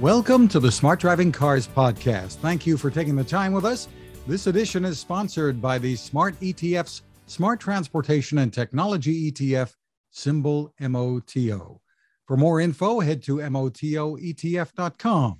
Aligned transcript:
Welcome 0.00 0.46
to 0.48 0.60
the 0.60 0.70
Smart 0.70 1.00
Driving 1.00 1.32
Cars 1.32 1.66
podcast. 1.66 2.34
Thank 2.34 2.66
you 2.66 2.76
for 2.76 2.90
taking 2.90 3.16
the 3.16 3.24
time 3.24 3.54
with 3.54 3.64
us. 3.64 3.88
This 4.26 4.46
edition 4.46 4.84
is 4.84 4.98
sponsored 4.98 5.62
by 5.62 5.78
the 5.78 5.96
Smart 5.96 6.38
ETF's 6.40 7.00
Smart 7.24 7.60
Transportation 7.60 8.36
and 8.36 8.52
Technology 8.52 9.32
ETF, 9.32 9.72
symbol 10.10 10.74
MOTO. 10.78 11.80
For 12.26 12.36
more 12.36 12.60
info, 12.60 13.00
head 13.00 13.22
to 13.22 13.36
MOTOETF.com. 13.36 15.38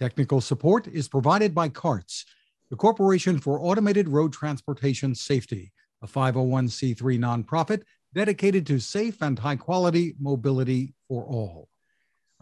Technical 0.00 0.40
support 0.40 0.88
is 0.88 1.06
provided 1.06 1.54
by 1.54 1.68
CARTS, 1.68 2.24
the 2.70 2.76
Corporation 2.76 3.38
for 3.38 3.60
Automated 3.60 4.08
Road 4.08 4.32
Transportation 4.32 5.14
Safety, 5.14 5.70
a 6.02 6.08
501c3 6.08 7.20
nonprofit 7.20 7.82
dedicated 8.12 8.66
to 8.66 8.80
safe 8.80 9.22
and 9.22 9.38
high 9.38 9.54
quality 9.54 10.16
mobility 10.18 10.92
for 11.06 11.24
all. 11.24 11.68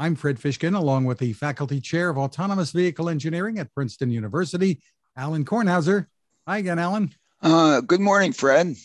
I'm 0.00 0.16
Fred 0.16 0.38
Fishkin, 0.38 0.74
along 0.74 1.04
with 1.04 1.18
the 1.18 1.34
Faculty 1.34 1.78
Chair 1.78 2.08
of 2.08 2.16
Autonomous 2.16 2.72
Vehicle 2.72 3.10
Engineering 3.10 3.58
at 3.58 3.70
Princeton 3.74 4.10
University, 4.10 4.80
Alan 5.14 5.44
Kornhauser. 5.44 6.06
Hi 6.48 6.56
again, 6.56 6.78
Alan. 6.78 7.12
Uh, 7.42 7.82
good 7.82 8.00
morning, 8.00 8.32
Fred. 8.32 8.76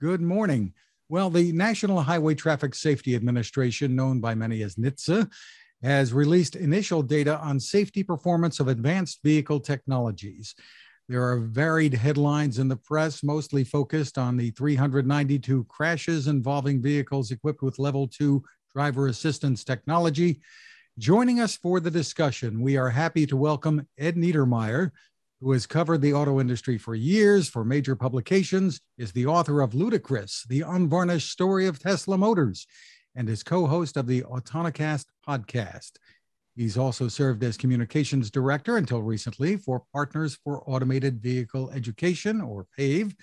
Good 0.00 0.22
morning. 0.22 0.72
Well, 1.10 1.28
the 1.28 1.52
National 1.52 2.00
Highway 2.00 2.36
Traffic 2.36 2.74
Safety 2.74 3.14
Administration, 3.14 3.94
known 3.94 4.20
by 4.20 4.34
many 4.34 4.62
as 4.62 4.76
NHTSA, 4.76 5.30
has 5.82 6.14
released 6.14 6.56
initial 6.56 7.02
data 7.02 7.36
on 7.40 7.60
safety 7.60 8.02
performance 8.02 8.58
of 8.58 8.68
advanced 8.68 9.20
vehicle 9.22 9.60
technologies. 9.60 10.54
There 11.06 11.22
are 11.22 11.40
varied 11.40 11.92
headlines 11.92 12.58
in 12.58 12.68
the 12.68 12.76
press, 12.76 13.22
mostly 13.22 13.62
focused 13.62 14.16
on 14.16 14.38
the 14.38 14.52
392 14.52 15.64
crashes 15.64 16.28
involving 16.28 16.80
vehicles 16.80 17.30
equipped 17.30 17.60
with 17.60 17.78
level 17.78 18.08
two 18.08 18.42
driver 18.72 19.08
assistance 19.08 19.64
technology. 19.64 20.40
Joining 20.98 21.40
us 21.40 21.56
for 21.56 21.80
the 21.80 21.90
discussion, 21.90 22.60
we 22.60 22.76
are 22.76 22.90
happy 22.90 23.24
to 23.24 23.34
welcome 23.34 23.88
Ed 23.96 24.14
Niedermeyer, 24.14 24.90
who 25.40 25.52
has 25.52 25.66
covered 25.66 26.02
the 26.02 26.12
auto 26.12 26.38
industry 26.38 26.76
for 26.76 26.94
years 26.94 27.48
for 27.48 27.64
major 27.64 27.96
publications, 27.96 28.78
is 28.98 29.10
the 29.10 29.24
author 29.24 29.62
of 29.62 29.74
Ludicrous, 29.74 30.44
the 30.50 30.60
unvarnished 30.60 31.30
story 31.30 31.66
of 31.66 31.78
Tesla 31.78 32.18
Motors, 32.18 32.66
and 33.14 33.26
is 33.30 33.42
co 33.42 33.66
host 33.66 33.96
of 33.96 34.06
the 34.06 34.20
Autonocast 34.20 35.06
podcast. 35.26 35.92
He's 36.56 36.76
also 36.76 37.08
served 37.08 37.42
as 37.42 37.56
communications 37.56 38.30
director 38.30 38.76
until 38.76 39.00
recently 39.00 39.56
for 39.56 39.84
Partners 39.94 40.38
for 40.44 40.62
Automated 40.68 41.22
Vehicle 41.22 41.70
Education, 41.70 42.42
or 42.42 42.66
PAVE. 42.76 43.16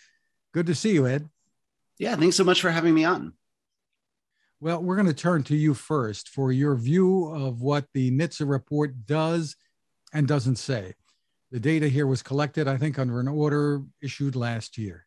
Good 0.56 0.66
to 0.66 0.74
see 0.74 0.94
you, 0.94 1.06
Ed. 1.06 1.30
Yeah, 2.00 2.16
thanks 2.16 2.36
so 2.36 2.44
much 2.44 2.62
for 2.62 2.72
having 2.72 2.96
me 2.96 3.06
on. 3.06 3.34
Well, 4.62 4.84
we're 4.84 4.96
going 4.96 5.08
to 5.08 5.14
turn 5.14 5.44
to 5.44 5.56
you 5.56 5.74
first 5.74 6.30
for 6.30 6.52
your 6.52 6.76
view 6.76 7.28
of 7.28 7.62
what 7.62 7.86
the 7.94 8.12
NHTSA 8.12 8.50
report 8.50 9.06
does 9.06 9.56
and 10.14 10.28
doesn't 10.28 10.58
say. 10.58 10.96
The 11.52 11.60
data 11.60 11.88
here 11.88 12.06
was 12.06 12.22
collected, 12.22 12.68
I 12.68 12.78
think, 12.78 13.00
under 13.00 13.20
an 13.20 13.28
order 13.28 13.82
issued 14.02 14.36
last 14.36 14.78
year. 14.78 15.06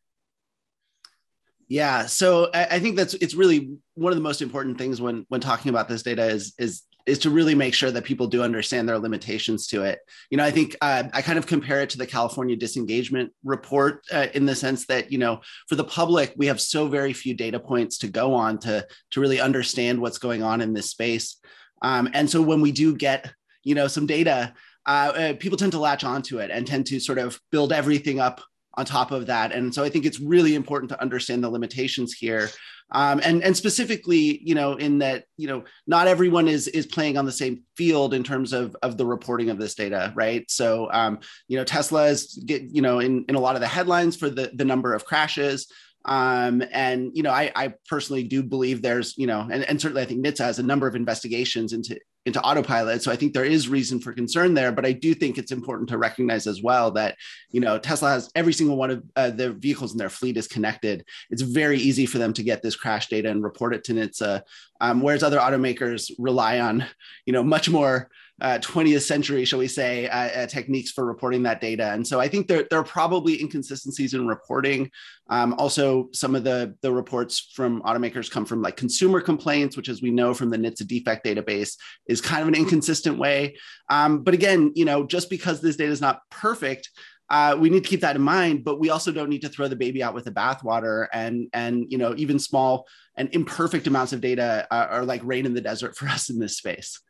Yeah, 1.68 2.06
so 2.06 2.50
I, 2.52 2.78
think 2.80 2.96
that's 2.96 3.14
it's 3.14 3.34
really 3.34 3.76
one 3.94 4.12
of 4.12 4.16
the 4.16 4.22
most 4.22 4.42
important 4.42 4.76
things 4.76 5.00
when 5.00 5.24
when 5.28 5.40
talking 5.40 5.70
about 5.70 5.88
this 5.88 6.02
data 6.02 6.26
is 6.26 6.52
is 6.58 6.82
is 7.06 7.18
to 7.20 7.30
really 7.30 7.54
make 7.54 7.74
sure 7.74 7.90
that 7.90 8.04
people 8.04 8.26
do 8.26 8.42
understand 8.42 8.88
their 8.88 8.98
limitations 8.98 9.66
to 9.68 9.82
it. 9.82 10.00
You 10.30 10.36
know, 10.36 10.44
I 10.44 10.50
think 10.50 10.76
uh, 10.80 11.04
I 11.12 11.22
kind 11.22 11.38
of 11.38 11.46
compare 11.46 11.80
it 11.80 11.90
to 11.90 11.98
the 11.98 12.06
California 12.06 12.56
disengagement 12.56 13.32
report 13.44 14.04
uh, 14.12 14.28
in 14.34 14.46
the 14.46 14.54
sense 14.54 14.86
that 14.86 15.10
you 15.10 15.18
know, 15.18 15.40
for 15.68 15.74
the 15.74 15.84
public, 15.84 16.34
we 16.36 16.46
have 16.46 16.60
so 16.60 16.88
very 16.88 17.12
few 17.12 17.34
data 17.34 17.58
points 17.58 17.98
to 17.98 18.08
go 18.08 18.34
on 18.34 18.58
to 18.60 18.86
to 19.10 19.20
really 19.20 19.40
understand 19.40 20.00
what's 20.00 20.18
going 20.18 20.42
on 20.42 20.60
in 20.60 20.72
this 20.72 20.90
space. 20.90 21.36
Um, 21.82 22.08
and 22.12 22.28
so 22.28 22.40
when 22.40 22.60
we 22.60 22.72
do 22.72 22.94
get 22.94 23.32
you 23.64 23.74
know 23.74 23.88
some 23.88 24.06
data, 24.06 24.54
uh, 24.86 25.12
uh 25.14 25.34
people 25.34 25.58
tend 25.58 25.72
to 25.72 25.80
latch 25.80 26.04
onto 26.04 26.38
it 26.38 26.50
and 26.50 26.66
tend 26.66 26.86
to 26.86 27.00
sort 27.00 27.18
of 27.18 27.40
build 27.50 27.72
everything 27.72 28.20
up 28.20 28.40
on 28.74 28.84
top 28.84 29.10
of 29.10 29.26
that. 29.26 29.52
And 29.52 29.74
so 29.74 29.84
I 29.84 29.88
think 29.88 30.06
it's 30.06 30.20
really 30.20 30.54
important 30.54 30.90
to 30.90 31.00
understand 31.00 31.44
the 31.44 31.50
limitations 31.50 32.14
here. 32.14 32.48
Um, 32.92 33.20
and 33.24 33.42
and 33.42 33.56
specifically, 33.56 34.40
you 34.42 34.54
know, 34.54 34.74
in 34.74 34.98
that 34.98 35.24
you 35.36 35.48
know 35.48 35.64
not 35.86 36.06
everyone 36.06 36.46
is 36.46 36.68
is 36.68 36.86
playing 36.86 37.16
on 37.16 37.24
the 37.24 37.32
same 37.32 37.62
field 37.76 38.14
in 38.14 38.22
terms 38.22 38.52
of 38.52 38.76
of 38.82 38.96
the 38.96 39.06
reporting 39.06 39.50
of 39.50 39.58
this 39.58 39.74
data, 39.74 40.12
right? 40.14 40.48
So 40.50 40.88
um, 40.92 41.20
you 41.48 41.56
know, 41.56 41.64
Tesla 41.64 42.06
is 42.06 42.40
get 42.46 42.62
you 42.62 42.82
know 42.82 43.00
in 43.00 43.24
in 43.28 43.34
a 43.34 43.40
lot 43.40 43.54
of 43.54 43.60
the 43.60 43.66
headlines 43.66 44.16
for 44.16 44.28
the 44.28 44.50
the 44.54 44.64
number 44.64 44.94
of 44.94 45.04
crashes. 45.04 45.66
Um, 46.04 46.64
and 46.72 47.12
you 47.14 47.22
know, 47.22 47.30
I, 47.30 47.52
I 47.54 47.74
personally 47.88 48.24
do 48.24 48.42
believe 48.42 48.82
there's 48.82 49.16
you 49.16 49.26
know, 49.26 49.48
and, 49.50 49.64
and 49.64 49.80
certainly 49.80 50.02
I 50.02 50.04
think 50.04 50.24
NHTSA 50.24 50.44
has 50.44 50.58
a 50.58 50.64
number 50.64 50.86
of 50.86 50.96
investigations 50.96 51.72
into 51.72 51.98
into 52.24 52.40
autopilot. 52.42 53.02
So 53.02 53.10
I 53.10 53.16
think 53.16 53.32
there 53.32 53.44
is 53.44 53.68
reason 53.68 53.98
for 53.98 54.12
concern 54.12 54.54
there, 54.54 54.70
but 54.70 54.86
I 54.86 54.92
do 54.92 55.14
think 55.14 55.38
it's 55.38 55.50
important 55.50 55.88
to 55.88 55.98
recognize 55.98 56.46
as 56.46 56.62
well 56.62 56.90
that 56.92 57.16
you 57.50 57.60
know 57.60 57.78
Tesla 57.78 58.10
has 58.10 58.30
every 58.34 58.52
single 58.52 58.76
one 58.76 58.90
of 58.90 59.02
uh, 59.16 59.30
the 59.30 59.52
vehicles 59.52 59.92
in 59.92 59.98
their 59.98 60.08
fleet 60.08 60.36
is 60.36 60.46
connected. 60.46 61.04
It's 61.30 61.42
very 61.42 61.78
easy 61.78 62.06
for 62.06 62.18
them 62.18 62.32
to 62.34 62.42
get 62.42 62.62
this 62.62 62.76
crash 62.76 63.08
data 63.08 63.30
and 63.30 63.42
report 63.42 63.74
it 63.74 63.84
to 63.84 63.94
NHTSA, 63.94 64.42
um, 64.80 65.00
whereas 65.00 65.22
other 65.22 65.38
automakers 65.38 66.10
rely 66.18 66.60
on 66.60 66.86
you 67.26 67.32
know 67.32 67.42
much 67.42 67.68
more 67.68 68.08
uh, 68.40 68.58
20th 68.58 69.02
century, 69.02 69.44
shall 69.44 69.58
we 69.58 69.68
say, 69.68 70.08
uh, 70.08 70.42
uh, 70.42 70.46
techniques 70.46 70.90
for 70.90 71.04
reporting 71.04 71.42
that 71.44 71.60
data. 71.60 71.92
And 71.92 72.06
so 72.06 72.18
I 72.18 72.28
think 72.28 72.48
there, 72.48 72.66
there 72.70 72.78
are 72.78 72.84
probably 72.84 73.40
inconsistencies 73.40 74.14
in 74.14 74.26
reporting. 74.26 74.90
Um, 75.28 75.54
also, 75.54 76.08
some 76.12 76.34
of 76.34 76.42
the, 76.42 76.74
the 76.82 76.92
reports 76.92 77.52
from 77.54 77.82
automakers 77.82 78.30
come 78.30 78.44
from 78.44 78.62
like 78.62 78.76
consumer 78.76 79.20
complaints, 79.20 79.76
which, 79.76 79.88
as 79.88 80.02
we 80.02 80.10
know 80.10 80.34
from 80.34 80.50
the 80.50 80.56
NHTSA 80.56 80.86
defect 80.86 81.24
database, 81.24 81.76
is 82.06 82.20
kind 82.20 82.42
of 82.42 82.48
an 82.48 82.54
inconsistent 82.54 83.18
way. 83.18 83.56
Um, 83.90 84.24
but 84.24 84.34
again, 84.34 84.72
you 84.74 84.84
know, 84.84 85.04
just 85.04 85.30
because 85.30 85.60
this 85.60 85.76
data 85.76 85.92
is 85.92 86.00
not 86.00 86.20
perfect, 86.30 86.90
uh, 87.30 87.56
we 87.58 87.70
need 87.70 87.82
to 87.82 87.88
keep 87.88 88.00
that 88.02 88.16
in 88.16 88.22
mind, 88.22 88.64
but 88.64 88.78
we 88.78 88.90
also 88.90 89.10
don't 89.10 89.30
need 89.30 89.40
to 89.40 89.48
throw 89.48 89.68
the 89.68 89.76
baby 89.76 90.02
out 90.02 90.14
with 90.14 90.24
the 90.24 90.30
bathwater. 90.30 91.06
And 91.12 91.48
and 91.54 91.86
you 91.88 91.96
know, 91.96 92.14
even 92.16 92.38
small 92.38 92.86
and 93.16 93.28
imperfect 93.32 93.86
amounts 93.86 94.12
of 94.12 94.20
data 94.20 94.66
are, 94.70 94.88
are 94.88 95.04
like 95.04 95.22
rain 95.24 95.46
in 95.46 95.54
the 95.54 95.60
desert 95.60 95.96
for 95.96 96.08
us 96.08 96.28
in 96.28 96.38
this 96.38 96.58
space. 96.58 97.00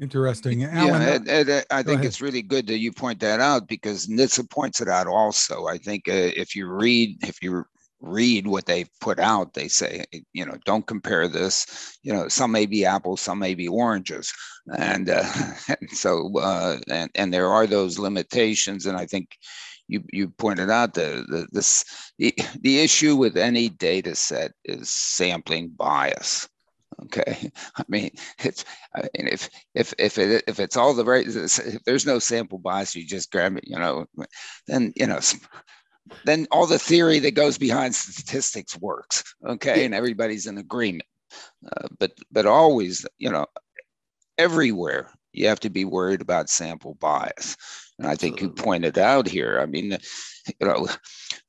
Interesting. 0.00 0.62
Alan, 0.62 1.02
yeah, 1.02 1.08
Ed, 1.08 1.48
Ed, 1.48 1.64
I 1.70 1.82
think 1.82 2.04
it's 2.04 2.20
really 2.20 2.42
good 2.42 2.68
that 2.68 2.78
you 2.78 2.92
point 2.92 3.18
that 3.20 3.40
out 3.40 3.66
because 3.66 4.06
NHTSA 4.06 4.48
points 4.48 4.80
it 4.80 4.88
out 4.88 5.08
also. 5.08 5.66
I 5.66 5.76
think 5.78 6.08
uh, 6.08 6.12
if 6.36 6.54
you 6.54 6.68
read, 6.68 7.18
if 7.24 7.42
you 7.42 7.64
read 8.00 8.46
what 8.46 8.66
they've 8.66 8.88
put 9.00 9.18
out, 9.18 9.54
they 9.54 9.66
say, 9.66 10.04
you 10.32 10.46
know, 10.46 10.56
don't 10.64 10.86
compare 10.86 11.26
this. 11.26 11.98
You 12.04 12.12
know, 12.12 12.28
some 12.28 12.52
may 12.52 12.66
be 12.66 12.84
apples, 12.84 13.20
some 13.20 13.40
may 13.40 13.56
be 13.56 13.66
oranges, 13.66 14.32
and, 14.76 15.10
uh, 15.10 15.24
and 15.68 15.90
so 15.90 16.30
uh, 16.38 16.78
and 16.88 17.10
and 17.16 17.34
there 17.34 17.48
are 17.48 17.66
those 17.66 17.98
limitations. 17.98 18.86
And 18.86 18.96
I 18.96 19.06
think 19.06 19.36
you 19.88 20.04
you 20.12 20.28
pointed 20.28 20.70
out 20.70 20.94
the, 20.94 21.24
the 21.28 21.48
this 21.50 21.84
the, 22.18 22.32
the 22.60 22.78
issue 22.78 23.16
with 23.16 23.36
any 23.36 23.68
data 23.68 24.14
set 24.14 24.52
is 24.64 24.90
sampling 24.90 25.70
bias 25.70 26.48
Okay, 27.04 27.50
I 27.76 27.84
mean 27.88 28.10
it's 28.38 28.64
I 28.94 29.02
mean, 29.02 29.28
if 29.28 29.48
if 29.74 29.94
if 29.98 30.18
it 30.18 30.44
if 30.46 30.60
it's 30.60 30.76
all 30.76 30.94
the 30.94 31.04
right 31.04 31.26
if 31.26 31.84
there's 31.84 32.06
no 32.06 32.18
sample 32.18 32.58
bias, 32.58 32.94
you 32.94 33.06
just 33.06 33.30
grab 33.30 33.56
it, 33.56 33.64
you 33.66 33.78
know, 33.78 34.06
then 34.66 34.92
you 34.96 35.06
know 35.06 35.20
then 36.24 36.46
all 36.50 36.66
the 36.66 36.78
theory 36.78 37.18
that 37.20 37.32
goes 37.32 37.58
behind 37.58 37.94
statistics 37.94 38.76
works. 38.78 39.22
Okay, 39.46 39.84
and 39.84 39.94
everybody's 39.94 40.46
in 40.46 40.58
agreement. 40.58 41.08
Uh, 41.64 41.88
but 41.98 42.12
but 42.30 42.46
always, 42.46 43.06
you 43.18 43.30
know, 43.30 43.46
everywhere 44.38 45.10
you 45.32 45.48
have 45.48 45.60
to 45.60 45.70
be 45.70 45.84
worried 45.84 46.20
about 46.20 46.48
sample 46.48 46.94
bias. 46.94 47.56
And 47.98 48.08
I 48.08 48.14
think 48.14 48.40
you 48.40 48.50
pointed 48.50 48.98
out 48.98 49.26
here. 49.26 49.60
I 49.60 49.66
mean, 49.66 49.98
you 50.60 50.66
know, 50.66 50.88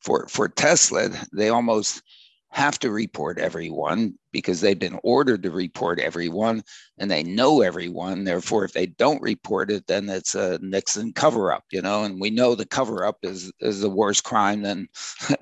for 0.01 0.27
for 0.27 0.49
Tesla, 0.49 1.09
they 1.33 1.49
almost 1.49 2.01
have 2.51 2.79
to 2.79 2.91
report 2.91 3.37
everyone 3.37 4.15
because 4.31 4.59
they've 4.59 4.79
been 4.79 4.99
ordered 5.03 5.43
to 5.43 5.51
report 5.51 5.99
everyone 5.99 6.63
and 6.97 7.09
they 7.09 7.22
know 7.22 7.61
everyone. 7.61 8.23
Therefore, 8.23 8.66
if 8.66 8.73
they 8.73 8.87
don't 8.87 9.22
report 9.22 9.69
it, 9.72 9.85
then 9.87 10.09
it's 10.09 10.34
a 10.34 10.57
Nixon 10.61 11.13
cover 11.13 11.51
up, 11.51 11.63
you 11.72 11.81
know, 11.81 12.03
and 12.03 12.19
we 12.19 12.29
know 12.31 12.55
the 12.55 12.66
cover 12.66 13.05
up 13.05 13.17
is, 13.23 13.51
is 13.59 13.81
the 13.81 13.90
worst 13.90 14.23
crime 14.23 14.63
than, 14.63 14.87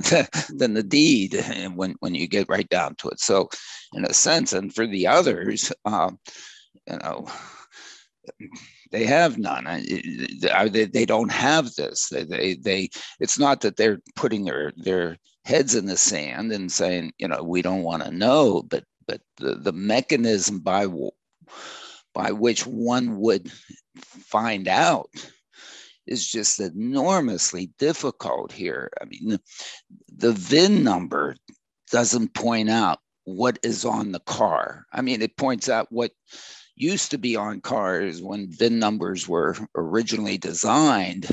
than 0.55 0.73
the 0.73 0.83
deed 0.83 1.35
and 1.35 1.77
when, 1.77 1.95
when 1.99 2.13
you 2.13 2.27
get 2.27 2.49
right 2.49 2.67
down 2.69 2.95
to 2.95 3.09
it. 3.09 3.19
So, 3.19 3.49
in 3.93 4.03
a 4.03 4.13
sense, 4.13 4.51
and 4.51 4.73
for 4.73 4.85
the 4.85 5.07
others, 5.07 5.71
um, 5.85 6.19
you 6.87 6.97
know, 6.97 7.27
they 8.91 9.05
have 9.05 9.37
none. 9.37 9.65
They, 9.65 10.85
they 10.85 11.05
don't 11.05 11.31
have 11.31 11.73
this. 11.75 12.09
They, 12.09 12.23
they, 12.23 12.55
they, 12.55 12.89
it's 13.19 13.39
not 13.39 13.61
that 13.61 13.77
they're 13.77 13.99
putting 14.15 14.45
their, 14.45 14.73
their 14.77 15.17
heads 15.47 15.75
in 15.75 15.85
the 15.85 15.95
sand 15.95 16.51
and 16.51 16.69
saying, 16.69 17.13
you 17.17 17.27
know, 17.27 17.41
we 17.41 17.61
don't 17.61 17.83
want 17.83 18.03
to 18.03 18.11
know, 18.11 18.61
but 18.63 18.83
but 19.07 19.21
the, 19.37 19.55
the 19.55 19.71
mechanism 19.71 20.59
by 20.59 20.85
by 22.13 22.31
which 22.31 22.67
one 22.67 23.17
would 23.17 23.49
find 23.95 24.67
out 24.67 25.09
is 26.05 26.27
just 26.27 26.59
enormously 26.59 27.71
difficult 27.79 28.51
here. 28.51 28.91
I 29.01 29.05
mean, 29.05 29.39
the 30.13 30.33
VIN 30.33 30.83
number 30.83 31.37
doesn't 31.91 32.33
point 32.33 32.69
out 32.69 32.99
what 33.23 33.59
is 33.63 33.85
on 33.85 34.11
the 34.11 34.19
car. 34.21 34.85
I 34.91 35.01
mean, 35.01 35.21
it 35.21 35.37
points 35.37 35.69
out 35.69 35.87
what 35.89 36.11
used 36.75 37.11
to 37.11 37.17
be 37.17 37.35
on 37.35 37.61
cars 37.61 38.21
when 38.21 38.51
VIN 38.51 38.79
numbers 38.79 39.27
were 39.27 39.55
originally 39.75 40.37
designed, 40.37 41.29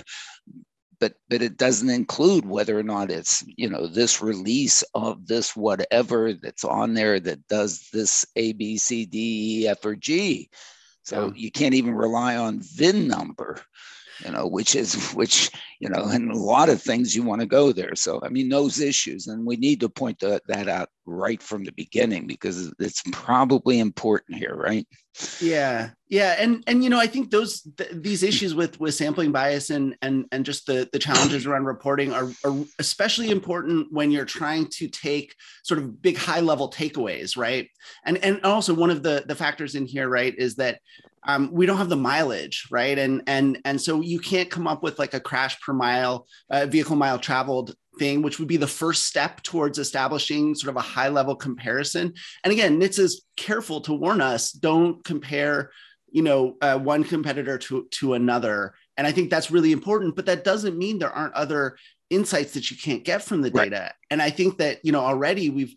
but 1.01 1.15
but 1.29 1.43
it 1.43 1.57
doesn't 1.57 1.91
include 1.91 2.47
whether 2.47 2.79
or 2.79 2.83
not 2.83 3.11
it's 3.11 3.45
you 3.47 3.69
know 3.69 3.87
this 3.87 4.23
release 4.23 4.83
of 4.95 5.27
this 5.27 5.57
whatever 5.57 6.33
that's 6.33 6.65
on 6.65 6.95
there 6.95 7.21
that 7.21 7.47
does 7.49 7.89
this 7.93 8.25
A 8.37 8.53
B 8.53 8.77
C 8.77 9.07
D 9.07 9.63
E 9.63 9.69
F 9.69 9.85
or 9.85 9.97
G. 9.97 10.51
So 11.03 11.33
you 11.37 11.51
can't 11.51 11.75
even 11.75 11.95
rely 11.95 12.37
on 12.37 12.61
VIN 12.63 13.09
number 13.09 13.61
you 14.25 14.31
know, 14.31 14.47
which 14.47 14.75
is 14.75 15.13
which, 15.13 15.51
you 15.81 15.89
know, 15.89 16.05
and 16.05 16.31
a 16.31 16.37
lot 16.37 16.69
of 16.69 16.83
things 16.83 17.15
you 17.15 17.23
want 17.23 17.41
to 17.41 17.47
go 17.47 17.73
there. 17.73 17.95
So 17.95 18.21
I 18.23 18.29
mean, 18.29 18.49
those 18.49 18.81
issues, 18.81 19.27
and 19.27 19.47
we 19.47 19.57
need 19.57 19.81
to 19.81 19.89
point 19.89 20.19
that, 20.21 20.43
that 20.49 20.69
out 20.69 20.89
right 21.07 21.43
from 21.43 21.65
the 21.65 21.73
beginning 21.73 22.27
because 22.27 22.73
it's 22.79 23.03
probably 23.13 23.79
important 23.79 24.39
here, 24.39 24.55
right? 24.55 24.87
Yeah, 25.41 25.91
yeah, 26.09 26.35
and 26.39 26.65
and 26.67 26.83
you 26.83 26.91
know, 26.91 26.99
I 26.99 27.07
think 27.07 27.31
those 27.31 27.63
th- 27.77 27.91
these 27.93 28.25
issues 28.25 28.55
with 28.55 28.81
with 28.81 28.95
sampling 28.95 29.31
bias 29.31 29.71
and 29.71 29.97
and 30.03 30.27
and 30.33 30.45
just 30.45 30.67
the 30.67 30.89
the 30.93 30.99
challenges 30.99 31.47
around 31.47 31.67
reporting 31.67 32.13
are, 32.13 32.31
are 32.45 32.57
especially 32.81 33.31
important 33.31 33.93
when 33.93 34.11
you're 34.11 34.25
trying 34.25 34.67
to 34.71 34.89
take 34.89 35.35
sort 35.63 35.79
of 35.79 36.03
big 36.03 36.17
high 36.17 36.41
level 36.41 36.69
takeaways, 36.69 37.37
right? 37.37 37.69
And 38.05 38.19
and 38.19 38.43
also 38.43 38.75
one 38.75 38.91
of 38.91 39.05
the 39.05 39.25
the 39.27 39.37
factors 39.37 39.77
in 39.77 39.87
here, 39.87 40.09
right, 40.09 40.35
is 40.37 40.57
that 40.57 40.81
um, 41.27 41.51
we 41.53 41.67
don't 41.67 41.79
have 41.79 41.89
the 41.89 41.97
mileage, 41.97 42.67
right? 42.71 42.99
And 42.99 43.23
and 43.27 43.59
and 43.65 43.81
so 43.81 44.01
you 44.01 44.19
can't 44.19 44.51
come 44.51 44.67
up 44.67 44.83
with 44.83 44.99
like 44.99 45.15
a 45.15 45.21
crash 45.21 45.61
per 45.61 45.73
mile, 45.73 46.27
uh, 46.51 46.67
vehicle 46.67 46.97
mile 46.97 47.19
traveled 47.19 47.75
thing, 47.99 48.23
which 48.23 48.39
would 48.39 48.49
be 48.49 48.57
the 48.57 48.67
first 48.67 49.05
step 49.05 49.43
towards 49.43 49.79
establishing 49.79 50.55
sort 50.55 50.71
of 50.71 50.77
a 50.77 50.87
high 50.87 51.09
level 51.09 51.35
comparison. 51.35 52.13
And 52.43 52.53
again, 52.53 52.79
NHTSA 52.79 52.99
is 52.99 53.23
careful 53.37 53.81
to 53.83 53.95
warn 53.95 54.21
us: 54.21 54.53
don't 54.53 55.03
compare, 55.05 55.71
you 56.11 56.23
know, 56.23 56.57
uh, 56.61 56.79
one 56.79 57.05
competitor 57.05 57.57
to 57.59 57.89
to 57.93 58.15
another. 58.15 58.75
And 58.97 59.07
I 59.07 59.13
think 59.13 59.31
that's 59.31 59.51
really 59.51 59.73
important. 59.73 60.17
But 60.17 60.27
that 60.27 60.45
doesn't 60.45 60.77
mean 60.77 60.99
there 60.99 61.11
aren't 61.11 61.35
other 61.35 61.77
insights 62.11 62.53
that 62.53 62.71
you 62.71 62.77
can't 62.77 63.03
get 63.03 63.23
from 63.23 63.41
the 63.41 63.51
data. 63.51 63.81
Right. 63.81 63.93
And 64.11 64.21
I 64.21 64.31
think 64.31 64.59
that 64.59 64.85
you 64.85 64.93
know 64.93 65.01
already 65.01 65.49
we've 65.49 65.75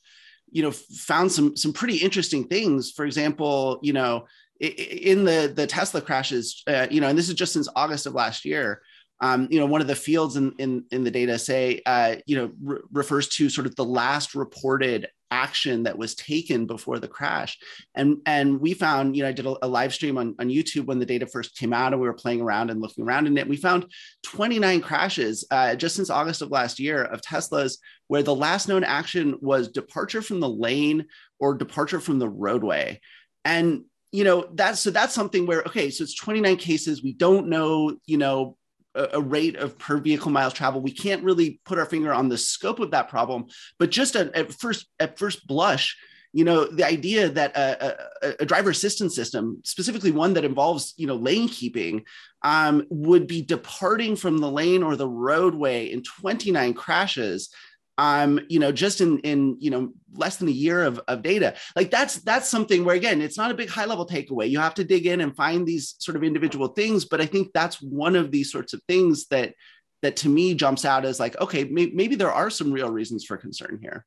you 0.52 0.62
know 0.62 0.72
found 0.72 1.32
some 1.32 1.56
some 1.56 1.72
pretty 1.72 1.98
interesting 1.98 2.50
things. 2.50 2.92
For 2.92 3.06
example, 3.06 3.80
you 3.82 3.94
know 3.94 4.26
in 4.60 5.24
the 5.24 5.52
the 5.56 5.68
Tesla 5.68 6.02
crashes, 6.02 6.64
uh, 6.68 6.88
you 6.90 7.02
know, 7.02 7.08
and 7.08 7.18
this 7.18 7.30
is 7.30 7.36
just 7.36 7.54
since 7.54 7.68
August 7.76 8.06
of 8.06 8.14
last 8.14 8.46
year. 8.46 8.82
Um, 9.20 9.48
you 9.50 9.60
know, 9.60 9.66
one 9.66 9.82
of 9.82 9.88
the 9.88 9.96
fields 9.96 10.36
in 10.36 10.54
in, 10.60 10.86
in 10.92 11.04
the 11.04 11.12
data 11.12 11.40
say, 11.40 11.82
uh, 11.86 12.16
you 12.26 12.38
know, 12.38 12.52
re- 12.62 12.80
refers 12.92 13.28
to 13.30 13.50
sort 13.50 13.66
of 13.66 13.76
the 13.76 13.86
last 13.86 14.36
reported 14.36 15.08
action 15.30 15.84
that 15.84 15.98
was 15.98 16.16
taken 16.16 16.66
before 16.66 17.00
the 17.00 17.08
crash, 17.08 17.58
and 17.96 18.18
and 18.26 18.60
we 18.60 18.74
found, 18.76 19.16
you 19.16 19.24
know, 19.24 19.30
I 19.30 19.32
did 19.32 19.48
a, 19.48 19.56
a, 19.64 19.68
live 19.68 19.94
stream 19.94 20.18
on 20.20 20.36
on 20.40 20.50
YouTube 20.50 20.86
when 20.86 21.00
the 21.00 21.06
data 21.06 21.26
first 21.26 21.58
came 21.58 21.74
out, 21.74 21.94
and 21.94 22.02
we 22.02 22.08
were 22.08 22.14
playing 22.14 22.42
around 22.42 22.70
and 22.70 22.80
looking 22.80 23.04
around 23.04 23.26
in 23.26 23.38
it. 23.38 23.48
We 23.48 23.58
found 23.58 23.92
29 24.24 24.82
crashes 24.82 25.46
uh, 25.50 25.76
just 25.76 25.96
since 25.96 26.12
August 26.12 26.44
of 26.44 26.52
last 26.52 26.80
year 26.80 27.04
of 27.04 27.22
Teslas 27.22 27.78
where 28.08 28.24
the 28.24 28.36
last 28.36 28.70
known 28.70 28.84
action 28.84 29.36
was 29.42 29.68
departure 29.68 30.22
from 30.22 30.40
the 30.40 30.50
lane 30.50 31.06
or 31.40 31.56
departure 31.56 32.00
from 32.00 32.20
the 32.20 32.30
roadway, 32.30 33.02
and 33.44 33.84
you 34.18 34.24
know 34.24 34.48
that's 34.54 34.80
so 34.80 34.90
that's 34.90 35.14
something 35.14 35.46
where 35.46 35.62
okay 35.62 35.92
so 35.92 36.04
it's 36.04 36.16
29 36.16 36.58
cases. 36.58 37.04
We 37.04 37.14
don't 37.14 37.50
know 37.50 37.98
you 38.08 38.18
know 38.18 38.58
a, 38.96 39.10
a, 39.14 39.22
rate 39.22 39.56
of 39.58 39.78
per 39.78 40.00
vehicle 40.00 40.32
miles 40.32 40.54
travel 40.54 40.82
we 40.82 40.92
can't 40.92 41.24
really 41.24 41.62
put 41.66 41.78
our 41.78 41.86
finger 41.86 42.12
on 42.12 42.28
the 42.28 42.38
scope 42.38 42.80
of 42.80 42.90
that 42.92 43.10
problem. 43.10 43.46
But 43.78 43.92
just 43.92 44.16
at, 44.16 44.36
at 44.36 44.52
first 44.52 44.88
at 45.00 45.20
first 45.20 45.46
blush 45.46 45.96
you 46.34 46.44
know 46.44 46.66
the 46.66 46.84
idea 46.84 47.30
that 47.30 47.56
a, 47.56 47.96
a, 48.24 48.36
a, 48.40 48.46
driver 48.46 48.72
assistance 48.72 49.16
system 49.16 49.62
specifically 49.64 50.12
one 50.12 50.34
that 50.34 50.46
involves 50.46 50.96
you 50.98 51.06
know 51.06 51.16
lane 51.16 51.48
keeping 51.48 52.04
um, 52.42 52.88
would 52.90 53.28
be 53.28 53.44
departing 53.44 54.16
from 54.16 54.40
the 54.40 54.50
lane 54.50 54.82
or 54.82 54.96
the 54.96 55.08
roadway 55.08 55.92
in 55.92 56.02
29 56.02 56.74
crashes 56.74 57.50
um, 57.98 58.40
you 58.48 58.60
know, 58.60 58.72
just 58.72 59.02
in 59.02 59.20
in 59.20 59.58
you 59.60 59.72
know 59.72 59.92
less 60.14 60.38
than 60.38 60.48
a 60.48 60.52
year 60.52 60.84
of, 60.84 61.00
of 61.08 61.22
data. 61.24 61.56
Like 61.76 61.92
that's 61.92 62.16
that's 62.18 62.50
something 62.50 62.86
where 62.86 62.96
again, 62.96 63.22
it's 63.22 63.38
not 63.38 63.52
a 63.52 63.56
big 63.56 63.70
high 63.70 63.86
level 63.86 64.06
takeaway. 64.06 64.50
You 64.50 64.60
have 64.60 64.76
to 64.76 64.84
dig 64.84 65.08
in 65.08 65.22
and 65.22 65.36
find 65.36 65.66
these 65.66 65.96
sort 66.00 66.16
of 66.16 66.24
individual 66.24 66.70
things. 66.70 67.06
But 67.06 67.22
I 67.22 67.26
think 67.26 67.52
that's 67.54 67.82
one 67.82 68.16
of 68.16 68.32
these 68.32 68.52
sorts 68.52 68.74
of 68.74 68.82
things 68.88 69.28
that 69.28 69.54
that 70.02 70.18
to 70.18 70.30
me 70.30 70.54
jumps 70.54 70.86
out 70.86 71.06
as 71.06 71.20
like, 71.20 71.40
okay, 71.42 71.64
may, 71.64 71.88
maybe 71.88 72.16
there 72.16 72.32
are 72.32 72.50
some 72.50 72.72
real 72.72 72.90
reasons 72.90 73.26
for 73.26 73.36
concern 73.36 73.80
here. 73.82 74.06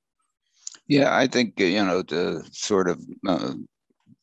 Yeah, 0.86 1.16
I 1.16 1.26
think 1.26 1.58
you 1.58 1.84
know 1.84 2.02
to 2.04 2.43
sort 2.52 2.88
of 2.88 3.00
uh, 3.26 3.54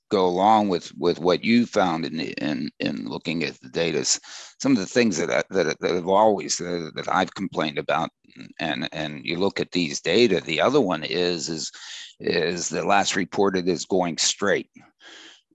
go 0.10 0.26
along 0.26 0.70
with 0.70 0.92
with 0.98 1.20
what 1.20 1.44
you 1.44 1.66
found 1.66 2.06
in 2.06 2.18
the, 2.18 2.34
in 2.42 2.70
in 2.80 3.08
looking 3.08 3.44
at 3.44 3.60
the 3.62 3.70
data. 3.70 4.04
Some 4.60 4.72
of 4.74 4.78
the 4.78 4.86
things 4.86 5.18
that 5.18 5.30
I, 5.30 5.44
that, 5.54 5.80
that 5.80 5.92
have 5.92 6.08
always 6.08 6.60
uh, 6.62 6.90
that 6.96 7.08
I've 7.08 7.34
complained 7.34 7.78
about, 7.78 8.10
and 8.60 8.90
and 8.92 9.26
you 9.26 9.38
look 9.38 9.60
at 9.60 9.72
these 9.72 10.02
data. 10.02 10.42
The 10.42 10.62
other 10.62 10.82
one 10.82 11.04
is 11.04 11.50
is 11.50 11.72
is 12.20 12.70
the 12.70 12.84
last 12.84 13.16
reported 13.16 13.68
is 13.68 13.86
going 13.86 14.18
straight 14.18 14.70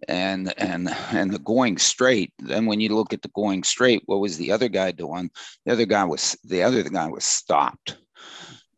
and 0.09 0.53
and 0.59 0.89
and 1.11 1.33
the 1.33 1.39
going 1.39 1.79
straight 1.79 2.33
then 2.39 2.67
when 2.67 2.81
you 2.81 2.95
look 2.95 3.13
at 3.13 3.23
the 3.23 3.31
going 3.35 3.63
straight 3.63 4.03
what 4.07 4.21
was 4.21 4.37
the 4.37 4.51
other 4.51 4.69
guy 4.69 4.91
doing 4.91 5.31
the 5.65 5.73
other 5.73 5.87
guy 5.87 6.05
was 6.05 6.37
the 6.45 6.63
other 6.63 6.83
guy 6.83 7.07
was 7.07 7.25
stopped 7.25 7.97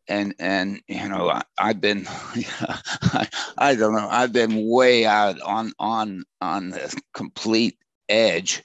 and 0.07 0.35
and 0.39 0.81
you 0.87 1.07
know 1.07 1.29
I, 1.29 1.67
have 1.67 1.81
been 1.81 2.05
I, 2.07 3.27
I 3.57 3.75
don't 3.75 3.93
know 3.93 4.07
I've 4.09 4.33
been 4.33 4.67
way 4.67 5.05
out 5.05 5.39
on 5.41 5.73
on 5.79 6.23
on 6.41 6.69
the 6.69 7.01
complete 7.13 7.77
edge 8.09 8.63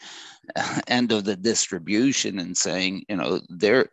uh, 0.57 0.81
end 0.87 1.13
of 1.13 1.25
the 1.25 1.37
distribution 1.37 2.39
and 2.39 2.57
saying 2.57 3.05
you 3.09 3.17
know 3.17 3.41
there 3.49 3.89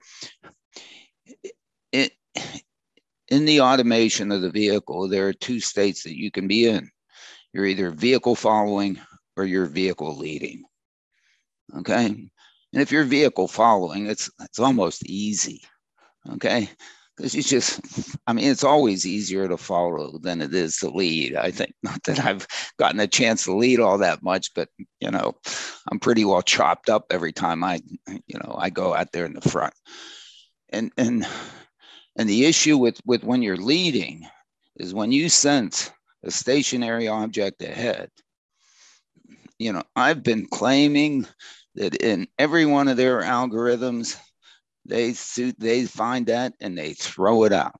in 3.29 3.45
the 3.45 3.61
automation 3.61 4.31
of 4.31 4.41
the 4.41 4.49
vehicle 4.49 5.07
there 5.07 5.27
are 5.27 5.33
two 5.33 5.59
states 5.59 6.03
that 6.03 6.17
you 6.17 6.31
can 6.31 6.47
be 6.47 6.67
in. 6.67 6.89
You're 7.53 7.65
either 7.65 7.91
vehicle 7.91 8.35
following 8.35 8.99
or 9.35 9.45
you're 9.45 9.65
vehicle 9.65 10.15
leading. 10.15 10.63
Okay? 11.77 12.05
And 12.05 12.29
if 12.81 12.91
you're 12.91 13.03
vehicle 13.03 13.47
following 13.47 14.07
it's 14.07 14.29
it's 14.41 14.59
almost 14.59 15.05
easy. 15.05 15.61
Okay 16.29 16.69
because 17.17 17.33
you 17.33 17.41
just 17.41 17.81
i 18.27 18.33
mean 18.33 18.45
it's 18.49 18.63
always 18.63 19.05
easier 19.05 19.47
to 19.47 19.57
follow 19.57 20.17
than 20.19 20.41
it 20.41 20.53
is 20.53 20.77
to 20.77 20.89
lead 20.89 21.35
i 21.35 21.51
think. 21.51 21.73
Not 21.83 22.03
that 22.03 22.23
i've 22.23 22.47
gotten 22.77 22.99
a 22.99 23.07
chance 23.07 23.43
to 23.45 23.55
lead 23.55 23.79
all 23.79 23.97
that 23.97 24.23
much 24.23 24.53
but 24.53 24.69
you 24.99 25.11
know 25.11 25.35
i'm 25.91 25.99
pretty 25.99 26.23
well 26.23 26.41
chopped 26.41 26.89
up 26.89 27.05
every 27.09 27.33
time 27.33 27.63
i 27.63 27.81
you 28.07 28.39
know 28.39 28.55
i 28.57 28.69
go 28.69 28.93
out 28.93 29.11
there 29.11 29.25
in 29.25 29.33
the 29.33 29.41
front. 29.41 29.73
And 30.69 30.91
and 30.97 31.25
and 32.17 32.29
the 32.29 32.45
issue 32.45 32.77
with 32.77 32.99
with 33.05 33.23
when 33.23 33.41
you're 33.41 33.57
leading 33.57 34.27
is 34.75 34.93
when 34.93 35.11
you 35.11 35.29
sense 35.29 35.91
a 36.23 36.31
stationary 36.31 37.07
object 37.07 37.61
ahead. 37.61 38.09
You 39.59 39.73
know 39.73 39.83
i've 39.95 40.23
been 40.23 40.45
claiming 40.47 41.25
that 41.75 41.95
in 41.95 42.27
every 42.37 42.65
one 42.65 42.87
of 42.87 42.97
their 42.97 43.21
algorithms 43.21 44.17
they 44.87 45.13
suit, 45.13 45.59
they 45.59 45.85
find 45.85 46.27
that 46.27 46.53
and 46.59 46.77
they 46.77 46.93
throw 46.93 47.43
it 47.43 47.53
out. 47.53 47.79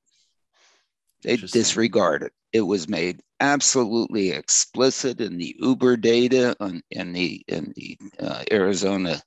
They 1.24 1.38
disregard 1.38 2.24
it. 2.24 2.34
It 2.54 2.62
was 2.62 2.88
made 2.88 3.22
absolutely 3.40 4.32
explicit 4.32 5.20
in 5.22 5.38
the 5.38 5.56
Uber 5.60 5.98
data 5.98 6.56
on, 6.60 6.82
in 6.92 7.14
the 7.14 7.44
in 7.48 7.74
the 7.76 7.98
uh, 8.20 8.44
Arizona 8.52 9.22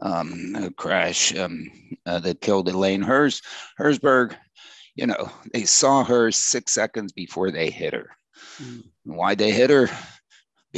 um, 0.00 0.72
crash 0.76 1.36
um, 1.36 1.70
uh, 2.06 2.20
that 2.20 2.40
killed 2.40 2.68
Elaine 2.68 3.02
Hers, 3.02 3.42
Herzberg. 3.78 4.36
You 4.94 5.06
know, 5.06 5.30
they 5.52 5.64
saw 5.64 6.04
her 6.04 6.30
six 6.32 6.72
seconds 6.72 7.12
before 7.12 7.50
they 7.50 7.70
hit 7.70 7.92
her. 7.92 8.10
Mm. 8.62 8.84
Why 9.04 9.34
they 9.34 9.52
hit 9.52 9.70
her? 9.70 9.90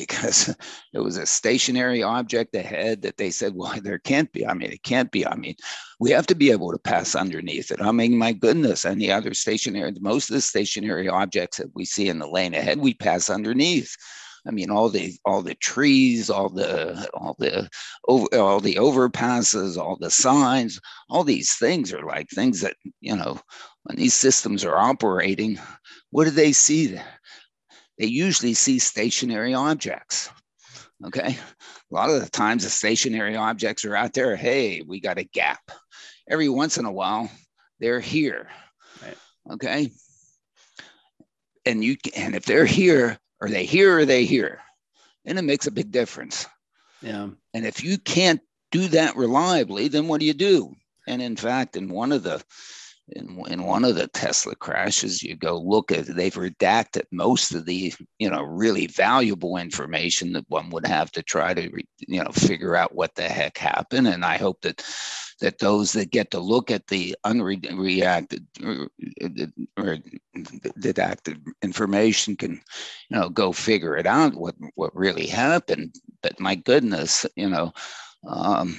Because 0.01 0.49
it 0.93 1.01
was 1.01 1.17
a 1.17 1.27
stationary 1.27 2.03
object 2.03 2.55
ahead 2.55 3.03
that 3.03 3.17
they 3.17 3.31
said, 3.31 3.55
well, 3.55 3.75
there 3.83 3.99
can't 3.99 4.33
be. 4.33 4.47
I 4.47 4.55
mean, 4.55 4.73
it 4.73 4.83
can't 4.83 5.11
be. 5.11 5.27
I 5.27 5.35
mean, 5.35 5.55
we 6.01 6.11
have 6.11 6.27
to 6.29 6.35
be 6.35 6.51
able 6.51 6.73
to 6.73 6.79
pass 6.79 7.15
underneath 7.15 7.71
it. 7.71 7.81
I 7.81 7.93
mean, 7.93 8.17
my 8.17 8.33
goodness, 8.33 8.85
any 8.85 9.11
other 9.11 9.35
stationary, 9.35 9.93
most 10.01 10.31
of 10.31 10.35
the 10.35 10.41
stationary 10.41 11.09
objects 11.09 11.59
that 11.59 11.75
we 11.75 11.85
see 11.85 12.09
in 12.09 12.19
the 12.19 12.29
lane 12.29 12.55
ahead, 12.55 12.79
we 12.79 12.95
pass 12.95 13.31
underneath. 13.31 13.97
I 14.47 14.51
mean, 14.51 14.71
all 14.71 14.89
the 14.89 15.15
all 15.25 15.43
the 15.43 15.55
trees, 15.57 16.31
all 16.31 16.49
the 16.49 17.09
all 17.13 17.37
the 17.39 17.69
over, 18.07 18.27
all 18.35 18.61
the 18.61 18.77
overpasses, 18.77 19.77
all 19.77 19.97
the 19.97 20.11
signs, 20.11 20.81
all 21.11 21.25
these 21.25 21.55
things 21.57 21.93
are 21.93 22.07
like 22.07 22.31
things 22.31 22.61
that 22.63 22.77
you 23.01 23.15
know 23.15 23.41
when 23.83 23.97
these 23.97 24.15
systems 24.15 24.65
are 24.65 24.79
operating. 24.79 25.59
What 26.11 26.25
do 26.25 26.31
they 26.31 26.53
see? 26.53 26.99
They 27.99 28.07
usually 28.07 28.55
see 28.55 28.79
stationary 28.79 29.55
objects. 29.55 30.31
Okay. 31.05 31.39
A 31.91 31.95
lot 31.95 32.11
of 32.11 32.21
the 32.21 32.31
times 32.31 32.65
the 32.65 32.71
stationary 32.71 33.37
objects 33.37 33.85
are 33.85 33.97
out 33.97 34.13
there. 34.13 34.37
Hey, 34.37 34.83
we 34.83 35.01
got 35.01 35.19
a 35.19 35.25
gap. 35.25 35.71
Every 36.29 36.49
once 36.49 36.77
in 36.77 36.85
a 36.85 36.93
while, 36.93 37.31
they're 37.81 38.01
here. 38.01 38.49
Right. 39.03 39.17
Okay. 39.53 39.91
And 41.65 41.85
you 41.85 41.97
and 42.17 42.35
if 42.35 42.45
they're 42.45 42.67
here, 42.67 43.19
are 43.41 43.49
they 43.49 43.65
here 43.65 43.97
or 43.97 43.99
are 44.01 44.07
they 44.07 44.25
here? 44.25 44.61
and 45.29 45.39
it 45.39 45.43
makes 45.43 45.67
a 45.67 45.71
big 45.71 45.93
difference. 45.93 46.47
Yeah. 47.03 47.29
And 47.55 47.67
if 47.67 47.85
you 47.85 47.99
can't 47.99 48.41
do 48.73 48.89
that 48.89 49.15
reliably, 49.15 49.89
then 49.89 50.09
what 50.09 50.21
do 50.21 50.27
you 50.27 50.35
do? 50.35 50.75
And 51.07 51.21
in 51.23 51.37
fact, 51.37 51.77
in 51.77 51.89
one 51.89 52.13
of 52.13 52.23
the 52.23 52.43
in, 53.13 53.43
in 53.49 53.63
one 53.65 53.85
of 53.85 53.95
the 53.95 54.07
Tesla 54.09 54.55
crashes, 54.55 55.23
you 55.23 55.37
go 55.37 55.59
look 55.59 55.91
at 55.91 56.07
they've 56.07 56.35
redacted 56.35 57.05
most 57.11 57.55
of 57.55 57.65
the 57.65 57.93
you 58.19 58.31
know 58.31 58.43
really 58.43 58.87
valuable 58.87 59.57
information 59.57 60.33
that 60.33 60.45
one 60.49 60.71
would 60.71 60.87
have 60.87 61.11
to 61.13 61.23
try 61.23 61.55
to 61.55 61.71
you 62.07 62.23
know 62.23 62.31
figure 62.33 62.77
out 62.77 62.95
what 62.95 63.15
the 63.15 63.23
heck 63.23 63.59
happened. 63.59 64.09
And 64.09 64.25
I 64.25 64.37
hope 64.37 64.61
that 64.63 64.85
that 65.41 65.59
those 65.59 65.93
that 65.93 66.11
get 66.11 66.31
to 66.33 66.41
look 66.41 66.71
at 66.71 66.87
the 66.89 67.17
unredacted 67.25 68.45
or 69.77 69.99
redacted 70.37 71.41
information 71.63 72.37
can 72.37 72.53
you 72.53 73.19
know 73.19 73.29
go 73.29 73.53
figure 73.53 73.97
it 73.97 74.07
out 74.07 74.35
what 74.35 74.55
what 74.75 74.95
really 74.95 75.27
happened. 75.27 75.95
But 76.23 76.39
my 76.41 76.55
goodness, 76.55 77.27
you 77.37 77.49
know. 77.49 77.73
Um, 78.27 78.77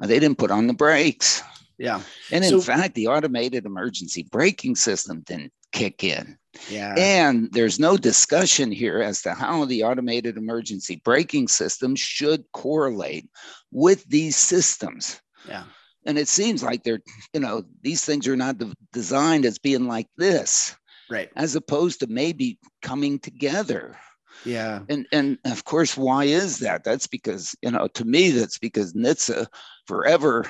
they 0.00 0.18
didn't 0.18 0.38
put 0.38 0.50
on 0.50 0.66
the 0.66 0.74
brakes. 0.74 1.42
Yeah. 1.82 2.00
And 2.30 2.44
in 2.44 2.60
fact, 2.60 2.94
the 2.94 3.08
automated 3.08 3.66
emergency 3.66 4.22
braking 4.30 4.76
system 4.76 5.22
didn't 5.26 5.52
kick 5.72 6.04
in. 6.04 6.38
Yeah. 6.70 6.94
And 6.96 7.48
there's 7.50 7.80
no 7.80 7.96
discussion 7.96 8.70
here 8.70 9.02
as 9.02 9.22
to 9.22 9.34
how 9.34 9.64
the 9.64 9.82
automated 9.82 10.36
emergency 10.36 11.02
braking 11.04 11.48
system 11.48 11.96
should 11.96 12.44
correlate 12.52 13.28
with 13.72 14.04
these 14.04 14.36
systems. 14.36 15.20
Yeah. 15.48 15.64
And 16.06 16.18
it 16.18 16.28
seems 16.28 16.62
like 16.62 16.84
they're, 16.84 17.02
you 17.34 17.40
know, 17.40 17.64
these 17.82 18.04
things 18.04 18.28
are 18.28 18.36
not 18.36 18.62
designed 18.92 19.44
as 19.44 19.58
being 19.58 19.88
like 19.88 20.06
this. 20.16 20.76
Right. 21.10 21.30
As 21.34 21.56
opposed 21.56 21.98
to 22.00 22.06
maybe 22.06 22.60
coming 22.80 23.18
together. 23.18 23.96
Yeah. 24.44 24.82
And 24.88 25.06
and 25.10 25.38
of 25.46 25.64
course, 25.64 25.96
why 25.96 26.24
is 26.24 26.60
that? 26.60 26.84
That's 26.84 27.08
because, 27.08 27.56
you 27.60 27.72
know, 27.72 27.88
to 27.88 28.04
me, 28.04 28.30
that's 28.30 28.58
because 28.58 28.92
NHTSA 28.92 29.46
forever 29.86 30.46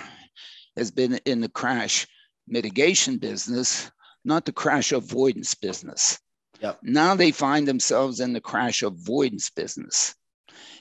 has 0.76 0.91
been 0.91 1.14
in 1.25 1.41
the 1.41 1.49
crash 1.49 2.07
mitigation 2.49 3.19
business, 3.19 3.91
not 4.25 4.45
the 4.45 4.52
crash 4.52 4.93
avoidance 4.93 5.55
business. 5.55 6.19
Yep. 6.61 6.79
Now 6.83 7.14
they 7.14 7.33
find 7.33 7.67
themselves 7.67 8.21
in 8.21 8.33
the 8.33 8.41
crash 8.41 8.83
avoidance 8.83 9.50
business. 9.50 10.14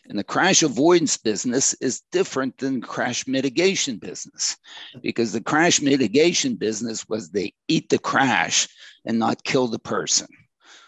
And 0.07 0.17
the 0.17 0.24
crash 0.24 0.63
avoidance 0.63 1.17
business 1.17 1.74
is 1.75 2.01
different 2.12 2.57
than 2.57 2.81
the 2.81 2.88
crash 2.88 3.27
mitigation 3.27 3.98
business 3.98 4.57
because 5.01 5.31
the 5.31 5.41
crash 5.41 5.81
mitigation 5.81 6.55
business 6.55 7.07
was 7.07 7.29
they 7.29 7.53
eat 7.67 7.89
the 7.89 8.00
crash 8.00 8.67
and 9.05 9.19
not 9.19 9.43
kill 9.43 9.67
the 9.67 9.79
person. 9.79 10.27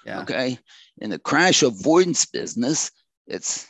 Yeah. 0.05 0.22
Okay. 0.22 0.57
In 0.98 1.10
the 1.10 1.19
crash 1.19 1.63
avoidance 1.63 2.25
business, 2.25 2.91
it's 3.27 3.67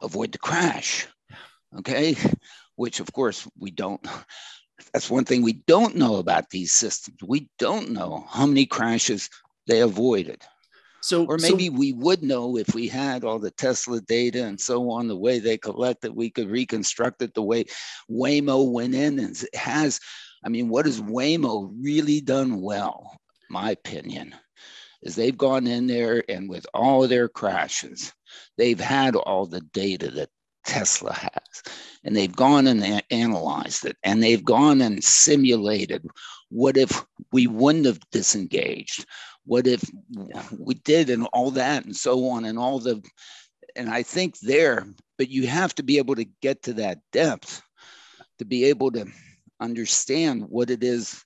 avoid 0.00 0.32
the 0.32 0.38
crash. 0.38 1.06
Okay 1.78 2.16
which 2.76 3.00
of 3.00 3.12
course 3.12 3.48
we 3.58 3.70
don't. 3.70 4.06
That's 4.92 5.10
one 5.10 5.24
thing 5.24 5.42
we 5.42 5.54
don't 5.66 5.96
know 5.96 6.16
about 6.16 6.50
these 6.50 6.72
systems. 6.72 7.18
We 7.22 7.48
don't 7.58 7.90
know 7.90 8.26
how 8.28 8.46
many 8.46 8.66
crashes 8.66 9.30
they 9.66 9.80
avoided. 9.80 10.42
So, 11.02 11.26
or 11.26 11.36
maybe 11.38 11.66
so, 11.66 11.72
we 11.72 11.92
would 11.92 12.22
know 12.22 12.56
if 12.56 12.74
we 12.74 12.86
had 12.86 13.24
all 13.24 13.40
the 13.40 13.50
Tesla 13.50 14.00
data 14.00 14.44
and 14.44 14.60
so 14.60 14.90
on, 14.90 15.08
the 15.08 15.16
way 15.16 15.40
they 15.40 15.58
collect 15.58 16.04
it, 16.04 16.14
we 16.14 16.30
could 16.30 16.48
reconstruct 16.48 17.22
it 17.22 17.34
the 17.34 17.42
way 17.42 17.64
Waymo 18.08 18.70
went 18.70 18.94
in 18.94 19.18
and 19.18 19.44
has. 19.54 19.98
I 20.44 20.48
mean, 20.48 20.68
what 20.68 20.86
has 20.86 21.00
Waymo 21.00 21.72
really 21.80 22.20
done 22.20 22.60
well, 22.60 23.18
my 23.50 23.72
opinion, 23.72 24.34
is 25.02 25.16
they've 25.16 25.36
gone 25.36 25.66
in 25.66 25.88
there 25.88 26.22
and 26.28 26.48
with 26.48 26.66
all 26.72 27.08
their 27.08 27.28
crashes, 27.28 28.12
they've 28.56 28.80
had 28.80 29.16
all 29.16 29.46
the 29.46 29.60
data 29.60 30.08
that 30.12 30.30
Tesla 30.64 31.12
has. 31.12 31.62
And 32.04 32.16
they've 32.16 32.34
gone 32.34 32.66
and 32.66 33.02
analyzed 33.10 33.84
it 33.84 33.96
and 34.02 34.22
they've 34.22 34.44
gone 34.44 34.80
and 34.80 35.02
simulated 35.02 36.06
what 36.50 36.76
if 36.76 37.04
we 37.32 37.46
wouldn't 37.46 37.86
have 37.86 38.00
disengaged? 38.10 39.06
What 39.44 39.66
if 39.66 39.82
we 40.58 40.74
did 40.74 41.10
and 41.10 41.26
all 41.32 41.50
that 41.52 41.84
and 41.84 41.96
so 41.96 42.28
on 42.28 42.44
and 42.44 42.58
all 42.58 42.78
the, 42.78 43.02
and 43.74 43.88
I 43.88 44.02
think 44.02 44.38
there, 44.40 44.86
but 45.18 45.30
you 45.30 45.46
have 45.46 45.74
to 45.76 45.82
be 45.82 45.98
able 45.98 46.14
to 46.16 46.26
get 46.42 46.62
to 46.64 46.74
that 46.74 47.00
depth 47.12 47.62
to 48.38 48.44
be 48.44 48.64
able 48.64 48.90
to 48.92 49.06
understand 49.60 50.44
what 50.48 50.70
it 50.70 50.82
is 50.84 51.24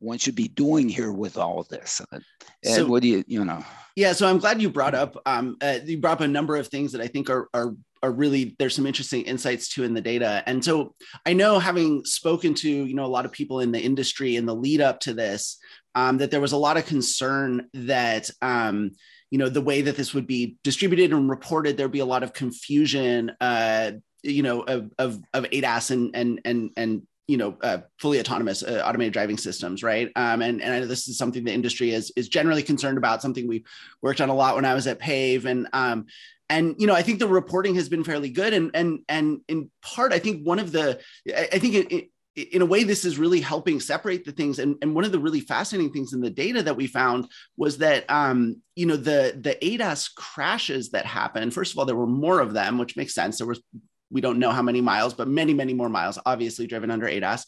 one 0.00 0.18
should 0.18 0.34
be 0.34 0.48
doing 0.48 0.88
here 0.88 1.12
with 1.12 1.36
all 1.36 1.64
this. 1.68 2.00
And 2.10 2.24
so, 2.64 2.86
what 2.86 3.02
do 3.02 3.08
you, 3.08 3.24
you 3.26 3.44
know? 3.44 3.62
Yeah, 3.96 4.12
so 4.12 4.26
I'm 4.26 4.38
glad 4.38 4.60
you 4.60 4.70
brought 4.70 4.94
up 4.94 5.16
um, 5.26 5.56
uh, 5.60 5.78
you 5.84 5.98
brought 5.98 6.14
up 6.14 6.20
a 6.22 6.28
number 6.28 6.56
of 6.56 6.68
things 6.68 6.92
that 6.92 7.00
I 7.00 7.06
think 7.06 7.30
are 7.30 7.48
are 7.54 7.74
are 8.02 8.10
really 8.10 8.56
there's 8.58 8.74
some 8.74 8.86
interesting 8.86 9.22
insights 9.22 9.68
to 9.70 9.84
in 9.84 9.94
the 9.94 10.00
data. 10.00 10.42
And 10.46 10.64
so 10.64 10.94
I 11.26 11.32
know 11.32 11.58
having 11.58 12.04
spoken 12.04 12.54
to 12.54 12.68
you 12.68 12.94
know 12.94 13.04
a 13.04 13.06
lot 13.06 13.24
of 13.24 13.32
people 13.32 13.60
in 13.60 13.72
the 13.72 13.80
industry 13.80 14.36
in 14.36 14.46
the 14.46 14.54
lead 14.54 14.80
up 14.80 15.00
to 15.00 15.14
this, 15.14 15.58
um, 15.94 16.18
that 16.18 16.30
there 16.30 16.40
was 16.40 16.52
a 16.52 16.58
lot 16.58 16.76
of 16.76 16.86
concern 16.86 17.68
that 17.74 18.30
um, 18.42 18.92
you 19.30 19.38
know 19.38 19.48
the 19.48 19.60
way 19.60 19.82
that 19.82 19.96
this 19.96 20.14
would 20.14 20.26
be 20.26 20.56
distributed 20.64 21.12
and 21.12 21.30
reported, 21.30 21.76
there'd 21.76 21.92
be 21.92 22.00
a 22.00 22.04
lot 22.04 22.22
of 22.22 22.32
confusion. 22.32 23.32
Uh, 23.40 23.92
you 24.22 24.42
know 24.42 24.60
of, 24.60 24.90
of, 24.98 25.18
of 25.32 25.44
ADAS 25.44 25.90
and 25.90 26.14
and 26.14 26.40
and 26.44 26.70
and 26.76 27.02
you 27.26 27.36
know 27.36 27.56
uh, 27.62 27.78
fully 27.98 28.18
autonomous 28.18 28.62
uh, 28.62 28.82
automated 28.84 29.12
driving 29.12 29.38
systems 29.38 29.82
right 29.82 30.10
um, 30.16 30.42
and, 30.42 30.60
and 30.60 30.74
I 30.74 30.80
know 30.80 30.86
this 30.86 31.08
is 31.08 31.16
something 31.16 31.44
the 31.44 31.52
industry 31.52 31.92
is 31.92 32.12
is 32.16 32.28
generally 32.28 32.62
concerned 32.62 32.98
about 32.98 33.22
something 33.22 33.46
we 33.46 33.64
worked 34.02 34.20
on 34.20 34.28
a 34.28 34.34
lot 34.34 34.56
when 34.56 34.64
i 34.64 34.74
was 34.74 34.86
at 34.86 34.98
pave 34.98 35.46
and 35.46 35.68
um, 35.72 36.06
and 36.50 36.74
you 36.78 36.86
know 36.86 36.94
i 36.94 37.02
think 37.02 37.18
the 37.18 37.26
reporting 37.26 37.74
has 37.74 37.88
been 37.88 38.04
fairly 38.04 38.28
good 38.28 38.52
and 38.52 38.70
and 38.74 38.98
and 39.08 39.40
in 39.48 39.70
part 39.80 40.12
i 40.12 40.18
think 40.18 40.46
one 40.46 40.58
of 40.58 40.72
the 40.72 41.00
i 41.34 41.58
think 41.58 41.74
it, 41.74 41.92
it 41.92 42.10
in 42.36 42.62
a 42.62 42.66
way, 42.66 42.84
this 42.84 43.04
is 43.04 43.18
really 43.18 43.40
helping 43.40 43.80
separate 43.80 44.24
the 44.24 44.32
things. 44.32 44.58
And, 44.58 44.76
and 44.82 44.94
one 44.94 45.04
of 45.04 45.12
the 45.12 45.18
really 45.18 45.40
fascinating 45.40 45.92
things 45.92 46.12
in 46.12 46.20
the 46.20 46.30
data 46.30 46.62
that 46.62 46.76
we 46.76 46.86
found 46.86 47.28
was 47.56 47.78
that, 47.78 48.08
um, 48.08 48.62
you 48.76 48.86
know, 48.86 48.96
the, 48.96 49.36
the 49.38 49.56
ADAS 49.62 50.14
crashes 50.14 50.90
that 50.90 51.06
happened, 51.06 51.52
first 51.52 51.72
of 51.72 51.78
all, 51.78 51.84
there 51.84 51.96
were 51.96 52.06
more 52.06 52.40
of 52.40 52.54
them, 52.54 52.78
which 52.78 52.96
makes 52.96 53.14
sense. 53.14 53.38
There 53.38 53.46
was 53.46 53.60
we 54.12 54.20
don't 54.20 54.40
know 54.40 54.50
how 54.50 54.62
many 54.62 54.80
miles, 54.80 55.14
but 55.14 55.28
many, 55.28 55.54
many 55.54 55.72
more 55.72 55.88
miles, 55.88 56.18
obviously 56.26 56.66
driven 56.66 56.90
under 56.90 57.06
ADAS. 57.06 57.44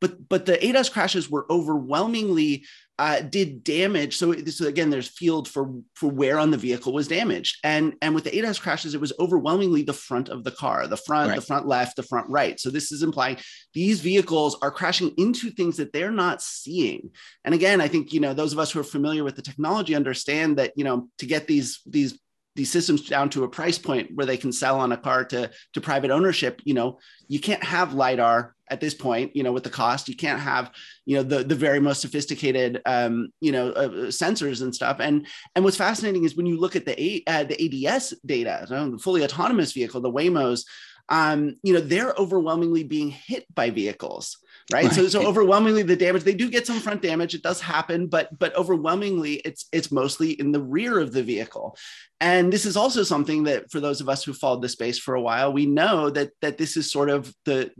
But 0.00 0.28
but 0.28 0.46
the 0.46 0.64
ADAS 0.64 0.92
crashes 0.92 1.28
were 1.28 1.46
overwhelmingly 1.50 2.64
uh, 2.98 3.20
did 3.20 3.64
damage. 3.64 4.16
So, 4.16 4.32
so 4.32 4.66
again, 4.66 4.90
there's 4.90 5.08
field 5.08 5.48
for 5.48 5.72
for 5.94 6.08
where 6.08 6.38
on 6.38 6.50
the 6.50 6.56
vehicle 6.56 6.92
was 6.92 7.08
damaged, 7.08 7.58
and 7.64 7.94
and 8.02 8.14
with 8.14 8.24
the 8.24 8.30
ADAS 8.30 8.60
crashes, 8.60 8.94
it 8.94 9.00
was 9.00 9.12
overwhelmingly 9.18 9.82
the 9.82 9.92
front 9.92 10.28
of 10.28 10.44
the 10.44 10.52
car, 10.52 10.86
the 10.86 10.96
front, 10.96 11.30
right. 11.30 11.36
the 11.36 11.42
front 11.42 11.66
left, 11.66 11.96
the 11.96 12.04
front 12.04 12.28
right. 12.30 12.58
So 12.60 12.70
this 12.70 12.92
is 12.92 13.02
implying 13.02 13.38
these 13.72 14.00
vehicles 14.00 14.56
are 14.62 14.70
crashing 14.70 15.12
into 15.18 15.50
things 15.50 15.76
that 15.78 15.92
they're 15.92 16.12
not 16.12 16.40
seeing. 16.40 17.10
And 17.44 17.54
again, 17.54 17.80
I 17.80 17.88
think 17.88 18.12
you 18.12 18.20
know 18.20 18.32
those 18.32 18.52
of 18.52 18.60
us 18.60 18.70
who 18.70 18.80
are 18.80 18.84
familiar 18.84 19.24
with 19.24 19.34
the 19.34 19.42
technology 19.42 19.94
understand 19.94 20.58
that 20.58 20.72
you 20.76 20.84
know 20.84 21.08
to 21.18 21.26
get 21.26 21.48
these 21.48 21.80
these 21.86 22.18
these 22.56 22.70
systems 22.70 23.08
down 23.08 23.28
to 23.30 23.44
a 23.44 23.48
price 23.48 23.78
point 23.78 24.10
where 24.14 24.26
they 24.26 24.36
can 24.36 24.52
sell 24.52 24.78
on 24.80 24.92
a 24.92 24.96
car 24.96 25.24
to 25.24 25.50
to 25.72 25.80
private 25.80 26.10
ownership 26.10 26.60
you 26.64 26.74
know 26.74 26.98
you 27.28 27.40
can't 27.40 27.64
have 27.64 27.94
lidar 27.94 28.54
at 28.70 28.80
this 28.80 28.94
point 28.94 29.34
you 29.36 29.42
know 29.42 29.52
with 29.52 29.64
the 29.64 29.70
cost. 29.70 30.08
You 30.08 30.16
can't 30.16 30.40
have 30.40 30.70
you 31.04 31.16
know 31.16 31.22
the 31.22 31.44
the 31.44 31.54
very 31.54 31.80
most 31.80 32.00
sophisticated 32.00 32.80
um 32.86 33.28
you 33.40 33.52
know 33.52 33.70
uh, 33.70 33.88
sensors 34.08 34.62
and 34.62 34.74
stuff. 34.74 34.98
And 35.00 35.26
and 35.54 35.64
what's 35.64 35.76
fascinating 35.76 36.24
is 36.24 36.36
when 36.36 36.46
you 36.46 36.58
look 36.58 36.76
at 36.76 36.86
the 36.86 37.22
uh, 37.26 37.44
the 37.44 37.86
ADS 37.88 38.14
data 38.24 38.64
so 38.68 38.90
the 38.90 38.98
fully 38.98 39.24
autonomous 39.24 39.72
vehicle 39.72 40.00
the 40.00 40.10
waymos 40.10 40.64
um, 41.08 41.56
you 41.62 41.74
know, 41.74 41.80
they're 41.80 42.14
overwhelmingly 42.16 42.84
being 42.84 43.10
hit 43.10 43.44
by 43.54 43.70
vehicles, 43.70 44.38
right? 44.72 44.84
right? 44.84 44.92
So, 44.92 45.08
so 45.08 45.26
overwhelmingly 45.26 45.82
the 45.82 45.96
damage, 45.96 46.24
they 46.24 46.34
do 46.34 46.50
get 46.50 46.66
some 46.66 46.80
front 46.80 47.02
damage. 47.02 47.34
It 47.34 47.42
does 47.42 47.60
happen, 47.60 48.06
but 48.06 48.36
but 48.38 48.54
overwhelmingly 48.56 49.34
it's 49.44 49.66
it's 49.72 49.92
mostly 49.92 50.32
in 50.32 50.52
the 50.52 50.62
rear 50.62 51.00
of 51.00 51.12
the 51.12 51.22
vehicle. 51.22 51.76
And 52.20 52.52
this 52.52 52.64
is 52.64 52.76
also 52.76 53.02
something 53.02 53.44
that 53.44 53.70
for 53.70 53.80
those 53.80 54.00
of 54.00 54.08
us 54.08 54.24
who 54.24 54.32
followed 54.32 54.62
the 54.62 54.68
space 54.68 54.98
for 54.98 55.14
a 55.14 55.20
while, 55.20 55.52
we 55.52 55.66
know 55.66 56.10
that 56.10 56.30
that 56.40 56.58
this 56.58 56.76
is 56.76 56.90
sort 56.90 57.10
of 57.10 57.34
the 57.44 57.70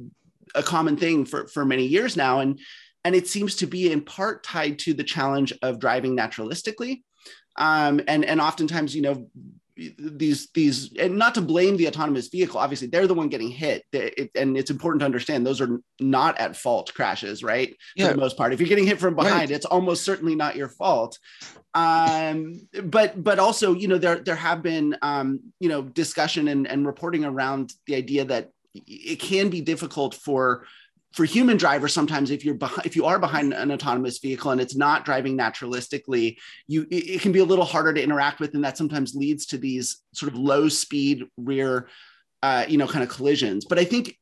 a 0.55 0.63
common 0.63 0.97
thing 0.97 1.25
for 1.25 1.47
for 1.49 1.65
many 1.65 1.87
years 1.87 2.17
now. 2.17 2.41
And 2.41 2.61
and 3.05 3.15
it 3.15 3.29
seems 3.29 3.57
to 3.57 3.67
be 3.67 3.93
in 3.93 4.01
part 4.03 4.45
tied 4.45 4.79
to 4.81 4.95
the 4.95 5.05
challenge 5.05 5.53
of 5.63 5.79
driving 5.79 6.17
naturalistically. 6.17 7.03
Um, 7.57 8.01
and 8.09 8.25
and 8.25 8.41
oftentimes, 8.41 8.95
you 8.95 9.03
know, 9.03 9.31
these 9.77 10.49
these 10.53 10.93
and 10.99 11.17
not 11.17 11.35
to 11.35 11.41
blame 11.41 11.77
the 11.77 11.89
autonomous 11.89 12.29
vehicle 12.29 12.61
obviously 12.61 12.87
they're 12.87 13.09
the 13.09 13.15
one 13.15 13.29
getting 13.29 13.49
hit 13.49 13.85
it, 13.93 14.31
and 14.37 14.57
it's 14.57 14.71
important 14.71 15.01
to 15.01 15.05
understand 15.05 15.45
those 15.45 15.61
are 15.61 15.81
not 15.99 16.39
at 16.39 16.57
fault 16.57 16.93
crashes 16.95 17.43
right 17.43 17.77
yeah. 17.97 18.07
for 18.07 18.15
the 18.15 18.21
most 18.21 18.37
part 18.37 18.53
if 18.53 18.61
you're 18.61 18.69
getting 18.69 18.87
hit 18.87 19.01
from 19.01 19.17
behind 19.17 19.35
right. 19.35 19.51
it's 19.51 19.67
almost 19.67 20.05
certainly 20.05 20.37
not 20.37 20.55
your 20.55 20.69
fault 20.69 21.19
um 21.75 22.55
but 22.85 23.23
but 23.23 23.41
also 23.41 23.75
you 23.75 23.89
know 23.89 23.99
there 23.99 24.21
there 24.21 24.37
have 24.37 24.63
been 24.63 24.97
um 25.03 25.41
you 25.59 25.69
know 25.69 25.83
discussion 25.83 26.47
and, 26.49 26.69
and 26.69 26.87
reporting 26.87 27.25
around 27.25 27.73
the 27.87 27.97
idea 27.97 28.25
that 28.25 28.51
it 28.87 29.19
can 29.21 29.51
be 29.51 29.61
difficult 29.61 30.15
for 30.15 30.67
for 31.15 31.25
human 31.25 31.57
drivers 31.57 31.93
sometimes 31.93 32.31
if 32.31 32.45
you're 32.45 32.55
behind, 32.55 32.85
if 32.85 32.97
you 32.97 33.05
are 33.05 33.19
behind 33.19 33.55
an 33.55 33.71
autonomous 33.71 34.19
vehicle 34.19 34.51
and 34.51 34.61
it's 34.61 34.75
not 34.75 35.05
driving 35.05 35.39
naturalistically 35.39 36.37
you 36.67 36.87
it, 36.91 37.21
can 37.21 37.33
be 37.33 37.39
a 37.39 37.45
little 37.45 37.65
harder 37.65 37.95
to 37.95 38.03
interact 38.03 38.41
with 38.41 38.55
and 38.55 38.65
that 38.65 38.77
sometimes 38.77 39.15
leads 39.15 39.47
to 39.47 39.57
these 39.57 40.03
sort 40.13 40.31
of 40.33 40.39
low 40.39 40.69
speed 40.69 41.25
rear 41.37 41.89
uh, 42.43 42.67
you 42.69 42.77
know 42.77 42.87
kind 42.87 43.03
of 43.03 43.09
collisions. 43.09 43.65
But 43.65 43.79
i 43.79 43.85
think 43.85 44.19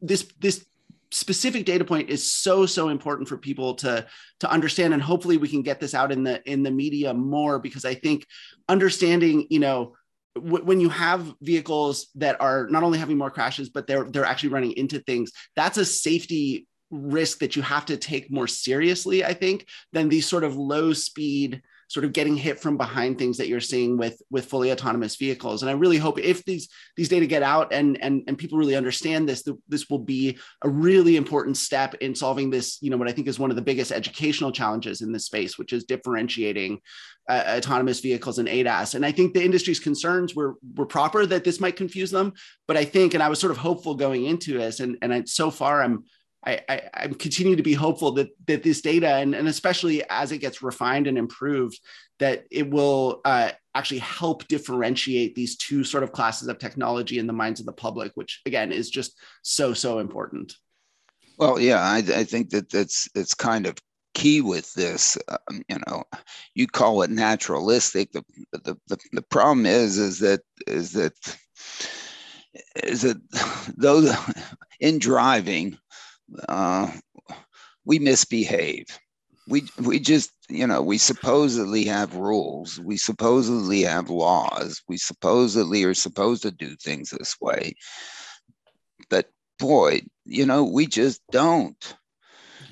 this 0.00 0.26
this 0.40 0.64
specific 1.12 1.66
data 1.66 1.84
point 1.84 2.08
is 2.08 2.30
so 2.30 2.64
so 2.64 2.88
important 2.88 3.28
for 3.28 3.36
people 3.36 3.74
to 3.74 4.06
to 4.38 4.50
understand 4.50 4.94
and 4.94 5.02
hopefully 5.02 5.36
we 5.36 5.48
can 5.48 5.60
get 5.60 5.80
this 5.80 5.92
out 5.92 6.12
in 6.12 6.22
the 6.22 6.40
in 6.50 6.62
the 6.62 6.70
media 6.70 7.12
more 7.12 7.58
because 7.58 7.84
i 7.84 7.92
think 7.92 8.24
understanding 8.68 9.44
you 9.50 9.58
know 9.58 9.96
w- 10.34 10.64
when 10.64 10.80
you 10.80 10.88
have 10.88 11.32
vehicles 11.40 12.08
that 12.16 12.40
are 12.40 12.68
not 12.68 12.82
only 12.82 12.98
having 12.98 13.18
more 13.18 13.30
crashes 13.30 13.68
but 13.68 13.86
they're 13.86 14.04
they're 14.04 14.24
actually 14.24 14.50
running 14.50 14.72
into 14.72 14.98
things 15.00 15.30
that's 15.56 15.78
a 15.78 15.84
safety 15.84 16.66
risk 16.90 17.38
that 17.38 17.54
you 17.54 17.62
have 17.62 17.86
to 17.86 17.96
take 17.96 18.30
more 18.30 18.46
seriously 18.46 19.24
i 19.24 19.32
think 19.32 19.66
than 19.92 20.08
these 20.08 20.26
sort 20.26 20.44
of 20.44 20.56
low 20.56 20.92
speed 20.92 21.62
sort 21.90 22.04
of 22.04 22.12
getting 22.12 22.36
hit 22.36 22.60
from 22.60 22.76
behind 22.76 23.18
things 23.18 23.36
that 23.36 23.48
you're 23.48 23.58
seeing 23.58 23.96
with 23.96 24.22
with 24.30 24.44
fully 24.46 24.70
autonomous 24.70 25.16
vehicles. 25.16 25.62
And 25.62 25.68
I 25.68 25.74
really 25.74 25.98
hope 25.98 26.20
if 26.20 26.44
these 26.44 26.68
these 26.96 27.08
data 27.08 27.26
get 27.26 27.42
out 27.42 27.72
and 27.72 28.00
and 28.00 28.22
and 28.28 28.38
people 28.38 28.58
really 28.58 28.76
understand 28.76 29.28
this, 29.28 29.44
this 29.68 29.90
will 29.90 29.98
be 29.98 30.38
a 30.62 30.68
really 30.68 31.16
important 31.16 31.56
step 31.56 31.94
in 31.96 32.14
solving 32.14 32.48
this. 32.48 32.78
You 32.80 32.90
know 32.90 32.96
what 32.96 33.08
I 33.08 33.12
think 33.12 33.26
is 33.26 33.40
one 33.40 33.50
of 33.50 33.56
the 33.56 33.62
biggest 33.62 33.90
educational 33.90 34.52
challenges 34.52 35.00
in 35.00 35.10
this 35.10 35.24
space, 35.24 35.58
which 35.58 35.72
is 35.72 35.82
differentiating 35.82 36.80
uh, 37.28 37.56
autonomous 37.58 37.98
vehicles 37.98 38.38
and 38.38 38.48
ADAS. 38.48 38.94
And 38.94 39.04
I 39.04 39.10
think 39.10 39.34
the 39.34 39.44
industry's 39.44 39.80
concerns 39.80 40.32
were 40.32 40.54
were 40.76 40.86
proper 40.86 41.26
that 41.26 41.42
this 41.42 41.58
might 41.58 41.74
confuse 41.74 42.12
them. 42.12 42.34
But 42.68 42.76
I 42.76 42.84
think, 42.84 43.14
and 43.14 43.22
I 43.22 43.28
was 43.28 43.40
sort 43.40 43.50
of 43.50 43.58
hopeful 43.58 43.96
going 43.96 44.26
into 44.26 44.56
this, 44.56 44.78
and 44.78 44.96
and 45.02 45.12
I, 45.12 45.24
so 45.24 45.50
far 45.50 45.82
I'm 45.82 46.04
I, 46.44 46.60
I, 46.68 46.82
I 46.94 47.08
continue 47.08 47.56
to 47.56 47.62
be 47.62 47.74
hopeful 47.74 48.12
that 48.12 48.30
that 48.46 48.62
this 48.62 48.80
data 48.80 49.16
and, 49.16 49.34
and 49.34 49.46
especially 49.46 50.02
as 50.08 50.32
it 50.32 50.38
gets 50.38 50.62
refined 50.62 51.06
and 51.06 51.18
improved, 51.18 51.78
that 52.18 52.44
it 52.50 52.70
will 52.70 53.20
uh, 53.24 53.50
actually 53.74 54.00
help 54.00 54.48
differentiate 54.48 55.34
these 55.34 55.56
two 55.56 55.84
sort 55.84 56.02
of 56.02 56.12
classes 56.12 56.48
of 56.48 56.58
technology 56.58 57.18
in 57.18 57.26
the 57.26 57.32
minds 57.32 57.60
of 57.60 57.66
the 57.66 57.72
public, 57.72 58.12
which 58.14 58.40
again 58.46 58.72
is 58.72 58.90
just 58.90 59.18
so 59.42 59.74
so 59.74 59.98
important. 59.98 60.54
Well, 61.36 61.60
yeah, 61.60 61.80
I, 61.80 61.98
I 61.98 62.24
think 62.24 62.50
that 62.50 62.70
that's 62.70 63.08
it's 63.14 63.34
kind 63.34 63.66
of 63.66 63.76
key 64.14 64.40
with 64.40 64.72
this. 64.74 65.16
Um, 65.28 65.62
you 65.68 65.78
know, 65.86 66.04
you 66.54 66.66
call 66.66 67.02
it 67.02 67.10
naturalistic. 67.10 68.12
The, 68.12 68.24
the 68.52 68.76
the 68.88 68.98
the 69.12 69.22
problem 69.22 69.66
is 69.66 69.98
is 69.98 70.18
that 70.20 70.40
is 70.66 70.92
that 70.92 71.36
is 72.82 73.02
that 73.02 73.18
those 73.76 74.14
in 74.80 74.98
driving 74.98 75.78
uh, 76.48 76.90
we 77.84 77.98
misbehave. 77.98 78.86
We 79.48 79.64
we 79.78 79.98
just 79.98 80.30
you 80.48 80.66
know 80.66 80.82
we 80.82 80.98
supposedly 80.98 81.84
have 81.84 82.14
rules. 82.14 82.78
We 82.78 82.96
supposedly 82.96 83.82
have 83.82 84.10
laws. 84.10 84.82
We 84.88 84.96
supposedly 84.96 85.84
are 85.84 85.94
supposed 85.94 86.42
to 86.42 86.50
do 86.50 86.76
things 86.76 87.10
this 87.10 87.36
way, 87.40 87.74
but 89.08 89.28
boy, 89.58 90.02
you 90.24 90.46
know 90.46 90.64
we 90.64 90.86
just 90.86 91.20
don't. 91.30 91.96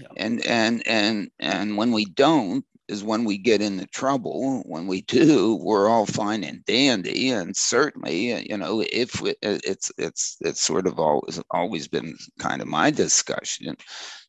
Yeah. 0.01 0.09
And 0.17 0.47
and 0.47 0.87
and 0.87 1.31
and 1.41 1.77
when 1.77 1.91
we 1.91 2.05
don't, 2.05 2.65
is 2.89 3.05
when 3.05 3.25
we 3.25 3.39
get 3.39 3.61
into 3.61 3.87
trouble. 3.87 4.63
When 4.67 4.87
we 4.87 5.03
do, 5.03 5.57
we're 5.57 5.89
all 5.89 6.07
fine 6.07 6.45
and 6.45 6.65
dandy. 6.65 7.31
And 7.31 7.57
certainly, 7.57 8.49
you 8.49 8.57
know, 8.57 8.85
if 8.93 9.23
uh, 9.23 9.35
it's 9.43 9.93
it's 9.99 10.37
it's 10.41 10.61
sort 10.61 10.87
of 10.87 10.99
always 10.99 11.41
always 11.51 11.89
been 11.89 12.17
kind 12.39 12.63
of 12.63 12.69
my 12.69 12.91
discussion 12.91 13.77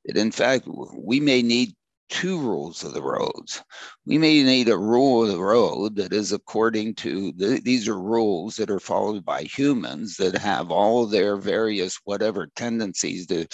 that 0.05 0.17
in 0.17 0.31
fact 0.31 0.67
we 0.95 1.19
may 1.19 1.41
need 1.41 1.75
two 2.09 2.39
rules 2.39 2.83
of 2.83 2.93
the 2.93 3.01
roads. 3.01 3.63
We 4.05 4.17
may 4.17 4.43
need 4.43 4.67
a 4.67 4.77
rule 4.77 5.23
of 5.23 5.29
the 5.29 5.39
road 5.39 5.95
that 5.97 6.11
is 6.11 6.31
according 6.31 6.95
to 6.95 7.31
the, 7.33 7.61
these 7.63 7.87
are 7.87 7.99
rules 7.99 8.55
that 8.55 8.71
are 8.71 8.79
followed 8.79 9.23
by 9.23 9.43
humans 9.43 10.17
that 10.17 10.35
have 10.37 10.72
all 10.72 11.05
their 11.05 11.37
various 11.37 12.00
whatever 12.05 12.48
tendencies 12.55 13.27
to 13.27 13.45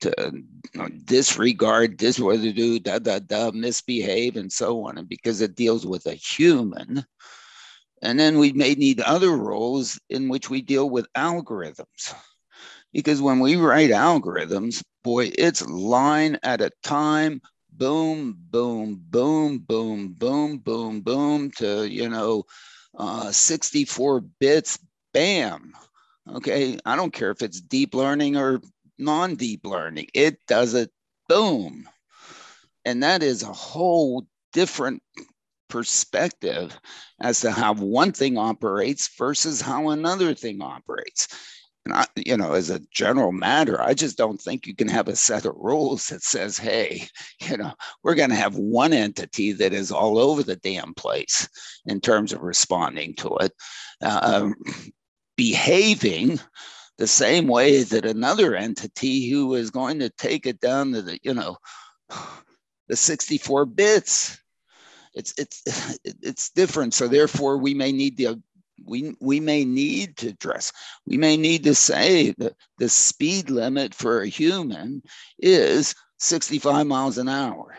to 0.00 0.42
disregard, 1.04 1.96
dis 1.96 2.16
to 2.16 2.52
do 2.52 2.78
da 2.78 2.98
da 2.98 3.18
da, 3.18 3.50
misbehave, 3.50 4.36
and 4.36 4.52
so 4.52 4.86
on. 4.86 4.98
And 4.98 5.08
because 5.08 5.40
it 5.40 5.56
deals 5.56 5.86
with 5.86 6.06
a 6.06 6.14
human, 6.14 7.04
and 8.02 8.18
then 8.18 8.38
we 8.38 8.52
may 8.52 8.74
need 8.74 9.00
other 9.00 9.36
roles 9.36 9.98
in 10.08 10.28
which 10.28 10.50
we 10.50 10.62
deal 10.62 10.88
with 10.88 11.12
algorithms. 11.14 12.14
Because 12.92 13.20
when 13.20 13.40
we 13.40 13.56
write 13.56 13.90
algorithms, 13.90 14.82
boy, 15.02 15.30
it's 15.36 15.66
line 15.66 16.38
at 16.42 16.60
a 16.60 16.70
time, 16.82 17.40
boom, 17.72 18.36
boom, 18.38 19.02
boom, 19.10 19.58
boom, 19.58 20.14
boom, 20.14 20.58
boom, 20.58 21.00
boom, 21.00 21.50
to, 21.52 21.88
you 21.88 22.08
know, 22.08 22.44
uh, 22.98 23.30
64 23.30 24.20
bits, 24.20 24.78
bam. 25.12 25.72
Okay. 26.30 26.78
I 26.84 26.96
don't 26.96 27.12
care 27.12 27.30
if 27.30 27.42
it's 27.42 27.60
deep 27.60 27.94
learning 27.94 28.36
or 28.36 28.60
non 28.98 29.34
deep 29.34 29.64
learning. 29.64 30.08
It 30.14 30.38
does 30.46 30.74
it, 30.74 30.90
boom. 31.28 31.88
And 32.84 33.02
that 33.02 33.22
is 33.22 33.42
a 33.42 33.52
whole 33.52 34.26
different 34.52 35.02
perspective 35.68 36.78
as 37.20 37.40
to 37.40 37.50
how 37.50 37.74
one 37.74 38.12
thing 38.12 38.38
operates 38.38 39.08
versus 39.18 39.60
how 39.60 39.90
another 39.90 40.34
thing 40.34 40.62
operates. 40.62 41.28
And 41.84 41.94
I, 41.94 42.06
you 42.16 42.36
know, 42.36 42.52
as 42.52 42.70
a 42.70 42.82
general 42.92 43.32
matter, 43.32 43.80
I 43.80 43.94
just 43.94 44.18
don't 44.18 44.40
think 44.40 44.66
you 44.66 44.74
can 44.74 44.88
have 44.88 45.08
a 45.08 45.16
set 45.16 45.46
of 45.46 45.54
rules 45.56 46.08
that 46.08 46.22
says, 46.22 46.58
hey, 46.58 47.06
you 47.40 47.56
know, 47.56 47.72
we're 48.02 48.14
going 48.14 48.30
to 48.30 48.36
have 48.36 48.56
one 48.56 48.92
entity 48.92 49.52
that 49.52 49.72
is 49.72 49.90
all 49.90 50.18
over 50.18 50.42
the 50.42 50.56
damn 50.56 50.92
place 50.94 51.48
in 51.86 52.00
terms 52.00 52.32
of 52.32 52.42
responding 52.42 53.14
to 53.16 53.36
it, 53.38 53.52
uh, 54.02 54.50
behaving 55.36 56.40
the 56.98 57.06
same 57.06 57.46
way 57.46 57.82
that 57.84 58.04
another 58.04 58.54
entity 58.54 59.30
who 59.30 59.54
is 59.54 59.70
going 59.70 60.00
to 60.00 60.10
take 60.10 60.46
it 60.46 60.60
down 60.60 60.92
to 60.92 61.02
the, 61.02 61.18
you 61.22 61.32
know, 61.32 61.56
the 62.88 62.96
64 62.96 63.66
bits. 63.66 64.38
It's 65.14 65.32
it's 65.38 65.98
it's 66.04 66.50
different. 66.50 66.94
So 66.94 67.08
therefore, 67.08 67.58
we 67.58 67.72
may 67.74 67.92
need 67.92 68.16
the 68.16 68.42
we 68.84 69.16
we 69.20 69.40
may 69.40 69.64
need 69.64 70.16
to 70.18 70.28
address. 70.28 70.72
We 71.06 71.16
may 71.16 71.36
need 71.36 71.64
to 71.64 71.74
say 71.74 72.34
that 72.38 72.54
the 72.78 72.88
speed 72.88 73.50
limit 73.50 73.94
for 73.94 74.22
a 74.22 74.28
human 74.28 75.02
is 75.38 75.94
65 76.18 76.86
miles 76.86 77.18
an 77.18 77.28
hour. 77.28 77.76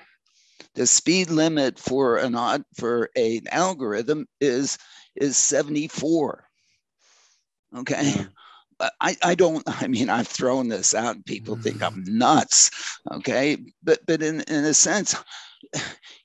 The 0.75 0.87
speed 0.87 1.29
limit 1.29 1.79
for 1.79 2.17
an 2.17 2.35
odd 2.35 2.63
for 2.77 3.09
an 3.15 3.41
algorithm 3.51 4.27
is 4.39 4.77
is 5.15 5.35
74. 5.35 6.45
Okay. 7.75 8.13
I, 8.79 9.17
I 9.21 9.35
don't 9.35 9.63
I 9.67 9.87
mean 9.87 10.09
I've 10.09 10.27
thrown 10.27 10.67
this 10.67 10.93
out 10.93 11.15
and 11.15 11.25
people 11.25 11.55
think 11.55 11.81
I'm 11.81 12.05
mm. 12.05 12.07
nuts 12.07 12.71
okay 13.11 13.57
but 13.83 13.99
but 14.05 14.21
in, 14.21 14.41
in 14.41 14.65
a 14.65 14.73
sense 14.73 15.15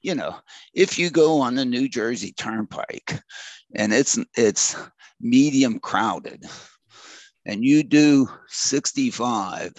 you 0.03 0.15
know 0.15 0.37
if 0.73 0.99
you 0.99 1.11
go 1.11 1.41
on 1.41 1.55
the 1.55 1.65
New 1.65 1.89
Jersey 1.89 2.33
Turnpike 2.33 3.21
and 3.75 3.93
it's 3.93 4.19
it's 4.37 4.77
medium 5.21 5.79
crowded 5.79 6.45
and 7.47 7.65
you 7.65 7.83
do 7.83 8.29
65 8.49 9.73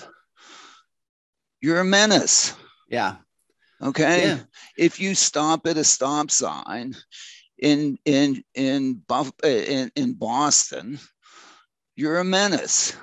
you're 1.61 1.79
a 1.79 1.85
menace 1.85 2.55
yeah 2.89 3.15
okay 3.81 4.27
yeah. 4.27 4.39
if 4.77 4.99
you 4.99 5.15
stop 5.15 5.65
at 5.67 5.77
a 5.77 5.83
stop 5.83 6.31
sign 6.31 6.95
in 7.57 7.97
in 8.05 8.43
in 8.53 9.01
Buff, 9.07 9.31
in, 9.43 9.91
in 9.95 10.13
Boston 10.13 10.99
you're 11.95 12.19
a 12.19 12.23
menace. 12.23 12.95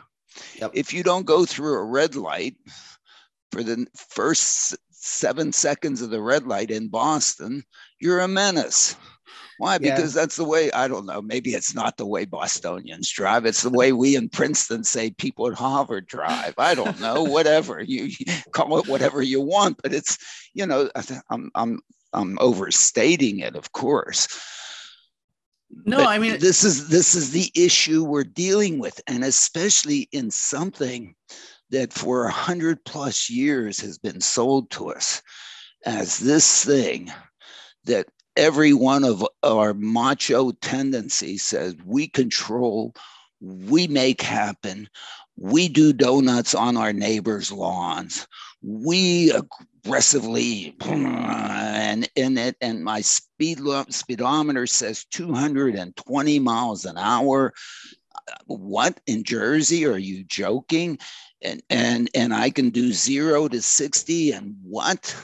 Yep. 0.56 0.72
If 0.74 0.92
you 0.92 1.02
don't 1.02 1.26
go 1.26 1.44
through 1.44 1.74
a 1.74 1.84
red 1.84 2.14
light 2.14 2.56
for 3.50 3.62
the 3.62 3.86
first 3.94 4.76
seven 4.90 5.52
seconds 5.52 6.00
of 6.00 6.10
the 6.10 6.20
red 6.20 6.46
light 6.46 6.70
in 6.70 6.88
Boston, 6.88 7.64
you're 8.00 8.20
a 8.20 8.28
menace. 8.28 8.96
Why? 9.58 9.78
Yeah. 9.80 9.94
Because 9.94 10.14
that's 10.14 10.36
the 10.36 10.44
way, 10.44 10.72
I 10.72 10.88
don't 10.88 11.06
know, 11.06 11.22
maybe 11.22 11.50
it's 11.50 11.74
not 11.74 11.96
the 11.96 12.06
way 12.06 12.24
Bostonians 12.24 13.10
drive. 13.10 13.46
It's 13.46 13.62
the 13.62 13.70
way 13.70 13.92
we 13.92 14.16
in 14.16 14.28
Princeton 14.28 14.82
say 14.82 15.10
people 15.10 15.46
at 15.46 15.54
Harvard 15.54 16.06
drive. 16.06 16.54
I 16.58 16.74
don't 16.74 16.98
know, 17.00 17.22
whatever. 17.24 17.80
You, 17.80 18.04
you 18.04 18.26
call 18.52 18.78
it 18.78 18.88
whatever 18.88 19.22
you 19.22 19.40
want, 19.40 19.80
but 19.82 19.92
it's, 19.92 20.18
you 20.54 20.66
know, 20.66 20.90
I'm, 21.30 21.50
I'm, 21.54 21.80
I'm 22.12 22.38
overstating 22.40 23.38
it, 23.38 23.54
of 23.54 23.72
course. 23.72 24.26
No, 25.84 25.98
but 25.98 26.06
I 26.06 26.18
mean 26.18 26.38
this 26.38 26.64
is 26.64 26.88
this 26.88 27.14
is 27.14 27.30
the 27.30 27.50
issue 27.54 28.04
we're 28.04 28.24
dealing 28.24 28.78
with, 28.78 29.00
and 29.06 29.24
especially 29.24 30.08
in 30.12 30.30
something 30.30 31.14
that 31.70 31.92
for 31.92 32.26
a 32.26 32.30
hundred 32.30 32.84
plus 32.84 33.30
years 33.30 33.80
has 33.80 33.98
been 33.98 34.20
sold 34.20 34.70
to 34.72 34.90
us 34.90 35.22
as 35.84 36.18
this 36.18 36.64
thing 36.64 37.10
that 37.84 38.06
every 38.36 38.72
one 38.72 39.04
of 39.04 39.26
our 39.42 39.74
macho 39.74 40.52
tendencies 40.52 41.42
says 41.42 41.74
we 41.84 42.06
control, 42.06 42.94
we 43.40 43.86
make 43.86 44.20
happen, 44.20 44.88
we 45.36 45.68
do 45.68 45.92
donuts 45.92 46.54
on 46.54 46.76
our 46.76 46.92
neighbors' 46.92 47.50
lawns. 47.50 48.26
We 48.62 49.32
aggressively 49.32 50.76
and 50.80 52.08
in 52.14 52.38
it, 52.38 52.56
and 52.60 52.84
my 52.84 53.00
speed 53.00 53.60
speedometer 53.88 54.66
says 54.66 55.04
220 55.10 56.38
miles 56.38 56.84
an 56.84 56.96
hour. 56.96 57.52
What 58.46 59.00
in 59.06 59.24
Jersey? 59.24 59.84
Are 59.86 59.98
you 59.98 60.24
joking? 60.24 60.98
And 61.42 61.62
and 61.68 62.08
and 62.14 62.32
I 62.32 62.50
can 62.50 62.70
do 62.70 62.92
zero 62.92 63.48
to 63.48 63.60
60 63.60 64.32
and 64.32 64.56
what? 64.62 65.14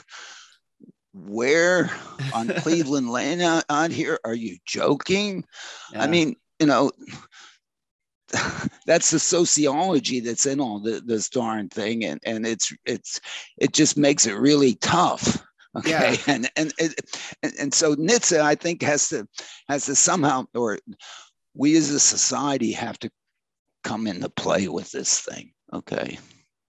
Where 1.13 1.89
on 2.33 2.47
Cleveland 2.57 3.09
Lane 3.09 3.41
uh, 3.41 3.61
out 3.69 3.91
here? 3.91 4.19
Are 4.25 4.33
you 4.33 4.57
joking? 4.65 5.45
Yeah. 5.93 6.03
I 6.03 6.07
mean, 6.07 6.35
you 6.59 6.67
know, 6.67 6.91
that's 8.85 9.11
the 9.11 9.19
sociology 9.19 10.19
that's 10.19 10.45
in 10.45 10.59
all 10.59 10.79
the, 10.79 11.01
this 11.05 11.29
darn 11.29 11.69
thing. 11.69 12.05
And 12.05 12.19
and 12.25 12.45
it's 12.45 12.73
it's 12.85 13.19
it 13.57 13.73
just 13.73 13.97
makes 13.97 14.27
it 14.27 14.33
really 14.33 14.75
tough. 14.75 15.43
Okay. 15.77 15.91
Yeah. 15.91 16.15
and, 16.25 16.49
and 16.55 16.73
and 16.79 17.53
and 17.59 17.71
so 17.71 17.95
NHTSA 17.95 18.41
i 18.41 18.55
think 18.55 18.81
has 18.81 19.09
to 19.09 19.27
has 19.67 19.85
to 19.85 19.93
somehow 19.93 20.45
or 20.55 20.79
we 21.53 21.77
as 21.77 21.91
a 21.91 21.99
society 21.99 22.71
have 22.71 22.97
to 22.99 23.11
come 23.83 24.07
into 24.07 24.29
play 24.29 24.67
with 24.67 24.91
this 24.91 25.21
thing. 25.21 25.51
Okay. 25.71 26.17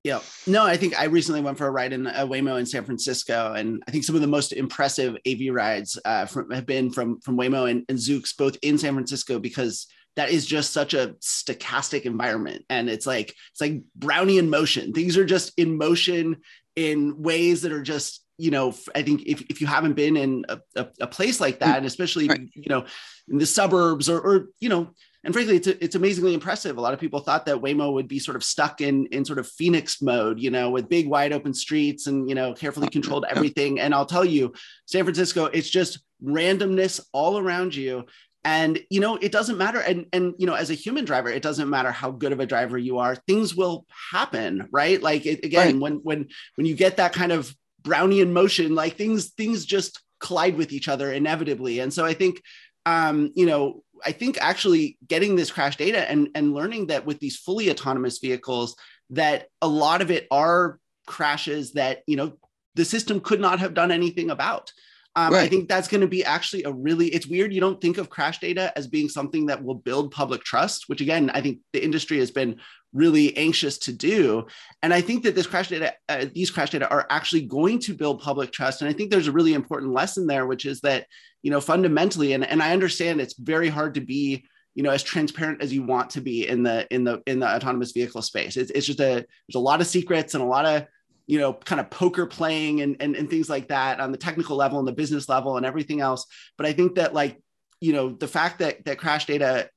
Yeah. 0.05 0.21
No 0.47 0.65
i 0.65 0.77
think 0.77 0.99
i 0.99 1.05
recently 1.05 1.41
went 1.41 1.57
for 1.57 1.67
a 1.67 1.71
ride 1.71 1.95
in 1.95 2.07
a 2.07 2.27
waymo 2.27 2.59
in 2.59 2.67
san 2.67 2.85
francisco 2.85 3.55
and 3.55 3.83
i 3.89 3.91
think 3.91 4.05
some 4.05 4.17
of 4.17 4.21
the 4.21 4.27
most 4.27 4.53
impressive 4.53 5.17
av 5.27 5.39
rides 5.51 5.99
uh, 6.05 6.27
from, 6.27 6.51
have 6.51 6.67
been 6.67 6.91
from 6.91 7.21
from 7.21 7.39
waymo 7.39 7.71
and, 7.71 7.85
and 7.89 7.99
zoox 7.99 8.37
both 8.37 8.59
in 8.63 8.77
san 8.77 8.93
francisco 8.93 9.39
because 9.39 9.87
that 10.17 10.31
is 10.31 10.47
just 10.47 10.73
such 10.73 10.95
a 10.95 11.15
stochastic 11.21 12.03
environment. 12.03 12.65
And 12.69 12.89
it's 12.91 13.07
like 13.07 13.35
it's 13.53 13.61
like 13.61 13.83
brownian 13.99 14.49
motion. 14.49 14.93
Things 14.93 15.17
are 15.17 15.25
just 15.25 15.53
in 15.59 15.79
motion 15.79 16.39
in 16.77 17.23
ways 17.23 17.63
that 17.63 17.73
are 17.73 17.83
just 17.83 18.25
you 18.39 18.51
know 18.51 18.73
i 18.95 19.03
think 19.03 19.23
if, 19.27 19.43
if 19.51 19.61
you 19.61 19.67
haven't 19.67 19.93
been 19.93 20.17
in 20.17 20.47
a, 20.49 20.59
a, 20.77 20.89
a 21.01 21.07
place 21.07 21.41
like 21.41 21.59
that 21.61 21.77
and 21.77 21.85
especially 21.85 22.27
right. 22.29 22.49
you 22.55 22.71
know 22.71 22.87
in 23.29 23.37
the 23.37 23.45
suburbs 23.45 24.09
or, 24.09 24.19
or 24.21 24.47
you 24.61 24.69
know 24.69 24.89
and 25.25 25.35
frankly 25.35 25.57
it's, 25.57 25.67
it's 25.67 25.95
amazingly 25.95 26.33
impressive. 26.33 26.79
A 26.79 26.81
lot 26.81 26.95
of 26.95 27.01
people 27.01 27.21
thought 27.21 27.47
that 27.47 27.59
waymo 27.61 27.93
would 27.93 28.09
be 28.09 28.19
sort 28.19 28.37
of 28.37 28.45
stuck 28.45 28.81
in 28.81 29.07
in 29.07 29.25
sort 29.25 29.39
of 29.39 29.47
phoenix 29.47 30.01
mode 30.01 30.41
you 30.41 30.51
know 30.51 30.71
with 30.71 30.89
big 30.89 31.07
wide 31.07 31.33
open 31.33 31.53
streets 31.53 32.07
and 32.07 32.29
you 32.29 32.35
know 32.35 32.55
carefully 32.55 32.87
oh, 32.87 32.91
controlled 32.91 33.27
everything. 33.29 33.81
And 33.81 33.95
i'll 33.95 34.07
tell 34.07 34.25
you 34.25 34.53
san 34.87 35.05
francisco 35.05 35.47
it's 35.47 35.69
just 35.69 36.01
randomness 36.25 37.01
all 37.13 37.39
around 37.39 37.75
you 37.75 38.05
and 38.45 38.81
you 38.91 39.01
know 39.01 39.17
it 39.17 39.33
doesn't 39.33 39.59
matter. 39.59 39.81
And 39.81 40.07
and 40.13 40.35
you 40.39 40.47
know 40.47 40.55
as 40.55 40.71
a 40.71 40.75
human 40.75 41.05
driver 41.05 41.29
it 41.29 41.43
doesn't 41.43 41.71
matter 41.71 41.91
how 41.91 42.11
good 42.11 42.33
of 42.33 42.41
a 42.41 42.47
driver 42.47 42.79
you 42.79 42.99
are 42.99 43.17
things 43.17 43.55
will 43.55 43.87
happen 44.13 44.69
right? 44.71 45.03
Like 45.03 45.27
it, 45.27 45.45
again 45.45 45.75
right. 45.75 45.81
when 45.81 45.95
when 45.97 46.29
when 46.57 46.67
you 46.67 46.75
get 46.75 46.97
that 46.97 47.13
kind 47.13 47.33
of 47.33 47.55
brownian 47.83 48.31
motion 48.33 48.75
like 48.75 48.97
things 48.97 49.31
things 49.31 49.65
just 49.65 50.03
collide 50.21 50.57
with 50.57 50.73
each 50.73 50.89
other 50.89 51.13
inevitably. 51.13 51.81
And 51.81 51.93
so 51.93 52.05
i 52.05 52.15
think 52.15 52.43
um 52.87 53.31
you 53.35 53.47
know 53.47 53.83
i 54.05 54.13
think 54.13 54.39
actually 54.41 54.97
getting 55.07 55.37
this 55.37 55.51
crash 55.51 55.77
data 55.77 56.11
and 56.11 56.29
and 56.35 56.55
learning 56.55 56.87
that 56.87 57.05
with 57.05 57.19
these 57.21 57.37
fully 57.37 57.71
autonomous 57.71 58.19
vehicles 58.19 58.77
that 59.11 59.49
a 59.61 59.69
lot 59.69 60.01
of 60.01 60.11
it 60.11 60.27
are 60.31 60.79
crashes 61.07 61.73
that 61.73 62.03
you 62.07 62.17
know 62.17 62.39
the 62.75 62.85
system 62.85 63.21
could 63.21 63.41
not 63.41 63.59
have 63.59 63.75
done 63.75 63.91
anything 63.91 64.31
about 64.31 64.73
um, 65.17 65.33
right. 65.33 65.43
I 65.43 65.49
think 65.49 65.69
that's 65.69 65.89
going 65.89 66.03
to 66.03 66.07
be 66.07 66.25
actually 66.25 66.63
a 66.65 66.73
really, 66.73 67.09
it's 67.09 67.27
weird. 67.27 67.53
You 67.53 67.61
don't 67.61 67.81
think 67.81 67.99
of 67.99 68.09
crash 68.09 68.39
data 68.39 68.73
as 68.77 68.87
being 68.87 69.09
something 69.09 69.47
that 69.47 69.63
will 69.63 69.75
build 69.75 70.13
public 70.13 70.45
trust, 70.45 70.89
which 70.89 71.01
again, 71.01 71.31
I 71.31 71.41
think 71.41 71.59
the 71.73 71.83
industry 71.83 72.19
has 72.19 72.31
been 72.31 72.61
really 72.93 73.37
anxious 73.37 73.79
to 73.79 73.93
do. 73.93 74.47
And 74.83 74.95
I 74.95 75.01
think 75.01 75.25
that 75.25 75.35
this 75.35 75.47
crash 75.47 75.69
data, 75.69 75.95
uh, 76.09 76.27
these 76.33 76.51
crash 76.51 76.71
data 76.71 76.89
are 76.89 77.07
actually 77.11 77.43
going 77.43 77.81
to 77.81 77.95
build 77.95 78.21
public 78.21 78.53
trust. 78.53 78.83
And 78.83 78.91
I 78.91 78.93
think 78.93 79.11
there's 79.11 79.29
a 79.29 79.33
really 79.33 79.55
important 79.55 79.93
lesson 79.93 80.27
there, 80.27 80.47
which 80.47 80.65
is 80.65 80.81
that, 80.83 81.07
you 81.43 81.51
know, 81.51 81.61
fundamentally, 81.61 82.33
and, 82.33 82.45
and 82.45 82.63
I 82.63 82.73
understand 82.73 83.21
it's 83.21 83.39
very 83.39 83.69
hard 83.69 83.95
to 83.95 84.01
be, 84.01 84.45
you 84.75 84.85
know, 84.85 84.91
as 84.91 85.03
transparent 85.03 85.63
as 85.63 85.73
you 85.73 85.83
want 85.83 86.11
to 86.11 86.21
be 86.21 86.47
in 86.47 86.63
the, 86.63 86.87
in 86.95 87.03
the, 87.03 87.21
in 87.27 87.41
the 87.41 87.49
autonomous 87.49 87.93
vehicle 87.93 88.23
space. 88.23 88.57
It's, 88.57 88.71
it's 88.71 88.87
just 88.87 89.01
a, 89.01 89.25
there's 89.25 89.57
a 89.57 89.59
lot 89.59 89.81
of 89.81 89.87
secrets 89.89 90.35
and 90.35 90.43
a 90.43 90.47
lot 90.47 90.67
of, 90.67 90.87
you 91.31 91.39
know, 91.39 91.53
kind 91.53 91.81
of 91.81 91.89
poker 91.91 92.27
playing 92.27 92.81
and, 92.81 92.97
and, 92.99 93.15
and 93.15 93.31
things 93.31 93.49
like 93.49 93.69
that 93.69 94.01
on 94.01 94.11
the 94.11 94.19
technical 94.19 94.57
level 94.57 94.81
and 94.81 94.89
the 94.89 94.93
business 94.93 95.29
level 95.29 95.57
and 95.57 95.65
everything 95.65 96.01
else. 96.01 96.27
But 96.57 96.67
I 96.67 96.73
think 96.73 96.97
that 96.97 97.15
like, 97.15 97.41
you 97.81 97.93
know, 97.93 98.09
the 98.11 98.27
fact 98.27 98.59
that 98.59 98.85
that 98.87 98.99
crash 98.99 99.27
data 99.27 99.71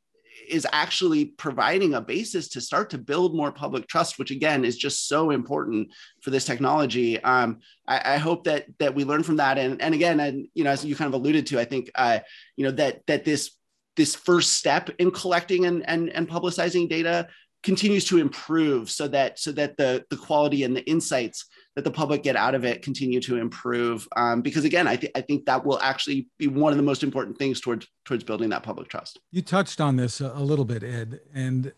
is 0.49 0.65
actually 0.73 1.25
providing 1.25 1.93
a 1.93 2.01
basis 2.01 2.49
to 2.49 2.59
start 2.59 2.89
to 2.89 2.97
build 2.97 3.35
more 3.35 3.51
public 3.51 3.87
trust, 3.87 4.17
which 4.17 4.31
again 4.31 4.65
is 4.65 4.75
just 4.75 5.07
so 5.07 5.29
important 5.29 5.89
for 6.23 6.31
this 6.31 6.43
technology. 6.43 7.21
Um, 7.23 7.59
I, 7.87 8.15
I, 8.15 8.17
hope 8.17 8.45
that 8.45 8.65
that 8.79 8.95
we 8.95 9.03
learn 9.05 9.21
from 9.21 9.37
that, 9.37 9.59
and 9.59 9.79
and 9.79 9.93
again, 9.93 10.19
and 10.19 10.47
you 10.55 10.63
know, 10.63 10.71
as 10.71 10.83
you 10.83 10.95
kind 10.95 11.13
of 11.13 11.21
alluded 11.21 11.45
to, 11.47 11.59
I 11.59 11.65
think 11.65 11.91
uh, 11.93 12.19
you 12.57 12.65
know 12.65 12.71
that 12.71 13.05
that 13.05 13.25
this 13.25 13.51
this 13.95 14.15
first 14.15 14.53
step 14.55 14.89
in 14.97 15.11
collecting 15.11 15.65
and 15.65 15.87
and, 15.87 16.09
and 16.09 16.27
publicizing 16.27 16.89
data 16.89 17.27
continues 17.63 18.03
to 18.05 18.19
improve 18.19 18.91
so 18.91 19.07
that 19.07 19.39
so 19.39 19.51
that 19.53 19.77
the 19.77 20.05
the 20.09 20.17
quality 20.17 20.63
and 20.63 20.75
the 20.75 20.83
insights 20.83 21.45
that 21.75 21.83
the 21.83 21.91
public 21.91 22.21
get 22.21 22.35
out 22.35 22.53
of 22.53 22.65
it 22.65 22.81
continue 22.81 23.19
to 23.21 23.37
improve 23.37 24.07
um, 24.15 24.41
because 24.41 24.65
again 24.65 24.87
I, 24.87 24.97
th- 24.97 25.11
I 25.15 25.21
think 25.21 25.45
that 25.45 25.65
will 25.65 25.79
actually 25.79 26.27
be 26.37 26.47
one 26.47 26.71
of 26.71 26.77
the 26.77 26.83
most 26.83 27.03
important 27.03 27.37
things 27.37 27.61
towards 27.61 27.87
towards 28.05 28.23
building 28.23 28.49
that 28.49 28.63
public 28.63 28.89
trust. 28.89 29.19
You 29.31 29.41
touched 29.41 29.81
on 29.81 29.95
this 29.95 30.19
a 30.19 30.33
little 30.33 30.65
bit 30.65 30.83
ed 30.83 31.21
and 31.33 31.73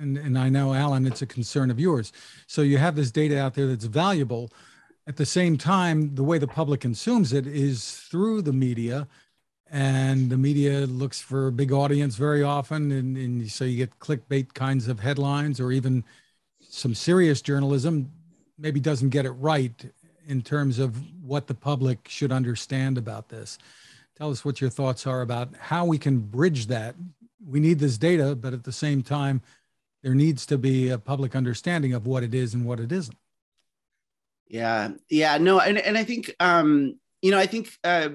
and 0.00 0.16
and 0.16 0.38
i 0.38 0.48
know 0.48 0.74
alan 0.74 1.06
it's 1.06 1.22
a 1.22 1.26
concern 1.26 1.70
of 1.70 1.78
yours. 1.78 2.12
So 2.46 2.62
you 2.62 2.78
have 2.78 2.96
this 2.96 3.10
data 3.10 3.38
out 3.40 3.54
there 3.54 3.66
that's 3.66 3.84
valuable. 3.84 4.50
At 5.06 5.16
the 5.16 5.26
same 5.26 5.56
time 5.56 6.14
the 6.14 6.24
way 6.24 6.38
the 6.38 6.48
public 6.48 6.80
consumes 6.80 7.32
it 7.32 7.46
is 7.46 7.92
through 8.10 8.42
the 8.42 8.52
media 8.52 9.06
and 9.70 10.30
the 10.30 10.36
media 10.36 10.86
looks 10.86 11.20
for 11.20 11.48
a 11.48 11.52
big 11.52 11.72
audience 11.72 12.16
very 12.16 12.42
often 12.42 12.90
and, 12.90 13.16
and, 13.16 13.50
so 13.50 13.64
you 13.64 13.76
get 13.76 13.98
clickbait 13.98 14.54
kinds 14.54 14.88
of 14.88 15.00
headlines 15.00 15.60
or 15.60 15.72
even 15.72 16.04
some 16.60 16.94
serious 16.94 17.42
journalism 17.42 18.10
maybe 18.58 18.80
doesn't 18.80 19.10
get 19.10 19.26
it 19.26 19.32
right 19.32 19.90
in 20.26 20.42
terms 20.42 20.78
of 20.78 20.96
what 21.22 21.46
the 21.46 21.54
public 21.54 22.08
should 22.08 22.32
understand 22.32 22.98
about 22.98 23.28
this. 23.28 23.58
Tell 24.16 24.30
us 24.30 24.44
what 24.44 24.60
your 24.60 24.70
thoughts 24.70 25.06
are 25.06 25.22
about 25.22 25.54
how 25.58 25.84
we 25.84 25.98
can 25.98 26.18
bridge 26.18 26.66
that. 26.66 26.94
We 27.46 27.60
need 27.60 27.78
this 27.78 27.98
data 27.98 28.34
but 28.34 28.52
at 28.52 28.64
the 28.64 28.72
same 28.72 29.02
time 29.02 29.42
there 30.02 30.14
needs 30.14 30.46
to 30.46 30.56
be 30.56 30.88
a 30.88 30.98
public 30.98 31.36
understanding 31.36 31.92
of 31.92 32.06
what 32.06 32.22
it 32.22 32.34
is 32.34 32.54
and 32.54 32.64
what 32.64 32.80
it 32.80 32.92
isn't. 32.92 33.16
Yeah. 34.48 34.92
Yeah 35.10 35.36
no 35.36 35.60
and, 35.60 35.76
and 35.78 35.98
i 35.98 36.04
think 36.04 36.34
um 36.40 36.98
you 37.20 37.30
know 37.30 37.38
i 37.38 37.46
think 37.46 37.70
uh 37.84 38.08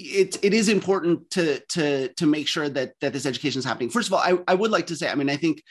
it, 0.00 0.38
it 0.42 0.54
is 0.54 0.68
important 0.68 1.30
to 1.32 1.60
to 1.68 2.08
to 2.14 2.26
make 2.26 2.48
sure 2.48 2.68
that 2.68 2.94
that 3.00 3.12
this 3.12 3.26
education 3.26 3.58
is 3.58 3.64
happening. 3.64 3.90
First 3.90 4.08
of 4.08 4.14
all, 4.14 4.20
I, 4.20 4.38
I 4.48 4.54
would 4.54 4.70
like 4.70 4.86
to 4.88 4.96
say, 4.96 5.08
I 5.08 5.14
mean, 5.14 5.28
I 5.28 5.36
think 5.36 5.62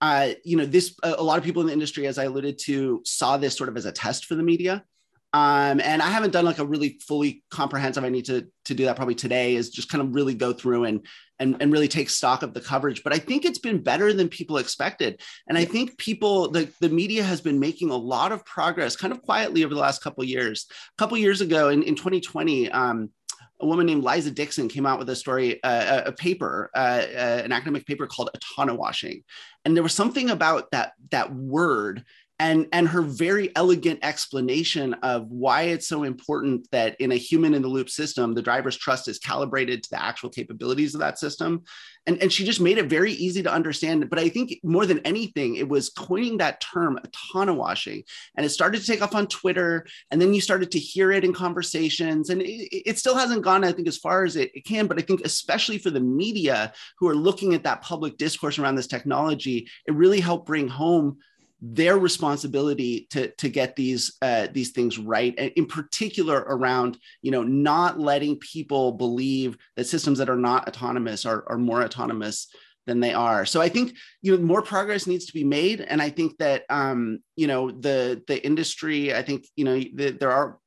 uh, 0.00 0.30
you 0.44 0.56
know 0.56 0.66
this 0.66 0.96
a 1.02 1.22
lot 1.22 1.38
of 1.38 1.44
people 1.44 1.60
in 1.60 1.66
the 1.66 1.72
industry, 1.72 2.06
as 2.06 2.18
I 2.18 2.24
alluded 2.24 2.58
to, 2.64 3.02
saw 3.04 3.36
this 3.36 3.56
sort 3.56 3.68
of 3.68 3.76
as 3.76 3.86
a 3.86 3.92
test 3.92 4.26
for 4.26 4.34
the 4.34 4.42
media. 4.42 4.84
Um, 5.32 5.80
and 5.80 6.00
I 6.00 6.10
haven't 6.10 6.30
done 6.30 6.44
like 6.44 6.60
a 6.60 6.64
really 6.64 7.00
fully 7.00 7.42
comprehensive. 7.50 8.04
I 8.04 8.08
need 8.08 8.26
to 8.26 8.46
to 8.66 8.74
do 8.74 8.84
that 8.84 8.96
probably 8.96 9.16
today. 9.16 9.56
Is 9.56 9.70
just 9.70 9.88
kind 9.88 10.00
of 10.00 10.14
really 10.14 10.34
go 10.34 10.52
through 10.52 10.84
and 10.84 11.04
and 11.40 11.56
and 11.60 11.72
really 11.72 11.88
take 11.88 12.08
stock 12.08 12.42
of 12.42 12.54
the 12.54 12.60
coverage. 12.60 13.02
But 13.02 13.12
I 13.12 13.18
think 13.18 13.44
it's 13.44 13.58
been 13.58 13.82
better 13.82 14.12
than 14.12 14.28
people 14.28 14.58
expected, 14.58 15.20
and 15.48 15.58
I 15.58 15.64
think 15.64 15.98
people 15.98 16.50
the 16.50 16.72
the 16.80 16.88
media 16.88 17.24
has 17.24 17.40
been 17.40 17.58
making 17.58 17.90
a 17.90 17.96
lot 17.96 18.30
of 18.30 18.44
progress, 18.44 18.94
kind 18.94 19.12
of 19.12 19.22
quietly 19.22 19.64
over 19.64 19.74
the 19.74 19.80
last 19.80 20.02
couple 20.02 20.22
years. 20.22 20.66
A 20.70 20.96
couple 20.98 21.18
years 21.18 21.40
ago, 21.40 21.68
in 21.68 21.82
in 21.82 21.96
2020. 21.96 22.70
Um, 22.70 23.10
a 23.60 23.66
woman 23.66 23.86
named 23.86 24.04
Liza 24.04 24.30
Dixon 24.30 24.68
came 24.68 24.86
out 24.86 24.98
with 24.98 25.08
a 25.08 25.16
story, 25.16 25.62
uh, 25.62 26.02
a 26.06 26.12
paper, 26.12 26.70
uh, 26.74 27.02
uh, 27.16 27.42
an 27.44 27.52
academic 27.52 27.86
paper 27.86 28.06
called 28.06 28.30
"Autonowashing," 28.36 29.22
and 29.64 29.76
there 29.76 29.82
was 29.82 29.94
something 29.94 30.30
about 30.30 30.70
that 30.72 30.92
that 31.10 31.32
word 31.34 32.04
and 32.40 32.66
and 32.72 32.88
her 32.88 33.00
very 33.00 33.54
elegant 33.54 34.00
explanation 34.02 34.94
of 34.94 35.30
why 35.30 35.62
it's 35.62 35.86
so 35.86 36.02
important 36.02 36.68
that 36.72 36.96
in 37.00 37.12
a 37.12 37.16
human 37.16 37.54
in 37.54 37.62
the 37.62 37.68
loop 37.68 37.88
system 37.88 38.34
the 38.34 38.42
driver's 38.42 38.76
trust 38.76 39.06
is 39.06 39.20
calibrated 39.20 39.82
to 39.82 39.90
the 39.90 40.02
actual 40.02 40.30
capabilities 40.30 40.94
of 40.94 41.00
that 41.00 41.18
system. 41.18 41.62
And 42.06 42.20
and 42.20 42.32
she 42.32 42.44
just 42.44 42.60
made 42.60 42.78
it 42.78 42.86
very 42.86 43.12
easy 43.12 43.42
to 43.44 43.52
understand. 43.52 44.10
But 44.10 44.18
i 44.18 44.28
think 44.28 44.58
more 44.64 44.84
than 44.84 44.98
anything 45.00 45.54
it 45.56 45.68
was 45.68 45.90
coining 45.90 46.38
that 46.38 46.60
term 46.60 46.98
autonowashing 47.32 48.02
and 48.36 48.44
it 48.44 48.50
started 48.50 48.80
to 48.80 48.86
take 48.86 49.02
off 49.02 49.14
on 49.14 49.28
twitter 49.28 49.86
and 50.10 50.20
then 50.20 50.34
you 50.34 50.40
started 50.40 50.72
to 50.72 50.78
hear 50.78 51.12
it 51.12 51.24
in 51.24 51.32
conversations. 51.32 52.30
And 52.30 52.42
it, 52.42 52.90
it 52.90 52.98
still 52.98 53.16
hasn't 53.16 53.42
gone 53.42 53.62
i 53.62 53.70
think 53.70 53.86
as 53.86 53.98
far 53.98 54.24
as 54.24 54.34
it, 54.34 54.50
it 54.54 54.64
can. 54.64 54.88
But 54.88 54.98
i 54.98 55.02
think 55.02 55.20
especially 55.24 55.78
for 55.78 55.90
the 55.90 56.00
media 56.00 56.72
who 56.98 57.08
are 57.08 57.14
looking 57.14 57.54
at 57.54 57.62
that 57.62 57.82
public 57.82 58.16
discourse 58.16 58.58
around 58.58 58.74
this 58.74 58.88
technology 58.88 59.68
it 59.86 59.94
really 59.94 60.20
helped 60.20 60.46
bring 60.46 60.66
home 60.66 61.18
their 61.66 61.96
responsibility 61.96 63.06
to 63.10 63.28
to 63.38 63.48
get 63.48 63.74
these 63.74 64.16
uh, 64.20 64.48
these 64.52 64.72
things 64.72 64.98
right, 64.98 65.34
and 65.38 65.50
in 65.52 65.64
particular 65.64 66.38
around 66.40 66.98
you 67.22 67.30
know 67.30 67.42
not 67.42 67.98
letting 67.98 68.38
people 68.38 68.92
believe 68.92 69.56
that 69.76 69.86
systems 69.86 70.18
that 70.18 70.28
are 70.28 70.36
not 70.36 70.68
autonomous 70.68 71.24
are, 71.24 71.44
are 71.46 71.56
more 71.56 71.82
autonomous 71.82 72.48
than 72.86 73.00
they 73.00 73.14
are. 73.14 73.46
So 73.46 73.62
I 73.62 73.70
think 73.70 73.94
you 74.20 74.36
know 74.36 74.42
more 74.42 74.60
progress 74.60 75.06
needs 75.06 75.24
to 75.26 75.32
be 75.32 75.44
made, 75.44 75.80
and 75.80 76.02
I 76.02 76.10
think 76.10 76.36
that 76.36 76.64
um, 76.68 77.20
you 77.34 77.46
know 77.46 77.70
the 77.70 78.22
the 78.28 78.44
industry. 78.44 79.14
I 79.14 79.22
think 79.22 79.46
you 79.56 79.64
know 79.64 79.78
the, 79.78 80.10
there 80.10 80.32
are 80.32 80.58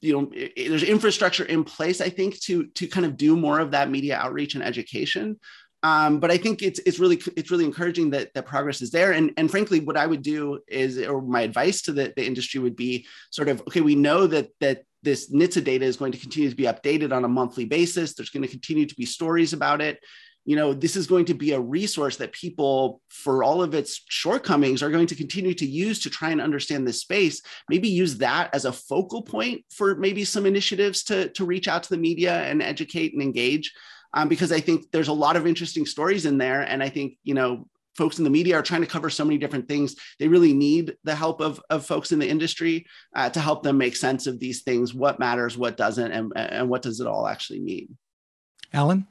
you 0.00 0.12
know 0.14 0.30
there's 0.56 0.84
infrastructure 0.84 1.44
in 1.44 1.64
place. 1.64 2.00
I 2.00 2.08
think 2.08 2.40
to 2.44 2.66
to 2.68 2.86
kind 2.86 3.04
of 3.04 3.18
do 3.18 3.36
more 3.36 3.58
of 3.58 3.72
that 3.72 3.90
media 3.90 4.16
outreach 4.16 4.54
and 4.54 4.64
education. 4.64 5.38
Um, 5.82 6.18
but 6.18 6.30
I 6.30 6.38
think 6.38 6.62
it's 6.62 6.80
it's 6.80 6.98
really 6.98 7.20
it's 7.36 7.50
really 7.50 7.64
encouraging 7.64 8.10
that 8.10 8.34
that 8.34 8.46
progress 8.46 8.82
is 8.82 8.90
there. 8.90 9.12
And 9.12 9.32
and 9.36 9.50
frankly, 9.50 9.80
what 9.80 9.96
I 9.96 10.06
would 10.06 10.22
do 10.22 10.60
is, 10.66 10.98
or 10.98 11.22
my 11.22 11.42
advice 11.42 11.82
to 11.82 11.92
the, 11.92 12.12
the 12.16 12.26
industry 12.26 12.60
would 12.60 12.76
be 12.76 13.06
sort 13.30 13.48
of 13.48 13.60
okay. 13.62 13.80
We 13.80 13.94
know 13.94 14.26
that 14.26 14.48
that 14.60 14.82
this 15.04 15.32
NHTSA 15.32 15.62
data 15.62 15.84
is 15.84 15.96
going 15.96 16.12
to 16.12 16.18
continue 16.18 16.50
to 16.50 16.56
be 16.56 16.64
updated 16.64 17.12
on 17.12 17.24
a 17.24 17.28
monthly 17.28 17.64
basis. 17.64 18.14
There's 18.14 18.30
going 18.30 18.42
to 18.42 18.48
continue 18.48 18.86
to 18.86 18.94
be 18.96 19.06
stories 19.06 19.52
about 19.52 19.80
it 19.80 20.00
you 20.48 20.56
know 20.56 20.72
this 20.72 20.96
is 20.96 21.06
going 21.06 21.26
to 21.26 21.34
be 21.34 21.52
a 21.52 21.60
resource 21.60 22.16
that 22.16 22.32
people 22.32 23.02
for 23.10 23.44
all 23.44 23.62
of 23.62 23.74
its 23.74 24.00
shortcomings 24.08 24.82
are 24.82 24.90
going 24.90 25.06
to 25.06 25.14
continue 25.14 25.52
to 25.52 25.66
use 25.66 26.00
to 26.00 26.08
try 26.08 26.30
and 26.30 26.40
understand 26.40 26.88
this 26.88 27.02
space 27.02 27.42
maybe 27.68 27.86
use 27.86 28.16
that 28.16 28.48
as 28.54 28.64
a 28.64 28.72
focal 28.72 29.20
point 29.20 29.62
for 29.70 29.94
maybe 29.96 30.24
some 30.24 30.46
initiatives 30.46 31.02
to, 31.02 31.28
to 31.30 31.44
reach 31.44 31.68
out 31.68 31.82
to 31.82 31.90
the 31.90 31.98
media 31.98 32.44
and 32.44 32.62
educate 32.62 33.12
and 33.12 33.20
engage 33.20 33.74
um, 34.14 34.28
because 34.28 34.52
i 34.52 34.60
think 34.60 34.90
there's 34.92 35.08
a 35.08 35.12
lot 35.12 35.36
of 35.36 35.46
interesting 35.46 35.86
stories 35.86 36.26
in 36.26 36.38
there. 36.38 36.62
And 36.62 36.82
i 36.82 36.88
think 36.88 37.18
you 37.22 37.34
know 37.34 37.66
folks 37.98 38.18
in 38.18 38.24
the 38.24 38.30
media 38.30 38.56
are 38.56 38.62
trying 38.62 38.80
to 38.80 38.86
cover 38.86 39.10
so 39.10 39.24
many 39.24 39.36
different 39.36 39.66
things. 39.66 39.96
They 40.20 40.28
really 40.28 40.54
need 40.54 40.96
the 41.02 41.16
help 41.16 41.40
of, 41.40 41.60
of 41.68 41.84
folks 41.84 42.12
in 42.12 42.20
the 42.20 42.28
industry 42.28 42.86
uh, 43.14 43.28
to 43.30 43.40
help 43.40 43.64
them 43.64 43.76
make 43.76 43.96
sense 43.96 44.28
of 44.28 44.38
these 44.38 44.62
things 44.62 44.94
what 44.94 45.18
matters 45.18 45.58
what 45.58 45.76
doesn't 45.76 46.12
and, 46.12 46.32
and 46.36 46.70
what 46.70 46.80
does 46.80 47.00
it 47.00 47.08
all 47.08 47.26
actually 47.26 47.58
mean. 47.58 47.98
Alan? 48.72 49.06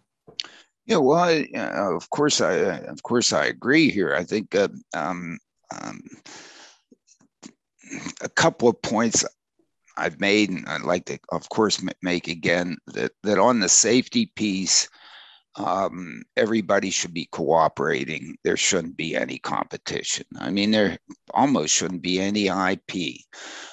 Yeah, 0.85 0.97
well, 0.97 1.19
I, 1.19 1.49
uh, 1.53 1.95
of 1.95 2.09
course, 2.09 2.39
I 2.39 2.53
of 2.53 3.03
course 3.03 3.33
I 3.33 3.47
agree 3.47 3.91
here. 3.91 4.15
I 4.15 4.23
think 4.23 4.55
uh, 4.55 4.69
um, 4.95 5.37
um, 5.77 6.01
a 8.21 8.29
couple 8.29 8.69
of 8.69 8.81
points 8.81 9.25
I've 9.97 10.19
made, 10.19 10.49
and 10.49 10.67
I'd 10.67 10.81
like 10.81 11.05
to, 11.05 11.19
of 11.29 11.49
course, 11.49 11.83
make 12.01 12.27
again 12.27 12.77
that 12.87 13.11
that 13.23 13.39
on 13.39 13.59
the 13.59 13.69
safety 13.69 14.27
piece, 14.35 14.87
um, 15.57 16.21
everybody 16.35 16.89
should 16.91 17.13
be 17.13 17.27
cooperating. 17.31 18.37
There 18.43 18.57
shouldn't 18.57 18.95
be 18.95 19.15
any 19.15 19.39
competition. 19.39 20.25
I 20.39 20.51
mean, 20.51 20.71
there 20.71 20.97
almost 21.33 21.73
shouldn't 21.73 22.03
be 22.03 22.19
any 22.19 22.47
IP. 22.47 23.21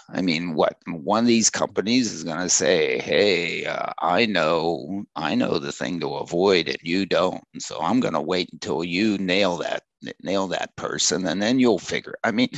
I 0.08 0.22
mean, 0.22 0.54
what 0.54 0.76
one 0.86 1.24
of 1.24 1.26
these 1.28 1.50
companies 1.50 2.12
is 2.12 2.24
going 2.24 2.38
to 2.40 2.48
say, 2.48 2.98
"Hey, 3.00 3.66
uh, 3.66 3.92
I 4.00 4.26
know, 4.26 5.04
I 5.16 5.34
know 5.34 5.58
the 5.58 5.72
thing 5.72 6.00
to 6.00 6.16
avoid, 6.16 6.68
and 6.68 6.78
you 6.82 7.06
don't. 7.06 7.44
So 7.58 7.78
I'm 7.80 8.00
going 8.00 8.14
to 8.14 8.20
wait 8.20 8.50
until 8.52 8.82
you 8.84 9.18
nail 9.18 9.56
that, 9.58 9.82
nail 10.22 10.46
that 10.48 10.74
person, 10.76 11.26
and 11.26 11.42
then 11.42 11.58
you'll 11.58 11.78
figure." 11.78 12.14
I 12.24 12.30
mean, 12.30 12.48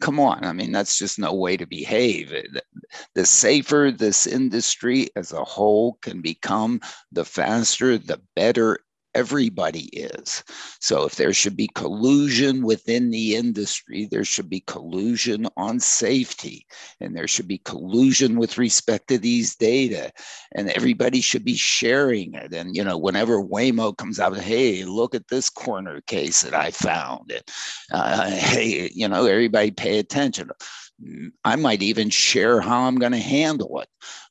come 0.00 0.20
on. 0.20 0.44
I 0.44 0.52
mean, 0.52 0.72
that's 0.72 0.98
just 0.98 1.18
no 1.18 1.34
way 1.34 1.56
to 1.56 1.66
behave. 1.66 2.34
The 3.14 3.26
safer 3.26 3.92
this 3.96 4.26
industry 4.26 5.08
as 5.16 5.32
a 5.32 5.44
whole 5.44 5.98
can 6.02 6.20
become, 6.20 6.80
the 7.12 7.24
faster, 7.24 7.98
the 7.98 8.20
better 8.34 8.78
everybody 9.16 9.86
is. 9.86 10.44
So 10.80 11.04
if 11.04 11.16
there 11.16 11.32
should 11.32 11.56
be 11.56 11.70
collusion 11.74 12.62
within 12.62 13.10
the 13.10 13.34
industry, 13.34 14.06
there 14.10 14.24
should 14.24 14.50
be 14.50 14.60
collusion 14.66 15.48
on 15.56 15.80
safety, 15.80 16.66
and 17.00 17.16
there 17.16 17.26
should 17.26 17.48
be 17.48 17.58
collusion 17.58 18.36
with 18.36 18.58
respect 18.58 19.08
to 19.08 19.18
these 19.18 19.56
data, 19.56 20.12
and 20.54 20.68
everybody 20.70 21.22
should 21.22 21.44
be 21.44 21.56
sharing 21.56 22.34
it. 22.34 22.52
And 22.52 22.76
you 22.76 22.84
know, 22.84 22.98
whenever 22.98 23.42
Waymo 23.42 23.96
comes 23.96 24.20
out, 24.20 24.36
hey, 24.36 24.84
look 24.84 25.14
at 25.14 25.28
this 25.28 25.48
corner 25.48 26.02
case 26.02 26.42
that 26.42 26.54
I 26.54 26.70
found. 26.70 27.32
And, 27.32 27.42
uh, 27.92 28.30
hey, 28.30 28.90
you 28.94 29.08
know, 29.08 29.24
everybody 29.24 29.70
pay 29.70 29.98
attention. 29.98 30.50
I 31.44 31.56
might 31.56 31.82
even 31.82 32.10
share 32.10 32.60
how 32.60 32.82
I'm 32.82 32.96
going 32.96 33.12
to 33.12 33.18
handle 33.18 33.80
it. 33.80 33.88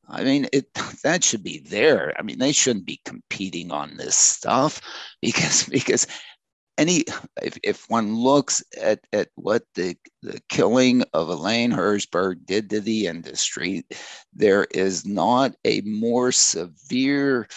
I 0.08 0.24
mean, 0.24 0.48
it 0.54 0.74
that 1.04 1.24
should 1.24 1.44
be 1.44 1.60
there. 1.60 2.14
I 2.18 2.22
mean, 2.22 2.40
they 2.40 2.52
shouldn't 2.52 2.86
be 2.86 3.02
competing 3.06 3.72
on 3.72 3.98
this 3.98 4.16
stuff 4.16 4.82
because 5.22 5.66
because 5.66 6.08
any 6.78 7.06
if, 7.42 7.58
if 7.64 7.90
one 7.90 8.16
looks 8.16 8.64
at, 8.82 9.00
at 9.14 9.30
what 9.36 9.64
the, 9.76 9.96
the 10.22 10.42
killing 10.50 11.04
of 11.14 11.30
Elaine 11.30 11.72
Herzberg 11.72 12.46
did 12.46 12.70
to 12.70 12.82
the 12.82 13.08
industry, 13.08 13.86
there 14.34 14.66
is 14.72 15.06
not 15.06 15.56
a 15.64 15.82
more 15.82 16.34
severe 16.34 17.48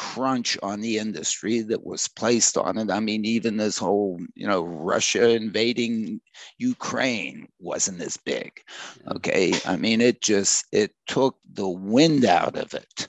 crunch 0.00 0.56
on 0.62 0.80
the 0.80 0.96
industry 0.96 1.60
that 1.60 1.84
was 1.84 2.08
placed 2.08 2.56
on 2.56 2.78
it. 2.78 2.90
I 2.90 3.00
mean, 3.00 3.26
even 3.26 3.58
this 3.58 3.76
whole, 3.76 4.18
you 4.34 4.46
know, 4.46 4.62
Russia 4.62 5.28
invading 5.28 6.22
Ukraine 6.56 7.46
wasn't 7.58 8.00
as 8.00 8.16
big. 8.16 8.50
Okay. 9.08 9.52
I 9.66 9.76
mean, 9.76 10.00
it 10.00 10.22
just, 10.22 10.64
it 10.72 10.92
took 11.06 11.36
the 11.52 11.68
wind 11.68 12.24
out 12.24 12.56
of 12.56 12.72
it. 12.72 13.08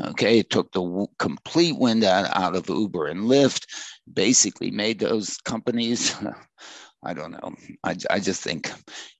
Okay. 0.00 0.38
It 0.38 0.50
took 0.50 0.70
the 0.70 0.80
w- 0.80 1.08
complete 1.18 1.76
wind 1.76 2.04
out, 2.04 2.30
out 2.36 2.54
of 2.54 2.70
Uber 2.70 3.06
and 3.06 3.22
Lyft, 3.22 3.66
basically 4.10 4.70
made 4.70 5.00
those 5.00 5.38
companies. 5.38 6.14
I 7.02 7.14
don't 7.14 7.32
know. 7.32 7.54
I, 7.82 7.96
I 8.10 8.20
just 8.20 8.44
think 8.44 8.70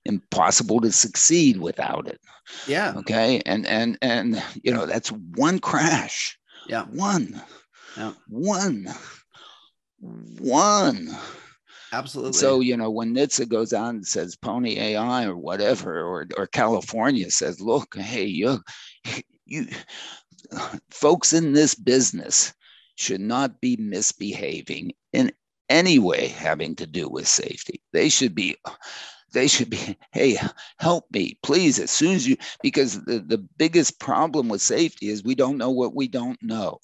impossible 0.05 0.79
to 0.81 0.91
succeed 0.93 1.57
without 1.57 2.07
it. 2.07 2.21
Yeah. 2.65 2.93
Okay. 2.97 3.41
And 3.45 3.65
and 3.67 3.97
and 4.01 4.41
you 4.63 4.73
know 4.73 4.85
that's 4.85 5.09
one 5.09 5.59
crash 5.59 6.38
yeah. 6.69 6.85
One. 6.85 7.41
Yeah. 7.97 8.13
One. 8.27 8.87
One. 10.39 11.09
Absolutely. 11.91 12.33
So, 12.33 12.59
you 12.59 12.77
know, 12.77 12.91
when 12.91 13.15
NHTSA 13.15 13.49
goes 13.49 13.73
on 13.73 13.95
and 13.95 14.05
says 14.05 14.35
Pony 14.35 14.77
AI 14.77 15.25
or 15.25 15.35
whatever, 15.35 16.01
or, 16.01 16.27
or 16.37 16.47
California 16.47 17.31
says, 17.31 17.59
look, 17.59 17.97
hey, 17.97 18.25
you, 18.25 18.59
you, 19.45 19.67
folks 20.91 21.33
in 21.33 21.53
this 21.53 21.73
business 21.73 22.53
should 22.95 23.21
not 23.21 23.59
be 23.59 23.75
misbehaving 23.77 24.91
in 25.13 25.31
any 25.69 25.97
way 25.97 26.27
having 26.27 26.75
to 26.75 26.85
do 26.85 27.09
with 27.09 27.27
safety. 27.27 27.81
They 27.93 28.09
should 28.09 28.35
be 28.35 28.55
they 29.31 29.47
should 29.47 29.69
be 29.69 29.97
hey 30.11 30.37
help 30.77 31.05
me 31.11 31.37
please 31.43 31.79
as 31.79 31.91
soon 31.91 32.15
as 32.15 32.27
you 32.27 32.37
because 32.61 33.03
the, 33.05 33.19
the 33.19 33.37
biggest 33.57 33.99
problem 33.99 34.49
with 34.49 34.61
safety 34.61 35.09
is 35.09 35.23
we 35.23 35.35
don't 35.35 35.57
know 35.57 35.71
what 35.71 35.95
we 35.95 36.07
don't 36.07 36.41
know. 36.41 36.79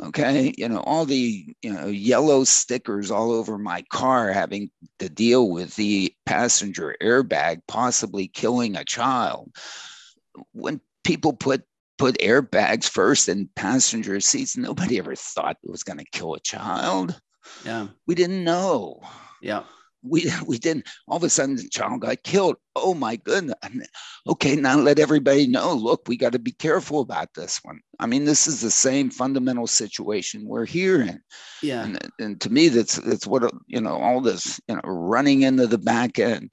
Okay 0.00 0.52
you 0.58 0.68
know 0.68 0.80
all 0.80 1.04
the 1.04 1.54
you 1.62 1.72
know 1.72 1.86
yellow 1.86 2.44
stickers 2.44 3.10
all 3.10 3.32
over 3.32 3.58
my 3.58 3.82
car 3.90 4.32
having 4.32 4.70
to 4.98 5.08
deal 5.08 5.50
with 5.50 5.74
the 5.76 6.12
passenger 6.26 6.96
airbag 7.00 7.60
possibly 7.68 8.28
killing 8.28 8.76
a 8.76 8.84
child. 8.84 9.54
When 10.52 10.80
people 11.04 11.32
put 11.32 11.62
put 11.96 12.18
airbags 12.18 12.88
first 12.88 13.28
in 13.28 13.48
passenger 13.54 14.18
seats 14.18 14.56
nobody 14.56 14.98
ever 14.98 15.14
thought 15.14 15.58
it 15.62 15.70
was 15.70 15.84
going 15.84 15.98
to 15.98 16.04
kill 16.10 16.34
a 16.34 16.40
child. 16.40 17.20
Yeah. 17.64 17.86
We 18.06 18.16
didn't 18.16 18.42
know. 18.42 19.00
Yeah 19.40 19.62
we 20.04 20.30
we 20.46 20.58
didn't 20.58 20.86
all 21.08 21.16
of 21.16 21.24
a 21.24 21.30
sudden 21.30 21.56
the 21.56 21.68
child 21.68 22.00
got 22.00 22.22
killed. 22.22 22.56
Oh 22.76 22.94
my 22.94 23.16
goodness. 23.16 23.56
Okay 24.28 24.56
now 24.56 24.78
let 24.78 24.98
everybody 24.98 25.46
know 25.46 25.72
look 25.74 26.02
we 26.06 26.16
got 26.16 26.32
to 26.32 26.38
be 26.38 26.52
careful 26.52 27.00
about 27.00 27.34
this 27.34 27.60
one. 27.62 27.80
I 27.98 28.06
mean 28.06 28.24
this 28.24 28.46
is 28.46 28.60
the 28.60 28.70
same 28.70 29.10
fundamental 29.10 29.66
situation 29.66 30.46
we're 30.46 30.66
here 30.66 31.02
in. 31.02 31.20
Yeah. 31.62 31.84
And, 31.84 31.98
and 32.18 32.40
to 32.40 32.50
me 32.50 32.68
that's 32.68 32.96
that's 32.96 33.26
what 33.26 33.50
you 33.66 33.80
know 33.80 33.96
all 33.96 34.20
this 34.20 34.60
you 34.68 34.76
know 34.76 34.82
running 34.84 35.42
into 35.42 35.66
the 35.66 35.78
back 35.78 36.18
end 36.18 36.52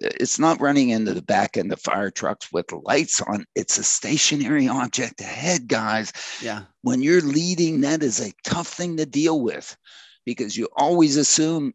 it's 0.00 0.38
not 0.38 0.60
running 0.60 0.90
into 0.90 1.14
the 1.14 1.22
back 1.22 1.56
end 1.56 1.72
of 1.72 1.80
fire 1.80 2.10
trucks 2.10 2.52
with 2.52 2.70
lights 2.72 3.20
on. 3.20 3.44
It's 3.54 3.78
a 3.78 3.82
stationary 3.82 4.68
object 4.68 5.20
ahead 5.20 5.66
guys. 5.66 6.12
Yeah. 6.40 6.62
When 6.82 7.02
you're 7.02 7.20
leading 7.20 7.80
that 7.80 8.02
is 8.02 8.20
a 8.20 8.32
tough 8.44 8.68
thing 8.68 8.96
to 8.98 9.06
deal 9.06 9.40
with 9.40 9.76
because 10.24 10.56
you 10.56 10.68
always 10.76 11.16
assume 11.16 11.74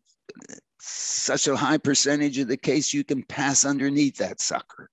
such 0.81 1.47
a 1.47 1.55
high 1.55 1.77
percentage 1.77 2.37
of 2.37 2.47
the 2.47 2.57
case 2.57 2.93
you 2.93 3.03
can 3.03 3.23
pass 3.23 3.65
underneath 3.65 4.17
that 4.17 4.41
sucker. 4.41 4.89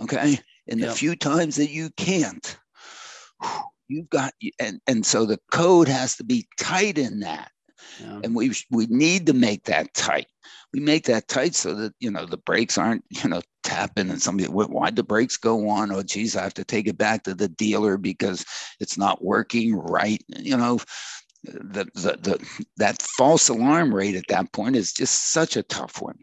Okay. 0.00 0.38
And 0.68 0.80
the 0.80 0.86
yep. 0.86 0.96
few 0.96 1.16
times 1.16 1.56
that 1.56 1.70
you 1.70 1.90
can't, 1.96 2.58
you've 3.88 4.10
got, 4.10 4.32
and, 4.58 4.80
and 4.86 5.06
so 5.06 5.24
the 5.24 5.38
code 5.52 5.88
has 5.88 6.16
to 6.16 6.24
be 6.24 6.46
tight 6.58 6.98
in 6.98 7.20
that. 7.20 7.50
Yeah. 8.00 8.20
And 8.24 8.34
we 8.34 8.52
we 8.70 8.86
need 8.86 9.26
to 9.26 9.32
make 9.32 9.64
that 9.64 9.94
tight. 9.94 10.26
We 10.72 10.80
make 10.80 11.04
that 11.04 11.28
tight 11.28 11.54
so 11.54 11.74
that 11.74 11.94
you 12.00 12.10
know 12.10 12.26
the 12.26 12.36
brakes 12.36 12.78
aren't 12.78 13.04
you 13.10 13.28
know 13.28 13.40
tapping 13.62 14.10
and 14.10 14.20
somebody 14.20 14.48
why'd 14.48 14.96
the 14.96 15.02
brakes 15.02 15.36
go 15.36 15.68
on? 15.68 15.92
Oh 15.92 16.02
geez, 16.02 16.36
I 16.36 16.42
have 16.42 16.54
to 16.54 16.64
take 16.64 16.88
it 16.88 16.98
back 16.98 17.22
to 17.24 17.34
the 17.34 17.48
dealer 17.48 17.96
because 17.96 18.44
it's 18.80 18.98
not 18.98 19.24
working 19.24 19.74
right. 19.74 20.22
You 20.28 20.56
know, 20.56 20.80
the, 21.46 21.84
the, 21.94 22.18
the 22.22 22.62
that 22.76 23.00
false 23.02 23.48
alarm 23.48 23.94
rate 23.94 24.16
at 24.16 24.28
that 24.28 24.52
point 24.52 24.76
is 24.76 24.92
just 24.92 25.32
such 25.32 25.56
a 25.56 25.62
tough 25.62 26.00
one. 26.00 26.18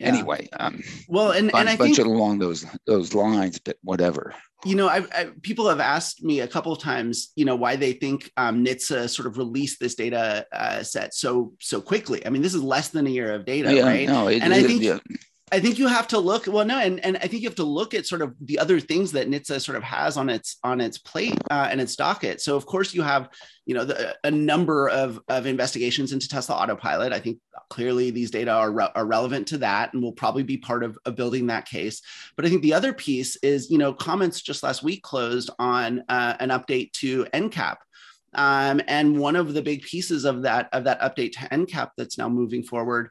yeah. 0.00 0.08
anyway, 0.08 0.48
um, 0.58 0.82
well, 1.08 1.32
and, 1.32 1.54
and 1.54 1.68
I 1.68 1.76
bunch 1.76 1.96
think 1.96 2.06
along 2.06 2.38
those 2.38 2.64
those 2.86 3.14
lines, 3.14 3.58
but 3.58 3.76
whatever. 3.82 4.34
You 4.64 4.76
know, 4.76 4.88
I, 4.88 5.04
I, 5.12 5.30
people 5.42 5.68
have 5.68 5.80
asked 5.80 6.22
me 6.22 6.38
a 6.38 6.46
couple 6.46 6.72
of 6.72 6.78
times, 6.78 7.32
you 7.34 7.44
know, 7.44 7.56
why 7.56 7.74
they 7.74 7.94
think 7.94 8.30
um, 8.36 8.64
NHTSA 8.64 9.10
sort 9.10 9.26
of 9.26 9.36
released 9.36 9.80
this 9.80 9.96
data 9.96 10.46
uh, 10.52 10.84
set 10.84 11.14
so 11.14 11.54
so 11.60 11.80
quickly. 11.80 12.24
I 12.24 12.30
mean, 12.30 12.42
this 12.42 12.54
is 12.54 12.62
less 12.62 12.90
than 12.90 13.06
a 13.06 13.10
year 13.10 13.32
of 13.32 13.44
data, 13.44 13.74
yeah, 13.74 13.82
right? 13.82 14.06
No, 14.06 14.28
it, 14.28 14.40
and 14.40 14.52
it, 14.52 14.64
I 14.64 14.66
think 14.66 14.82
yeah. 14.82 14.98
I 15.52 15.60
think 15.60 15.78
you 15.78 15.86
have 15.86 16.08
to 16.08 16.18
look 16.18 16.46
well, 16.46 16.64
no, 16.64 16.78
and, 16.78 16.98
and 17.04 17.18
I 17.18 17.26
think 17.26 17.42
you 17.42 17.48
have 17.48 17.56
to 17.56 17.62
look 17.62 17.92
at 17.92 18.06
sort 18.06 18.22
of 18.22 18.34
the 18.40 18.58
other 18.58 18.80
things 18.80 19.12
that 19.12 19.28
NHTSA 19.28 19.60
sort 19.60 19.76
of 19.76 19.82
has 19.82 20.16
on 20.16 20.30
its 20.30 20.56
on 20.64 20.80
its 20.80 20.96
plate 20.96 21.38
uh, 21.50 21.68
and 21.70 21.78
its 21.78 21.94
docket. 21.94 22.40
So 22.40 22.56
of 22.56 22.64
course 22.64 22.94
you 22.94 23.02
have 23.02 23.28
you 23.66 23.74
know 23.74 23.84
the, 23.84 24.16
a 24.24 24.30
number 24.30 24.88
of 24.88 25.20
of 25.28 25.44
investigations 25.44 26.12
into 26.12 26.26
Tesla 26.26 26.56
Autopilot. 26.56 27.12
I 27.12 27.20
think 27.20 27.38
clearly 27.68 28.10
these 28.10 28.30
data 28.30 28.50
are, 28.50 28.72
re- 28.72 28.92
are 28.94 29.04
relevant 29.04 29.46
to 29.48 29.58
that 29.58 29.92
and 29.92 30.02
will 30.02 30.12
probably 30.12 30.42
be 30.42 30.56
part 30.56 30.82
of, 30.82 30.98
of 31.04 31.16
building 31.16 31.46
that 31.48 31.66
case. 31.66 32.00
But 32.34 32.46
I 32.46 32.48
think 32.48 32.62
the 32.62 32.74
other 32.74 32.94
piece 32.94 33.36
is 33.36 33.70
you 33.70 33.76
know 33.76 33.92
comments 33.92 34.40
just 34.40 34.62
last 34.62 34.82
week 34.82 35.02
closed 35.02 35.50
on 35.58 36.02
uh, 36.08 36.34
an 36.40 36.48
update 36.48 36.92
to 36.92 37.24
NCAP. 37.26 37.76
Um, 38.34 38.80
and 38.88 39.18
one 39.18 39.36
of 39.36 39.52
the 39.52 39.60
big 39.60 39.82
pieces 39.82 40.24
of 40.24 40.42
that 40.42 40.70
of 40.72 40.84
that 40.84 41.02
update 41.02 41.32
to 41.32 41.40
NCAP 41.40 41.90
that's 41.98 42.16
now 42.16 42.30
moving 42.30 42.62
forward 42.62 43.10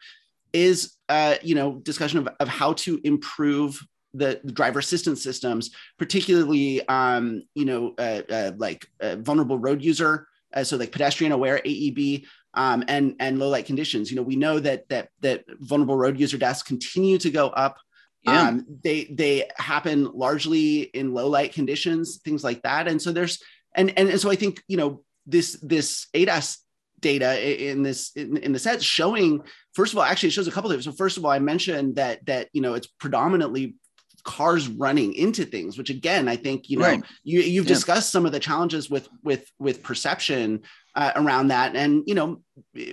is 0.53 0.93
uh, 1.09 1.35
you 1.41 1.55
know 1.55 1.75
discussion 1.75 2.19
of, 2.19 2.29
of 2.39 2.47
how 2.47 2.73
to 2.73 2.99
improve 3.03 3.79
the, 4.13 4.41
the 4.43 4.51
driver 4.51 4.79
assistance 4.79 5.23
systems, 5.23 5.71
particularly 5.97 6.87
um, 6.87 7.43
you 7.55 7.65
know 7.65 7.93
uh, 7.97 8.21
uh, 8.29 8.51
like 8.57 8.85
uh, 9.01 9.17
vulnerable 9.17 9.57
road 9.57 9.83
user, 9.83 10.27
uh, 10.53 10.63
so 10.63 10.77
like 10.77 10.91
pedestrian 10.91 11.31
aware 11.31 11.61
AEB. 11.65 12.25
Um, 12.53 12.83
and 12.89 13.15
and 13.21 13.39
low 13.39 13.47
light 13.47 13.65
conditions. 13.65 14.11
You 14.11 14.17
know, 14.17 14.23
we 14.23 14.35
know 14.35 14.59
that 14.59 14.89
that 14.89 15.07
that 15.21 15.45
vulnerable 15.61 15.95
road 15.95 16.19
user 16.19 16.37
deaths 16.37 16.61
continue 16.61 17.17
to 17.19 17.29
go 17.29 17.47
up. 17.47 17.77
Yeah. 18.23 18.49
Um, 18.49 18.65
they 18.83 19.05
they 19.05 19.49
happen 19.55 20.11
largely 20.13 20.81
in 20.81 21.13
low 21.13 21.29
light 21.29 21.53
conditions, 21.53 22.17
things 22.17 22.43
like 22.43 22.61
that. 22.63 22.89
And 22.89 23.01
so 23.01 23.13
there's 23.13 23.41
and 23.73 23.97
and, 23.97 24.09
and 24.09 24.19
so 24.19 24.29
I 24.29 24.35
think 24.35 24.61
you 24.67 24.75
know 24.75 25.01
this 25.25 25.57
this 25.61 26.07
ADAS 26.13 26.57
data 27.01 27.69
in 27.69 27.83
this 27.83 28.11
in, 28.15 28.37
in 28.37 28.53
the 28.53 28.59
set 28.59 28.81
showing 28.81 29.41
first 29.73 29.93
of 29.93 29.99
all 29.99 30.05
actually 30.05 30.27
it 30.27 30.33
shows 30.33 30.47
a 30.47 30.51
couple 30.51 30.69
of 30.69 30.75
things 30.75 30.85
so 30.85 30.91
first 30.91 31.17
of 31.17 31.25
all 31.25 31.31
i 31.31 31.39
mentioned 31.39 31.95
that 31.95 32.25
that 32.25 32.47
you 32.53 32.61
know 32.61 32.73
it's 32.73 32.87
predominantly 32.87 33.75
cars 34.23 34.67
running 34.67 35.13
into 35.13 35.43
things 35.43 35.77
which 35.77 35.89
again 35.89 36.27
i 36.27 36.35
think 36.35 36.69
you 36.69 36.77
know 36.77 36.85
right. 36.85 37.03
you, 37.23 37.41
you've 37.41 37.65
yeah. 37.65 37.73
discussed 37.73 38.11
some 38.11 38.25
of 38.25 38.31
the 38.31 38.39
challenges 38.39 38.89
with 38.89 39.09
with 39.23 39.49
with 39.59 39.81
perception 39.81 40.61
uh, 40.95 41.11
around 41.15 41.47
that 41.47 41.75
and 41.75 42.03
you 42.05 42.13
know 42.13 42.41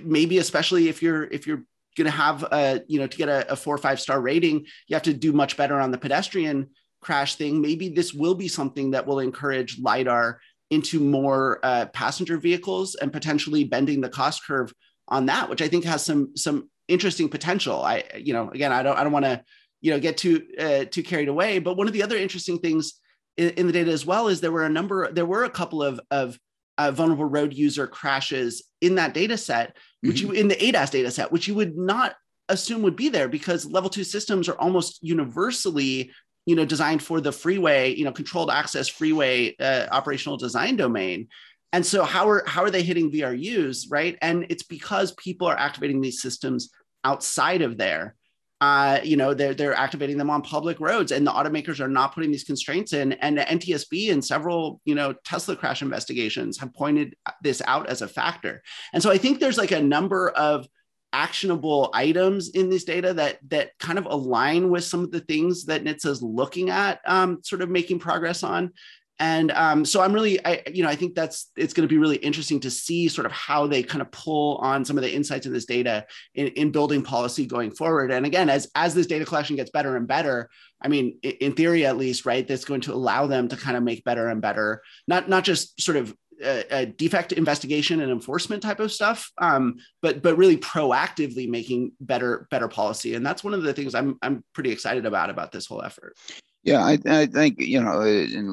maybe 0.03 0.39
especially 0.39 0.89
if 0.89 1.03
you're 1.03 1.25
if 1.25 1.47
you're 1.47 1.65
going 1.97 2.07
to 2.07 2.11
have 2.11 2.45
a 2.45 2.83
you 2.87 2.99
know 2.99 3.07
to 3.07 3.19
get 3.19 3.29
a, 3.29 3.53
a 3.53 3.57
four 3.57 3.75
or 3.75 3.79
five 3.79 4.01
star 4.01 4.21
rating 4.21 4.65
you 4.87 4.95
have 4.95 5.03
to 5.03 5.13
do 5.13 5.33
much 5.33 5.57
better 5.57 5.81
on 5.81 5.91
the 5.91 5.99
pedestrian 5.99 6.69
crash 7.01 7.35
thing 7.35 7.61
maybe 7.61 7.89
this 7.89 8.15
will 8.15 8.35
be 8.35 8.49
something 8.49 8.93
that 8.93 9.07
will 9.07 9.21
encourage 9.21 9.79
lidar 9.81 10.41
into 10.71 11.01
more 11.01 11.61
uh, 11.63 11.87
passenger 11.87 12.37
vehicles 12.37 12.95
and 12.95 13.13
potentially 13.13 13.65
bending 13.65 14.01
the 14.01 14.09
cost 14.09 14.45
curve 14.47 14.73
on 15.09 15.27
that, 15.27 15.49
which 15.49 15.63
I 15.63 15.69
think 15.69 15.85
has 15.85 16.05
some 16.05 16.37
some 16.37 16.69
interesting 16.89 17.29
potential. 17.29 17.83
I, 17.83 18.05
you 18.17 18.33
know, 18.33 18.51
again, 18.51 18.73
I 18.73 18.83
don't 18.83 18.99
I 18.99 19.03
don't 19.03 19.13
want 19.13 19.25
to, 19.25 19.43
you 19.81 19.93
know, 19.93 20.01
get 20.01 20.17
too 20.17 20.47
uh, 20.59 20.85
too 20.85 21.03
carried 21.03 21.29
away. 21.29 21.59
But 21.59 21.77
one 21.77 21.87
of 21.87 21.93
the 21.93 22.03
other 22.03 22.17
interesting 22.17 22.59
things 22.59 22.95
in, 23.37 23.51
in, 23.51 23.67
the 23.67 23.73
data 23.73 23.91
as 23.91 24.05
well 24.05 24.29
is 24.29 24.41
there 24.41 24.53
were 24.53 24.67
a 24.67 24.71
number, 24.71 25.11
there 25.13 25.27
were 25.27 25.45
a 25.45 25.51
couple 25.51 25.83
of 25.83 26.01
of 26.11 26.39
uh, 26.77 26.91
vulnerable 26.91 27.25
road 27.25 27.55
user 27.55 27.87
crashes 27.87 28.65
in 28.81 28.97
that 28.97 29.15
data 29.15 29.37
set, 29.37 29.77
which 30.03 30.23
mm-hmm. 30.23 30.35
you 30.35 30.41
in 30.41 30.49
the 30.49 30.57
ADAS 30.57 30.91
data 30.91 31.11
set, 31.11 31.33
which 31.33 31.49
you 31.49 31.55
would 31.55 31.77
not 31.77 32.15
assume 32.49 32.83
would 32.83 32.97
be 32.97 33.09
there 33.09 33.29
because 33.29 33.67
level 33.67 33.91
two 33.91 34.05
systems 34.05 34.49
are 34.49 34.59
almost 34.59 34.99
universally 35.03 36.11
you 36.49 36.57
know 36.57 36.65
designed 36.65 37.03
for 37.03 37.21
the 37.21 37.31
freeway 37.31 37.95
you 37.95 38.07
know 38.07 38.11
controlled 38.11 38.51
access 38.51 38.89
freeway 38.89 39.55
uh, 39.61 39.87
operational 39.91 40.39
design 40.39 40.77
domain. 40.77 41.29
And 41.75 41.85
so 41.85 42.05
how 42.05 42.27
are 42.31 42.43
how 42.47 42.63
are 42.63 42.71
they 42.71 42.83
hitting 42.83 43.13
vrus 43.13 43.85
right? 43.91 44.17
And 44.23 44.47
it's 44.49 44.63
because 44.63 45.13
people 45.13 45.47
are 45.47 45.59
activating 45.59 46.01
these 46.01 46.23
systems 46.23 46.71
outside 47.05 47.61
of 47.61 47.77
there. 47.77 48.15
Uh, 48.63 48.99
you 49.05 49.17
know 49.17 49.35
they're 49.35 49.53
they're 49.53 49.75
activating 49.75 50.17
them 50.17 50.31
on 50.31 50.41
public 50.41 50.81
roads 50.81 51.13
and 51.13 51.27
the 51.27 51.31
automakers 51.31 51.81
are 51.81 51.87
not 51.87 52.15
putting 52.15 52.31
these 52.31 52.45
constraints 52.45 52.95
in. 52.95 53.13
And 53.13 53.37
the 53.37 53.43
ntsb 53.43 54.11
and 54.11 54.25
several 54.25 54.81
you 54.87 54.95
know 54.95 55.13
tesla 55.25 55.55
crash 55.55 55.83
investigations 55.83 56.59
have 56.61 56.73
pointed 56.73 57.15
this 57.43 57.61
out 57.67 57.91
as 57.91 58.01
a 58.01 58.09
factor. 58.09 58.63
And 58.95 59.03
so 59.03 59.11
i 59.11 59.19
think 59.19 59.39
there's 59.39 59.59
like 59.59 59.73
a 59.73 59.83
number 59.83 60.31
of 60.31 60.67
actionable 61.13 61.91
items 61.95 62.51
in 62.51 62.69
this 62.71 62.85
data 62.85 63.15
that 63.15 63.39
that 63.49 63.71
kind 63.79 63.99
of 63.99 64.07
align 64.07 64.71
with 64.71 64.85
some 64.85 65.03
of 65.03 65.11
the 65.11 65.21
things 65.21 65.65
that 65.67 65.85
NHTSA 65.85 66.07
is 66.07 66.23
looking 66.23 66.71
at, 66.71 67.01
um, 67.07 67.41
sort 67.43 67.63
of 67.63 67.71
making 67.71 67.99
progress 67.99 68.43
on. 68.43 68.73
And 69.21 69.51
um, 69.51 69.85
so 69.85 70.01
I'm 70.01 70.13
really, 70.13 70.45
I, 70.47 70.63
you 70.73 70.85
know, 70.85 70.89
I 70.89 70.95
think 70.95 71.17
that's 71.17 71.51
it's 71.57 71.75
going 71.75 71.89
to 71.89 71.93
be 71.93 71.99
really 71.99 72.19
interesting 72.19 72.61
to 72.61 72.71
see 72.71 73.09
sort 73.09 73.27
of 73.27 73.33
how 73.33 73.67
they 73.67 73.83
kind 73.83 74.01
of 74.01 74.11
pull 74.13 74.59
on 74.59 74.85
some 74.85 74.97
of 74.97 75.03
the 75.03 75.13
insights 75.13 75.45
in 75.45 75.53
this 75.53 75.65
data 75.65 76.07
in, 76.35 76.49
in 76.49 76.71
building 76.71 77.03
policy 77.03 77.45
going 77.45 77.73
forward. 77.73 78.13
And 78.13 78.25
again, 78.25 78.49
as 78.49 78.71
as 78.77 78.95
this 78.95 79.09
data 79.09 79.25
collection 79.25 79.57
gets 79.57 79.71
better 79.71 79.97
and 79.97 80.07
better, 80.07 80.51
I 80.81 80.87
mean, 80.87 81.19
in 81.23 81.55
theory 81.55 81.85
at 81.85 81.97
least, 81.97 82.27
right, 82.27 82.47
that's 82.47 82.65
going 82.65 82.83
to 82.83 82.95
allow 82.95 83.27
them 83.27 83.49
to 83.49 83.57
kind 83.57 83.77
of 83.77 83.83
make 83.83 84.05
better 84.05 84.29
and 84.29 84.41
better, 84.41 84.83
not 85.09 85.29
not 85.29 85.43
just 85.43 85.81
sort 85.81 85.97
of 85.97 86.15
a, 86.43 86.65
a 86.71 86.87
defect 86.87 87.33
investigation 87.33 88.01
and 88.01 88.11
enforcement 88.11 88.63
type 88.63 88.81
of 88.81 88.93
stuff, 88.93 89.31
um, 89.39 89.77
but 90.03 90.23
but 90.23 90.37
really 90.37 90.57
proactively 90.57 91.49
making 91.49 91.93
better 92.01 92.47
better 92.51 92.69
policy, 92.69 93.15
and 93.15 93.25
that's 93.25 93.45
one 93.45 93.55
of 93.55 93.63
the 93.63 93.73
things 93.73 93.95
I'm 93.95 94.19
I'm 94.23 94.45
pretty 94.53 94.71
excited 94.71 95.07
about 95.07 95.31
about 95.31 95.53
this 95.53 95.67
whole 95.67 95.83
effort. 95.83 96.17
Yeah, 96.65 96.85
I, 96.85 96.99
I 97.07 97.27
think 97.27 97.61
you 97.61 97.81
know, 97.81 98.03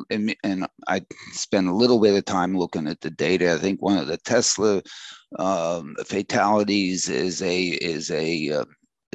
and, 0.10 0.36
and, 0.44 0.68
I 0.88 1.02
spent 1.32 1.68
a 1.68 1.74
little 1.74 2.00
bit 2.00 2.16
of 2.16 2.24
time 2.24 2.58
looking 2.58 2.88
at 2.88 3.02
the 3.02 3.10
data. 3.10 3.54
I 3.54 3.58
think 3.58 3.82
one 3.82 3.98
of 3.98 4.08
the 4.08 4.18
Tesla 4.18 4.82
um, 5.40 5.96
fatalities 6.06 7.10
is 7.10 7.42
a 7.42 7.66
is 7.66 8.12
a 8.12 8.52
uh, 8.52 8.66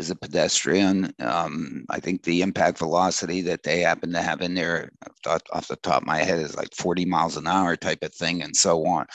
is 0.00 0.10
a 0.10 0.16
pedestrian. 0.16 1.12
Um, 1.20 1.84
I 1.90 2.00
think 2.00 2.22
the 2.22 2.42
impact 2.42 2.78
velocity 2.78 3.42
that 3.42 3.62
they 3.62 3.80
happen 3.80 4.12
to 4.12 4.22
have 4.22 4.40
in 4.40 4.54
there, 4.54 4.90
off 5.26 5.68
the 5.68 5.76
top 5.76 6.02
of 6.02 6.06
my 6.06 6.18
head, 6.18 6.40
is 6.40 6.56
like 6.56 6.74
40 6.74 7.04
miles 7.04 7.36
an 7.36 7.46
hour 7.46 7.76
type 7.76 8.02
of 8.02 8.12
thing, 8.14 8.42
and 8.42 8.56
so 8.56 8.84
on. 8.86 9.06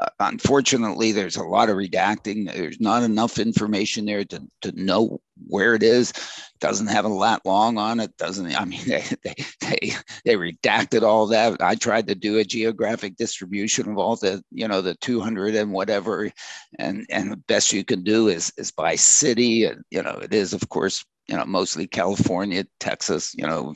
Uh, 0.00 0.08
unfortunately, 0.20 1.12
there's 1.12 1.36
a 1.36 1.44
lot 1.44 1.70
of 1.70 1.76
redacting. 1.76 2.52
There's 2.52 2.80
not 2.80 3.04
enough 3.04 3.38
information 3.38 4.04
there 4.04 4.24
to, 4.24 4.42
to 4.62 4.72
know 4.72 5.20
where 5.46 5.74
it 5.74 5.82
is. 5.82 6.12
Doesn't 6.60 6.86
have 6.86 7.04
a 7.04 7.08
lat 7.08 7.42
long 7.44 7.78
on 7.78 8.00
it. 8.00 8.16
Doesn't. 8.16 8.54
I 8.58 8.64
mean, 8.64 8.80
they, 8.86 9.04
they 9.22 9.34
they 9.60 9.92
they 10.24 10.34
redacted 10.36 11.02
all 11.02 11.26
that. 11.28 11.60
I 11.60 11.74
tried 11.74 12.06
to 12.08 12.14
do 12.14 12.38
a 12.38 12.44
geographic 12.44 13.16
distribution 13.16 13.90
of 13.90 13.98
all 13.98 14.16
the 14.16 14.42
you 14.50 14.66
know 14.68 14.80
the 14.80 14.94
200 14.96 15.54
and 15.54 15.72
whatever, 15.72 16.30
and 16.78 17.06
and 17.10 17.32
the 17.32 17.36
best 17.36 17.72
you 17.72 17.84
can 17.84 18.02
do 18.02 18.28
is 18.28 18.52
is 18.56 18.70
by 18.70 18.96
city. 18.96 19.64
And 19.64 19.84
you 19.90 20.02
know, 20.02 20.18
it 20.22 20.32
is 20.32 20.52
of 20.52 20.68
course 20.68 21.04
you 21.28 21.36
know 21.36 21.44
mostly 21.44 21.86
California, 21.86 22.64
Texas. 22.80 23.34
You 23.36 23.46
know 23.46 23.74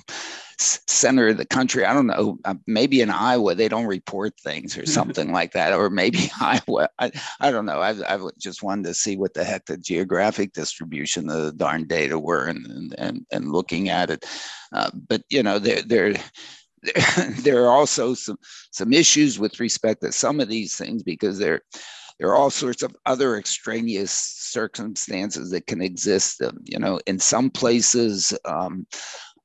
center 0.61 1.29
of 1.29 1.37
the 1.37 1.47
country. 1.47 1.85
I 1.85 1.95
don't 1.95 2.09
know. 2.09 2.39
Uh, 2.45 2.55
maybe 2.67 3.01
in 3.01 3.11
Iowa 3.11 3.55
they 3.55 3.69
don't 3.69 3.87
report 3.87 4.35
things 4.41 4.77
or 4.77 4.87
something 4.99 5.33
like 5.33 5.53
that, 5.53 5.73
or 5.73 5.91
maybe 5.91 6.31
Iowa. 6.41 6.89
I, 6.99 7.13
I 7.41 7.51
don't 7.51 7.67
know. 7.67 7.81
I, 7.81 7.91
I 7.91 8.19
just 8.39 8.63
wanted 8.63 8.87
to 8.87 8.95
see 8.95 9.17
what 9.17 9.35
the 9.35 9.45
heck 9.45 9.67
the 9.67 9.77
geographic 9.77 10.53
distribution 10.53 11.31
of 11.31 11.45
the 11.45 11.53
darn 11.53 11.87
data 11.87 12.19
were, 12.19 12.47
and 12.47 12.95
and 12.99 13.27
and 13.31 13.53
looking 13.53 13.89
at 13.89 14.11
it. 14.11 14.27
Uh, 14.73 14.91
but 15.09 15.23
you 15.31 15.43
know, 15.43 15.59
there 15.59 15.83
there 15.83 16.15
there 17.41 17.65
are 17.65 17.71
also 17.71 18.15
some 18.15 18.39
some 18.73 18.93
issues 18.93 19.39
with 19.39 19.61
respect 19.61 20.03
to 20.03 20.13
some 20.13 20.41
of 20.41 20.49
these 20.49 20.77
things 20.77 21.03
because 21.03 21.39
they're 21.39 21.63
there 22.19 22.29
are 22.29 22.37
all 22.37 22.51
sorts 22.51 22.83
of 22.83 22.97
other 23.07 23.37
extraneous 23.37 24.13
circumstances 24.13 25.51
that 25.51 25.67
can 25.67 25.81
exist. 25.81 26.43
Um, 26.43 26.59
you 26.65 26.79
know, 26.79 26.99
in 27.07 27.19
some 27.19 27.51
places, 27.51 28.37
um, 28.45 28.87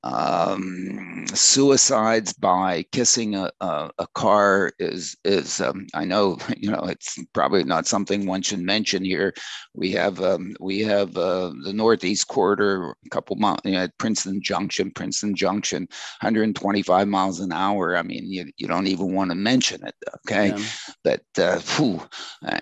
um, 0.04 1.26
suicides 1.28 2.34
by 2.34 2.84
kissing 2.92 3.36
a, 3.36 3.50
a, 3.62 3.90
a, 4.00 4.08
car 4.14 4.72
is 4.78 5.16
is 5.24 5.62
um, 5.62 5.88
I 5.94 6.04
know 6.04 6.38
you 6.58 6.70
know 6.70 6.84
it's 6.84 7.18
probably 7.34 7.64
not 7.64 7.88
something 7.88 8.26
one 8.26 8.42
should 8.42 8.60
mention 8.60 9.06
here. 9.06 9.34
We 9.74 9.92
have 9.92 10.20
um, 10.20 10.56
we 10.60 10.82
have 10.82 11.16
uh, 11.18 11.54
the 11.64 11.72
Northeast 11.74 12.28
Corridor, 12.28 12.96
a 13.06 13.10
couple 13.10 13.38
miles 13.38 13.60
you 13.64 13.72
know, 13.72 13.84
at 13.84 13.98
Princeton 13.98 14.42
Junction, 14.42 14.92
Princeton 14.92 15.36
Junction, 15.36 15.84
125 16.20 17.08
miles 17.08 17.40
an 17.40 17.54
hour. 17.54 17.96
I 17.96 18.04
mean, 18.04 18.30
you, 18.30 18.52
you 18.58 18.68
don't 18.68 18.88
even 18.88 19.14
want 19.14 19.32
to 19.32 19.36
mention 19.36 19.86
it, 19.86 19.96
okay? 20.28 20.50
Yeah. 20.50 20.66
But 21.04 21.24
uh, 21.38 21.60
whew, 21.60 22.02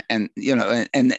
and 0.10 0.30
you 0.36 0.56
know, 0.56 0.70
and, 0.70 0.90
and 0.94 1.12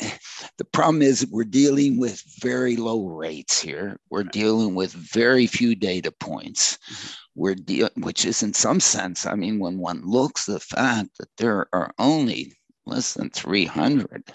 the 0.59 0.65
problem 0.65 1.03
is 1.03 1.27
we're 1.31 1.45
dealing 1.45 1.99
with 1.99 2.23
very 2.41 2.77
low 2.77 3.07
rates 3.07 3.61
here. 3.61 3.99
We're 4.11 4.25
dealing 4.25 4.75
with 4.75 4.93
very 4.93 5.47
few 5.47 5.75
data 5.75 6.12
points. 6.13 6.79
Mm-hmm. 6.91 7.13
We're 7.35 7.55
de- 7.55 7.91
which 7.97 8.25
is 8.25 8.43
in 8.43 8.53
some 8.53 8.81
sense, 8.81 9.27
I 9.27 9.35
mean, 9.35 9.59
when 9.59 9.79
one 9.79 10.03
looks 10.05 10.47
the 10.47 10.61
fact 10.61 11.19
that 11.19 11.31
there 11.39 11.67
are 11.73 11.93
only 11.99 12.53
less 12.87 13.15
than 13.15 13.31
300 13.31 14.33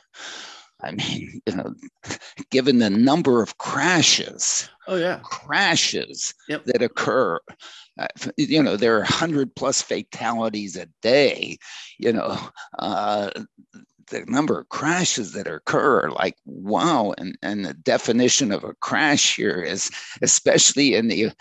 I 0.81 0.91
mean, 0.91 1.41
you 1.45 1.55
know, 1.55 1.73
given 2.51 2.79
the 2.79 2.89
number 2.89 3.41
of 3.41 3.57
crashes, 3.57 4.69
oh 4.87 4.95
yeah, 4.95 5.19
crashes 5.23 6.33
yep. 6.47 6.65
that 6.65 6.81
occur, 6.81 7.39
uh, 7.99 8.07
you 8.37 8.61
know, 8.61 8.77
there 8.77 8.97
are 8.97 9.03
hundred 9.03 9.55
plus 9.55 9.81
fatalities 9.81 10.75
a 10.75 10.87
day. 11.01 11.57
You 11.97 12.13
know, 12.13 12.37
uh, 12.79 13.31
the 14.09 14.23
number 14.27 14.59
of 14.59 14.69
crashes 14.69 15.33
that 15.33 15.47
occur 15.47 16.05
are 16.05 16.11
like 16.11 16.35
wow 16.45 17.13
and 17.17 17.37
and 17.41 17.65
the 17.65 17.73
definition 17.73 18.51
of 18.51 18.63
a 18.63 18.73
crash 18.75 19.35
here 19.35 19.61
is 19.61 19.89
especially 20.21 20.95
in 20.95 21.07
the 21.07 21.31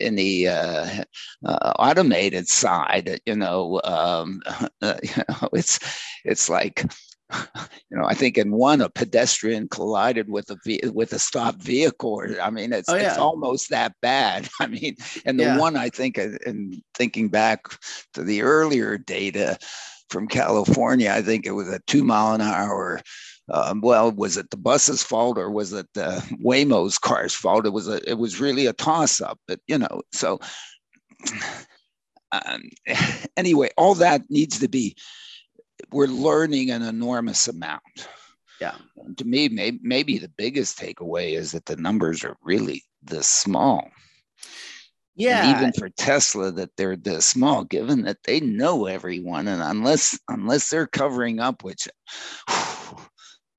in 0.00 0.14
the 0.16 0.48
uh, 0.48 1.04
uh, 1.44 1.72
automated 1.78 2.48
side 2.48 3.20
you 3.26 3.34
know 3.34 3.80
um, 3.84 4.42
uh, 4.82 4.94
you 5.02 5.22
know 5.28 5.48
it's 5.52 5.78
it's 6.24 6.48
like 6.48 6.84
you 7.90 7.96
know, 7.96 8.04
I 8.04 8.14
think 8.14 8.38
in 8.38 8.52
one 8.52 8.80
a 8.80 8.88
pedestrian 8.88 9.68
collided 9.68 10.28
with 10.28 10.50
a 10.50 10.90
with 10.90 11.12
a 11.12 11.18
stopped 11.18 11.62
vehicle. 11.62 12.22
I 12.40 12.50
mean, 12.50 12.72
it's, 12.72 12.88
oh, 12.88 12.96
yeah. 12.96 13.08
it's 13.08 13.18
almost 13.18 13.70
that 13.70 13.94
bad. 14.00 14.48
I 14.60 14.66
mean, 14.66 14.96
and 15.24 15.38
the 15.38 15.44
yeah. 15.44 15.58
one 15.58 15.76
I 15.76 15.88
think, 15.88 16.18
in 16.18 16.82
thinking 16.94 17.28
back 17.28 17.66
to 18.14 18.24
the 18.24 18.42
earlier 18.42 18.98
data, 18.98 19.58
from 20.10 20.28
California. 20.28 21.10
I 21.10 21.22
think 21.22 21.46
it 21.46 21.52
was 21.52 21.68
a 21.68 21.80
two 21.86 22.04
mile 22.04 22.34
an 22.34 22.40
hour. 22.40 23.00
Um, 23.48 23.80
well, 23.80 24.12
was 24.12 24.36
it 24.36 24.50
the 24.50 24.56
bus's 24.56 25.02
fault 25.02 25.38
or 25.38 25.50
was 25.50 25.72
it 25.72 25.86
the 25.94 26.22
Waymo's 26.44 26.98
car's 26.98 27.34
fault? 27.34 27.66
It 27.66 27.72
was 27.72 27.88
a, 27.88 28.00
it 28.08 28.18
was 28.18 28.40
really 28.40 28.66
a 28.66 28.72
toss 28.72 29.20
up. 29.20 29.38
But 29.48 29.60
you 29.66 29.78
know, 29.78 30.02
so 30.12 30.38
um, 32.32 32.62
anyway, 33.36 33.70
all 33.76 33.94
that 33.96 34.22
needs 34.30 34.58
to 34.60 34.68
be. 34.68 34.96
We're 35.92 36.06
learning 36.06 36.70
an 36.70 36.82
enormous 36.82 37.48
amount. 37.48 37.82
Yeah. 38.60 38.74
to 39.16 39.24
me, 39.24 39.48
maybe, 39.48 39.80
maybe 39.82 40.18
the 40.18 40.28
biggest 40.28 40.78
takeaway 40.78 41.32
is 41.32 41.52
that 41.52 41.64
the 41.64 41.76
numbers 41.76 42.22
are 42.22 42.36
really 42.42 42.84
this 43.02 43.26
small 43.26 43.88
yeah. 45.20 45.48
and 45.50 45.58
even 45.58 45.72
for 45.72 45.88
tesla 45.90 46.50
that 46.50 46.70
they're 46.76 46.96
this 46.96 47.26
small 47.26 47.64
given 47.64 48.02
that 48.02 48.18
they 48.24 48.40
know 48.40 48.86
everyone 48.86 49.48
and 49.48 49.62
unless 49.62 50.18
unless 50.28 50.70
they're 50.70 50.86
covering 50.86 51.40
up 51.40 51.62
which 51.64 51.88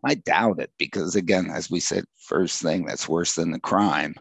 I 0.04 0.16
doubt 0.16 0.60
it 0.60 0.72
because, 0.78 1.16
again, 1.16 1.50
as 1.52 1.70
we 1.70 1.80
said, 1.80 2.06
first 2.18 2.62
thing 2.62 2.86
that's 2.86 3.10
worse 3.10 3.36
than 3.36 3.52
the 3.52 3.60
crime. 3.60 4.16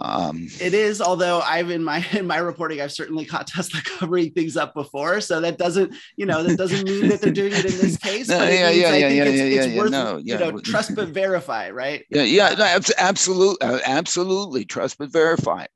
Um, 0.00 0.48
it 0.60 0.74
is, 0.74 1.00
although 1.00 1.40
I've 1.40 1.70
in 1.70 1.84
my 1.84 2.04
in 2.12 2.26
my 2.26 2.38
reporting, 2.38 2.80
I've 2.80 2.92
certainly 2.92 3.24
caught 3.24 3.46
Tesla 3.46 3.80
covering 3.84 4.32
things 4.32 4.56
up 4.56 4.74
before. 4.74 5.20
So 5.20 5.40
that 5.40 5.58
doesn't, 5.58 5.94
you 6.16 6.26
know, 6.26 6.42
that 6.42 6.56
doesn't 6.56 6.88
mean 6.88 7.08
that 7.08 7.20
they're 7.20 7.32
doing 7.32 7.52
it 7.52 7.64
in 7.64 7.78
this 7.78 7.96
case. 8.02 8.28
no, 8.28 8.42
yeah, 8.42 8.70
yeah, 8.70 8.96
yeah, 8.96 9.08
yeah, 9.08 9.24
yeah, 9.24 9.64
yeah, 9.64 9.78
worth, 9.78 9.90
no, 9.90 10.20
yeah. 10.22 10.38
You 10.38 10.52
know, 10.52 10.58
trust 10.60 10.94
but 10.94 11.08
verify, 11.08 11.70
right? 11.70 12.04
Yeah, 12.10 12.22
yeah, 12.22 12.54
no, 12.54 12.78
absolutely, 12.98 13.66
uh, 13.66 13.80
absolutely, 13.84 14.64
trust 14.64 14.98
but 14.98 15.12
verify. 15.12 15.66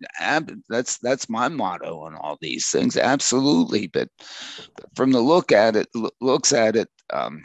That's 0.68 0.98
that's 0.98 1.28
my 1.28 1.48
motto 1.48 2.00
on 2.00 2.14
all 2.16 2.38
these 2.40 2.66
things. 2.68 2.96
Absolutely, 2.96 3.88
but 3.88 4.08
from 4.94 5.12
the 5.12 5.20
look 5.20 5.52
at 5.52 5.76
it, 5.76 5.88
looks 6.20 6.52
at 6.52 6.76
it. 6.76 6.88
Um, 7.12 7.44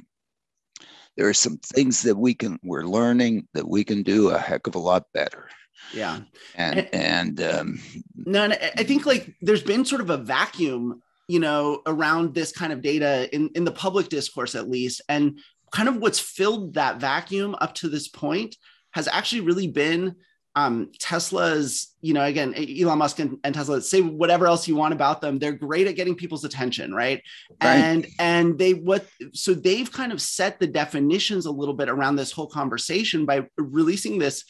there 1.22 1.30
are 1.30 1.36
some 1.36 1.58
things 1.58 2.02
that 2.02 2.18
we 2.18 2.34
can 2.34 2.58
we're 2.64 2.82
learning 2.82 3.48
that 3.54 3.70
we 3.70 3.84
can 3.84 4.02
do 4.02 4.32
a 4.32 4.40
heck 4.40 4.66
of 4.66 4.74
a 4.74 4.80
lot 4.80 5.06
better. 5.14 5.48
Yeah. 5.94 6.22
And 6.56 6.80
and, 6.80 6.90
and 6.96 7.42
um, 7.42 7.80
no 8.16 8.46
i 8.46 8.84
think 8.84 9.06
like 9.06 9.32
there's 9.40 9.62
been 9.62 9.86
sort 9.86 10.02
of 10.02 10.10
a 10.10 10.18
vacuum 10.18 11.00
you 11.28 11.40
know 11.40 11.84
around 11.86 12.34
this 12.34 12.52
kind 12.52 12.74
of 12.74 12.82
data 12.82 13.30
in 13.36 13.52
in 13.54 13.66
the 13.66 13.72
public 13.72 14.10
discourse 14.10 14.56
at 14.56 14.68
least. 14.68 15.00
And 15.08 15.38
kind 15.72 15.88
of 15.88 15.98
what's 15.98 16.20
filled 16.20 16.74
that 16.74 17.00
vacuum 17.00 17.56
up 17.62 17.76
to 17.76 17.88
this 17.88 18.08
point 18.08 18.56
has 18.94 19.08
actually 19.08 19.42
really 19.42 19.68
been 19.68 20.16
um, 20.56 20.92
Tesla's, 21.00 21.96
you 22.02 22.14
know, 22.14 22.24
again, 22.24 22.54
Elon 22.54 22.98
Musk 22.98 23.20
and, 23.20 23.38
and, 23.44 23.56
Tesla 23.56 23.82
say 23.82 24.02
whatever 24.02 24.48
else 24.48 24.68
you 24.68 24.76
want 24.76 24.94
about 24.94 25.22
them. 25.22 25.40
They're 25.40 25.54
great 25.54 25.88
at 25.88 25.96
getting 25.96 26.16
people's 26.16 26.44
attention, 26.44 26.94
right? 26.94 27.22
right? 27.64 27.76
And 27.76 28.08
and 28.20 28.58
they 28.58 28.74
what 28.74 29.06
so 29.34 29.54
they've 29.54 29.90
kind 29.90 30.12
of 30.12 30.22
set 30.22 30.60
the 30.60 30.68
definitions 30.68 31.46
a 31.46 31.52
little 31.52 31.74
bit 31.74 31.88
around 31.88 32.18
this 32.18 32.34
whole 32.34 32.48
conversation 32.48 33.26
by 33.26 33.48
releasing 33.58 34.18
this 34.18 34.44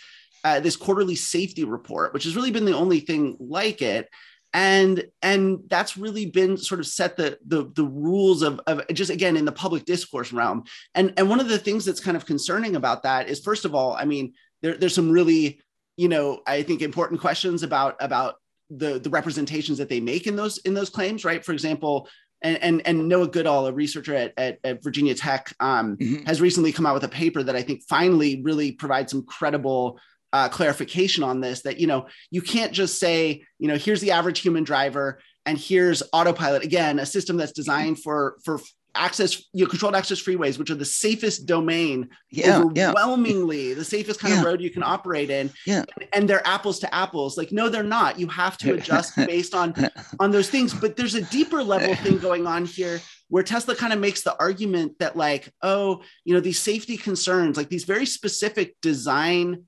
uh, 0.44 0.60
this 0.60 0.76
quarterly 0.76 1.16
safety 1.16 1.66
report, 1.66 2.14
which 2.14 2.24
has 2.24 2.36
really 2.36 2.52
been 2.52 2.66
the 2.66 2.76
only 2.76 3.00
thing 3.00 3.38
like 3.40 3.82
it. 3.82 4.10
And 4.54 5.06
and 5.22 5.60
that's 5.70 5.98
really 5.98 6.26
been 6.26 6.58
sort 6.58 6.80
of 6.80 6.88
set 6.88 7.16
the 7.16 7.38
the, 7.46 7.72
the 7.76 7.86
rules 7.86 8.42
of, 8.42 8.60
of 8.66 8.82
just 8.92 9.12
again 9.12 9.38
in 9.38 9.46
the 9.46 9.52
public 9.52 9.86
discourse 9.86 10.34
realm. 10.34 10.64
And 10.96 11.14
and 11.18 11.30
one 11.30 11.40
of 11.40 11.48
the 11.48 11.60
things 11.60 11.86
that's 11.86 12.00
kind 12.02 12.18
of 12.18 12.26
concerning 12.26 12.76
about 12.76 13.04
that 13.04 13.30
is 13.30 13.40
first 13.40 13.66
of 13.66 13.76
all, 13.76 13.94
I 13.94 14.06
mean, 14.06 14.34
there, 14.64 14.76
there's 14.76 14.96
some 14.96 15.12
really 15.12 15.62
you 16.02 16.08
know, 16.08 16.42
I 16.48 16.64
think 16.64 16.82
important 16.82 17.22
questions 17.22 17.62
about 17.62 17.96
about 18.00 18.38
the 18.72 18.98
the 18.98 19.12
representations 19.12 19.78
that 19.78 19.88
they 19.88 20.00
make 20.00 20.26
in 20.26 20.36
those 20.36 20.58
in 20.60 20.74
those 20.74 20.90
claims, 20.90 21.24
right? 21.24 21.46
For 21.46 21.52
example, 21.52 22.10
and 22.42 22.58
and, 22.58 22.82
and 22.88 23.08
Noah 23.08 23.28
Goodall, 23.28 23.68
a 23.68 23.72
researcher 23.72 24.16
at, 24.16 24.34
at, 24.36 24.58
at 24.64 24.84
Virginia 24.84 25.14
Tech, 25.14 25.54
um, 25.60 25.98
mm-hmm. 25.98 26.26
has 26.26 26.42
recently 26.42 26.72
come 26.72 26.88
out 26.88 26.96
with 26.96 27.04
a 27.04 27.08
paper 27.08 27.44
that 27.44 27.56
I 27.56 27.62
think 27.62 27.84
finally 27.88 28.42
really 28.42 28.72
provides 28.72 29.12
some 29.12 29.24
credible 29.24 30.00
uh, 30.34 30.50
clarification 30.50 31.24
on 31.24 31.40
this. 31.40 31.62
That 31.62 31.80
you 31.80 31.86
know 31.86 32.08
you 32.32 32.42
can't 32.42 32.72
just 32.72 32.98
say 32.98 33.44
you 33.60 33.68
know 33.68 33.78
here's 33.78 34.02
the 34.02 34.10
average 34.10 34.40
human 34.40 34.64
driver 34.64 35.20
and 35.46 35.56
here's 35.56 36.02
autopilot 36.14 36.64
again, 36.64 36.98
a 36.98 37.06
system 37.06 37.38
that's 37.38 37.52
designed 37.52 38.02
for 38.02 38.38
for 38.44 38.60
access 38.96 39.46
you 39.54 39.64
know, 39.64 39.70
controlled 39.70 39.96
access 39.96 40.22
freeways 40.22 40.60
which 40.60 40.70
are 40.70 40.76
the 40.76 40.86
safest 40.86 41.46
domain 41.46 42.10
yeah, 42.30 42.62
overwhelmingly 42.62 43.70
yeah. 43.70 43.76
the 43.76 43.86
safest 43.86 44.20
kind 44.20 44.34
yeah. 44.34 44.40
of 44.40 44.46
road 44.46 44.62
you 44.62 44.70
can 44.70 44.84
operate 44.84 45.30
in 45.30 45.50
yeah. 45.66 45.84
and 46.14 46.30
they're 46.30 46.46
apples 46.46 46.80
to 46.80 46.94
apples 46.94 47.38
like 47.38 47.52
no 47.52 47.70
they're 47.70 47.84
not 47.84 48.20
you 48.20 48.28
have 48.28 48.58
to 48.58 48.74
adjust 48.78 49.16
based 49.16 49.56
on 49.56 49.74
on 50.20 50.32
those 50.32 50.50
things 50.50 50.74
but 50.74 50.96
there's 50.96 51.16
a 51.16 51.22
deeper 51.24 51.64
level 51.64 51.96
thing 51.96 52.18
going 52.18 52.46
on 52.46 52.66
here 52.66 53.00
where 53.30 53.44
tesla 53.44 53.76
kind 53.76 53.94
of 53.94 54.00
makes 54.00 54.24
the 54.24 54.38
argument 54.40 54.98
that 55.00 55.16
like 55.16 55.52
oh 55.62 56.02
you 56.26 56.34
know 56.34 56.42
these 56.42 56.60
safety 56.60 56.98
concerns 56.98 57.58
like 57.58 57.70
these 57.70 57.86
very 57.86 58.06
specific 58.06 58.76
design 58.82 59.64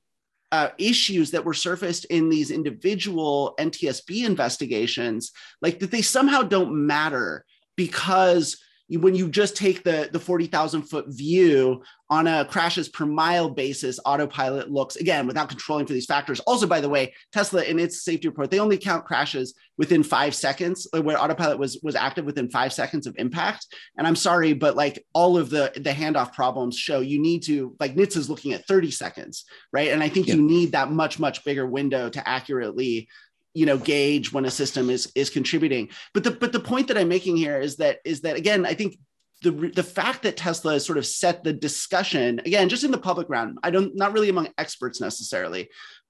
uh, 0.53 0.69
issues 0.77 1.31
that 1.31 1.43
were 1.43 1.53
surfaced 1.55 2.05
in 2.05 2.29
these 2.29 2.51
individual 2.51 3.55
NTSB 3.59 4.23
investigations, 4.23 5.31
like 5.63 5.79
that 5.79 5.89
they 5.89 6.03
somehow 6.03 6.43
don't 6.43 6.85
matter 6.85 7.43
because 7.75 8.61
when 8.89 9.15
you 9.15 9.29
just 9.29 9.55
take 9.55 9.83
the 9.83 10.09
the 10.11 10.19
40,000 10.19 10.83
foot 10.83 11.05
view 11.07 11.83
on 12.09 12.27
a 12.27 12.45
crashes 12.45 12.89
per 12.89 13.05
mile 13.05 13.49
basis, 13.49 13.99
autopilot 14.05 14.69
looks 14.69 14.97
again 14.97 15.25
without 15.25 15.49
controlling 15.49 15.85
for 15.85 15.93
these 15.93 16.05
factors. 16.05 16.39
Also, 16.41 16.67
by 16.67 16.81
the 16.81 16.89
way, 16.89 17.13
Tesla 17.31 17.63
in 17.63 17.79
its 17.79 18.03
safety 18.03 18.27
report, 18.27 18.51
they 18.51 18.59
only 18.59 18.77
count 18.77 19.05
crashes 19.05 19.53
within 19.77 20.03
five 20.03 20.35
seconds, 20.35 20.87
uh, 20.93 21.01
where 21.01 21.19
autopilot 21.19 21.57
was 21.57 21.79
was 21.81 21.95
active 21.95 22.25
within 22.25 22.49
five 22.49 22.73
seconds 22.73 23.07
of 23.07 23.15
impact. 23.17 23.67
And 23.97 24.05
I'm 24.05 24.15
sorry, 24.15 24.53
but 24.53 24.75
like 24.75 25.03
all 25.13 25.37
of 25.37 25.49
the 25.49 25.71
the 25.75 25.91
handoff 25.91 26.33
problems 26.33 26.77
show 26.77 26.99
you 26.99 27.19
need 27.19 27.43
to 27.43 27.75
like 27.79 27.95
NHTSA 27.95 28.17
is 28.17 28.29
looking 28.29 28.53
at 28.53 28.67
30 28.67 28.91
seconds, 28.91 29.45
right? 29.71 29.89
And 29.89 30.03
I 30.03 30.09
think 30.09 30.27
yeah. 30.27 30.35
you 30.35 30.41
need 30.41 30.73
that 30.73 30.91
much 30.91 31.19
much 31.19 31.43
bigger 31.45 31.65
window 31.65 32.09
to 32.09 32.27
accurately 32.27 33.07
you 33.53 33.65
know 33.65 33.77
gauge 33.77 34.31
when 34.31 34.45
a 34.45 34.51
system 34.51 34.89
is 34.89 35.11
is 35.15 35.29
contributing. 35.29 35.89
But 36.13 36.23
the 36.23 36.31
but 36.31 36.51
the 36.51 36.59
point 36.59 36.87
that 36.87 36.97
i'm 36.97 37.09
making 37.09 37.37
here 37.37 37.59
is 37.59 37.77
that 37.77 37.99
is 38.05 38.21
that 38.21 38.35
again 38.35 38.65
i 38.65 38.73
think 38.73 38.97
the 39.41 39.51
the 39.51 39.83
fact 39.83 40.23
that 40.23 40.37
tesla 40.37 40.73
has 40.73 40.85
sort 40.85 40.97
of 40.97 41.05
set 41.05 41.43
the 41.43 41.53
discussion 41.53 42.39
again 42.39 42.69
just 42.69 42.83
in 42.83 42.91
the 42.91 42.97
public 42.97 43.29
realm 43.29 43.59
i 43.61 43.69
don't 43.69 43.95
not 43.95 44.13
really 44.13 44.29
among 44.29 44.47
experts 44.57 45.01
necessarily 45.01 45.69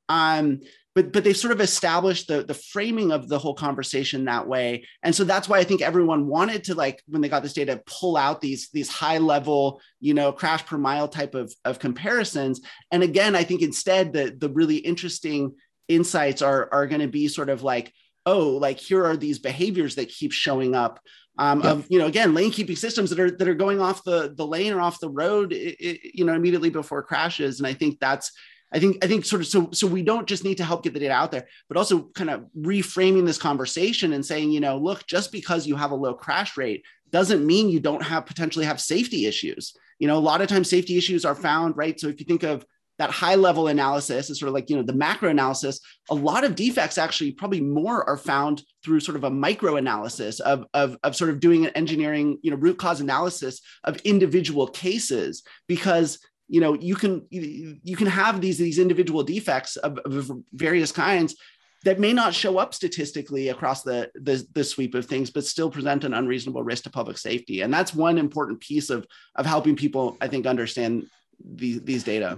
um 0.09 0.59
but 0.95 1.11
but 1.11 1.23
they've 1.23 1.35
sort 1.35 1.53
of 1.53 1.61
established 1.61 2.27
the 2.27 2.43
the 2.43 2.53
framing 2.53 3.11
of 3.11 3.27
the 3.27 3.39
whole 3.39 3.55
conversation 3.55 4.25
that 4.25 4.47
way. 4.47 4.85
And 5.01 5.13
so 5.13 5.23
that's 5.23 5.49
why 5.49 5.57
i 5.59 5.63
think 5.63 5.81
everyone 5.81 6.27
wanted 6.27 6.65
to 6.65 6.75
like 6.75 7.01
when 7.07 7.21
they 7.21 7.29
got 7.29 7.43
this 7.43 7.53
data 7.53 7.81
pull 7.85 8.15
out 8.15 8.41
these 8.41 8.69
these 8.69 8.89
high 8.89 9.17
level 9.17 9.81
you 9.99 10.13
know 10.13 10.31
crash 10.31 10.65
per 10.65 10.77
mile 10.77 11.07
type 11.07 11.35
of 11.35 11.53
of 11.65 11.79
comparisons. 11.79 12.61
And 12.91 13.03
again 13.03 13.35
i 13.35 13.43
think 13.43 13.61
instead 13.61 14.13
the 14.13 14.35
the 14.37 14.49
really 14.49 14.77
interesting 14.77 15.55
insights 15.87 16.41
are 16.41 16.69
are 16.71 16.87
going 16.87 17.01
to 17.01 17.07
be 17.07 17.27
sort 17.27 17.49
of 17.49 17.63
like 17.63 17.93
oh 18.25 18.49
like 18.51 18.79
here 18.79 19.05
are 19.05 19.17
these 19.17 19.39
behaviors 19.39 19.95
that 19.95 20.09
keep 20.09 20.31
showing 20.31 20.75
up 20.75 20.99
um, 21.39 21.61
yeah. 21.61 21.71
of 21.71 21.87
you 21.89 21.99
know 21.99 22.05
again 22.05 22.33
lane 22.33 22.51
keeping 22.51 22.75
systems 22.75 23.09
that 23.09 23.19
are 23.19 23.31
that 23.31 23.47
are 23.47 23.53
going 23.53 23.81
off 23.81 24.03
the 24.03 24.33
the 24.35 24.45
lane 24.45 24.73
or 24.73 24.81
off 24.81 24.99
the 24.99 25.09
road 25.09 25.51
it, 25.51 25.75
it, 25.79 26.11
you 26.13 26.25
know 26.25 26.33
immediately 26.33 26.69
before 26.69 27.03
crashes. 27.03 27.59
And 27.59 27.67
i 27.67 27.73
think 27.73 27.99
that's 27.99 28.31
i 28.71 28.79
think 28.79 29.03
i 29.03 29.07
think 29.07 29.25
sort 29.25 29.41
of 29.41 29.47
so 29.47 29.69
so 29.71 29.87
we 29.87 30.03
don't 30.03 30.27
just 30.27 30.43
need 30.43 30.57
to 30.57 30.63
help 30.63 30.83
get 30.83 30.93
the 30.93 30.99
data 30.99 31.13
out 31.13 31.31
there 31.31 31.47
but 31.67 31.77
also 31.77 32.09
kind 32.15 32.29
of 32.29 32.45
reframing 32.57 33.25
this 33.25 33.37
conversation 33.37 34.13
and 34.13 34.25
saying 34.25 34.51
you 34.51 34.59
know 34.59 34.77
look 34.77 35.05
just 35.07 35.31
because 35.31 35.67
you 35.67 35.75
have 35.75 35.91
a 35.91 35.95
low 35.95 36.13
crash 36.13 36.55
rate 36.55 36.83
doesn't 37.13 37.45
mean 37.45 37.69
you 37.69 37.79
don't 37.79 38.01
have 38.01 38.25
potentially 38.25 38.65
have 38.65 38.81
safety 38.81 39.27
issues. 39.27 39.73
You 39.99 40.07
know 40.07 40.17
a 40.17 40.19
lot 40.19 40.41
of 40.41 40.49
times 40.49 40.69
safety 40.69 40.97
issues 40.97 41.23
are 41.23 41.35
found 41.35 41.77
right? 41.77 41.97
So 41.97 42.07
if 42.07 42.19
you 42.19 42.25
think 42.25 42.43
of 42.43 42.65
that 42.99 43.09
high 43.09 43.35
level 43.35 43.67
analysis 43.67 44.29
is 44.29 44.39
sort 44.39 44.47
of 44.47 44.53
like 44.53 44.69
you 44.69 44.75
know 44.75 44.83
the 44.83 44.93
macro 44.93 45.29
analysis 45.29 45.79
a 46.09 46.15
lot 46.15 46.43
of 46.43 46.55
defects 46.55 46.97
actually 46.97 47.31
probably 47.31 47.61
more 47.61 48.07
are 48.07 48.17
found 48.17 48.63
through 48.83 48.99
sort 48.99 49.15
of 49.15 49.23
a 49.23 49.29
micro 49.29 49.77
analysis 49.77 50.39
of, 50.41 50.65
of, 50.73 50.97
of 51.03 51.15
sort 51.15 51.29
of 51.29 51.39
doing 51.39 51.65
an 51.65 51.71
engineering 51.75 52.37
you 52.41 52.51
know 52.51 52.57
root 52.57 52.77
cause 52.77 53.01
analysis 53.01 53.61
of 53.83 53.97
individual 53.97 54.67
cases 54.67 55.43
because 55.67 56.19
you 56.47 56.61
know 56.61 56.73
you 56.75 56.95
can 56.95 57.25
you 57.29 57.95
can 57.95 58.07
have 58.07 58.41
these 58.41 58.57
these 58.57 58.79
individual 58.79 59.23
defects 59.23 59.75
of, 59.77 59.97
of 59.99 60.31
various 60.53 60.91
kinds 60.91 61.35
that 61.83 61.99
may 61.99 62.13
not 62.13 62.33
show 62.33 62.57
up 62.57 62.73
statistically 62.73 63.49
across 63.49 63.83
the, 63.83 64.09
the, 64.15 64.45
the 64.53 64.63
sweep 64.63 64.95
of 64.95 65.05
things, 65.05 65.29
but 65.29 65.43
still 65.45 65.69
present 65.69 66.05
an 66.05 66.13
unreasonable 66.13 66.63
risk 66.63 66.83
to 66.83 66.89
public 66.89 67.17
safety. 67.17 67.59
And 67.59 67.73
that's 67.73 67.93
one 67.93 68.17
important 68.17 68.61
piece 68.61 68.89
of 68.89 69.05
of 69.35 69.45
helping 69.45 69.75
people, 69.75 70.17
I 70.21 70.27
think, 70.27 70.45
understand 70.45 71.07
these 71.43 71.81
these 71.81 72.03
data. 72.03 72.37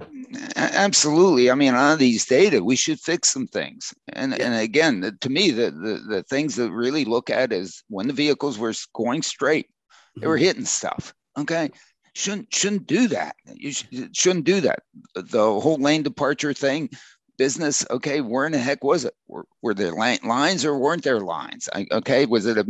Absolutely. 0.56 1.52
I 1.52 1.56
mean, 1.56 1.74
on 1.74 1.98
these 1.98 2.26
data, 2.26 2.64
we 2.64 2.76
should 2.76 3.00
fix 3.00 3.32
some 3.32 3.48
things. 3.48 3.94
And 4.10 4.32
yeah. 4.32 4.46
and 4.46 4.56
again, 4.56 5.18
to 5.22 5.30
me, 5.30 5.52
the, 5.52 5.72
the 5.72 6.04
the 6.08 6.24
things 6.24 6.56
that 6.56 6.72
really 6.72 7.06
look 7.06 7.30
at 7.30 7.54
is 7.54 7.84
when 7.88 8.08
the 8.08 8.14
vehicles 8.14 8.58
were 8.58 8.74
going 8.94 9.22
straight, 9.22 9.68
they 10.16 10.22
mm-hmm. 10.22 10.30
were 10.30 10.38
hitting 10.38 10.66
stuff. 10.66 11.14
Okay, 11.38 11.70
shouldn't 12.14 12.54
shouldn't 12.54 12.88
do 12.88 13.08
that. 13.10 13.36
You 13.54 13.72
shouldn't 14.14 14.46
do 14.46 14.62
that. 14.62 14.80
The 15.14 15.60
whole 15.60 15.78
lane 15.78 16.04
departure 16.04 16.54
thing 16.54 16.90
business? 17.38 17.86
Okay 17.90 18.22
where 18.22 18.46
in 18.46 18.52
the 18.52 18.58
heck 18.58 18.84
was 18.84 19.06
it? 19.06 19.14
Were, 19.28 19.46
were 19.62 19.74
there 19.74 19.94
lines 19.94 20.66
or 20.66 20.78
weren't 20.78 21.04
there 21.04 21.20
lines? 21.20 21.70
I, 21.74 21.86
okay 21.92 22.26
was 22.26 22.46
it 22.46 22.58
a, 22.58 22.66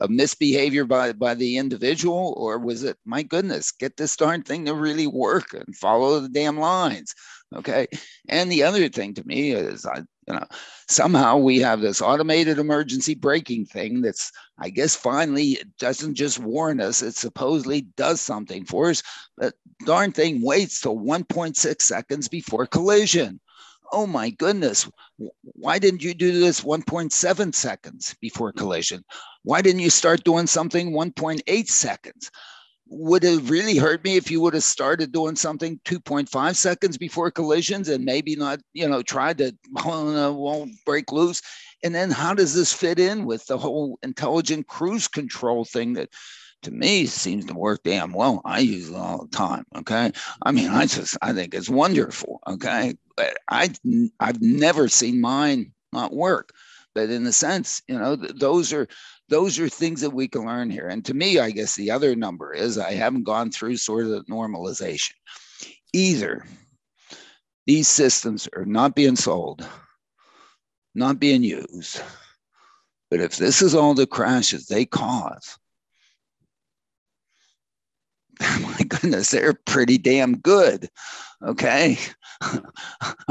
a 0.00 0.08
misbehavior 0.08 0.84
by, 0.84 1.12
by 1.12 1.34
the 1.34 1.56
individual 1.56 2.34
or 2.36 2.58
was 2.58 2.84
it 2.84 2.96
my 3.04 3.22
goodness 3.22 3.72
get 3.72 3.96
this 3.96 4.16
darn 4.16 4.42
thing 4.42 4.66
to 4.66 4.74
really 4.74 5.06
work 5.06 5.54
and 5.54 5.76
follow 5.76 6.20
the 6.20 6.28
damn 6.28 6.58
lines? 6.58 7.14
Okay 7.54 7.88
and 8.28 8.50
the 8.50 8.62
other 8.62 8.88
thing 8.88 9.14
to 9.14 9.26
me 9.26 9.50
is 9.52 9.84
i 9.84 9.98
you 10.30 10.34
know 10.34 10.46
somehow 10.88 11.36
we 11.36 11.58
have 11.58 11.80
this 11.80 12.00
automated 12.00 12.58
emergency 12.58 13.14
braking 13.14 13.66
thing 13.66 14.00
that's 14.00 14.30
i 14.58 14.70
guess 14.70 14.94
finally 14.94 15.52
it 15.52 15.76
doesn't 15.78 16.14
just 16.14 16.38
warn 16.38 16.80
us 16.80 17.02
it 17.02 17.14
supposedly 17.14 17.82
does 17.96 18.20
something 18.20 18.64
for 18.64 18.90
us 18.90 19.02
but 19.36 19.54
darn 19.84 20.12
thing 20.12 20.40
waits 20.42 20.80
till 20.80 20.96
1.6 20.96 21.82
seconds 21.82 22.28
before 22.28 22.66
collision 22.66 23.40
oh 23.92 24.06
my 24.06 24.30
goodness, 24.30 24.88
why 25.42 25.78
didn't 25.78 26.02
you 26.02 26.14
do 26.14 26.38
this 26.38 26.62
1.7 26.62 27.54
seconds 27.54 28.14
before 28.20 28.52
collision? 28.52 29.04
Why 29.42 29.62
didn't 29.62 29.80
you 29.80 29.90
start 29.90 30.24
doing 30.24 30.46
something 30.46 30.92
1.8 30.92 31.68
seconds? 31.68 32.30
Would 32.88 33.22
it 33.24 33.48
really 33.48 33.76
hurt 33.76 34.02
me 34.04 34.16
if 34.16 34.30
you 34.30 34.40
would 34.40 34.54
have 34.54 34.64
started 34.64 35.12
doing 35.12 35.36
something 35.36 35.78
2.5 35.84 36.56
seconds 36.56 36.98
before 36.98 37.30
collisions 37.30 37.88
and 37.88 38.04
maybe 38.04 38.34
not, 38.34 38.60
you 38.72 38.88
know, 38.88 39.02
tried 39.02 39.38
to 39.38 39.56
oh, 39.84 40.32
won't 40.32 40.72
break 40.84 41.12
loose? 41.12 41.40
And 41.82 41.94
then 41.94 42.10
how 42.10 42.34
does 42.34 42.54
this 42.54 42.72
fit 42.72 42.98
in 42.98 43.24
with 43.24 43.46
the 43.46 43.56
whole 43.56 43.98
intelligent 44.02 44.66
cruise 44.66 45.08
control 45.08 45.64
thing 45.64 45.94
that 45.94 46.10
to 46.62 46.70
me 46.70 47.06
seems 47.06 47.46
to 47.46 47.54
work 47.54 47.82
damn 47.84 48.12
well. 48.12 48.42
I 48.44 48.60
use 48.60 48.90
it 48.90 48.96
all 48.96 49.26
the 49.26 49.36
time. 49.36 49.64
Okay. 49.76 50.12
I 50.42 50.52
mean, 50.52 50.68
I 50.68 50.86
just 50.86 51.16
I 51.22 51.32
think 51.32 51.54
it's 51.54 51.70
wonderful. 51.70 52.40
Okay. 52.46 52.94
But 53.16 53.36
I 53.48 53.70
I've 54.20 54.40
never 54.40 54.88
seen 54.88 55.20
mine 55.20 55.72
not 55.92 56.12
work. 56.12 56.52
But 56.94 57.10
in 57.10 57.26
a 57.26 57.32
sense, 57.32 57.82
you 57.88 57.98
know, 57.98 58.16
th- 58.16 58.32
those 58.36 58.72
are 58.72 58.88
those 59.28 59.58
are 59.58 59.68
things 59.68 60.00
that 60.00 60.10
we 60.10 60.26
can 60.28 60.44
learn 60.44 60.70
here. 60.70 60.88
And 60.88 61.04
to 61.04 61.14
me, 61.14 61.38
I 61.38 61.50
guess 61.50 61.76
the 61.76 61.90
other 61.90 62.16
number 62.16 62.52
is 62.52 62.78
I 62.78 62.92
haven't 62.92 63.24
gone 63.24 63.50
through 63.50 63.76
sort 63.76 64.06
of 64.06 64.26
normalization. 64.26 65.12
Either 65.92 66.44
these 67.66 67.88
systems 67.88 68.48
are 68.56 68.64
not 68.64 68.96
being 68.96 69.16
sold, 69.16 69.66
not 70.94 71.20
being 71.20 71.44
used. 71.44 72.02
But 73.10 73.20
if 73.20 73.36
this 73.36 73.62
is 73.62 73.74
all 73.74 73.94
the 73.94 74.06
crashes 74.06 74.66
they 74.66 74.84
cause, 74.84 75.58
my 78.60 78.84
goodness, 78.88 79.30
they're 79.30 79.54
pretty 79.54 79.98
damn 79.98 80.38
good. 80.38 80.88
Okay. 81.42 81.98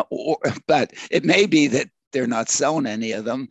or, 0.09 0.37
but 0.67 0.93
it 1.11 1.23
may 1.23 1.45
be 1.45 1.67
that 1.67 1.89
they're 2.11 2.27
not 2.27 2.49
selling 2.49 2.85
any 2.85 3.11
of 3.11 3.25
them 3.25 3.49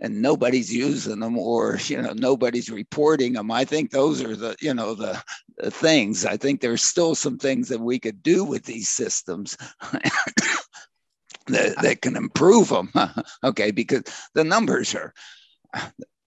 and 0.00 0.22
nobody's 0.22 0.72
using 0.72 1.20
them 1.20 1.38
or 1.38 1.78
you 1.84 2.00
know 2.00 2.12
nobody's 2.14 2.70
reporting 2.70 3.34
them 3.34 3.50
i 3.50 3.64
think 3.64 3.90
those 3.90 4.22
are 4.22 4.34
the 4.34 4.56
you 4.60 4.72
know 4.72 4.94
the, 4.94 5.22
the 5.58 5.70
things 5.70 6.24
i 6.24 6.36
think 6.36 6.60
there's 6.60 6.82
still 6.82 7.14
some 7.14 7.38
things 7.38 7.68
that 7.68 7.80
we 7.80 7.98
could 7.98 8.22
do 8.22 8.44
with 8.44 8.64
these 8.64 8.88
systems 8.88 9.56
that, 11.46 11.76
that 11.82 11.98
can 12.02 12.16
improve 12.16 12.68
them 12.68 12.90
okay 13.44 13.70
because 13.70 14.02
the 14.34 14.44
numbers 14.44 14.94
are 14.94 15.12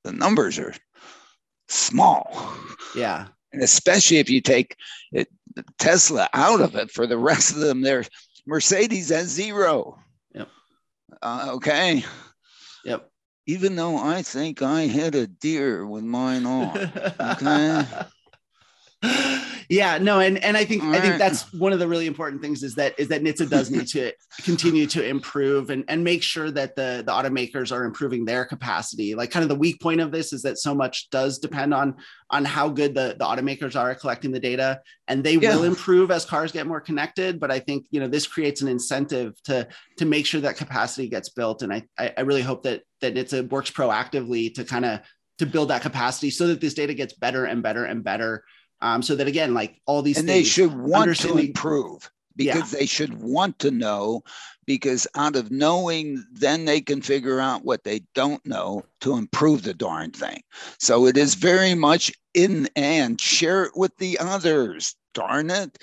the 0.03 0.11
numbers 0.11 0.59
are 0.59 0.73
small 1.67 2.53
yeah 2.95 3.27
and 3.53 3.61
especially 3.61 4.17
if 4.17 4.29
you 4.29 4.41
take 4.41 4.75
it, 5.11 5.29
Tesla 5.77 6.27
out 6.33 6.61
of 6.61 6.75
it 6.75 6.91
for 6.91 7.07
the 7.07 7.17
rest 7.17 7.51
of 7.51 7.59
them, 7.59 7.81
they're 7.81 8.03
Mercedes 8.45 9.11
at 9.11 9.25
zero. 9.25 9.99
Yep. 10.33 10.49
Uh, 11.21 11.49
okay. 11.53 12.03
Yep. 12.83 13.09
Even 13.45 13.75
though 13.75 13.97
I 13.97 14.21
think 14.21 14.61
I 14.61 14.87
hit 14.87 15.15
a 15.15 15.27
deer 15.27 15.85
with 15.85 16.03
mine 16.03 16.45
on. 16.45 16.91
Okay. 17.19 17.85
yeah 19.69 19.97
no 19.97 20.19
and 20.19 20.43
and 20.43 20.55
i 20.57 20.63
think 20.63 20.83
i 20.83 20.99
think 20.99 21.17
that's 21.17 21.51
one 21.53 21.73
of 21.73 21.79
the 21.79 21.87
really 21.87 22.07
important 22.07 22.41
things 22.41 22.63
is 22.63 22.75
that 22.75 22.97
is 22.97 23.07
that 23.07 23.21
NHTSA 23.21 23.49
does 23.49 23.71
need 23.71 23.87
to 23.87 24.11
continue 24.43 24.85
to 24.87 25.05
improve 25.05 25.69
and 25.69 25.83
and 25.87 26.03
make 26.03 26.23
sure 26.23 26.51
that 26.51 26.75
the 26.75 27.03
the 27.05 27.11
automakers 27.11 27.71
are 27.71 27.85
improving 27.85 28.25
their 28.25 28.45
capacity 28.45 29.15
like 29.15 29.31
kind 29.31 29.43
of 29.43 29.49
the 29.49 29.55
weak 29.55 29.81
point 29.81 30.01
of 30.01 30.11
this 30.11 30.33
is 30.33 30.41
that 30.43 30.57
so 30.57 30.73
much 30.73 31.09
does 31.09 31.39
depend 31.39 31.73
on 31.73 31.95
on 32.29 32.45
how 32.45 32.69
good 32.69 32.93
the 32.95 33.15
the 33.19 33.25
automakers 33.25 33.79
are 33.79 33.91
at 33.91 33.99
collecting 33.99 34.31
the 34.31 34.39
data 34.39 34.81
and 35.07 35.23
they 35.23 35.35
yeah. 35.35 35.55
will 35.55 35.63
improve 35.63 36.11
as 36.11 36.25
cars 36.25 36.51
get 36.51 36.67
more 36.67 36.81
connected 36.81 37.39
but 37.39 37.51
i 37.51 37.59
think 37.59 37.85
you 37.91 37.99
know 37.99 38.07
this 38.07 38.27
creates 38.27 38.61
an 38.61 38.67
incentive 38.67 39.33
to 39.43 39.67
to 39.97 40.05
make 40.05 40.25
sure 40.25 40.41
that 40.41 40.57
capacity 40.57 41.07
gets 41.07 41.29
built 41.29 41.61
and 41.61 41.73
i 41.73 41.83
i 41.99 42.21
really 42.21 42.41
hope 42.41 42.63
that 42.63 42.81
that 43.01 43.13
NHTSA 43.13 43.49
works 43.49 43.69
proactively 43.69 44.53
to 44.55 44.63
kind 44.63 44.85
of 44.85 45.01
to 45.39 45.45
build 45.45 45.69
that 45.69 45.81
capacity 45.81 46.29
so 46.29 46.47
that 46.47 46.61
this 46.61 46.73
data 46.73 46.93
gets 46.93 47.13
better 47.13 47.45
and 47.45 47.61
better 47.61 47.85
and 47.85 48.03
better 48.03 48.43
um, 48.83 49.01
so 49.01 49.15
that 49.15 49.27
again, 49.27 49.53
like 49.53 49.79
all 49.85 50.01
these 50.01 50.17
things, 50.17 50.27
they 50.27 50.43
should 50.43 50.77
want 50.77 51.15
to 51.15 51.37
improve 51.37 52.11
because 52.35 52.73
yeah. 52.73 52.79
they 52.79 52.85
should 52.85 53.21
want 53.21 53.57
to 53.59 53.71
know 53.71 54.21
because 54.65 55.07
out 55.15 55.37
of 55.37 55.51
knowing 55.51 56.23
then 56.33 56.65
they 56.65 56.81
can 56.81 57.01
figure 57.01 57.39
out 57.39 57.63
what 57.63 57.85
they 57.85 58.01
don't 58.13 58.45
know 58.45 58.83
to 58.99 59.15
improve 59.15 59.63
the 59.63 59.73
darn 59.73 60.11
thing. 60.11 60.41
So 60.79 61.05
it 61.05 61.15
is 61.15 61.35
very 61.35 61.73
much 61.75 62.11
in 62.33 62.67
and. 62.75 63.19
Share 63.19 63.63
it 63.63 63.71
with 63.75 63.95
the 63.97 64.19
others 64.19 64.95
darn 65.13 65.49
it. 65.49 65.77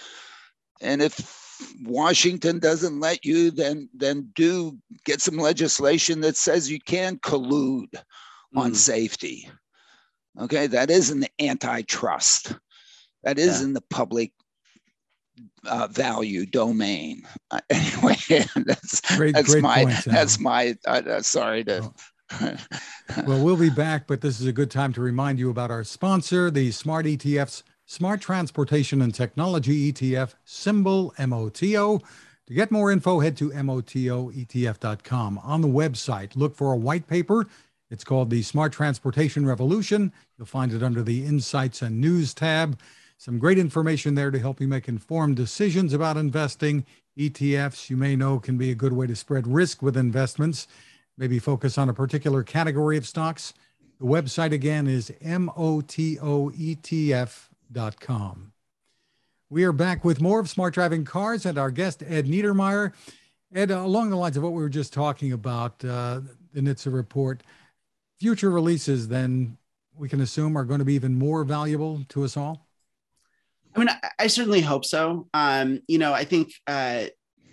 And 0.82 1.00
if 1.02 1.38
washington 1.84 2.58
doesn't 2.58 3.00
let 3.00 3.22
you 3.22 3.50
then 3.50 3.86
then 3.92 4.30
do 4.34 4.78
get 5.04 5.20
some 5.20 5.36
legislation 5.36 6.22
that 6.22 6.34
says 6.34 6.70
you 6.70 6.80
can 6.80 7.18
collude 7.18 7.92
mm. 7.92 8.02
on 8.56 8.74
safety. 8.74 9.48
Okay? 10.40 10.66
That 10.66 10.90
is 10.90 11.10
an 11.10 11.26
antitrust 11.38 12.54
that 13.22 13.38
is 13.38 13.60
yeah. 13.60 13.66
in 13.66 13.72
the 13.74 13.82
public 13.82 14.32
uh, 15.66 15.88
value 15.90 16.46
domain. 16.46 17.22
Uh, 17.50 17.60
anyway, 17.70 18.16
that's 18.66 19.00
great, 19.16 19.34
that's 19.34 19.52
great 19.52 19.62
my 19.62 19.84
point, 19.84 20.04
that's 20.04 20.40
my 20.40 20.76
uh, 20.86 21.20
sorry 21.22 21.64
to. 21.64 21.92
Well, 22.40 22.56
well, 23.26 23.44
we'll 23.44 23.56
be 23.56 23.70
back, 23.70 24.06
but 24.06 24.20
this 24.20 24.40
is 24.40 24.46
a 24.46 24.52
good 24.52 24.70
time 24.70 24.92
to 24.94 25.00
remind 25.00 25.38
you 25.38 25.50
about 25.50 25.70
our 25.70 25.84
sponsor, 25.84 26.50
the 26.50 26.70
Smart 26.70 27.06
ETFs, 27.06 27.62
Smart 27.86 28.20
Transportation 28.20 29.02
and 29.02 29.12
Technology 29.14 29.92
ETF, 29.92 30.34
symbol 30.44 31.12
MOTO. 31.18 32.00
To 32.46 32.54
get 32.54 32.70
more 32.70 32.90
info, 32.90 33.20
head 33.20 33.36
to 33.38 33.50
MOTOETF.com. 33.50 35.38
On 35.38 35.60
the 35.60 35.68
website, 35.68 36.36
look 36.36 36.56
for 36.56 36.72
a 36.72 36.76
white 36.76 37.06
paper. 37.06 37.46
It's 37.90 38.04
called 38.04 38.30
the 38.30 38.42
Smart 38.42 38.72
Transportation 38.72 39.46
Revolution. 39.46 40.12
You'll 40.36 40.46
find 40.46 40.72
it 40.72 40.82
under 40.82 41.02
the 41.02 41.24
Insights 41.24 41.82
and 41.82 42.00
News 42.00 42.34
tab. 42.34 42.78
Some 43.20 43.38
great 43.38 43.58
information 43.58 44.14
there 44.14 44.30
to 44.30 44.38
help 44.38 44.62
you 44.62 44.66
make 44.66 44.88
informed 44.88 45.36
decisions 45.36 45.92
about 45.92 46.16
investing. 46.16 46.86
ETFs, 47.18 47.90
you 47.90 47.98
may 47.98 48.16
know, 48.16 48.38
can 48.38 48.56
be 48.56 48.70
a 48.70 48.74
good 48.74 48.94
way 48.94 49.06
to 49.06 49.14
spread 49.14 49.46
risk 49.46 49.82
with 49.82 49.94
investments, 49.94 50.66
maybe 51.18 51.38
focus 51.38 51.76
on 51.76 51.90
a 51.90 51.92
particular 51.92 52.42
category 52.42 52.96
of 52.96 53.06
stocks. 53.06 53.52
The 53.98 54.06
website 54.06 54.52
again 54.52 54.86
is 54.86 55.12
motoetf.com. 55.22 56.22
We 59.50 59.64
are 59.64 59.72
back 59.72 60.02
with 60.02 60.22
more 60.22 60.40
of 60.40 60.48
Smart 60.48 60.72
Driving 60.72 61.04
Cars 61.04 61.44
and 61.44 61.58
our 61.58 61.70
guest, 61.70 62.02
Ed 62.02 62.24
Niedermeyer. 62.24 62.94
Ed, 63.54 63.70
along 63.70 64.08
the 64.08 64.16
lines 64.16 64.38
of 64.38 64.42
what 64.42 64.54
we 64.54 64.62
were 64.62 64.70
just 64.70 64.94
talking 64.94 65.30
about, 65.30 65.84
uh, 65.84 66.22
the 66.54 66.62
NHTSA 66.62 66.94
report, 66.94 67.42
future 68.18 68.48
releases 68.48 69.08
then 69.08 69.58
we 69.94 70.08
can 70.08 70.22
assume 70.22 70.56
are 70.56 70.64
going 70.64 70.78
to 70.78 70.86
be 70.86 70.94
even 70.94 71.18
more 71.18 71.44
valuable 71.44 72.02
to 72.08 72.24
us 72.24 72.38
all? 72.38 72.66
I 73.74 73.78
mean, 73.78 73.88
I, 73.88 74.10
I 74.18 74.26
certainly 74.26 74.60
hope 74.60 74.84
so. 74.84 75.28
Um, 75.34 75.80
you 75.86 75.98
know, 75.98 76.12
I 76.12 76.24
think, 76.24 76.52
uh, 76.66 77.04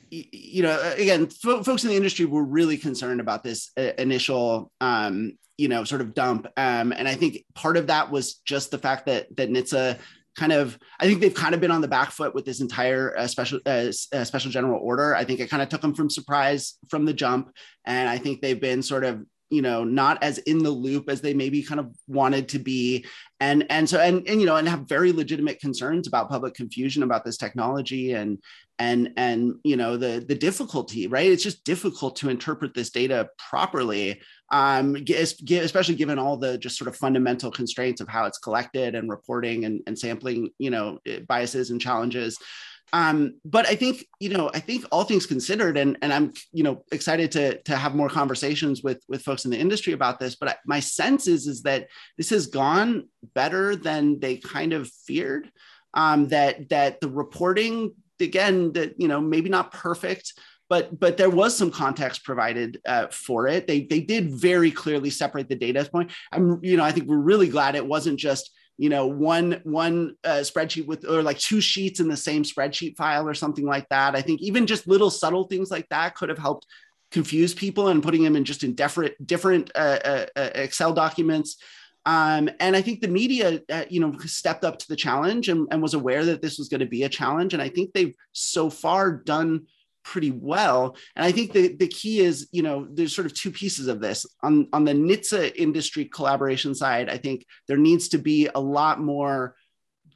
you 0.09 0.63
know, 0.63 0.93
again, 0.97 1.28
folks 1.28 1.84
in 1.84 1.89
the 1.89 1.95
industry 1.95 2.26
were 2.26 2.43
really 2.43 2.78
concerned 2.78 3.20
about 3.20 3.43
this 3.43 3.72
uh, 3.78 3.91
initial, 3.97 4.72
um, 4.80 5.38
you 5.57 5.68
know, 5.68 5.84
sort 5.84 6.01
of 6.01 6.13
dump. 6.13 6.47
Um, 6.55 6.91
and 6.91 7.07
I 7.07 7.15
think 7.15 7.43
part 7.55 7.78
of 7.78 7.88
that 7.88 8.09
was 8.09 8.36
just 8.45 8.72
the 8.72 8.78
fact 8.78 9.07
that 9.07 9.36
that 9.36 9.49
NHTSA 9.49 9.99
kind 10.38 10.53
of 10.53 10.78
I 10.99 11.07
think 11.07 11.20
they've 11.20 11.34
kind 11.34 11.55
of 11.55 11.61
been 11.61 11.72
on 11.72 11.82
the 11.82 11.88
back 11.88 12.11
foot 12.11 12.34
with 12.34 12.45
this 12.45 12.61
entire 12.61 13.18
uh, 13.18 13.28
special 13.28 13.59
uh, 13.65 13.91
uh, 14.13 14.24
special 14.24 14.51
general 14.51 14.80
order. 14.82 15.15
I 15.15 15.26
think 15.26 15.39
it 15.39 15.49
kind 15.49 15.63
of 15.63 15.70
took 15.70 15.82
them 15.82 15.95
from 15.95 16.09
surprise 16.09 16.78
from 16.89 17.05
the 17.05 17.13
jump, 17.13 17.51
and 17.86 18.07
I 18.07 18.18
think 18.18 18.41
they've 18.41 18.61
been 18.61 18.84
sort 18.84 19.03
of 19.03 19.26
you 19.49 19.61
know 19.61 19.83
not 19.83 20.21
as 20.23 20.37
in 20.39 20.59
the 20.59 20.71
loop 20.71 21.09
as 21.09 21.21
they 21.21 21.33
maybe 21.33 21.63
kind 21.63 21.79
of 21.79 21.95
wanted 22.07 22.49
to 22.49 22.59
be. 22.59 23.05
And 23.39 23.65
and 23.69 23.87
so 23.89 23.99
and, 23.99 24.27
and 24.27 24.41
you 24.41 24.47
know 24.47 24.55
and 24.55 24.67
have 24.67 24.89
very 24.89 25.11
legitimate 25.11 25.59
concerns 25.59 26.07
about 26.07 26.29
public 26.29 26.53
confusion 26.53 27.03
about 27.03 27.23
this 27.23 27.37
technology 27.37 28.13
and 28.13 28.39
and 28.79 29.11
and 29.17 29.55
you 29.63 29.77
know 29.77 29.97
the 29.97 30.23
the 30.27 30.35
difficulty 30.35 31.07
right? 31.07 31.31
It's 31.31 31.43
just 31.43 31.63
difficult 31.63 32.15
to 32.17 32.29
interpret 32.29 32.73
this 32.73 32.89
data 32.89 33.29
properly 33.37 34.21
um 34.49 34.95
especially 34.95 35.95
given 35.95 36.17
all 36.17 36.37
the 36.37 36.57
just 36.57 36.77
sort 36.77 36.87
of 36.87 36.95
fundamental 36.95 37.51
constraints 37.51 37.99
of 37.99 38.07
how 38.07 38.25
it's 38.25 38.37
collected 38.37 38.95
and 38.95 39.09
reporting 39.09 39.65
and, 39.65 39.81
and 39.87 39.99
sampling 39.99 40.49
you 40.57 40.69
know 40.69 40.99
biases 41.27 41.69
and 41.69 41.81
challenges 41.81 42.37
um, 42.93 43.39
but 43.43 43.67
I 43.67 43.75
think 43.75 44.05
you 44.19 44.29
know, 44.29 44.49
I 44.53 44.59
think 44.59 44.85
all 44.91 45.03
things 45.03 45.25
considered, 45.25 45.77
and 45.77 45.97
and 46.01 46.13
I'm 46.13 46.33
you 46.53 46.63
know 46.63 46.83
excited 46.91 47.31
to 47.33 47.61
to 47.63 47.75
have 47.75 47.95
more 47.95 48.09
conversations 48.09 48.81
with 48.83 49.03
with 49.09 49.23
folks 49.23 49.45
in 49.45 49.51
the 49.51 49.59
industry 49.59 49.93
about 49.93 50.19
this. 50.19 50.35
But 50.35 50.49
I, 50.49 50.55
my 50.65 50.79
sense 50.79 51.27
is 51.27 51.47
is 51.47 51.63
that 51.63 51.88
this 52.17 52.29
has 52.29 52.47
gone 52.47 53.09
better 53.33 53.75
than 53.75 54.19
they 54.19 54.38
kind 54.38 54.73
of 54.73 54.89
feared. 55.05 55.51
Um, 55.93 56.27
that 56.29 56.69
that 56.69 57.01
the 57.01 57.09
reporting 57.09 57.93
again 58.19 58.73
that 58.73 58.95
you 58.99 59.07
know 59.07 59.19
maybe 59.19 59.49
not 59.49 59.71
perfect 59.71 60.33
but 60.69 60.99
but 60.99 61.17
there 61.17 61.29
was 61.29 61.55
some 61.55 61.71
context 61.71 62.23
provided 62.23 62.81
uh, 62.85 63.07
for 63.07 63.47
it. 63.47 63.67
They 63.67 63.81
they 63.81 64.01
did 64.01 64.31
very 64.31 64.71
clearly 64.71 65.09
separate 65.09 65.49
the 65.49 65.55
data 65.55 65.88
point. 65.91 66.11
I'm 66.31 66.59
you 66.61 66.77
know 66.77 66.83
I 66.83 66.91
think 66.91 67.07
we're 67.07 67.17
really 67.17 67.47
glad 67.47 67.75
it 67.75 67.85
wasn't 67.85 68.19
just 68.19 68.51
you 68.78 68.89
know 68.89 69.07
one 69.07 69.59
one 69.63 70.15
uh, 70.23 70.41
spreadsheet 70.41 70.86
with 70.86 71.05
or 71.05 71.21
like 71.23 71.39
two 71.39 71.59
sheets 71.61 71.99
in 71.99 72.07
the 72.07 72.17
same 72.17 72.43
spreadsheet 72.43 72.95
file 72.95 73.28
or 73.28 73.34
something 73.34 73.65
like 73.65 73.89
that. 73.89 74.15
I 74.15 74.21
think 74.21 74.41
even 74.41 74.67
just 74.67 74.88
little 74.88 75.09
subtle 75.09 75.45
things 75.45 75.71
like 75.71 75.89
that 75.89 76.15
could 76.15 76.30
have 76.30 76.38
helped 76.38 76.65
confuse 77.11 77.53
people 77.53 77.88
and 77.88 78.03
putting 78.03 78.23
them 78.23 78.36
in 78.36 78.45
just 78.45 78.63
in 78.63 78.75
different 78.75 79.13
different 79.25 79.71
uh, 79.75 79.99
uh, 80.03 80.25
uh, 80.36 80.49
excel 80.55 80.93
documents. 80.93 81.57
Um, 82.05 82.49
and 82.61 82.73
i 82.73 82.82
think 82.82 83.01
the 83.01 83.09
media 83.09 83.59
uh, 83.69 83.84
you 83.89 83.99
know 83.99 84.17
stepped 84.19 84.63
up 84.63 84.80
to 84.80 84.88
the 84.88 84.95
challenge 84.95 85.49
and, 85.49 85.67
and 85.71 85.82
was 85.82 85.93
aware 85.93 86.23
that 86.23 86.41
this 86.41 86.57
was 86.57 86.69
going 86.69 86.80
to 86.80 86.86
be 86.86 87.03
a 87.03 87.09
challenge. 87.09 87.53
And 87.53 87.61
i 87.61 87.69
think 87.69 87.93
they've 87.93 88.15
so 88.32 88.69
far 88.69 89.11
done 89.11 89.65
pretty 90.07 90.31
well. 90.31 90.95
And 91.17 91.25
I 91.25 91.33
think 91.33 91.51
the, 91.51 91.75
the 91.75 91.87
key 91.87 92.21
is, 92.21 92.47
you 92.51 92.63
know, 92.63 92.87
there's 92.89 93.13
sort 93.13 93.25
of 93.25 93.33
two 93.33 93.51
pieces 93.51 93.87
of 93.87 93.99
this. 93.99 94.25
On, 94.41 94.67
on 94.71 94.85
the 94.85 94.93
NHTSA 94.93 95.55
industry 95.57 96.05
collaboration 96.05 96.73
side, 96.73 97.09
I 97.09 97.17
think 97.17 97.45
there 97.67 97.77
needs 97.77 98.07
to 98.09 98.17
be 98.17 98.47
a 98.55 98.59
lot 98.59 99.01
more 99.01 99.55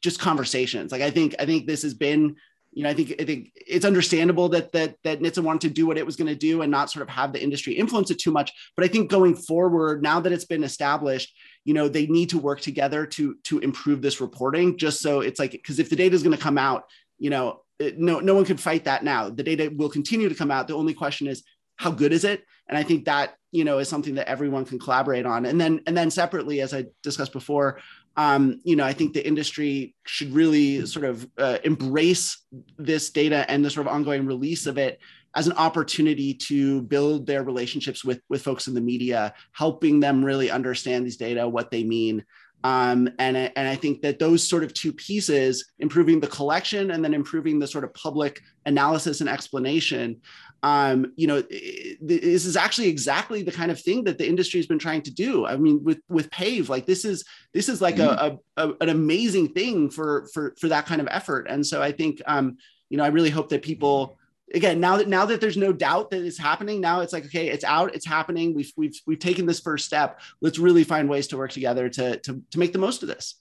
just 0.01 0.19
conversations. 0.19 0.93
Like 0.93 1.01
I 1.01 1.11
think, 1.11 1.35
I 1.39 1.45
think 1.45 1.67
this 1.67 1.81
has 1.83 1.93
been, 1.93 2.37
you 2.71 2.83
know, 2.83 2.89
I 2.89 2.93
think 2.93 3.15
I 3.19 3.25
think 3.25 3.51
it's 3.55 3.83
understandable 3.83 4.47
that 4.49 4.71
that 4.71 4.95
that 5.03 5.19
NHTSA 5.19 5.43
wanted 5.43 5.67
to 5.67 5.73
do 5.73 5.85
what 5.85 5.97
it 5.97 6.05
was 6.05 6.15
going 6.15 6.29
to 6.29 6.35
do 6.35 6.61
and 6.61 6.71
not 6.71 6.89
sort 6.89 7.03
of 7.03 7.09
have 7.09 7.33
the 7.33 7.43
industry 7.43 7.73
influence 7.73 8.11
it 8.11 8.19
too 8.19 8.31
much. 8.31 8.53
But 8.77 8.85
I 8.85 8.87
think 8.87 9.11
going 9.11 9.35
forward, 9.35 10.01
now 10.01 10.21
that 10.21 10.31
it's 10.31 10.45
been 10.45 10.63
established, 10.63 11.35
you 11.65 11.73
know, 11.73 11.89
they 11.89 12.07
need 12.07 12.29
to 12.29 12.39
work 12.39 12.61
together 12.61 13.05
to 13.07 13.35
to 13.43 13.59
improve 13.59 14.01
this 14.01 14.21
reporting. 14.21 14.77
Just 14.77 15.01
so 15.01 15.19
it's 15.19 15.37
like 15.37 15.51
because 15.51 15.79
if 15.79 15.89
the 15.89 15.97
data 15.97 16.15
is 16.15 16.23
going 16.23 16.37
to 16.37 16.41
come 16.41 16.57
out, 16.57 16.85
you 17.19 17.29
know, 17.29 17.60
no 17.97 18.19
no 18.19 18.35
one 18.35 18.45
can 18.45 18.57
fight 18.57 18.85
that 18.85 19.03
now. 19.03 19.29
The 19.29 19.43
data 19.43 19.71
will 19.75 19.89
continue 19.89 20.29
to 20.29 20.35
come 20.35 20.51
out. 20.51 20.67
The 20.67 20.75
only 20.75 20.93
question 20.93 21.27
is 21.27 21.43
how 21.75 21.91
good 21.91 22.13
is 22.13 22.23
it? 22.23 22.43
And 22.67 22.77
I 22.77 22.83
think 22.83 23.05
that 23.05 23.35
you 23.51 23.63
know 23.63 23.79
is 23.79 23.89
something 23.89 24.15
that 24.15 24.29
everyone 24.29 24.65
can 24.65 24.79
collaborate 24.79 25.25
on. 25.25 25.45
And 25.45 25.59
then 25.59 25.81
and 25.87 25.95
then 25.95 26.11
separately, 26.11 26.61
as 26.61 26.73
I 26.73 26.85
discussed 27.03 27.33
before, 27.33 27.79
um, 28.17 28.59
you 28.63 28.75
know, 28.75 28.85
I 28.85 28.93
think 28.93 29.13
the 29.13 29.25
industry 29.25 29.95
should 30.05 30.33
really 30.33 30.85
sort 30.85 31.05
of 31.05 31.27
uh, 31.37 31.57
embrace 31.63 32.45
this 32.77 33.09
data 33.09 33.49
and 33.49 33.63
the 33.63 33.69
sort 33.69 33.87
of 33.87 33.93
ongoing 33.93 34.25
release 34.25 34.65
of 34.67 34.77
it 34.77 34.99
as 35.33 35.47
an 35.47 35.53
opportunity 35.53 36.33
to 36.33 36.81
build 36.83 37.25
their 37.25 37.43
relationships 37.43 38.03
with 38.03 38.21
with 38.29 38.41
folks 38.41 38.67
in 38.67 38.73
the 38.73 38.81
media, 38.81 39.33
helping 39.53 39.99
them 39.99 40.23
really 40.23 40.51
understand 40.51 41.05
these 41.05 41.17
data, 41.17 41.47
what 41.47 41.71
they 41.71 41.83
mean, 41.83 42.23
um, 42.63 43.09
and, 43.19 43.35
and 43.37 43.67
I 43.67 43.75
think 43.75 44.01
that 44.01 44.19
those 44.19 44.47
sort 44.47 44.63
of 44.63 44.73
two 44.73 44.93
pieces, 44.93 45.71
improving 45.79 46.19
the 46.19 46.27
collection 46.27 46.91
and 46.91 47.03
then 47.03 47.13
improving 47.13 47.59
the 47.59 47.67
sort 47.67 47.83
of 47.83 47.93
public 47.93 48.41
analysis 48.65 49.21
and 49.21 49.29
explanation, 49.29 50.21
um, 50.63 51.11
you 51.15 51.25
know, 51.25 51.41
this 51.41 52.45
is 52.45 52.55
actually 52.55 52.87
exactly 52.87 53.41
the 53.41 53.51
kind 53.51 53.71
of 53.71 53.79
thing 53.79 54.03
that 54.03 54.19
the 54.19 54.27
industry 54.27 54.59
has 54.59 54.67
been 54.67 54.77
trying 54.77 55.01
to 55.03 55.11
do. 55.11 55.45
I 55.45 55.57
mean, 55.57 55.83
with 55.83 55.99
with 56.07 56.29
Pave, 56.29 56.69
like 56.69 56.85
this 56.85 57.03
is 57.03 57.25
this 57.53 57.67
is 57.67 57.81
like 57.81 57.95
mm-hmm. 57.95 58.37
a, 58.57 58.67
a, 58.67 58.73
an 58.81 58.89
amazing 58.89 59.49
thing 59.53 59.89
for 59.89 60.27
for 60.33 60.53
for 60.59 60.67
that 60.67 60.85
kind 60.85 61.01
of 61.01 61.07
effort. 61.09 61.47
And 61.49 61.65
so 61.65 61.81
I 61.81 61.91
think, 61.91 62.21
um, 62.27 62.57
you 62.89 62.97
know, 62.97 63.03
I 63.03 63.07
really 63.07 63.31
hope 63.31 63.49
that 63.49 63.63
people 63.63 64.19
again 64.53 64.79
now 64.79 64.97
that 64.97 65.07
now 65.07 65.25
that 65.25 65.41
there's 65.41 65.57
no 65.57 65.71
doubt 65.73 66.09
that 66.11 66.25
it's 66.25 66.37
happening 66.37 66.81
now 66.81 67.01
it's 67.01 67.13
like 67.13 67.25
okay 67.25 67.49
it's 67.49 67.63
out 67.63 67.95
it's 67.95 68.05
happening. 68.05 68.53
We've 68.53 68.71
we've 68.75 68.99
we've 69.05 69.19
taken 69.19 69.45
this 69.45 69.59
first 69.59 69.85
step. 69.85 70.21
Let's 70.41 70.59
really 70.59 70.83
find 70.83 71.09
ways 71.09 71.27
to 71.27 71.37
work 71.37 71.51
together 71.51 71.89
to 71.89 72.17
to, 72.17 72.41
to 72.51 72.59
make 72.59 72.73
the 72.73 72.79
most 72.79 73.03
of 73.03 73.09
this. 73.09 73.35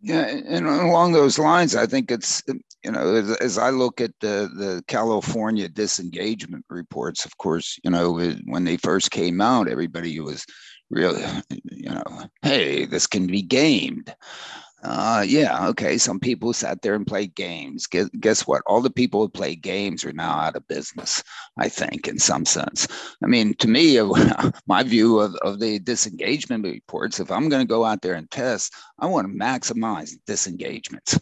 Yeah 0.00 0.26
and 0.26 0.66
along 0.66 1.12
those 1.12 1.38
lines 1.38 1.76
i 1.76 1.86
think 1.86 2.10
it's 2.10 2.42
you 2.82 2.90
know 2.90 3.14
as, 3.14 3.30
as 3.36 3.56
i 3.56 3.70
look 3.70 4.00
at 4.00 4.10
the 4.20 4.50
the 4.56 4.82
california 4.88 5.68
disengagement 5.68 6.64
reports 6.68 7.24
of 7.24 7.38
course 7.38 7.78
you 7.84 7.90
know 7.90 8.18
when 8.46 8.64
they 8.64 8.76
first 8.76 9.12
came 9.12 9.40
out 9.40 9.68
everybody 9.68 10.18
was 10.18 10.44
really 10.90 11.24
you 11.70 11.88
know 11.88 12.02
hey 12.42 12.84
this 12.84 13.06
can 13.06 13.28
be 13.28 13.42
gamed 13.42 14.12
uh, 14.82 15.24
yeah, 15.26 15.68
okay. 15.68 15.96
Some 15.96 16.18
people 16.18 16.52
sat 16.52 16.82
there 16.82 16.94
and 16.94 17.06
played 17.06 17.34
games. 17.36 17.86
Guess, 17.86 18.08
guess 18.20 18.46
what? 18.46 18.62
All 18.66 18.80
the 18.80 18.90
people 18.90 19.20
who 19.20 19.28
play 19.28 19.54
games 19.54 20.04
are 20.04 20.12
now 20.12 20.32
out 20.32 20.56
of 20.56 20.66
business, 20.66 21.22
I 21.56 21.68
think, 21.68 22.08
in 22.08 22.18
some 22.18 22.44
sense. 22.44 22.88
I 23.22 23.26
mean, 23.28 23.54
to 23.54 23.68
me, 23.68 24.00
my 24.66 24.82
view 24.82 25.20
of, 25.20 25.36
of 25.36 25.60
the 25.60 25.78
disengagement 25.78 26.64
reports, 26.64 27.20
if 27.20 27.30
I'm 27.30 27.48
going 27.48 27.64
to 27.64 27.70
go 27.70 27.84
out 27.84 28.02
there 28.02 28.14
and 28.14 28.28
test, 28.30 28.74
I 28.98 29.06
want 29.06 29.28
to 29.28 29.32
maximize 29.32 30.16
disengagements. 30.26 31.18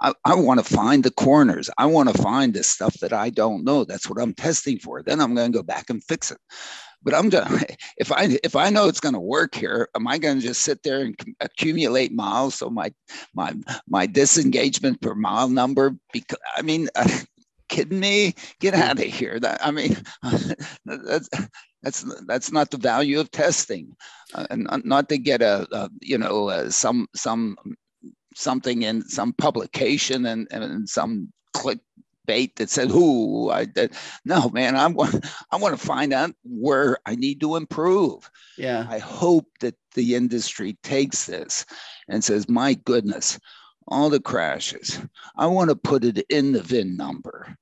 I, 0.00 0.12
I 0.24 0.34
want 0.36 0.64
to 0.64 0.74
find 0.74 1.02
the 1.02 1.10
corners. 1.10 1.68
I 1.78 1.86
want 1.86 2.14
to 2.14 2.22
find 2.22 2.54
the 2.54 2.62
stuff 2.62 2.94
that 3.00 3.12
I 3.12 3.30
don't 3.30 3.64
know. 3.64 3.84
That's 3.84 4.08
what 4.08 4.20
I'm 4.20 4.34
testing 4.34 4.78
for. 4.78 5.02
Then 5.02 5.20
I'm 5.20 5.34
going 5.34 5.50
to 5.50 5.58
go 5.58 5.64
back 5.64 5.90
and 5.90 6.02
fix 6.04 6.30
it 6.30 6.38
but 7.02 7.14
I'm 7.14 7.28
done. 7.28 7.60
If 7.96 8.10
I 8.12 8.38
if 8.42 8.56
I 8.56 8.70
know 8.70 8.88
it's 8.88 9.00
to 9.14 9.20
work 9.20 9.54
here, 9.54 9.88
am 9.94 10.08
I 10.08 10.18
to 10.40 10.46
just 10.46 10.62
sit 10.62 10.82
there 10.82 11.00
and 11.00 11.14
accumulate 11.40 12.12
miles 12.12 12.54
so 12.54 12.70
my 12.70 12.92
my 13.34 13.52
my 13.86 14.06
disengagement 14.06 15.02
per 15.02 15.14
mile 15.14 15.48
number? 15.48 15.94
Because 16.12 16.38
I 16.56 16.62
mean, 16.62 16.88
uh, 16.96 17.08
kidding 17.68 18.00
me? 18.00 18.34
Get 18.58 18.72
out 18.72 18.98
of 18.98 19.04
here! 19.04 19.38
That 19.38 19.60
I 19.64 19.70
mean, 19.70 19.98
that's 20.86 21.28
that's 21.82 22.04
that's 22.26 22.52
not 22.52 22.70
the 22.70 22.78
value 22.78 23.20
of 23.20 23.30
testing, 23.30 23.94
uh, 24.34 24.46
and 24.48 24.66
not 24.84 25.10
to 25.10 25.18
get 25.18 25.42
a, 25.42 25.66
a 25.72 25.90
you 26.00 26.16
know 26.16 26.48
uh, 26.48 26.70
some 26.70 27.06
some 27.14 27.56
something 28.34 28.82
in 28.82 29.02
some 29.02 29.32
publication 29.34 30.24
and, 30.26 30.48
and 30.50 30.88
some 30.88 31.32
click 31.52 31.80
bait 32.30 32.54
that 32.56 32.70
said, 32.70 32.90
"Who 32.90 33.50
I 33.50 33.64
did." 33.64 33.92
No, 34.24 34.50
man, 34.50 34.76
I 34.76 34.86
want 34.86 35.26
I 35.50 35.56
want 35.56 35.76
to 35.76 35.84
find 35.84 36.12
out 36.12 36.30
where 36.44 36.98
I 37.04 37.16
need 37.16 37.40
to 37.40 37.56
improve. 37.56 38.30
Yeah, 38.56 38.86
I 38.88 38.98
hope 38.98 39.46
that 39.58 39.74
the 39.94 40.14
industry 40.14 40.78
takes 40.84 41.26
this 41.26 41.66
and 42.06 42.22
says, 42.22 42.48
"My 42.48 42.74
goodness, 42.74 43.40
all 43.88 44.10
the 44.10 44.20
crashes. 44.20 45.00
I 45.36 45.46
want 45.48 45.70
to 45.70 45.76
put 45.76 46.04
it 46.04 46.24
in 46.28 46.52
the 46.52 46.62
VIN 46.62 46.96
number." 46.96 47.56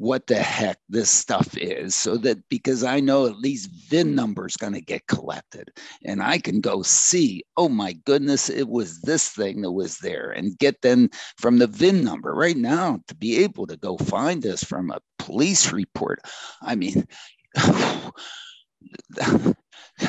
What 0.00 0.26
the 0.28 0.36
heck 0.36 0.78
this 0.88 1.10
stuff 1.10 1.54
is 1.58 1.94
so 1.94 2.16
that 2.16 2.38
because 2.48 2.82
I 2.82 3.00
know 3.00 3.26
at 3.26 3.36
least 3.36 3.68
VIN 3.90 4.12
mm. 4.12 4.14
number 4.14 4.46
is 4.46 4.56
going 4.56 4.72
to 4.72 4.80
get 4.80 5.06
collected 5.08 5.70
and 6.06 6.22
I 6.22 6.38
can 6.38 6.62
go 6.62 6.80
see, 6.80 7.44
oh 7.58 7.68
my 7.68 7.92
goodness, 8.06 8.48
it 8.48 8.68
was 8.68 9.02
this 9.02 9.28
thing 9.28 9.60
that 9.60 9.72
was 9.72 9.98
there 9.98 10.30
and 10.30 10.58
get 10.58 10.80
then 10.80 11.10
from 11.36 11.58
the 11.58 11.66
VIN 11.66 12.02
number 12.02 12.34
right 12.34 12.56
now 12.56 12.98
to 13.08 13.14
be 13.14 13.44
able 13.44 13.66
to 13.66 13.76
go 13.76 13.98
find 13.98 14.42
this 14.42 14.64
from 14.64 14.90
a 14.90 15.00
police 15.18 15.70
report. 15.70 16.20
I 16.62 16.76
mean, 16.76 17.06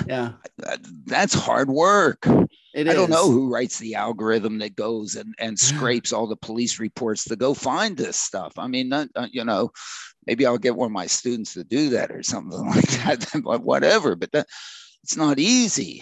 yeah, 0.07 0.33
that's 1.05 1.33
hard 1.33 1.69
work. 1.69 2.25
It 2.73 2.87
I 2.87 2.93
don't 2.93 3.09
know 3.09 3.29
who 3.29 3.49
writes 3.53 3.79
the 3.79 3.95
algorithm 3.95 4.59
that 4.59 4.75
goes 4.75 5.15
and, 5.15 5.35
and 5.39 5.59
scrapes 5.59 6.13
all 6.13 6.27
the 6.27 6.37
police 6.37 6.79
reports 6.79 7.25
to 7.25 7.35
go 7.35 7.53
find 7.53 7.97
this 7.97 8.15
stuff. 8.15 8.53
I 8.57 8.67
mean, 8.67 8.87
not, 8.87 9.09
uh, 9.15 9.27
you 9.29 9.43
know, 9.43 9.71
maybe 10.25 10.45
I'll 10.45 10.57
get 10.57 10.75
one 10.75 10.85
of 10.85 10.93
my 10.93 11.07
students 11.07 11.53
to 11.55 11.65
do 11.65 11.89
that 11.89 12.11
or 12.11 12.23
something 12.23 12.65
like 12.67 12.87
that, 12.87 13.27
but 13.43 13.63
whatever. 13.63 14.15
But 14.15 14.31
that, 14.31 14.47
it's 15.03 15.17
not 15.17 15.37
easy. 15.37 16.01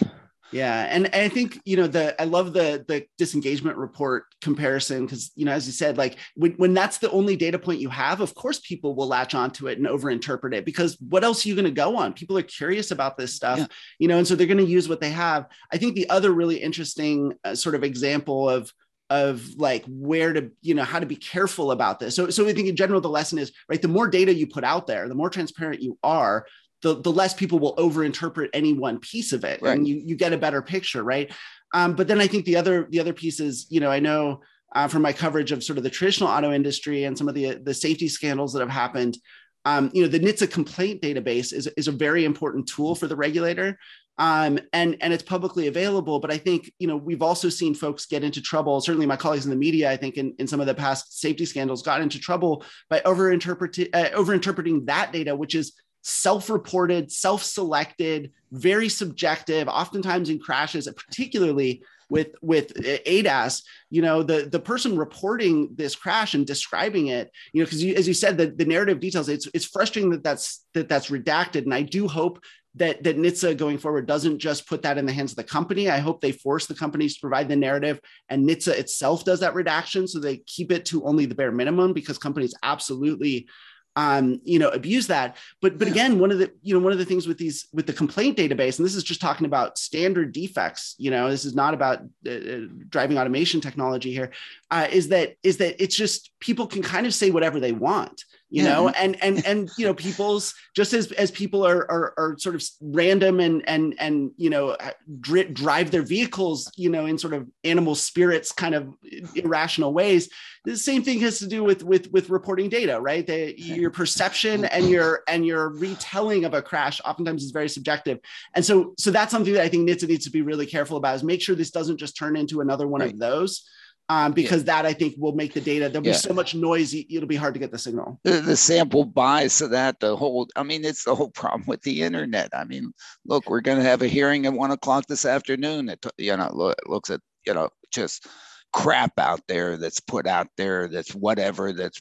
Yeah, 0.52 0.86
and, 0.90 1.06
and 1.14 1.22
I 1.22 1.28
think 1.28 1.60
you 1.64 1.76
know 1.76 1.86
the 1.86 2.20
I 2.20 2.24
love 2.24 2.52
the 2.52 2.84
the 2.86 3.06
disengagement 3.18 3.76
report 3.76 4.24
comparison 4.42 5.06
because 5.06 5.30
you 5.36 5.44
know 5.44 5.52
as 5.52 5.66
you 5.66 5.72
said 5.72 5.96
like 5.96 6.16
when, 6.34 6.52
when 6.52 6.74
that's 6.74 6.98
the 6.98 7.10
only 7.10 7.36
data 7.36 7.58
point 7.58 7.80
you 7.80 7.88
have, 7.90 8.20
of 8.20 8.34
course 8.34 8.58
people 8.58 8.94
will 8.94 9.06
latch 9.06 9.34
onto 9.34 9.68
it 9.68 9.78
and 9.78 9.86
overinterpret 9.86 10.54
it 10.54 10.64
because 10.64 10.96
what 11.00 11.24
else 11.24 11.44
are 11.44 11.48
you 11.48 11.54
going 11.54 11.64
to 11.64 11.70
go 11.70 11.96
on? 11.96 12.12
People 12.12 12.36
are 12.36 12.42
curious 12.42 12.90
about 12.90 13.16
this 13.16 13.34
stuff, 13.34 13.58
yeah. 13.58 13.66
you 13.98 14.08
know, 14.08 14.18
and 14.18 14.26
so 14.26 14.34
they're 14.34 14.46
going 14.46 14.58
to 14.58 14.64
use 14.64 14.88
what 14.88 15.00
they 15.00 15.10
have. 15.10 15.46
I 15.72 15.78
think 15.78 15.94
the 15.94 16.08
other 16.10 16.32
really 16.32 16.56
interesting 16.56 17.34
uh, 17.44 17.54
sort 17.54 17.74
of 17.74 17.84
example 17.84 18.48
of 18.48 18.72
of 19.10 19.44
like 19.56 19.84
where 19.88 20.32
to 20.32 20.50
you 20.62 20.74
know 20.74 20.84
how 20.84 21.00
to 21.00 21.06
be 21.06 21.16
careful 21.16 21.72
about 21.72 21.98
this 21.98 22.14
so 22.14 22.30
so 22.30 22.46
i 22.46 22.52
think 22.52 22.68
in 22.68 22.76
general 22.76 23.00
the 23.00 23.08
lesson 23.08 23.38
is 23.38 23.52
right 23.68 23.82
the 23.82 23.88
more 23.88 24.06
data 24.06 24.32
you 24.32 24.46
put 24.46 24.62
out 24.62 24.86
there 24.86 25.08
the 25.08 25.14
more 25.16 25.28
transparent 25.28 25.82
you 25.82 25.98
are 26.04 26.46
the, 26.82 27.00
the 27.00 27.12
less 27.12 27.34
people 27.34 27.58
will 27.58 27.76
overinterpret 27.76 28.48
any 28.52 28.72
one 28.72 28.98
piece 28.98 29.32
of 29.32 29.44
it 29.44 29.60
right. 29.62 29.76
and 29.76 29.86
you, 29.86 30.00
you 30.04 30.16
get 30.16 30.32
a 30.32 30.38
better 30.38 30.62
picture 30.62 31.02
right 31.02 31.32
um, 31.74 31.94
but 31.94 32.08
then 32.08 32.20
i 32.20 32.26
think 32.26 32.44
the 32.44 32.56
other 32.56 32.86
the 32.90 33.00
other 33.00 33.12
piece 33.12 33.40
is 33.40 33.66
you 33.70 33.80
know 33.80 33.90
i 33.90 33.98
know 33.98 34.40
uh, 34.74 34.86
from 34.86 35.02
my 35.02 35.12
coverage 35.12 35.52
of 35.52 35.64
sort 35.64 35.78
of 35.78 35.84
the 35.84 35.90
traditional 35.90 36.30
auto 36.30 36.52
industry 36.52 37.04
and 37.04 37.16
some 37.16 37.28
of 37.28 37.34
the 37.34 37.54
the 37.62 37.74
safety 37.74 38.08
scandals 38.08 38.52
that 38.52 38.60
have 38.60 38.70
happened 38.70 39.18
um, 39.66 39.90
you 39.92 40.00
know 40.00 40.08
the 40.08 40.18
NHTSA 40.18 40.50
complaint 40.50 41.02
database 41.02 41.52
is, 41.52 41.66
is 41.76 41.86
a 41.86 41.92
very 41.92 42.24
important 42.24 42.66
tool 42.66 42.94
for 42.94 43.06
the 43.06 43.16
regulator 43.16 43.78
um, 44.18 44.58
and 44.72 44.96
and 45.00 45.12
it's 45.12 45.22
publicly 45.22 45.66
available 45.66 46.20
but 46.20 46.30
i 46.30 46.38
think 46.38 46.70
you 46.78 46.86
know 46.86 46.96
we've 46.96 47.22
also 47.22 47.48
seen 47.48 47.74
folks 47.74 48.06
get 48.06 48.22
into 48.22 48.40
trouble 48.40 48.80
certainly 48.80 49.06
my 49.06 49.16
colleagues 49.16 49.44
in 49.44 49.50
the 49.50 49.56
media 49.56 49.90
i 49.90 49.96
think 49.96 50.16
in, 50.16 50.34
in 50.38 50.46
some 50.46 50.60
of 50.60 50.66
the 50.66 50.74
past 50.74 51.20
safety 51.20 51.44
scandals 51.44 51.82
got 51.82 52.00
into 52.00 52.18
trouble 52.18 52.64
by 52.88 53.00
overinterpreting 53.00 53.88
uh, 53.94 54.10
overinterpreting 54.10 54.86
that 54.86 55.12
data 55.12 55.34
which 55.34 55.54
is 55.54 55.72
self-reported 56.02 57.12
self-selected 57.12 58.32
very 58.52 58.88
subjective 58.88 59.68
oftentimes 59.68 60.30
in 60.30 60.38
crashes 60.38 60.88
particularly 60.96 61.82
with 62.10 62.34
with 62.42 62.74
ADAS, 62.74 63.62
you 63.88 64.02
know, 64.02 64.22
the 64.22 64.48
the 64.50 64.60
person 64.60 64.98
reporting 64.98 65.70
this 65.76 65.94
crash 65.94 66.34
and 66.34 66.46
describing 66.46 67.06
it, 67.06 67.30
you 67.52 67.62
know, 67.62 67.64
because 67.64 67.82
as 67.82 68.06
you 68.06 68.14
said, 68.14 68.36
the, 68.36 68.48
the 68.48 68.64
narrative 68.64 69.00
details, 69.00 69.28
it's 69.28 69.48
it's 69.54 69.64
frustrating 69.64 70.10
that 70.10 70.24
that's 70.24 70.66
that 70.74 70.88
that's 70.88 71.08
redacted, 71.08 71.62
and 71.62 71.72
I 71.72 71.82
do 71.82 72.08
hope 72.08 72.42
that 72.74 73.02
that 73.04 73.16
NHTSA 73.16 73.56
going 73.56 73.78
forward 73.78 74.06
doesn't 74.06 74.38
just 74.38 74.68
put 74.68 74.82
that 74.82 74.98
in 74.98 75.06
the 75.06 75.12
hands 75.12 75.32
of 75.32 75.36
the 75.36 75.44
company. 75.44 75.88
I 75.88 75.98
hope 75.98 76.20
they 76.20 76.32
force 76.32 76.66
the 76.66 76.74
companies 76.74 77.14
to 77.14 77.20
provide 77.20 77.48
the 77.48 77.56
narrative, 77.56 78.00
and 78.28 78.46
NHTSA 78.48 78.78
itself 78.78 79.24
does 79.24 79.40
that 79.40 79.54
redaction, 79.54 80.06
so 80.06 80.18
they 80.18 80.38
keep 80.38 80.72
it 80.72 80.84
to 80.86 81.04
only 81.04 81.26
the 81.26 81.34
bare 81.34 81.52
minimum 81.52 81.92
because 81.92 82.18
companies 82.18 82.54
absolutely 82.62 83.48
um, 83.96 84.40
you 84.44 84.58
know, 84.58 84.68
abuse 84.68 85.08
that. 85.08 85.36
But 85.60 85.78
but 85.78 85.88
again, 85.88 86.18
one 86.18 86.30
of 86.30 86.38
the 86.38 86.52
you 86.62 86.74
know 86.74 86.80
one 86.80 86.92
of 86.92 86.98
the 86.98 87.04
things 87.04 87.26
with 87.26 87.38
these 87.38 87.66
with 87.72 87.86
the 87.86 87.92
complaint 87.92 88.36
database, 88.36 88.78
and 88.78 88.86
this 88.86 88.94
is 88.94 89.04
just 89.04 89.20
talking 89.20 89.46
about 89.46 89.78
standard 89.78 90.32
defects. 90.32 90.94
You 90.98 91.10
know, 91.10 91.30
this 91.30 91.44
is 91.44 91.54
not 91.54 91.74
about 91.74 92.00
uh, 92.26 92.30
uh, 92.30 92.60
driving 92.88 93.18
automation 93.18 93.60
technology 93.60 94.12
here. 94.12 94.30
Uh, 94.70 94.86
is 94.90 95.08
that 95.08 95.34
is 95.42 95.56
that 95.58 95.82
it's 95.82 95.96
just 95.96 96.30
people 96.40 96.66
can 96.66 96.82
kind 96.82 97.06
of 97.06 97.14
say 97.14 97.30
whatever 97.30 97.58
they 97.58 97.72
want 97.72 98.24
you 98.50 98.62
know 98.62 98.88
and 98.90 99.22
and 99.22 99.44
and 99.46 99.70
you 99.78 99.86
know 99.86 99.94
people's 99.94 100.54
just 100.74 100.92
as 100.92 101.12
as 101.12 101.30
people 101.30 101.66
are 101.66 101.90
are, 101.90 102.14
are 102.16 102.38
sort 102.38 102.54
of 102.54 102.62
random 102.80 103.40
and 103.40 103.68
and 103.68 103.94
and 103.98 104.30
you 104.36 104.50
know 104.50 104.76
dri- 105.20 105.44
drive 105.44 105.90
their 105.90 106.02
vehicles 106.02 106.70
you 106.76 106.90
know 106.90 107.06
in 107.06 107.18
sort 107.18 107.34
of 107.34 107.48
animal 107.64 107.94
spirits 107.94 108.52
kind 108.52 108.74
of 108.74 108.94
irrational 109.34 109.92
ways 109.92 110.28
the 110.64 110.76
same 110.76 111.02
thing 111.02 111.20
has 111.20 111.38
to 111.38 111.46
do 111.46 111.64
with 111.64 111.82
with 111.82 112.10
with 112.12 112.28
reporting 112.28 112.68
data 112.68 113.00
right? 113.00 113.26
The, 113.26 113.54
your 113.58 113.90
perception 113.90 114.62
mm-hmm. 114.62 114.78
and 114.78 114.90
your 114.90 115.22
and 115.28 115.46
your 115.46 115.70
retelling 115.70 116.44
of 116.44 116.54
a 116.54 116.62
crash 116.62 117.00
oftentimes 117.04 117.42
is 117.42 117.50
very 117.50 117.68
subjective. 117.68 118.18
And 118.54 118.64
so 118.64 118.94
so 118.98 119.10
that's 119.10 119.30
something 119.30 119.54
that 119.54 119.62
i 119.62 119.68
think 119.68 119.88
NHTSA 119.88 120.08
needs 120.08 120.24
to 120.24 120.30
be 120.30 120.42
really 120.42 120.66
careful 120.66 120.96
about 120.96 121.16
is 121.16 121.24
make 121.24 121.42
sure 121.42 121.54
this 121.54 121.70
doesn't 121.70 121.98
just 121.98 122.16
turn 122.16 122.36
into 122.36 122.60
another 122.60 122.86
one 122.86 123.00
right. 123.00 123.12
of 123.12 123.18
those 123.18 123.68
um, 124.10 124.32
because 124.32 124.62
yeah. 124.62 124.82
that 124.82 124.86
I 124.86 124.92
think 124.92 125.14
will 125.18 125.36
make 125.36 125.54
the 125.54 125.60
data. 125.60 125.88
There'll 125.88 126.02
be 126.02 126.12
so 126.12 126.34
much 126.34 126.56
noise, 126.56 126.92
it'll 126.92 127.28
be 127.28 127.36
hard 127.36 127.54
to 127.54 127.60
get 127.60 127.70
the 127.70 127.78
signal. 127.78 128.18
The, 128.24 128.40
the, 128.40 128.56
sample 128.56 129.04
bias 129.04 129.60
of 129.60 129.70
that, 129.70 130.00
the 130.00 130.16
whole, 130.16 130.48
I 130.56 130.64
mean, 130.64 130.84
it's 130.84 131.04
the 131.04 131.14
whole 131.14 131.30
problem 131.34 131.62
with 131.68 131.80
the 131.82 132.02
internet. 132.02 132.50
I 132.52 132.64
mean, 132.64 132.92
look, 133.24 133.48
we're 133.48 133.60
going 133.60 133.78
to 133.78 133.84
have 133.84 134.02
a 134.02 134.08
hearing 134.08 134.46
at 134.46 134.52
one 134.52 134.72
o'clock 134.72 135.06
this 135.06 135.24
afternoon. 135.24 135.90
It, 135.90 136.04
you 136.18 136.36
know, 136.36 136.50
look, 136.52 136.76
looks 136.86 137.10
at, 137.10 137.20
you 137.46 137.54
know, 137.54 137.68
just 137.92 138.26
crap 138.72 139.16
out 139.18 139.42
there 139.46 139.76
that's 139.76 139.98
put 139.98 140.28
out 140.28 140.46
there 140.56 140.86
that's 140.86 141.12
whatever 141.12 141.72
that's 141.72 142.00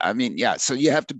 i 0.00 0.12
mean 0.12 0.38
yeah 0.38 0.56
so 0.56 0.74
you 0.74 0.92
have 0.92 1.04
to 1.08 1.18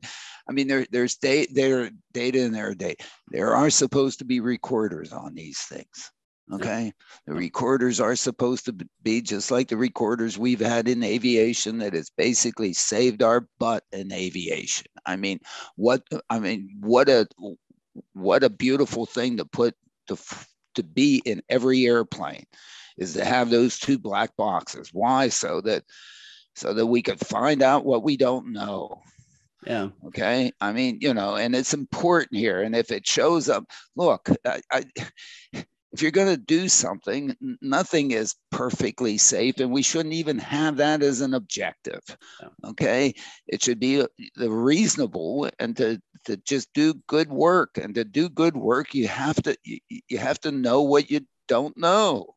i 0.49 0.53
mean 0.53 0.69
there, 0.69 0.87
there's 0.93 1.17
data 1.17 1.53
there 1.53 1.91
data 2.13 2.45
and 2.45 2.55
there 2.55 2.73
data 2.77 3.05
there 3.33 3.57
are 3.57 3.71
supposed 3.71 4.21
to 4.21 4.25
be 4.25 4.39
recorders 4.39 5.11
on 5.13 5.35
these 5.35 5.59
things 5.63 6.13
Okay. 6.51 6.93
The 7.27 7.35
recorders 7.35 8.01
are 8.01 8.17
supposed 8.17 8.65
to 8.67 8.77
be 9.03 9.21
just 9.21 9.51
like 9.51 9.69
the 9.69 9.77
recorders 9.77 10.39
we've 10.39 10.61
had 10.61 10.89
in 10.89 11.03
aviation 11.03 11.79
that 11.79 11.93
has 11.93 12.11
basically 12.17 12.73
saved 12.73 13.23
our 13.23 13.47
butt 13.59 13.85
in 13.93 14.13
aviation. 14.13 14.87
I 15.05 15.17
mean, 15.17 15.41
what 15.77 16.03
I 16.31 16.39
mean, 16.39 16.77
what 16.81 17.09
a 17.09 17.27
what 18.15 18.45
a 18.45 18.51
beautiful 18.51 19.05
thing 19.05 19.37
to 19.37 19.45
put 19.45 19.75
to 20.07 20.17
to 20.77 20.83
be 20.83 21.21
in 21.25 21.43
every 21.49 21.87
airplane 21.87 22.45
is 22.97 23.15
to 23.15 23.25
have 23.25 23.51
those 23.51 23.79
two 23.79 23.99
black 23.99 24.35
boxes. 24.37 24.91
Why? 24.93 25.29
So 25.29 25.61
that 25.63 25.85
so 26.55 26.73
that 26.73 26.87
we 26.87 27.03
could 27.03 27.21
find 27.21 27.63
out 27.63 27.85
what 27.85 28.03
we 28.03 28.17
don't 28.17 28.53
know. 28.53 29.03
Yeah. 29.67 29.89
Okay. 30.07 30.53
I 30.61 30.73
mean, 30.73 30.99
you 31.01 31.13
know, 31.15 31.37
and 31.37 31.55
it's 31.55 31.75
important 31.75 32.37
here. 32.37 32.63
And 32.63 32.75
if 32.75 32.91
it 32.91 33.07
shows 33.07 33.49
up, 33.49 33.65
look, 33.97 34.29
I, 34.45 34.61
I 34.73 34.85
if 35.93 36.03
you're 36.03 36.11
going 36.11 36.29
to 36.29 36.37
do 36.37 36.69
something, 36.69 37.35
nothing 37.63 38.11
is 38.11 38.35
perfectly 38.51 39.17
safe, 39.19 39.59
and 39.59 39.71
we 39.71 39.83
shouldn't 39.83 40.15
even 40.15 40.39
have 40.39 40.77
that 40.77 41.03
as 41.03 41.21
an 41.21 41.35
objective. 41.35 42.03
Okay, 42.65 43.15
it 43.47 43.63
should 43.63 43.81
be 43.81 44.03
uh, 44.03 44.07
the 44.37 44.51
reasonable 44.51 45.49
and 45.59 45.77
to 45.77 46.01
to 46.25 46.37
just 46.39 46.69
do 46.75 46.95
good 47.07 47.31
work, 47.31 47.79
and 47.79 47.95
to 47.95 48.05
do 48.05 48.29
good 48.29 48.57
work, 48.57 48.95
you 48.95 49.09
have 49.09 49.43
to 49.43 49.57
you, 49.65 49.79
you 50.09 50.19
have 50.19 50.41
to 50.41 50.53
know 50.53 50.83
what 50.83 51.11
you 51.11 51.21
don't 51.47 51.77
know. 51.77 52.35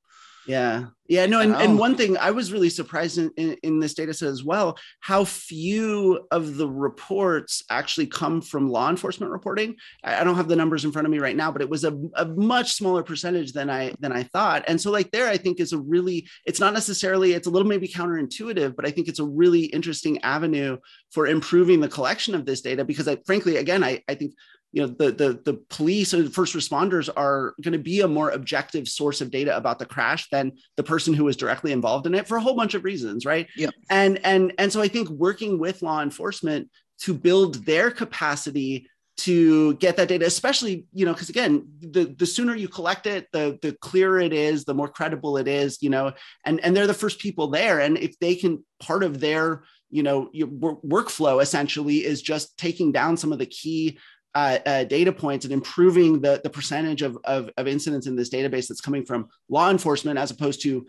Yeah. 0.48 0.86
Yeah. 1.08 1.26
No. 1.26 1.40
And, 1.40 1.54
and 1.54 1.78
one 1.78 1.96
thing 1.96 2.18
I 2.18 2.32
was 2.32 2.52
really 2.52 2.70
surprised 2.70 3.18
in, 3.18 3.32
in, 3.38 3.58
in, 3.64 3.80
this 3.80 3.94
data 3.94 4.14
set 4.14 4.30
as 4.30 4.44
well, 4.44 4.78
how 5.00 5.26
few 5.26 6.26
of 6.32 6.56
the 6.56 6.68
reports 6.68 7.64
actually 7.70 8.08
come 8.08 8.42
from 8.42 8.70
law 8.70 8.90
enforcement 8.90 9.32
reporting. 9.32 9.76
I, 10.04 10.22
I 10.22 10.24
don't 10.24 10.36
have 10.36 10.48
the 10.48 10.56
numbers 10.56 10.86
in 10.86 10.92
front 10.92 11.06
of 11.06 11.12
me 11.12 11.20
right 11.20 11.36
now, 11.36 11.52
but 11.52 11.62
it 11.62 11.70
was 11.70 11.84
a, 11.84 11.98
a 12.16 12.26
much 12.26 12.74
smaller 12.74 13.04
percentage 13.04 13.54
than 13.54 13.70
I 13.70 13.94
than 14.00 14.12
I 14.12 14.24
thought. 14.24 14.64
And 14.68 14.80
so 14.80 14.90
like 14.90 15.12
there, 15.12 15.28
I 15.28 15.38
think 15.38 15.60
is 15.60 15.74
a 15.74 15.80
really, 15.80 16.28
it's 16.46 16.60
not 16.60 16.74
necessarily, 16.74 17.34
it's 17.34 17.48
a 17.48 17.52
little 17.52 17.68
maybe 17.68 17.88
counterintuitive, 17.88 18.76
but 18.76 18.88
I 18.88 18.92
think 18.92 19.08
it's 19.08 19.20
a 19.20 19.26
really 19.26 19.66
interesting 19.66 20.22
avenue 20.24 20.78
for 21.12 21.28
improving 21.28 21.82
the 21.82 21.90
collection 21.90 22.36
of 22.36 22.46
this 22.46 22.62
data 22.62 22.86
because 22.86 23.08
I 23.08 23.18
frankly, 23.26 23.58
again, 23.58 23.84
I, 23.84 24.02
I 24.08 24.16
think 24.16 24.34
you 24.72 24.82
know 24.82 24.88
the 24.88 25.12
the 25.12 25.42
the 25.44 25.54
police 25.70 26.14
or 26.14 26.24
the 26.24 26.30
first 26.30 26.56
responders 26.56 27.10
are 27.16 27.54
going 27.62 27.74
to 27.74 27.80
be 27.80 28.02
a 28.02 28.08
more 28.08 28.32
objective 28.32 28.88
source 28.88 29.22
of 29.22 29.32
data 29.32 29.56
about 29.56 29.80
the 29.80 29.86
crash 29.86 30.30
than 30.30 30.54
the 30.78 30.84
person 30.84 31.14
who 31.14 31.26
was 31.26 31.38
directly 31.38 31.72
involved 31.72 32.08
in 32.08 32.16
it 32.16 32.28
for 32.28 32.38
a 32.38 32.42
whole 32.42 32.56
bunch 32.56 32.74
of 32.74 32.84
reasons 32.84 33.26
right? 33.26 33.48
Yeah. 33.56 33.70
And 33.90 34.20
and 34.24 34.54
and 34.58 34.72
so 34.72 34.82
i 34.82 34.88
think 34.88 35.10
working 35.10 35.60
with 35.60 35.82
law 35.82 36.02
enforcement 36.02 36.70
to 37.02 37.14
build 37.14 37.66
their 37.66 37.92
capacity 37.92 38.88
to 39.18 39.76
get 39.76 39.98
that 39.98 40.08
data 40.08 40.26
especially 40.26 40.86
you 40.94 41.06
know 41.06 41.14
because 41.14 41.30
again 41.30 41.68
the 41.80 42.06
the 42.18 42.26
sooner 42.26 42.56
you 42.56 42.68
collect 42.68 43.06
it 43.06 43.28
the 43.34 43.60
the 43.62 43.74
clearer 43.82 44.20
it 44.20 44.34
is 44.34 44.64
the 44.64 44.74
more 44.74 44.88
credible 44.88 45.38
it 45.38 45.48
is 45.48 45.78
you 45.82 45.90
know 45.90 46.14
and 46.46 46.60
and 46.62 46.76
they're 46.76 46.88
the 46.88 46.94
first 46.94 47.20
people 47.20 47.48
there. 47.48 47.80
And 47.80 47.98
if 47.98 48.18
they 48.20 48.36
can 48.36 48.64
part 48.80 49.04
of 49.04 49.20
their 49.20 49.64
you 49.90 50.04
know 50.04 50.30
your 50.32 50.48
workflow 50.48 51.42
essentially 51.42 52.06
is 52.06 52.22
just 52.22 52.58
taking 52.58 52.92
down 52.92 53.18
some 53.18 53.32
of 53.32 53.40
the 53.40 53.46
key 53.46 54.00
uh, 54.34 54.60
uh, 54.66 54.84
data 54.86 55.12
points 55.12 55.46
and 55.46 55.54
improving 55.54 56.22
the, 56.22 56.40
the 56.44 56.50
percentage 56.50 57.02
of, 57.02 57.18
of, 57.26 57.50
of, 57.58 57.68
incidents 57.68 58.08
in 58.08 58.16
this 58.16 58.30
database 58.30 58.68
that's 58.68 58.80
coming 58.80 59.06
from 59.06 59.28
law 59.50 59.70
enforcement 59.70 60.18
as 60.18 60.32
opposed 60.32 60.62
to 60.62 60.86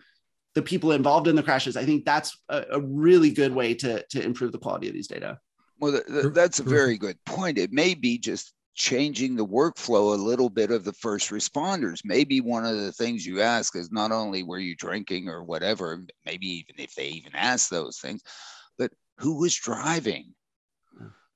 the 0.54 0.62
people 0.62 0.92
involved 0.92 1.28
in 1.28 1.34
the 1.34 1.42
crashes, 1.42 1.76
I 1.76 1.84
think 1.84 2.04
that's 2.04 2.38
a, 2.48 2.64
a 2.72 2.80
really 2.80 3.30
good 3.30 3.52
way 3.52 3.74
to, 3.74 4.04
to 4.10 4.22
improve 4.22 4.52
the 4.52 4.58
quality 4.58 4.88
of 4.88 4.94
these 4.94 5.08
data. 5.08 5.38
Well, 5.80 5.92
th- 5.92 6.06
th- 6.06 6.34
that's 6.34 6.60
a 6.60 6.64
very 6.64 6.96
good 6.96 7.18
point. 7.24 7.58
It 7.58 7.72
may 7.72 7.94
be 7.94 8.18
just 8.18 8.52
changing 8.74 9.36
the 9.36 9.46
workflow 9.46 10.14
a 10.14 10.22
little 10.22 10.48
bit 10.48 10.70
of 10.70 10.84
the 10.84 10.92
first 10.92 11.30
responders. 11.30 12.00
Maybe 12.04 12.40
one 12.40 12.64
of 12.64 12.76
the 12.76 12.92
things 12.92 13.26
you 13.26 13.40
ask 13.40 13.76
is 13.76 13.90
not 13.90 14.12
only 14.12 14.42
were 14.42 14.58
you 14.58 14.76
drinking 14.76 15.28
or 15.28 15.42
whatever, 15.42 16.04
maybe 16.24 16.46
even 16.46 16.76
if 16.78 16.94
they 16.94 17.08
even 17.08 17.34
ask 17.34 17.68
those 17.68 17.98
things, 17.98 18.22
but 18.78 18.92
who 19.18 19.38
was 19.40 19.54
driving? 19.54 20.34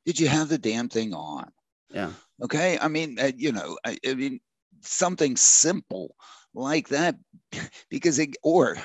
Did 0.05 0.21
you 0.21 0.29
have 0.29 0.49
the 0.49 0.59
damn 0.59 0.89
thing 0.89 1.13
on? 1.13 1.51
Yeah. 1.91 2.13
Okay. 2.43 2.79
I 2.79 2.89
mean, 2.89 3.19
uh, 3.19 3.33
you 3.37 3.53
know, 3.53 3.79
I, 3.85 3.99
I, 4.07 4.15
mean, 4.15 4.41
something 4.83 5.37
simple 5.37 6.15
like 6.55 6.89
that, 6.89 7.17
because 7.91 8.19
it, 8.19 8.37
or, 8.43 8.77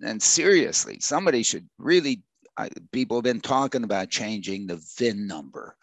and 0.00 0.22
seriously, 0.22 0.98
somebody 1.00 1.42
should 1.42 1.68
really, 1.78 2.22
I, 2.56 2.70
people 2.92 3.18
have 3.18 3.24
been 3.24 3.40
talking 3.40 3.84
about 3.84 4.10
changing 4.10 4.66
the 4.66 4.82
VIN 4.96 5.26
number 5.26 5.76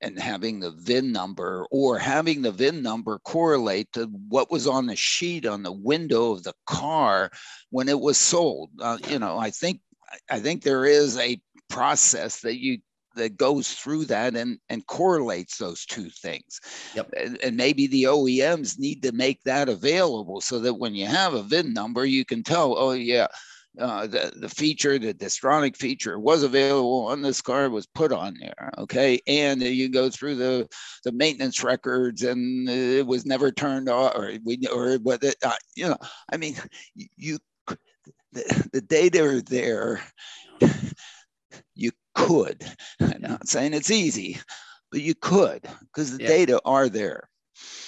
and 0.00 0.18
having 0.18 0.60
the 0.60 0.70
VIN 0.70 1.12
number 1.12 1.66
or 1.70 1.98
having 1.98 2.42
the 2.42 2.52
VIN 2.52 2.82
number 2.82 3.18
correlate 3.20 3.92
to 3.92 4.04
what 4.28 4.50
was 4.50 4.66
on 4.66 4.86
the 4.86 4.96
sheet 4.96 5.46
on 5.46 5.62
the 5.62 5.72
window 5.72 6.32
of 6.32 6.44
the 6.44 6.54
car 6.66 7.30
when 7.70 7.88
it 7.88 7.98
was 7.98 8.16
sold. 8.16 8.70
Uh, 8.80 8.98
you 9.08 9.18
know, 9.18 9.38
I 9.38 9.50
think 9.50 9.80
I 10.30 10.40
think 10.40 10.62
there 10.62 10.84
is 10.84 11.18
a 11.18 11.40
process 11.68 12.40
that 12.40 12.58
you 12.58 12.78
that 13.18 13.36
goes 13.36 13.68
through 13.72 14.06
that 14.06 14.34
and, 14.34 14.58
and 14.68 14.86
correlates 14.86 15.58
those 15.58 15.84
two 15.84 16.08
things. 16.10 16.60
Yep. 16.94 17.12
And, 17.16 17.38
and, 17.42 17.56
maybe 17.56 17.86
the 17.86 18.04
OEMs 18.04 18.78
need 18.78 19.02
to 19.02 19.12
make 19.12 19.42
that 19.44 19.68
available 19.68 20.40
so 20.40 20.58
that 20.60 20.74
when 20.74 20.94
you 20.94 21.06
have 21.06 21.34
a 21.34 21.42
VIN 21.42 21.72
number, 21.72 22.04
you 22.04 22.24
can 22.24 22.42
tell, 22.42 22.76
oh, 22.78 22.92
yeah, 22.92 23.26
uh, 23.78 24.06
the, 24.06 24.32
the 24.36 24.48
feature, 24.48 24.98
the 24.98 25.14
Distronic 25.14 25.76
feature 25.76 26.18
was 26.18 26.42
available 26.42 27.06
on 27.06 27.22
this 27.22 27.40
car, 27.40 27.68
was 27.70 27.86
put 27.86 28.12
on 28.12 28.36
there. 28.40 28.72
Okay. 28.78 29.20
And 29.26 29.62
you 29.62 29.88
go 29.88 30.10
through 30.10 30.36
the, 30.36 30.68
the 31.04 31.12
maintenance 31.12 31.62
records 31.62 32.22
and 32.22 32.68
it 32.68 33.06
was 33.06 33.26
never 33.26 33.52
turned 33.52 33.88
off 33.88 34.14
or 34.16 34.32
we, 34.44 34.58
or 34.72 34.96
what, 34.96 35.22
uh, 35.24 35.52
you 35.76 35.88
know, 35.88 35.98
I 36.32 36.36
mean, 36.36 36.56
you, 37.16 37.38
the, 38.32 38.68
the 38.72 38.80
data 38.80 39.24
are 39.24 39.40
there. 39.40 40.00
Could, 42.26 42.64
I'm 43.00 43.14
not 43.20 43.48
saying 43.48 43.74
it's 43.74 43.90
easy, 43.90 44.38
but 44.90 45.00
you 45.00 45.14
could 45.14 45.62
because 45.80 46.16
the 46.16 46.22
yeah. 46.22 46.28
data 46.28 46.60
are 46.64 46.88
there. 46.88 47.28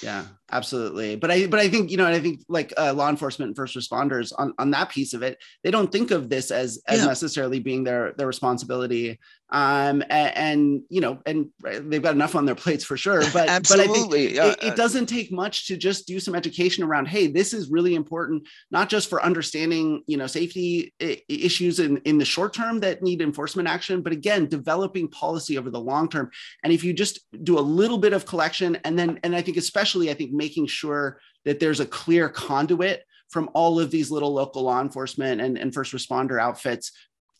Yeah 0.01 0.25
absolutely. 0.51 1.15
But 1.15 1.31
i 1.31 1.47
but 1.47 1.59
i 1.59 1.67
think 1.69 1.91
you 1.91 1.97
know 1.97 2.05
and 2.05 2.15
i 2.15 2.19
think 2.19 2.41
like 2.47 2.73
uh, 2.77 2.93
law 2.93 3.09
enforcement 3.09 3.49
and 3.49 3.55
first 3.55 3.75
responders 3.75 4.31
on 4.37 4.53
on 4.57 4.71
that 4.71 4.89
piece 4.89 5.13
of 5.13 5.23
it 5.23 5.37
they 5.63 5.71
don't 5.71 5.91
think 5.91 6.11
of 6.11 6.29
this 6.29 6.51
as 6.51 6.81
as 6.87 6.99
yeah. 6.99 7.05
necessarily 7.05 7.59
being 7.59 7.83
their 7.83 8.13
their 8.13 8.27
responsibility. 8.27 9.19
Um 9.53 10.01
and, 10.09 10.37
and, 10.37 10.81
you 10.89 11.01
know 11.01 11.19
and 11.25 11.49
they've 11.61 12.01
got 12.01 12.15
enough 12.15 12.35
on 12.35 12.45
their 12.45 12.55
plates 12.55 12.85
for 12.85 12.95
sure 12.95 13.21
but 13.33 13.49
absolutely 13.49 14.27
but 14.35 14.41
I 14.41 14.49
think 14.51 14.63
it, 14.63 14.67
it, 14.67 14.75
doesn't 14.77 15.07
take 15.07 15.29
much 15.29 15.67
to 15.67 15.75
just 15.75 16.07
do 16.07 16.21
some 16.21 16.35
education 16.35 16.85
around 16.85 17.09
hey 17.09 17.27
this 17.27 17.53
is 17.53 17.69
really 17.69 17.95
important 17.95 18.47
not 18.71 18.87
just 18.87 19.09
for 19.09 19.21
understanding 19.21 20.03
you 20.07 20.15
know 20.15 20.25
safety 20.25 20.93
issues 21.27 21.81
in 21.81 21.97
in 22.05 22.17
the 22.17 22.23
short 22.23 22.53
term 22.53 22.79
that 22.79 23.03
need 23.03 23.21
enforcement 23.21 23.67
action 23.67 24.01
but 24.01 24.13
again 24.13 24.47
developing 24.47 25.09
policy 25.09 25.57
over 25.57 25.69
the 25.69 25.79
long 25.79 26.09
term. 26.09 26.29
And 26.63 26.73
if 26.73 26.83
you 26.83 26.93
just 26.93 27.19
do 27.43 27.59
a 27.59 27.61
little 27.61 27.97
bit 27.97 28.13
of 28.13 28.25
collection 28.25 28.77
and 28.83 28.97
then 28.97 29.19
and 29.23 29.35
i 29.35 29.41
think 29.41 29.57
especially 29.57 30.09
i 30.09 30.13
think 30.13 30.31
making 30.45 30.67
sure 30.67 31.19
that 31.45 31.59
there's 31.59 31.79
a 31.79 31.85
clear 31.85 32.29
conduit 32.29 33.03
from 33.29 33.49
all 33.53 33.79
of 33.79 33.91
these 33.91 34.11
little 34.11 34.33
local 34.33 34.63
law 34.63 34.81
enforcement 34.81 35.41
and, 35.41 35.57
and 35.57 35.73
first 35.73 35.93
responder 35.93 36.39
outfits 36.39 36.91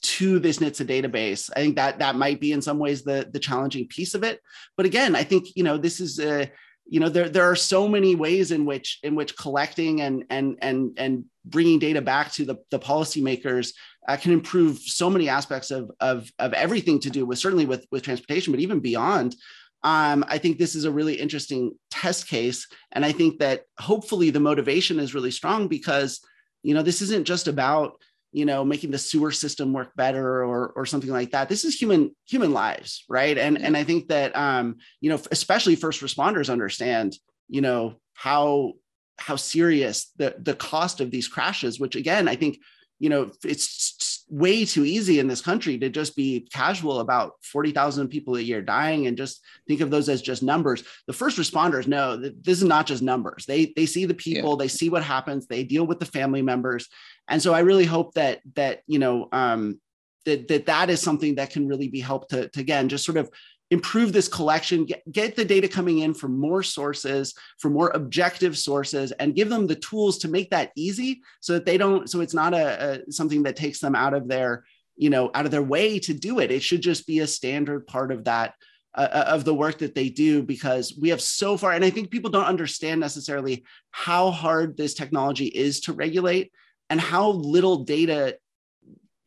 to 0.02 0.39
this 0.39 0.58
NHTSA 0.58 0.86
database. 0.88 1.49
I 1.56 1.60
think 1.60 1.76
that 1.76 1.99
that 1.99 2.16
might 2.16 2.39
be 2.39 2.52
in 2.54 2.62
some 2.62 2.80
ways 2.80 3.04
the 3.04 3.30
the 3.32 3.39
challenging 3.39 3.88
piece 3.88 4.14
of 4.16 4.24
it. 4.24 4.39
But 4.78 4.86
again, 4.86 5.16
I 5.16 5.24
think 5.24 5.47
you 5.56 5.64
know 5.64 5.78
this 5.78 5.99
is 5.99 6.20
a 6.20 6.52
you 6.88 6.99
know 6.99 7.10
there 7.10 7.30
there 7.30 7.49
are 7.49 7.56
so 7.56 7.88
many 7.88 8.16
ways 8.16 8.52
in 8.52 8.66
which 8.66 8.99
in 9.04 9.16
which 9.16 9.38
collecting 9.38 10.02
and 10.02 10.26
and 10.30 10.58
and 10.62 10.97
and 10.97 11.26
bringing 11.45 11.80
data 11.80 12.02
back 12.02 12.32
to 12.34 12.45
the 12.45 12.56
the 12.72 12.80
policymakers 12.80 13.74
uh, 14.08 14.18
can 14.18 14.32
improve 14.32 14.80
so 14.80 15.10
many 15.10 15.30
aspects 15.30 15.70
of 15.72 15.91
of 15.99 16.30
of 16.39 16.54
everything 16.54 16.99
to 16.99 17.10
do 17.10 17.26
with 17.26 17.38
certainly 17.38 17.66
with 17.66 17.86
with 17.91 18.04
transportation, 18.04 18.52
but 18.52 18.62
even 18.62 18.80
beyond. 18.80 19.36
Um, 19.84 20.23
I 20.27 20.38
think 20.38 20.57
this 20.57 20.75
is 20.75 20.86
a 20.86 20.91
really 20.91 21.15
interesting 21.15 21.73
test 21.89 22.27
case, 22.27 22.67
and 22.91 23.03
I 23.03 23.11
think 23.11 23.39
that 23.39 23.63
hopefully 23.79 24.29
the 24.29 24.39
motivation 24.39 24.99
is 24.99 25.15
really 25.15 25.32
strong 25.32 25.67
because 25.67 26.19
you 26.63 26.73
know 26.73 26.84
this 26.84 27.01
isn't 27.01 27.25
just 27.25 27.47
about 27.47 27.99
you 28.32 28.45
know 28.45 28.63
making 28.63 28.91
the 28.91 28.97
sewer 28.97 29.32
system 29.32 29.73
work 29.73 29.95
better 29.95 30.43
or 30.43 30.67
or 30.75 30.86
something 30.86 31.09
like 31.09 31.32
that. 31.32 31.49
This 31.49 31.65
is 31.65 31.79
human 31.79 32.15
human 32.27 32.53
lives 32.53 33.03
right? 33.09 33.38
And 33.38 33.57
and 33.59 33.75
i 33.75 33.84
think 33.84 34.07
that 34.09 34.36
um 34.36 34.77
you 35.01 35.09
know 35.09 35.19
especially 35.32 35.75
first 35.75 36.01
responders 36.01 36.51
understand 36.51 37.17
you 37.49 37.61
know 37.61 37.95
how 38.13 38.73
how 39.17 39.36
serious 39.36 40.11
the 40.17 40.36
the 40.39 40.55
cost 40.55 41.01
of 41.01 41.11
these 41.11 41.27
crashes 41.27 41.79
which 41.79 41.95
again 41.95 42.27
i 42.27 42.36
think 42.36 42.57
you 42.99 43.09
know 43.09 43.32
it's 43.43 44.20
way 44.32 44.63
too 44.63 44.86
easy 44.86 45.19
in 45.19 45.27
this 45.27 45.41
country 45.41 45.77
to 45.77 45.89
just 45.89 46.15
be 46.15 46.47
casual 46.53 47.01
about 47.01 47.34
40,000 47.43 48.07
people 48.07 48.38
a 48.38 48.41
year 48.41 48.61
dying 48.61 49.05
and 49.05 49.17
just 49.17 49.41
think 49.67 49.82
of 49.82 49.91
those 49.91 50.07
as 50.07 50.21
just 50.21 50.41
numbers. 50.41 50.86
The 51.05 51.13
first 51.13 51.38
responders 51.38 51.86
know 51.86 52.15
that 52.15 52.41
this 52.41 52.59
is 52.59 52.63
not 52.63 52.88
just 52.88 53.03
numbers. 53.03 53.45
They 53.45 53.73
they 53.75 53.86
see 53.86 54.05
the 54.05 54.13
people, 54.13 54.51
yeah. 54.51 54.55
they 54.63 54.67
see 54.69 54.89
what 54.89 55.03
happens, 55.03 55.47
they 55.47 55.65
deal 55.65 55.86
with 55.86 55.99
the 55.99 56.05
family 56.05 56.41
members. 56.41 56.88
And 57.27 57.41
so 57.41 57.53
I 57.53 57.59
really 57.59 57.86
hope 57.86 58.13
that 58.13 58.39
that 58.55 58.84
you 58.88 58.99
know 58.99 59.27
um 59.34 59.82
that 60.25 60.47
that 60.47 60.65
that 60.67 60.89
is 60.89 61.01
something 61.01 61.36
that 61.36 61.49
can 61.49 61.67
really 61.67 61.89
be 61.89 61.99
helped 61.99 62.29
to, 62.29 62.47
to 62.47 62.59
again 62.61 62.88
just 62.88 63.03
sort 63.03 63.17
of 63.17 63.29
improve 63.72 64.11
this 64.11 64.28
collection, 64.28 64.86
get, 64.86 65.01
get 65.11 65.36
the 65.36 65.45
data 65.45 65.67
coming 65.67 65.99
in 65.99 66.13
from 66.13 66.38
more 66.38 66.61
sources, 66.61 67.34
from 67.57 67.72
more 67.72 67.89
objective 67.95 68.57
sources, 68.57 69.13
and 69.13 69.36
give 69.36 69.49
them 69.49 69.65
the 69.65 69.76
tools 69.76 70.17
to 70.19 70.28
make 70.28 70.49
that 70.49 70.72
easy 70.76 71.22
so 71.39 71.53
that 71.53 71.65
they 71.65 71.78
don't, 71.78 72.09
so 72.09 72.19
it's 72.19 72.34
not 72.34 72.53
a, 72.53 73.01
a 73.07 73.11
something 73.11 73.43
that 73.43 73.55
takes 73.55 73.80
them 73.80 73.95
out 73.95 74.13
of 74.13 74.28
their, 74.28 74.65
you 74.97 75.09
know, 75.09 75.32
out 75.34 75.45
of 75.45 75.51
their 75.51 75.63
way 75.63 75.97
to 75.99 76.13
do 76.13 76.39
it. 76.39 76.51
It 76.51 76.61
should 76.61 76.82
just 76.82 77.07
be 77.07 77.19
a 77.19 77.28
standard 77.28 77.88
part 77.88 78.11
of 78.11 78.26
that 78.26 78.53
uh, 78.93 79.07
uh 79.09 79.26
of 79.30 79.45
the 79.45 79.53
work 79.53 79.78
that 79.78 79.95
they 79.95 80.09
do 80.09 80.43
because 80.43 80.97
we 80.99 81.07
have 81.07 81.22
so 81.22 81.55
far 81.55 81.72
and 81.72 81.86
i 81.86 81.89
think 81.89 82.11
people 82.11 82.30
don't 82.30 82.43
understand 82.43 82.99
necessarily 82.99 83.63
how 83.91 84.32
hard 84.32 84.76
this 84.76 84.93
technology 84.93 85.45
is 85.45 85.80
to 85.80 85.93
regulate 85.93 86.51
and 86.89 86.99
how 86.99 87.30
little 87.30 87.86
data 87.86 88.36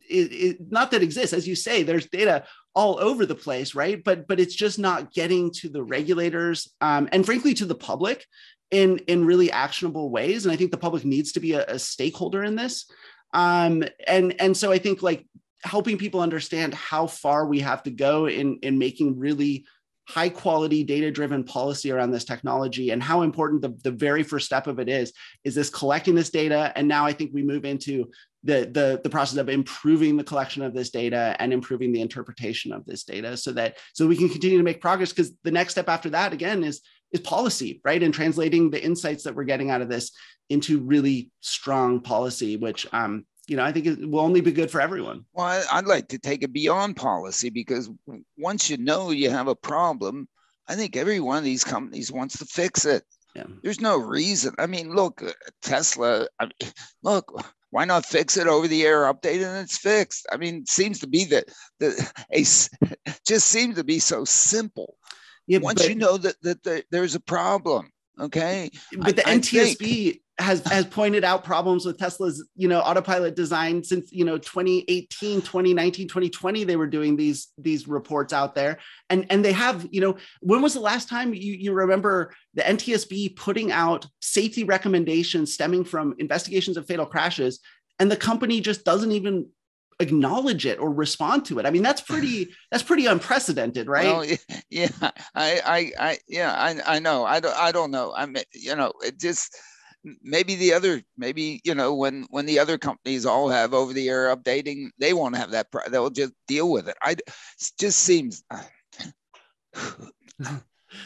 it, 0.07 0.71
not 0.71 0.91
that 0.91 1.03
exists 1.03 1.33
as 1.33 1.49
you 1.49 1.55
say 1.55 1.83
there's 1.83 2.09
data 2.09 2.45
all 2.75 2.99
over 3.01 3.25
the 3.25 3.35
place 3.35 3.75
right? 3.75 4.03
But 4.03 4.27
but 4.27 4.41
it's 4.41 4.55
just 4.55 4.79
not 4.79 5.13
getting 5.13 5.51
to 5.53 5.69
the 5.69 5.83
regulators 5.83 6.71
um, 6.81 7.09
and 7.13 7.25
frankly 7.25 7.55
to 7.55 7.67
the 7.67 7.75
public 7.75 8.27
in 8.71 8.99
in 9.07 9.25
really 9.25 9.51
actionable 9.51 10.11
ways. 10.11 10.45
And 10.45 10.53
i 10.53 10.57
think 10.57 10.71
the 10.71 10.77
public 10.77 11.05
needs 11.05 11.33
to 11.33 11.41
be 11.41 11.53
a, 11.53 11.65
a 11.67 11.79
stakeholder 11.79 12.43
in 12.43 12.57
this. 12.57 12.87
Um, 13.33 13.85
and 14.07 14.41
and 14.41 14.57
so 14.57 14.71
i 14.73 14.79
think 14.79 15.03
like 15.03 15.27
helping 15.63 15.97
people 15.97 16.21
understand 16.21 16.75
how 16.75 17.07
far 17.07 17.47
we 17.47 17.61
have 17.61 17.83
to 17.85 17.91
go 17.91 18.27
in 18.27 18.59
in 18.63 18.79
making 18.79 19.19
really 19.19 19.67
high 20.07 20.29
quality 20.29 20.85
data 20.85 21.11
driven 21.11 21.45
policy 21.45 21.91
around 21.91 22.11
this 22.11 22.25
technology 22.25 22.91
and 22.91 23.03
how 23.03 23.23
important 23.23 23.63
the, 23.63 23.75
the 23.83 23.91
very 23.91 24.23
first 24.23 24.47
step 24.47 24.67
of 24.67 24.79
it 24.79 24.89
is 24.89 25.13
is 25.45 25.55
this 25.55 25.71
collecting 25.71 26.15
this 26.15 26.31
data. 26.31 26.73
And 26.77 26.87
now 26.87 27.07
i 27.07 27.13
think 27.13 27.31
we 27.33 27.43
move 27.43 27.65
into 27.65 28.11
the, 28.45 28.69
the, 28.71 29.01
the 29.03 29.09
process 29.09 29.39
of 29.39 29.49
improving 29.49 30.17
the 30.17 30.25
collection 30.25 30.63
of 30.63 30.75
this 30.75 30.91
data 30.91 31.35
and 31.39 31.53
improving 31.53 31.93
the 31.93 32.03
interpretation 32.03 32.73
of 32.73 32.85
this 32.85 33.05
data 33.05 33.39
so 33.39 33.53
that 33.53 33.79
so 33.95 34.07
we 34.07 34.17
can 34.17 34.29
continue 34.29 34.59
to 34.59 34.65
make 34.65 34.83
progress. 34.83 35.11
Because 35.11 35.33
the 35.45 35.51
next 35.51 35.73
step 35.73 35.89
after 35.89 36.11
that 36.11 36.33
again 36.33 36.63
is 36.63 36.83
is 37.13 37.21
policy 37.21 37.81
right? 37.85 38.03
And 38.03 38.13
translating 38.13 38.71
the 38.71 38.85
insights 38.85 39.25
that 39.25 39.35
we're 39.35 39.45
getting 39.45 39.71
out 39.71 39.81
of 39.81 39.89
this 39.89 40.13
into 40.51 40.81
really 40.81 41.31
strong 41.41 42.01
policy 42.01 42.57
which 42.59 42.87
um, 42.93 43.25
you 43.47 43.57
know, 43.57 43.65
I 43.65 43.73
think 43.73 43.87
it 43.87 44.09
will 44.09 44.21
only 44.21 44.41
be 44.41 44.53
good 44.53 44.71
for 44.71 44.81
everyone. 44.81 45.25
Well, 45.33 45.65
I'd 45.71 45.87
like 45.87 46.09
to 46.09 46.19
take 46.19 46.43
it 46.43 46.53
beyond 46.53 46.97
policy 46.97 47.51
because 47.51 47.91
once 48.39 48.71
you 48.71 48.79
know 48.79 49.11
you 49.11 49.31
have 49.31 49.49
a 49.49 49.55
problem, 49.55 50.29
I 50.67 50.77
think 50.77 50.97
every 50.97 51.21
one 51.21 51.39
of 51.39 51.45
these 51.45 51.65
companies 51.65 52.11
wants 52.11 52.39
to 52.39 52.47
fix 52.47 52.87
it. 52.87 53.05
Yeah. 53.35 53.45
There's 53.63 53.81
no 53.81 53.99
reason. 53.99 54.55
I 54.59 54.67
mean, 54.67 54.95
look, 54.95 55.23
uh, 55.23 55.33
Tesla, 55.61 56.27
I 56.39 56.45
mean, 56.45 56.73
look, 57.03 57.45
why 57.71 57.85
not 57.85 58.07
fix 58.07 58.37
it 58.37 58.47
over 58.47 58.69
the 58.69 58.85
air 58.85 59.13
update 59.13 59.45
and 59.45 59.59
it's 59.59 59.77
fixed? 59.77 60.27
I 60.33 60.37
mean, 60.37 60.59
it 60.59 60.69
seems 60.69 61.01
to 61.01 61.09
be 61.09 61.25
that 61.27 61.47
the 61.81 62.13
a 62.33 62.45
just 63.27 63.49
seems 63.49 63.77
to 63.77 63.85
be 63.85 63.99
so 63.99 64.25
simple. 64.25 64.97
Yeah, 65.47 65.59
Once 65.59 65.83
but, 65.83 65.89
you 65.91 65.97
know 65.97 66.17
that, 66.17 66.41
that, 66.43 66.63
that 66.63 66.85
there's 66.91 67.17
a 67.17 67.21
problem, 67.21 67.91
okay. 68.19 68.71
But 68.97 69.17
the 69.17 69.29
I, 69.29 69.39
NTSB 69.39 69.63
I 69.63 69.75
think, 69.75 70.21
has 70.39 70.65
has 70.67 70.85
pointed 70.85 71.23
out 71.23 71.45
problems 71.45 71.87
with 71.87 71.97
Tesla's, 71.97 72.45
you 72.57 72.67
know, 72.67 72.81
autopilot 72.81 73.37
design 73.37 73.85
since, 73.85 74.11
you 74.13 74.25
know, 74.25 74.37
2018, 74.37 75.41
2019, 75.43 76.09
2020 76.09 76.65
they 76.65 76.77
were 76.77 76.89
doing 76.89 77.17
these 77.17 77.49
these 77.57 77.87
reports 77.87 78.33
out 78.33 78.55
there. 78.55 78.79
And 79.11 79.27
and 79.31 79.45
they 79.45 79.53
have, 79.53 79.87
you 79.93 80.01
know, 80.01 80.17
when 80.41 80.61
was 80.61 80.75
the 80.75 80.81
last 80.81 81.09
time 81.09 81.35
you 81.35 81.53
you 81.53 81.73
remember 81.73 82.35
the 82.55 82.63
NTSB 82.63 83.37
putting 83.37 83.71
out 83.71 84.07
safety 84.21 84.65
recommendations 84.65 85.55
stemming 85.55 85.85
from 85.85 86.17
investigations 86.19 86.77
of 86.77 86.87
fatal 86.87 87.07
crashes 87.07 87.61
and 88.01 88.11
the 88.11 88.17
company 88.17 88.61
just 88.61 88.85
doesn't 88.85 89.13
even 89.13 89.47
acknowledge 90.01 90.67
it 90.67 90.81
or 90.81 90.93
respond 90.93 91.45
to 91.47 91.59
it. 91.59 91.67
I 91.67 91.71
mean, 91.71 91.83
that's 91.83 92.01
pretty 92.11 92.49
that's 92.71 92.83
pretty 92.83 93.07
unprecedented, 93.07 93.87
right? 93.87 94.07
Well, 94.07 94.25
yeah, 94.71 94.89
I, 95.01 95.61
I, 95.65 95.93
I, 95.99 96.19
yeah, 96.29 96.53
I, 96.53 96.97
I 96.97 96.99
know. 96.99 97.25
I 97.25 97.41
don't, 97.41 97.57
I 97.57 97.73
don't 97.73 97.91
know. 97.91 98.13
I 98.17 98.27
mean, 98.27 98.43
you 98.53 98.75
know, 98.75 98.93
it 99.05 99.19
just 99.19 99.57
maybe 100.23 100.55
the 100.55 100.73
other, 100.75 101.03
maybe 101.17 101.61
you 101.65 101.75
know, 101.75 101.95
when 101.95 102.27
when 102.31 102.47
the 102.47 102.59
other 102.59 102.79
companies 102.79 103.27
all 103.27 103.49
have 103.49 103.75
over 103.75 103.93
the 103.93 104.09
air 104.09 104.35
updating, 104.35 104.91
they 104.99 105.13
won't 105.13 105.37
have 105.37 105.51
that. 105.53 105.69
They'll 105.91 106.11
just 106.11 106.33
deal 106.47 106.71
with 106.71 106.89
it. 106.89 106.97
I, 107.03 107.13
it 107.13 107.23
just 107.79 108.01
seems. 108.01 108.45
Uh, 108.51 108.63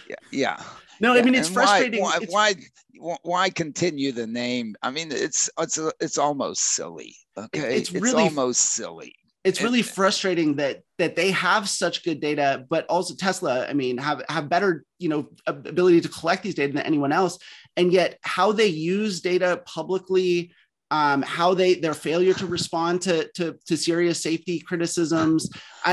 yeah, 0.08 0.16
yeah. 0.30 0.62
No, 1.00 1.14
I 1.14 1.22
mean 1.22 1.34
it's 1.34 1.48
frustrating. 1.48 2.02
Why, 2.02 2.18
why, 2.28 2.54
why, 2.96 3.16
why, 3.22 3.50
continue 3.50 4.12
the 4.12 4.26
name? 4.26 4.74
I 4.82 4.90
mean, 4.90 5.12
it's 5.12 5.48
it's 5.58 5.78
it's 6.00 6.18
almost 6.18 6.62
silly. 6.62 7.14
Okay, 7.36 7.76
it's, 7.76 7.92
really, 7.92 8.24
it's 8.24 8.34
almost 8.34 8.60
silly. 8.60 9.14
It's 9.48 9.62
really 9.62 9.82
frustrating 9.82 10.56
that 10.56 10.82
that 10.98 11.16
they 11.16 11.30
have 11.30 11.68
such 11.68 12.04
good 12.04 12.20
data, 12.20 12.66
but 12.68 12.86
also 12.86 13.14
Tesla. 13.14 13.66
I 13.66 13.72
mean, 13.72 13.98
have 13.98 14.22
have 14.28 14.48
better 14.48 14.84
you 14.98 15.08
know 15.08 15.30
ability 15.46 16.00
to 16.02 16.08
collect 16.08 16.42
these 16.42 16.54
data 16.54 16.72
than 16.72 16.82
anyone 16.82 17.12
else, 17.12 17.38
and 17.76 17.92
yet 17.92 18.18
how 18.22 18.52
they 18.52 18.66
use 18.66 19.20
data 19.20 19.62
publicly 19.64 20.52
um, 20.90 21.22
how 21.22 21.54
they 21.54 21.74
their 21.74 21.94
failure 21.94 22.34
to 22.34 22.46
respond 22.46 23.02
to, 23.02 23.28
to, 23.34 23.58
to 23.66 23.76
serious 23.76 24.22
safety 24.22 24.58
criticisms, 24.60 25.50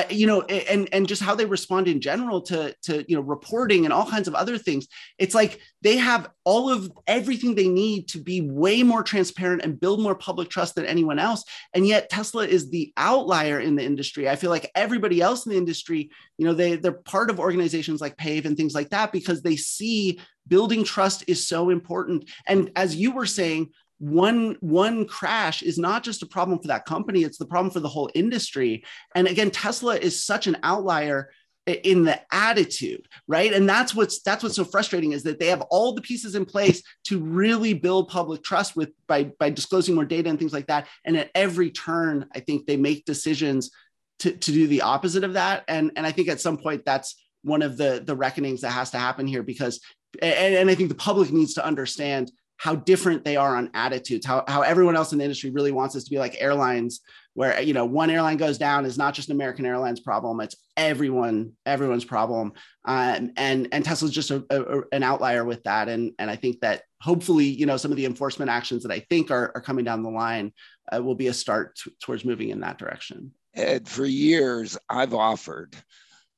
you 0.10 0.26
know, 0.26 0.42
and 0.44 0.88
and 0.94 1.08
just 1.08 1.22
how 1.22 1.36
they 1.36 1.46
respond 1.46 1.88
in 1.88 2.00
general 2.00 2.42
to 2.42 2.74
to 2.84 3.04
you 3.08 3.16
know 3.16 3.22
reporting 3.22 3.86
and 3.86 3.94
all 3.94 4.10
kinds 4.10 4.28
of 4.28 4.36
other 4.36 4.58
things. 4.58 4.88
It's 5.18 5.36
like 5.36 5.60
they 5.82 5.98
have 5.98 6.30
all 6.46 6.70
of 6.70 6.92
everything 7.08 7.56
they 7.56 7.68
need 7.68 8.08
to 8.10 8.20
be 8.20 8.42
way 8.42 8.84
more 8.84 9.04
transparent 9.04 9.64
and 9.64 9.80
build 9.80 10.02
more 10.02 10.16
public 10.16 10.50
trust 10.50 10.76
than 10.76 10.86
anyone 10.86 11.20
else. 11.20 11.44
And 11.74 11.86
yet 11.86 12.10
Tesla 12.10 12.46
is 12.46 12.70
the 12.70 12.94
outlier 12.96 13.60
in 13.60 13.76
the 13.76 13.84
industry. 13.84 14.30
I 14.30 14.36
feel 14.36 14.50
like 14.50 14.72
everybody 14.76 15.22
else 15.22 15.46
in 15.46 15.52
the 15.52 15.58
industry, 15.58 16.10
you 16.38 16.46
know, 16.46 16.54
they 16.54 16.78
they're 16.78 16.94
part 16.94 17.30
of 17.30 17.40
organizations 17.40 18.00
like 18.00 18.18
Pave 18.18 18.46
and 18.46 18.56
things 18.56 18.74
like 18.74 18.90
that 18.92 19.12
because 19.12 19.42
they 19.42 19.56
see 19.58 20.20
building 20.48 20.84
trust 20.84 21.24
is 21.28 21.48
so 21.48 21.70
important. 21.70 22.30
And 22.46 22.72
as 22.76 22.96
you 22.96 23.12
were 23.12 23.26
saying, 23.26 23.72
one 23.98 24.58
one 24.60 25.06
crash 25.06 25.62
is 25.62 25.78
not 25.78 26.04
just 26.04 26.22
a 26.22 26.26
problem 26.26 26.60
for 26.60 26.68
that 26.68 26.86
company 26.86 27.24
it's 27.24 27.38
the 27.38 27.46
problem 27.46 27.72
for 27.72 27.80
the 27.80 27.90
whole 27.90 28.10
industry. 28.14 28.84
And 29.14 29.28
again 29.28 29.52
tesla 29.52 29.96
is 29.96 30.24
such 30.24 30.48
an 30.48 30.58
outlier 30.64 31.30
in 31.68 32.04
the 32.04 32.22
attitude 32.32 33.08
right? 33.28 33.52
And 33.52 33.68
that's 33.68 33.96
what's 33.96 34.22
that's 34.22 34.44
what's 34.44 34.56
so 34.56 34.66
frustrating 34.66 35.14
is 35.14 35.24
that 35.24 35.40
they 35.40 35.48
have 35.48 35.62
all 35.72 35.94
the 35.94 36.02
pieces 36.02 36.36
in 36.36 36.46
place 36.46 36.84
to 37.06 37.20
really 37.20 37.74
build 37.74 38.10
public 38.10 38.44
trust 38.44 38.76
with 38.76 38.90
by 39.08 39.32
by 39.40 39.50
disclosing 39.50 39.96
more 39.96 40.06
data 40.06 40.30
and 40.30 40.38
things 40.38 40.54
like 40.54 40.68
that. 40.68 40.88
And 41.06 41.18
at 41.18 41.32
every 41.34 41.72
turn 41.72 42.28
i 42.34 42.40
think 42.40 42.66
they 42.66 42.78
make 42.78 43.06
decisions 43.06 43.72
to, 44.20 44.32
to 44.32 44.52
do 44.52 44.68
the 44.68 44.82
opposite 44.82 45.24
of 45.24 45.34
that. 45.34 45.64
And 45.68 45.92
and 45.96 46.06
i 46.06 46.12
think 46.12 46.28
at 46.28 46.42
some 46.42 46.58
point 46.58 46.86
that's 46.86 47.16
one 47.44 47.62
of 47.62 47.78
the 47.78 48.04
the 48.06 48.16
reckonings 48.16 48.62
that 48.62 48.72
has 48.72 48.92
to 48.92 48.98
happen 48.98 49.28
here 49.28 49.44
because 49.44 49.80
and, 50.22 50.56
and 50.56 50.70
i 50.70 50.76
think 50.76 50.90
the 50.90 50.96
public 50.96 51.32
needs 51.32 51.54
to 51.56 51.66
understand 51.66 52.32
how 52.58 52.76
different 52.76 53.24
they 53.24 53.36
are 53.36 53.56
on 53.56 53.70
attitudes, 53.74 54.26
how, 54.26 54.44
how 54.48 54.62
everyone 54.62 54.96
else 54.96 55.12
in 55.12 55.18
the 55.18 55.24
industry 55.24 55.50
really 55.50 55.72
wants 55.72 55.96
us 55.96 56.04
to 56.06 56.10
be 56.10 56.20
like 56.20 56.36
airlines, 56.40 57.02
where 57.34 57.62
you 57.62 57.74
know 57.74 57.86
one 57.86 58.10
airline 58.10 58.38
goes 58.38 58.58
down 58.58 58.86
is 58.86 58.98
not 58.98 59.14
just 59.14 59.30
an 59.30 59.36
American 59.36 59.66
Airlines 59.66 60.00
problem; 60.00 60.40
it's 60.40 60.56
everyone 60.78 61.52
everyone's 61.66 62.06
problem. 62.06 62.54
Um, 62.86 63.32
and 63.36 63.68
and 63.72 63.84
Tesla's 63.84 64.12
just 64.12 64.32
a, 64.32 64.44
a, 64.50 64.82
an 64.94 65.04
outlier 65.04 65.44
with 65.44 65.64
that. 65.64 65.90
And 65.90 66.14
and 66.18 66.32
I 66.32 66.38
think 66.38 66.62
that 66.62 66.84
hopefully 67.02 67.46
you 67.46 67.66
know 67.66 67.78
some 67.78 67.92
of 67.92 67.98
the 67.98 68.06
enforcement 68.06 68.50
actions 68.50 68.84
that 68.84 68.92
I 68.92 69.00
think 69.10 69.32
are, 69.32 69.52
are 69.54 69.62
coming 69.62 69.84
down 69.84 70.02
the 70.02 70.10
line 70.10 70.54
uh, 70.92 71.04
will 71.04 71.16
be 71.16 71.28
a 71.28 71.34
start 71.34 71.76
t- 71.76 71.92
towards 72.02 72.24
moving 72.24 72.50
in 72.50 72.62
that 72.62 72.78
direction. 72.78 73.32
Ed, 73.54 73.88
for 73.88 74.06
years 74.06 74.78
I've 74.90 75.14
offered 75.14 75.76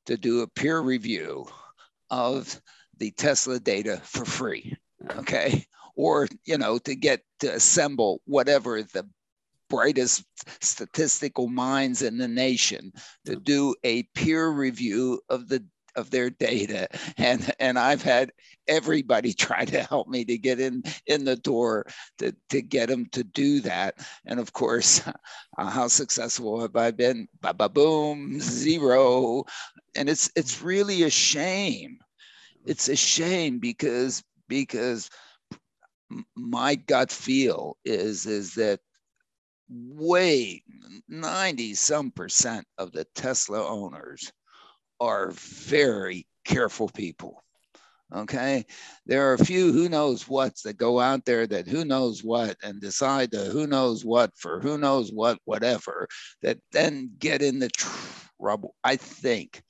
to 0.08 0.18
do 0.18 0.42
a 0.42 0.48
peer 0.48 0.80
review 0.80 1.48
of 2.10 2.60
the 2.98 3.12
Tesla 3.12 3.60
data 3.60 4.02
for 4.04 4.26
free. 4.26 4.76
Okay 5.18 5.68
or 5.98 6.30
you 6.46 6.58
know 6.58 6.78
to 6.78 6.96
get 6.96 7.22
to 7.40 7.54
assemble 7.54 8.22
whatever 8.26 8.82
the 8.82 9.06
brightest 9.70 10.24
statistical 10.62 11.50
minds 11.50 12.02
in 12.02 12.18
the 12.18 12.28
nation 12.28 12.94
to 13.26 13.36
do 13.36 13.76
a 13.84 14.04
peer 14.16 14.48
review 14.48 15.20
of 15.30 15.50
the 15.50 15.62
of 15.98 16.12
their 16.12 16.30
data. 16.30 16.88
And 17.18 17.52
and 17.60 17.78
I've 17.78 18.04
had 18.04 18.32
everybody 18.68 19.34
try 19.34 19.66
to 19.66 19.84
help 19.84 20.08
me 20.08 20.24
to 20.26 20.38
get 20.38 20.60
in 20.60 20.84
in 21.08 21.26
the 21.26 21.36
door 21.36 21.88
to, 22.20 22.34
to 22.50 22.62
get 22.62 22.88
them 22.88 23.08
to 23.08 23.24
do 23.24 23.60
that. 23.62 23.96
And 24.26 24.40
of 24.40 24.54
course 24.54 25.02
uh, 25.58 25.70
how 25.70 25.90
successful 25.90 26.62
have 26.62 26.76
I 26.76 26.92
been? 26.92 27.28
Ba 27.42 27.54
ba 27.54 27.68
boom 27.68 28.40
zero. 28.40 29.44
And 29.96 30.08
it's 30.08 30.32
it's 30.36 30.62
really 30.62 31.04
a 31.04 31.10
shame. 31.10 32.00
It's 32.66 32.88
a 32.88 32.96
shame 32.96 33.60
because 33.60 34.24
because 34.48 35.10
my 36.36 36.76
gut 36.76 37.12
feel 37.12 37.78
is 37.86 38.26
is 38.26 38.54
that 38.56 38.80
way 39.70 40.64
90 41.10 41.74
some 41.76 42.12
percent 42.12 42.66
of 42.78 42.92
the 42.92 43.06
Tesla 43.16 43.66
owners 43.68 44.32
are 45.00 45.32
very 45.32 46.26
careful 46.46 46.88
people. 46.90 47.44
Okay. 48.16 48.66
There 49.06 49.30
are 49.30 49.34
a 49.34 49.46
few 49.46 49.74
who 49.74 49.90
knows 49.90 50.30
what's 50.30 50.62
that 50.62 50.78
go 50.78 51.00
out 51.00 51.26
there 51.26 51.46
that 51.48 51.68
who 51.68 51.84
knows 51.84 52.24
what 52.24 52.56
and 52.64 52.80
decide 52.80 53.32
to 53.34 53.46
who 53.46 53.68
knows 53.68 54.06
what 54.06 54.32
for 54.38 54.62
who 54.62 54.78
knows 54.78 55.12
what, 55.12 55.40
whatever, 55.44 56.08
that 56.42 56.58
then 56.72 57.12
get 57.20 57.42
in 57.42 57.60
the 57.60 57.70
trouble. 58.40 58.76
I 58.84 58.96
think 58.96 59.62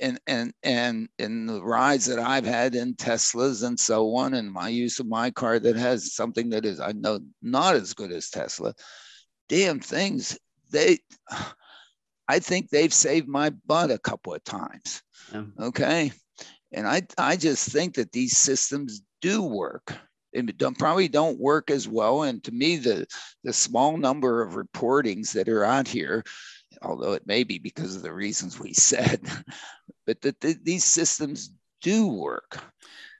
and 0.00 0.20
and 0.26 0.52
and 0.62 1.08
in 1.18 1.46
the 1.46 1.62
rides 1.62 2.06
that 2.06 2.18
I've 2.18 2.44
had 2.44 2.74
in 2.74 2.94
Teslas 2.94 3.66
and 3.66 3.78
so 3.78 4.14
on, 4.16 4.34
and 4.34 4.52
my 4.52 4.68
use 4.68 4.98
of 4.98 5.06
my 5.06 5.30
car 5.30 5.58
that 5.58 5.76
has 5.76 6.14
something 6.14 6.50
that 6.50 6.66
is 6.66 6.80
I 6.80 6.92
know 6.92 7.20
not 7.40 7.76
as 7.76 7.94
good 7.94 8.12
as 8.12 8.28
Tesla, 8.28 8.74
damn 9.48 9.80
things 9.80 10.38
they. 10.70 10.98
I 12.28 12.38
think 12.38 12.70
they've 12.70 12.94
saved 12.94 13.28
my 13.28 13.50
butt 13.66 13.90
a 13.90 13.98
couple 13.98 14.32
of 14.32 14.42
times. 14.44 15.02
Yeah. 15.32 15.44
Okay, 15.60 16.12
and 16.72 16.86
I 16.86 17.02
I 17.18 17.36
just 17.36 17.68
think 17.70 17.94
that 17.94 18.12
these 18.12 18.36
systems 18.36 19.02
do 19.20 19.42
work. 19.42 19.94
They 20.32 20.40
don't, 20.40 20.78
probably 20.78 21.08
don't 21.08 21.38
work 21.38 21.70
as 21.70 21.86
well. 21.86 22.22
And 22.22 22.42
to 22.44 22.52
me, 22.52 22.76
the 22.76 23.06
the 23.44 23.52
small 23.52 23.96
number 23.96 24.42
of 24.42 24.54
reportings 24.54 25.32
that 25.32 25.48
are 25.48 25.64
out 25.64 25.86
here 25.86 26.24
although 26.82 27.12
it 27.12 27.26
may 27.26 27.44
be 27.44 27.58
because 27.58 27.96
of 27.96 28.02
the 28.02 28.12
reasons 28.12 28.58
we 28.58 28.72
said, 28.72 29.20
but 30.06 30.20
that 30.22 30.40
the, 30.40 30.56
these 30.62 30.84
systems 30.84 31.50
do 31.82 32.06
work. 32.06 32.58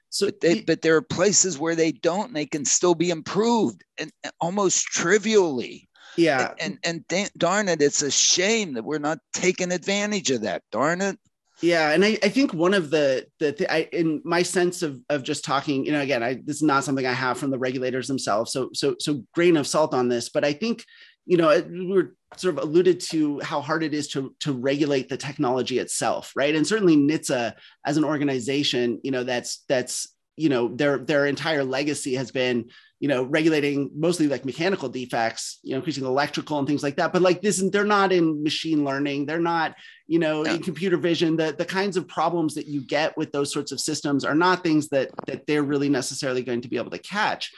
So, 0.09 0.27
but, 0.27 0.41
they, 0.41 0.61
but 0.61 0.81
there 0.81 0.95
are 0.95 1.01
places 1.01 1.57
where 1.57 1.75
they 1.75 1.91
don't, 1.91 2.27
and 2.27 2.35
they 2.35 2.45
can 2.45 2.65
still 2.65 2.93
be 2.93 3.09
improved, 3.09 3.83
and, 3.97 4.11
and 4.23 4.33
almost 4.39 4.85
trivially. 4.85 5.89
Yeah. 6.15 6.53
And 6.59 6.77
and, 6.83 7.03
and 7.09 7.31
darn 7.37 7.67
it, 7.67 7.81
it's 7.81 8.03
a 8.03 8.11
shame 8.11 8.73
that 8.73 8.83
we're 8.83 8.99
not 8.99 9.17
taking 9.33 9.71
advantage 9.71 10.29
of 10.29 10.41
that. 10.41 10.61
Darn 10.71 11.01
it. 11.01 11.17
Yeah, 11.63 11.91
and 11.91 12.03
I, 12.03 12.17
I 12.21 12.27
think 12.29 12.53
one 12.53 12.73
of 12.73 12.89
the 12.89 13.25
the 13.39 13.53
th- 13.53 13.69
I, 13.69 13.87
in 13.93 14.21
my 14.25 14.43
sense 14.43 14.81
of 14.81 14.99
of 15.09 15.23
just 15.23 15.45
talking, 15.45 15.85
you 15.85 15.93
know, 15.93 16.01
again, 16.01 16.21
I 16.21 16.35
this 16.43 16.57
is 16.57 16.61
not 16.61 16.83
something 16.83 17.05
I 17.05 17.13
have 17.13 17.37
from 17.37 17.51
the 17.51 17.57
regulators 17.57 18.07
themselves, 18.07 18.51
so 18.51 18.69
so 18.73 18.95
so 18.99 19.23
grain 19.33 19.55
of 19.55 19.65
salt 19.65 19.93
on 19.93 20.09
this, 20.09 20.29
but 20.29 20.43
I 20.43 20.51
think 20.51 20.83
you 21.25 21.37
know 21.37 21.57
we 21.61 21.87
were 21.87 22.15
sort 22.39 22.57
of 22.57 22.63
alluded 22.63 22.99
to 22.99 23.39
how 23.41 23.61
hard 23.61 23.83
it 23.83 23.93
is 23.93 24.07
to 24.09 24.35
to 24.39 24.53
regulate 24.53 25.09
the 25.09 25.17
technology 25.17 25.79
itself 25.79 26.31
right? 26.35 26.55
And 26.55 26.65
certainly 26.65 26.97
NHTSA 26.97 27.53
as 27.85 27.97
an 27.97 28.03
organization 28.03 28.99
you 29.03 29.11
know 29.11 29.23
that's 29.23 29.63
that's 29.67 30.07
you 30.35 30.49
know 30.49 30.67
their 30.75 30.97
their 30.97 31.25
entire 31.25 31.63
legacy 31.63 32.15
has 32.15 32.31
been 32.31 32.69
you 32.99 33.07
know 33.07 33.23
regulating 33.23 33.91
mostly 33.95 34.27
like 34.27 34.45
mechanical 34.45 34.89
defects 34.89 35.59
you 35.61 35.71
know 35.71 35.77
increasing 35.77 36.05
electrical 36.05 36.57
and 36.57 36.67
things 36.67 36.83
like 36.83 36.95
that. 36.95 37.13
But 37.13 37.21
like 37.21 37.41
this 37.41 37.61
they're 37.71 37.83
not 37.83 38.11
in 38.11 38.43
machine 38.43 38.83
learning. 38.83 39.25
They're 39.25 39.39
not 39.39 39.75
you 40.07 40.19
know 40.19 40.45
yeah. 40.45 40.53
in 40.53 40.63
computer 40.63 40.97
vision. 40.97 41.35
The 41.35 41.53
the 41.55 41.65
kinds 41.65 41.97
of 41.97 42.07
problems 42.07 42.55
that 42.55 42.67
you 42.67 42.81
get 42.81 43.17
with 43.17 43.31
those 43.31 43.53
sorts 43.53 43.71
of 43.71 43.79
systems 43.79 44.25
are 44.25 44.35
not 44.35 44.63
things 44.63 44.89
that 44.89 45.11
that 45.27 45.45
they're 45.45 45.63
really 45.63 45.89
necessarily 45.89 46.43
going 46.43 46.61
to 46.61 46.69
be 46.69 46.77
able 46.77 46.91
to 46.91 46.99
catch 46.99 47.51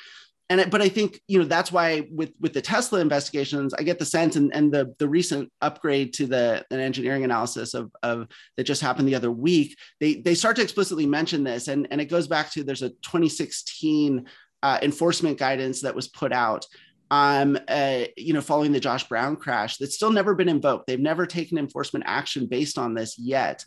and 0.49 0.69
but 0.69 0.81
I 0.81 0.89
think 0.89 1.21
you 1.27 1.39
know 1.39 1.45
that's 1.45 1.71
why 1.71 2.07
with 2.11 2.31
with 2.39 2.53
the 2.53 2.61
Tesla 2.61 2.99
investigations, 2.99 3.73
I 3.73 3.83
get 3.83 3.97
the 3.97 4.05
sense 4.05 4.35
and, 4.35 4.53
and 4.53 4.71
the 4.71 4.93
the 4.99 5.07
recent 5.07 5.51
upgrade 5.61 6.13
to 6.13 6.27
the 6.27 6.65
an 6.69 6.79
engineering 6.79 7.23
analysis 7.23 7.73
of, 7.73 7.91
of 8.03 8.27
that 8.57 8.65
just 8.65 8.81
happened 8.81 9.07
the 9.07 9.15
other 9.15 9.31
week, 9.31 9.77
they 9.99 10.15
they 10.15 10.35
start 10.35 10.55
to 10.57 10.61
explicitly 10.61 11.05
mention 11.05 11.43
this, 11.43 11.67
and 11.67 11.87
and 11.89 11.99
it 11.99 12.05
goes 12.05 12.27
back 12.27 12.51
to 12.51 12.63
there's 12.63 12.83
a 12.83 12.89
2016 12.89 14.25
uh, 14.61 14.79
enforcement 14.81 15.37
guidance 15.37 15.81
that 15.81 15.95
was 15.95 16.07
put 16.07 16.31
out 16.31 16.65
um, 17.11 17.57
uh, 17.67 18.05
you 18.17 18.33
know, 18.33 18.41
following 18.41 18.71
the 18.71 18.79
Josh 18.79 19.07
Brown 19.07 19.35
crash 19.35 19.77
that's 19.77 19.95
still 19.95 20.11
never 20.11 20.33
been 20.33 20.49
invoked. 20.49 20.87
They've 20.87 20.99
never 20.99 21.25
taken 21.25 21.57
enforcement 21.57 22.05
action 22.07 22.47
based 22.47 22.77
on 22.77 22.93
this 22.93 23.17
yet. 23.17 23.63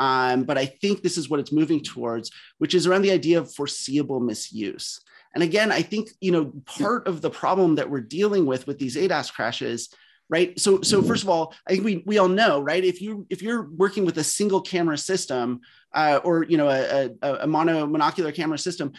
Um, 0.00 0.44
but 0.44 0.58
I 0.58 0.66
think 0.66 1.02
this 1.02 1.16
is 1.16 1.30
what 1.30 1.40
it's 1.40 1.52
moving 1.52 1.82
towards, 1.82 2.30
which 2.58 2.74
is 2.74 2.86
around 2.86 3.02
the 3.02 3.12
idea 3.12 3.38
of 3.38 3.54
foreseeable 3.54 4.20
misuse. 4.20 5.00
And 5.34 5.42
again, 5.42 5.72
I 5.72 5.82
think 5.82 6.10
you 6.20 6.32
know 6.32 6.52
part 6.66 7.06
of 7.08 7.20
the 7.20 7.30
problem 7.30 7.76
that 7.76 7.90
we're 7.90 8.00
dealing 8.00 8.46
with 8.46 8.66
with 8.66 8.78
these 8.78 8.96
ADAS 8.96 9.32
crashes, 9.32 9.94
right? 10.28 10.58
So 10.58 10.82
so 10.82 11.02
first 11.02 11.22
of 11.22 11.28
all, 11.28 11.54
I 11.66 11.72
think 11.72 11.84
we 11.84 12.02
we 12.06 12.18
all 12.18 12.28
know, 12.28 12.60
right? 12.60 12.84
If 12.84 13.00
you 13.00 13.26
if 13.30 13.42
you're 13.42 13.68
working 13.70 14.04
with 14.04 14.18
a 14.18 14.24
single 14.24 14.60
camera 14.60 14.98
system 14.98 15.60
uh, 15.94 16.20
or 16.24 16.44
you 16.44 16.56
know 16.56 16.68
a, 16.68 17.10
a, 17.22 17.34
a 17.42 17.46
mono 17.46 17.86
monocular 17.86 18.34
camera 18.34 18.58
system, 18.58 18.92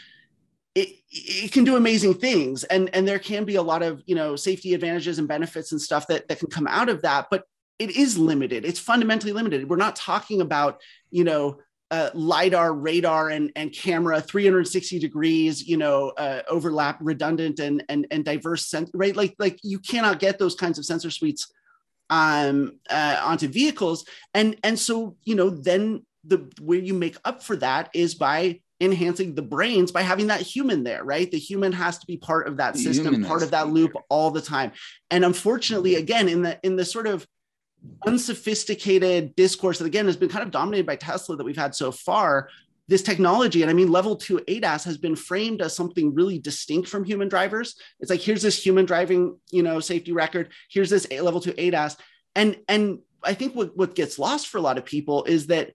it, 0.76 0.90
it 1.12 1.52
can 1.52 1.64
do 1.64 1.76
amazing 1.76 2.16
things 2.16 2.64
and 2.66 2.90
and 2.94 3.08
there 3.08 3.20
can 3.20 3.46
be 3.46 3.56
a 3.56 3.62
lot 3.62 3.84
of 3.84 4.02
you 4.06 4.16
know 4.16 4.36
safety 4.36 4.74
advantages 4.74 5.20
and 5.20 5.28
benefits 5.28 5.72
and 5.72 5.82
stuff 5.82 6.08
that 6.08 6.28
that 6.28 6.40
can 6.40 6.50
come 6.50 6.68
out 6.68 6.90
of 6.90 7.02
that 7.04 7.28
but 7.30 7.44
it 7.78 7.92
is 7.92 8.18
limited 8.18 8.66
it's 8.66 8.80
fundamentally 8.80 9.34
limited 9.34 9.70
we're 9.70 9.76
not 9.76 9.96
talking 9.96 10.42
about 10.42 10.82
you 11.12 11.24
know 11.24 11.58
uh, 11.94 12.10
lidar 12.16 12.74
radar 12.74 13.30
and, 13.30 13.52
and 13.56 13.72
camera 13.72 14.20
360 14.20 14.98
degrees 14.98 15.68
you 15.68 15.78
know 15.78 16.10
uh, 16.18 16.41
overlap 16.50 16.98
redundant 17.02 17.60
and 17.60 17.84
and, 17.88 18.08
and 18.10 18.26
diverse 18.26 18.66
sen- 18.66 18.89
right 18.96 19.16
like 19.16 19.36
like 19.38 19.60
you 19.62 19.78
cannot 19.78 20.18
get 20.18 20.39
those 20.39 20.56
kinds 20.56 20.80
of 20.80 20.86
sensor 20.86 21.12
suites 21.12 21.54
um, 22.10 22.80
uh, 22.89 23.22
onto 23.24 23.48
vehicles 23.48 24.06
and 24.34 24.58
and 24.64 24.80
so 24.80 25.16
you 25.24 25.36
know 25.36 25.52
then 25.52 26.04
the 26.24 26.52
way 26.60 26.80
you 26.80 26.96
make 26.96 27.18
up 27.26 27.44
for 27.44 27.56
that 27.58 27.91
is 27.94 28.16
by 28.16 28.60
enhancing 28.82 29.36
the 29.36 29.41
brains 29.41 29.91
by 29.91 30.02
having 30.02 30.28
that 30.28 30.41
human 30.41 30.84
there, 30.84 31.04
right? 31.04 31.30
The 31.30 31.38
human 31.38 31.72
has 31.74 32.00
to 32.00 32.08
be 32.08 32.18
part 32.18 32.48
of 32.48 32.58
that 32.58 32.76
system, 32.76 33.24
part 33.24 33.44
of 33.44 33.52
that 33.52 33.70
loop 33.70 33.91
all 34.10 34.32
the 34.32 34.41
time. 34.41 34.72
And 35.12 35.24
unfortunately, 35.24 35.96
again, 35.96 36.28
in 36.28 36.41
the 36.41 36.60
in 36.64 36.76
the 36.76 36.86
sort 36.86 37.08
of 37.08 37.28
unsophisticated 38.06 39.36
discourse 39.36 39.80
that 39.80 39.86
again 39.86 40.06
has 40.06 40.18
been 40.18 40.30
kind 40.30 40.44
of 40.44 40.52
dominated 40.52 40.86
by 40.86 40.96
Tesla 40.96 41.36
that 41.36 41.44
we've 41.44 41.58
had 41.58 41.76
so 41.76 41.92
far, 41.92 42.50
this 42.88 43.02
technology, 43.02 43.62
and 43.62 43.72
I 43.72 43.74
mean, 43.74 43.92
level 43.92 44.16
two 44.16 44.40
ADAS 44.48 44.84
has 44.84 44.98
been 44.98 45.16
framed 45.16 45.62
as 45.62 45.76
something 45.76 46.14
really 46.14 46.38
distinct 46.38 46.90
from 46.90 47.06
human 47.06 47.30
drivers. 47.30 47.76
It's 48.00 48.10
like 48.10 48.20
here's 48.20 48.42
this 48.42 48.64
human 48.64 48.86
driving, 48.86 49.38
you 49.52 49.64
know, 49.64 49.80
safety 49.80 50.12
record. 50.12 50.52
Here's 50.70 50.90
this 50.90 51.08
A 51.10 51.22
level 51.22 51.40
two 51.40 51.54
ADAS, 51.54 51.98
and 52.36 52.58
and 52.68 53.00
I 53.24 53.34
think 53.34 53.56
what 53.56 53.76
what 53.78 53.96
gets 53.96 54.20
lost 54.20 54.48
for 54.48 54.58
a 54.58 54.62
lot 54.62 54.78
of 54.78 54.86
people 54.86 55.24
is 55.24 55.48
that 55.48 55.72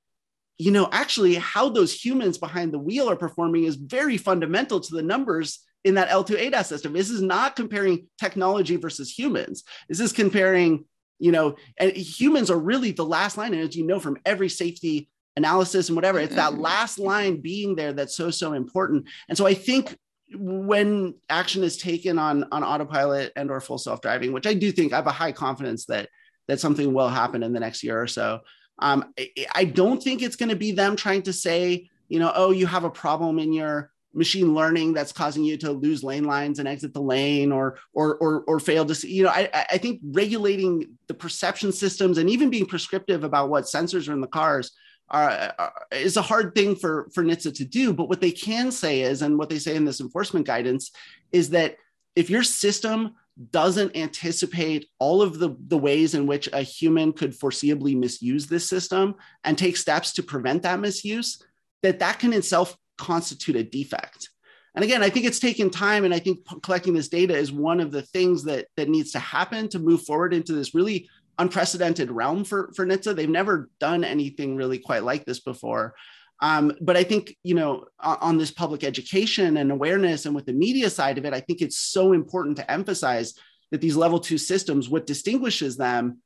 you 0.59 0.73
know, 0.73 0.89
actually 0.91 1.37
how 1.37 1.69
those 1.69 1.95
humans 1.95 2.37
behind 2.37 2.73
the 2.73 2.79
wheel 2.79 3.09
are 3.09 3.17
performing 3.17 3.65
is 3.65 3.77
very 3.77 4.17
fundamental 4.17 4.81
to 4.81 4.95
the 4.95 5.03
numbers 5.03 5.61
in 5.85 5.95
that 5.95 6.09
L2 6.09 6.51
ADAS 6.51 6.67
system. 6.67 6.93
This 6.93 7.11
is 7.11 7.23
not 7.23 7.55
comparing 7.55 8.09
technology 8.21 8.77
versus 8.77 9.17
humans. 9.17 9.63
This 9.89 10.01
is 10.01 10.13
comparing, 10.13 10.85
you 11.19 11.33
know, 11.33 11.57
and 11.79 11.93
humans 11.97 12.51
are 12.51 12.59
really 12.59 12.93
the 12.93 13.05
last 13.05 13.37
line. 13.37 13.55
And 13.55 13.63
as 13.63 13.77
you 13.77 13.87
know 13.87 14.01
from 14.01 14.19
every 14.25 14.49
safety 14.49 15.09
analysis 15.37 15.89
and 15.89 15.97
whatever, 15.97 16.19
it's 16.19 16.35
that 16.35 16.59
last 16.59 16.99
line 16.99 17.41
being 17.41 17.77
there 17.77 17.93
that's 17.93 18.17
so, 18.17 18.31
so 18.31 18.53
important. 18.53 19.07
And 19.29 19.37
so 19.37 19.47
I 19.47 19.55
think 19.55 19.97
when 20.35 21.15
action 21.31 21.65
is 21.65 21.79
taken 21.79 22.19
on 22.19 22.45
on 22.53 22.63
autopilot 22.63 23.33
and 23.35 23.51
or 23.51 23.61
full 23.61 23.79
self-driving, 23.79 24.33
which 24.33 24.47
I 24.47 24.55
do 24.55 24.71
think 24.71 24.93
I 24.93 24.97
have 24.97 25.07
a 25.07 25.13
high 25.13 25.33
confidence 25.33 25.87
that 25.87 26.09
that 26.49 26.61
something 26.61 26.93
will 26.93 27.09
happen 27.09 27.43
in 27.43 27.53
the 27.53 27.61
next 27.61 27.83
year 27.83 28.01
or 28.01 28.07
so 28.07 28.41
um, 28.79 29.13
I 29.55 29.65
don't 29.65 30.03
think 30.03 30.23
it's 30.23 30.37
going 30.37 30.51
to 30.51 30.57
be 30.57 30.73
them 30.73 30.97
trying 30.97 31.23
to 31.23 31.33
say, 31.33 31.89
you 32.09 32.19
know, 32.19 32.33
oh, 32.35 32.51
you 32.53 32.67
have 32.67 32.85
a 32.85 32.91
problem 32.91 33.39
in 33.39 33.53
your 33.53 33.91
machine 34.15 34.55
learning 34.55 34.93
that's 34.93 35.13
causing 35.13 35.45
you 35.45 35.57
to 35.59 35.71
lose 35.71 36.03
lane 36.03 36.25
lines 36.25 36.59
and 36.59 36.67
exit 36.67 36.95
the 36.95 37.01
lane 37.01 37.53
or 37.53 37.79
or 37.93 38.17
or, 38.17 38.43
or 38.43 38.61
fail 38.61 38.85
to 38.85 38.95
see. 38.95 39.13
You 39.13 39.25
know, 39.25 39.31
I, 39.31 39.67
I 39.71 39.79
think 39.79 40.01
regulating 40.03 40.97
the 41.07 41.15
perception 41.15 41.73
systems 41.73 42.19
and 42.19 42.29
even 42.31 42.51
being 42.51 42.67
prescriptive 42.67 43.25
about 43.25 43.51
what 43.51 43.65
sensors 43.65 44.09
are 44.09 44.13
in 44.13 44.21
the 44.21 44.27
cars 44.27 44.73
are, 45.11 45.55
are, 45.59 45.73
is 45.93 46.17
a 46.17 46.23
hard 46.23 46.55
thing 46.55 46.77
for 46.77 47.09
for 47.13 47.23
NHTSA 47.23 47.55
to 47.57 47.65
do. 47.65 47.93
But 47.93 48.09
what 48.09 48.21
they 48.21 48.33
can 48.33 48.71
say 48.71 49.03
is, 49.03 49.23
and 49.23 49.39
what 49.39 49.49
they 49.49 49.59
say 49.59 49.77
in 49.77 49.85
this 49.85 50.01
enforcement 50.01 50.47
guidance, 50.47 50.91
is 51.33 51.51
that 51.51 51.77
if 52.17 52.31
your 52.31 52.43
system 52.43 53.15
doesn't 53.53 53.97
anticipate 53.97 54.89
all 54.99 55.23
of 55.23 55.39
the, 55.39 55.57
the 55.69 55.79
ways 55.79 56.15
in 56.15 56.27
which 56.27 56.49
a 56.53 56.63
human 56.63 57.13
could 57.13 57.39
foreseeably 57.39 57.97
misuse 57.97 58.49
this 58.49 58.69
system 58.69 59.15
and 59.45 59.57
take 59.57 59.77
steps 59.77 60.13
to 60.15 60.25
prevent 60.25 60.65
that 60.65 60.81
misuse, 60.81 61.41
that 61.83 62.01
that 62.01 62.19
can 62.19 62.33
itself 62.33 62.77
constitute 62.99 63.57
a 63.57 63.65
defect. 63.65 64.29
And 64.75 64.85
again, 64.85 65.03
I 65.03 65.11
think 65.11 65.27
it's 65.27 65.41
taken 65.41 65.71
time, 65.71 66.05
and 66.05 66.15
I 66.15 66.19
think 66.19 66.41
collecting 66.63 66.95
this 66.95 67.09
data 67.09 67.37
is 67.37 67.51
one 67.51 67.81
of 67.81 67.91
the 67.91 68.03
things 68.03 68.45
that 68.45 68.67
that 68.77 68.89
needs 68.89 69.13
to 69.13 69.19
happen 69.19 69.69
to 69.71 69.79
move 69.79 70.03
forward 70.03 70.35
into 70.35 70.53
this 70.53 70.75
really 70.75 71.09
unprecedented 71.39 72.11
realm 72.11 72.45
for 72.45 72.71
for 72.77 72.87
NHTSA. 72.87 73.17
They've 73.17 73.29
never 73.29 73.71
done 73.81 74.05
anything 74.05 74.57
really 74.57 74.79
quite 74.79 75.03
like 75.03 75.25
this 75.25 75.41
before. 75.41 75.95
Um, 76.41 76.73
but 76.81 76.97
I 76.97 77.03
think, 77.03 77.37
you 77.43 77.55
know, 77.55 77.87
on, 77.99 78.19
on, 78.21 78.39
this 78.39 78.53
public 78.53 78.85
education 78.85 79.57
and 79.57 79.73
awareness 79.73 80.25
and 80.25 80.37
with 80.37 80.47
the 80.47 80.53
media 80.53 80.89
side 80.89 81.19
of 81.19 81.25
it, 81.25 81.35
I 81.35 81.41
think 81.41 81.61
it's 81.61 81.79
so 81.79 82.13
important 82.13 82.57
to 82.59 82.71
emphasize 82.71 83.35
that 83.73 83.81
these 83.81 83.97
level 83.97 84.21
two 84.21 84.39
systems, 84.39 84.89
what 84.89 85.07
distinguishes 85.07 85.77
them 85.77 86.19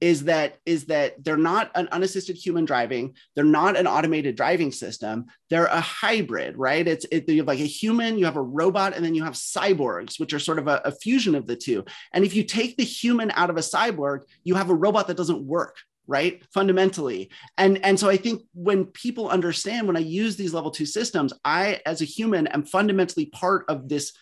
is 0.00 0.24
that 0.24 0.58
is 0.64 0.86
that 0.86 1.22
they're 1.22 1.36
not 1.36 1.70
an 1.74 1.88
unassisted 1.92 2.36
human 2.36 2.64
driving. 2.64 3.14
They're 3.34 3.44
not 3.44 3.76
an 3.76 3.86
automated 3.86 4.36
driving 4.36 4.72
system. 4.72 5.26
They're 5.50 5.66
a 5.66 5.80
hybrid 5.80 6.56
right? 6.56 6.86
It's 6.86 7.06
it, 7.10 7.28
you 7.28 7.38
have 7.38 7.46
like 7.46 7.60
a 7.60 7.64
human 7.64 8.18
you 8.18 8.24
have 8.24 8.36
a 8.36 8.42
robot 8.42 8.94
and 8.94 9.04
then 9.04 9.14
you 9.14 9.24
have 9.24 9.34
cyborgs 9.34 10.18
which 10.20 10.32
are 10.32 10.38
sort 10.38 10.58
of 10.58 10.68
a, 10.68 10.80
a 10.84 10.92
fusion 10.92 11.34
of 11.34 11.46
the 11.46 11.56
two. 11.56 11.84
And 12.12 12.24
if 12.24 12.34
you 12.34 12.44
take 12.44 12.76
the 12.76 12.84
human 12.84 13.30
out 13.32 13.50
of 13.50 13.56
a 13.56 13.60
cyborg 13.60 14.22
you 14.44 14.54
have 14.54 14.70
a 14.70 14.74
robot 14.74 15.06
that 15.08 15.16
doesn't 15.16 15.42
work 15.42 15.76
right? 16.10 16.42
Fundamentally. 16.54 17.30
And 17.58 17.84
and 17.84 18.00
so 18.00 18.08
i 18.08 18.16
think 18.16 18.42
when 18.54 18.86
people 18.86 19.28
understand 19.28 19.86
when 19.86 19.96
i 19.96 20.00
use 20.00 20.36
these 20.36 20.54
level 20.54 20.70
2 20.70 20.86
systems 20.86 21.32
i 21.44 21.80
as 21.84 22.00
a 22.00 22.06
human 22.06 22.46
am 22.46 22.64
fundamentally 22.64 23.26
part 23.26 23.66
of 23.68 23.88
this 23.88 24.12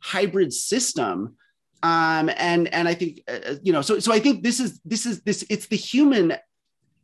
hybrid 0.00 0.52
system 0.52 1.36
um 1.82 2.30
and 2.36 2.72
and 2.74 2.88
i 2.88 2.94
think 2.94 3.22
uh, 3.28 3.38
uh, 3.50 3.54
you 3.62 3.72
know 3.72 3.82
so 3.82 3.98
so 3.98 4.12
i 4.12 4.18
think 4.18 4.42
this 4.42 4.60
is 4.60 4.80
this 4.84 5.06
is 5.06 5.22
this 5.22 5.44
it's 5.48 5.66
the 5.66 5.76
human 5.76 6.36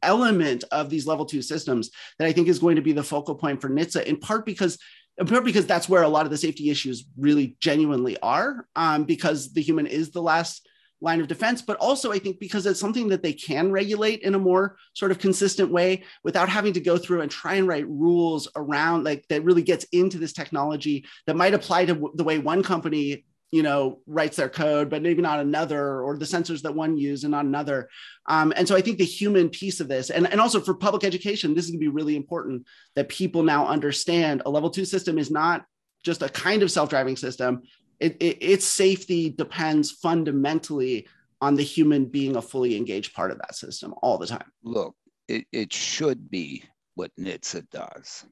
element 0.02 0.64
of 0.70 0.90
these 0.90 1.06
level 1.06 1.24
2 1.24 1.42
systems 1.42 1.90
that 2.18 2.26
i 2.26 2.32
think 2.32 2.48
is 2.48 2.58
going 2.58 2.76
to 2.76 2.82
be 2.82 2.92
the 2.92 3.02
focal 3.02 3.34
point 3.34 3.60
for 3.60 3.68
NHTSA 3.68 4.04
in 4.04 4.18
part 4.18 4.44
because 4.44 4.78
in 5.18 5.26
part 5.26 5.44
because 5.44 5.66
that's 5.66 5.88
where 5.88 6.02
a 6.02 6.08
lot 6.08 6.26
of 6.26 6.30
the 6.30 6.36
safety 6.36 6.70
issues 6.70 7.04
really 7.16 7.56
genuinely 7.60 8.18
are 8.20 8.66
um, 8.74 9.04
because 9.04 9.52
the 9.52 9.62
human 9.62 9.86
is 9.86 10.10
the 10.10 10.22
last 10.22 10.68
line 11.00 11.20
of 11.20 11.28
defense, 11.28 11.62
but 11.62 11.76
also 11.76 12.10
I 12.10 12.18
think 12.18 12.40
because 12.40 12.66
it's 12.66 12.80
something 12.80 13.08
that 13.08 13.22
they 13.22 13.32
can 13.32 13.70
regulate 13.70 14.22
in 14.22 14.34
a 14.34 14.38
more 14.38 14.76
sort 14.94 15.12
of 15.12 15.18
consistent 15.18 15.70
way 15.70 16.02
without 16.24 16.48
having 16.48 16.72
to 16.72 16.80
go 16.80 16.96
through 16.96 17.20
and 17.20 17.30
try 17.30 17.54
and 17.54 17.68
write 17.68 17.88
rules 17.88 18.48
around 18.56 19.04
like 19.04 19.26
that 19.28 19.44
really 19.44 19.62
gets 19.62 19.84
into 19.92 20.18
this 20.18 20.32
technology 20.32 21.04
that 21.26 21.36
might 21.36 21.54
apply 21.54 21.84
to 21.84 22.10
the 22.14 22.24
way 22.24 22.38
one 22.38 22.62
company 22.62 23.24
you 23.54 23.62
know 23.62 24.00
writes 24.06 24.36
their 24.36 24.48
code 24.48 24.90
but 24.90 25.02
maybe 25.02 25.22
not 25.22 25.38
another 25.38 26.00
or 26.02 26.16
the 26.16 26.24
sensors 26.24 26.62
that 26.62 26.74
one 26.74 26.96
use 26.96 27.24
and 27.24 27.30
not 27.30 27.44
another 27.44 27.88
um, 28.26 28.52
and 28.56 28.66
so 28.66 28.74
i 28.74 28.80
think 28.80 28.98
the 28.98 29.04
human 29.04 29.48
piece 29.48 29.80
of 29.80 29.88
this 29.88 30.10
and, 30.10 30.26
and 30.30 30.40
also 30.40 30.60
for 30.60 30.74
public 30.74 31.04
education 31.04 31.54
this 31.54 31.64
is 31.64 31.70
going 31.70 31.80
to 31.80 31.86
be 31.86 31.88
really 31.88 32.16
important 32.16 32.66
that 32.96 33.08
people 33.08 33.42
now 33.42 33.66
understand 33.66 34.42
a 34.44 34.50
level 34.50 34.70
two 34.70 34.84
system 34.84 35.18
is 35.18 35.30
not 35.30 35.64
just 36.02 36.22
a 36.22 36.28
kind 36.28 36.62
of 36.62 36.70
self-driving 36.70 37.16
system 37.16 37.62
it, 38.00 38.16
it, 38.20 38.38
its 38.42 38.66
safety 38.66 39.30
depends 39.30 39.90
fundamentally 39.90 41.06
on 41.40 41.54
the 41.54 41.62
human 41.62 42.06
being 42.06 42.36
a 42.36 42.42
fully 42.42 42.76
engaged 42.76 43.14
part 43.14 43.30
of 43.30 43.38
that 43.38 43.54
system 43.54 43.94
all 44.02 44.18
the 44.18 44.26
time. 44.26 44.50
Look, 44.62 44.94
it, 45.28 45.46
it 45.52 45.72
should 45.72 46.30
be 46.30 46.64
what 46.94 47.10
NHTSA 47.20 47.70
does. 47.70 48.24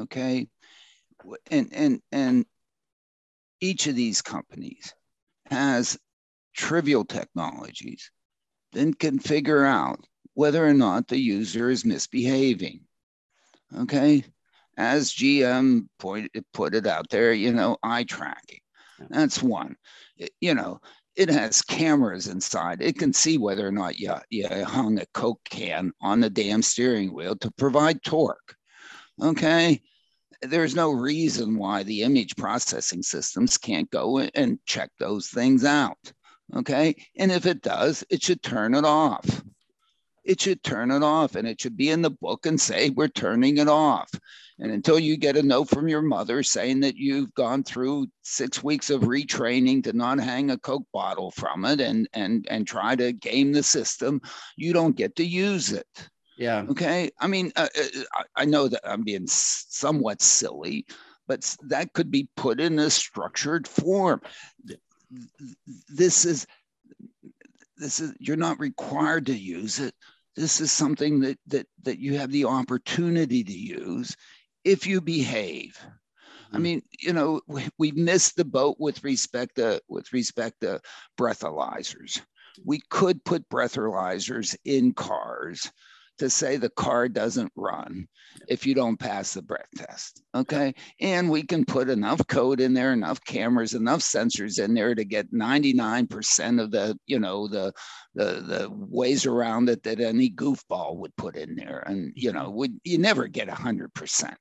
Okay. 0.00 0.48
And 1.50 1.72
and 1.72 2.00
and 2.12 2.44
each 3.60 3.86
of 3.86 3.96
these 3.96 4.22
companies 4.22 4.94
has 5.46 5.98
trivial 6.54 7.04
technologies, 7.04 8.10
then 8.72 8.94
can 8.94 9.18
figure 9.18 9.64
out 9.64 10.06
whether 10.34 10.66
or 10.66 10.74
not 10.74 11.08
the 11.08 11.18
user 11.18 11.70
is 11.70 11.84
misbehaving. 11.84 12.80
Okay. 13.78 14.24
As 14.76 15.12
GM 15.12 15.88
pointed, 15.98 16.44
put 16.52 16.74
it 16.74 16.86
out 16.86 17.08
there, 17.08 17.32
you 17.32 17.52
know, 17.52 17.78
eye 17.82 18.04
tracking. 18.04 18.60
That's 19.08 19.42
one. 19.42 19.76
You 20.40 20.54
know, 20.54 20.80
it 21.16 21.30
has 21.30 21.62
cameras 21.62 22.28
inside. 22.28 22.82
It 22.82 22.98
can 22.98 23.12
see 23.12 23.38
whether 23.38 23.66
or 23.66 23.72
not 23.72 23.98
you, 23.98 24.14
you 24.28 24.48
hung 24.64 24.98
a 24.98 25.06
Coke 25.14 25.40
can 25.48 25.92
on 26.00 26.20
the 26.20 26.28
damn 26.28 26.62
steering 26.62 27.14
wheel 27.14 27.36
to 27.36 27.50
provide 27.52 28.02
torque. 28.02 28.54
Okay. 29.22 29.80
There's 30.42 30.74
no 30.74 30.90
reason 30.90 31.56
why 31.56 31.82
the 31.82 32.02
image 32.02 32.36
processing 32.36 33.02
systems 33.02 33.58
can't 33.58 33.90
go 33.90 34.18
and 34.18 34.58
check 34.66 34.90
those 34.98 35.28
things 35.28 35.64
out. 35.64 36.12
Okay. 36.54 36.94
And 37.16 37.32
if 37.32 37.46
it 37.46 37.62
does, 37.62 38.04
it 38.10 38.22
should 38.22 38.42
turn 38.42 38.74
it 38.74 38.84
off. 38.84 39.42
It 40.24 40.40
should 40.40 40.62
turn 40.62 40.90
it 40.90 41.02
off 41.02 41.36
and 41.36 41.46
it 41.46 41.60
should 41.60 41.76
be 41.76 41.90
in 41.90 42.02
the 42.02 42.10
book 42.10 42.46
and 42.46 42.60
say, 42.60 42.90
we're 42.90 43.08
turning 43.08 43.58
it 43.58 43.68
off. 43.68 44.10
And 44.58 44.72
until 44.72 44.98
you 44.98 45.16
get 45.16 45.36
a 45.36 45.42
note 45.42 45.68
from 45.68 45.86
your 45.86 46.02
mother 46.02 46.42
saying 46.42 46.80
that 46.80 46.96
you've 46.96 47.32
gone 47.34 47.62
through 47.62 48.08
six 48.22 48.64
weeks 48.64 48.90
of 48.90 49.02
retraining 49.02 49.84
to 49.84 49.92
not 49.92 50.18
hang 50.18 50.50
a 50.50 50.58
Coke 50.58 50.86
bottle 50.92 51.30
from 51.30 51.64
it 51.64 51.80
and 51.80 52.08
and 52.14 52.46
and 52.50 52.66
try 52.66 52.96
to 52.96 53.12
game 53.12 53.52
the 53.52 53.62
system, 53.62 54.20
you 54.56 54.72
don't 54.72 54.96
get 54.96 55.16
to 55.16 55.24
use 55.24 55.72
it. 55.72 55.86
Yeah. 56.36 56.64
Okay. 56.68 57.10
I 57.18 57.26
mean, 57.26 57.52
uh, 57.56 57.68
uh 57.78 58.22
I 58.34 58.44
know 58.44 58.68
that 58.68 58.82
I'm 58.84 59.02
being 59.02 59.26
somewhat 59.26 60.20
silly, 60.20 60.86
but 61.26 61.56
that 61.62 61.92
could 61.92 62.10
be 62.10 62.28
put 62.36 62.60
in 62.60 62.78
a 62.78 62.90
structured 62.90 63.66
form. 63.66 64.20
This 65.88 66.24
is 66.24 66.46
this 67.78 68.00
is 68.00 68.14
you're 68.18 68.36
not 68.36 68.58
required 68.58 69.26
to 69.26 69.34
use 69.34 69.78
it 69.80 69.94
this 70.36 70.60
is 70.60 70.70
something 70.70 71.20
that 71.20 71.38
that 71.46 71.66
that 71.82 71.98
you 71.98 72.18
have 72.18 72.30
the 72.30 72.44
opportunity 72.44 73.42
to 73.42 73.52
use 73.52 74.14
if 74.64 74.86
you 74.86 75.00
behave. 75.00 75.78
I 76.52 76.54
mm-hmm. 76.54 76.62
mean, 76.62 76.82
you 77.00 77.12
know, 77.12 77.40
we, 77.48 77.66
we 77.78 77.92
missed 77.92 78.36
the 78.36 78.44
boat 78.44 78.76
with 78.78 79.02
respect 79.02 79.56
to 79.56 79.80
with 79.88 80.12
respect 80.12 80.60
to 80.60 80.80
breathalyzers. 81.18 82.20
We 82.64 82.80
could 82.90 83.24
put 83.24 83.48
breathalyzers 83.48 84.56
in 84.64 84.92
cars 84.92 85.70
to 86.18 86.30
say 86.30 86.56
the 86.56 86.70
car 86.70 87.08
doesn't 87.08 87.52
run 87.56 88.08
if 88.48 88.66
you 88.66 88.74
don't 88.74 88.98
pass 88.98 89.34
the 89.34 89.42
breath 89.42 89.68
test. 89.76 90.22
Okay. 90.34 90.74
And 91.00 91.30
we 91.30 91.42
can 91.42 91.64
put 91.64 91.88
enough 91.88 92.26
code 92.26 92.60
in 92.60 92.74
there, 92.74 92.92
enough 92.92 93.22
cameras, 93.24 93.74
enough 93.74 94.00
sensors 94.00 94.62
in 94.62 94.74
there 94.74 94.94
to 94.94 95.04
get 95.04 95.32
99% 95.32 96.62
of 96.62 96.70
the, 96.70 96.98
you 97.06 97.18
know, 97.18 97.48
the 97.48 97.72
the 98.14 98.40
the 98.40 98.68
ways 98.70 99.26
around 99.26 99.68
it 99.68 99.82
that 99.82 100.00
any 100.00 100.30
goofball 100.30 100.96
would 100.96 101.14
put 101.16 101.36
in 101.36 101.54
there. 101.54 101.82
And 101.86 102.12
you 102.14 102.32
know, 102.32 102.50
would 102.50 102.80
you 102.84 102.98
never 102.98 103.26
get 103.26 103.48
100%. 103.48 104.34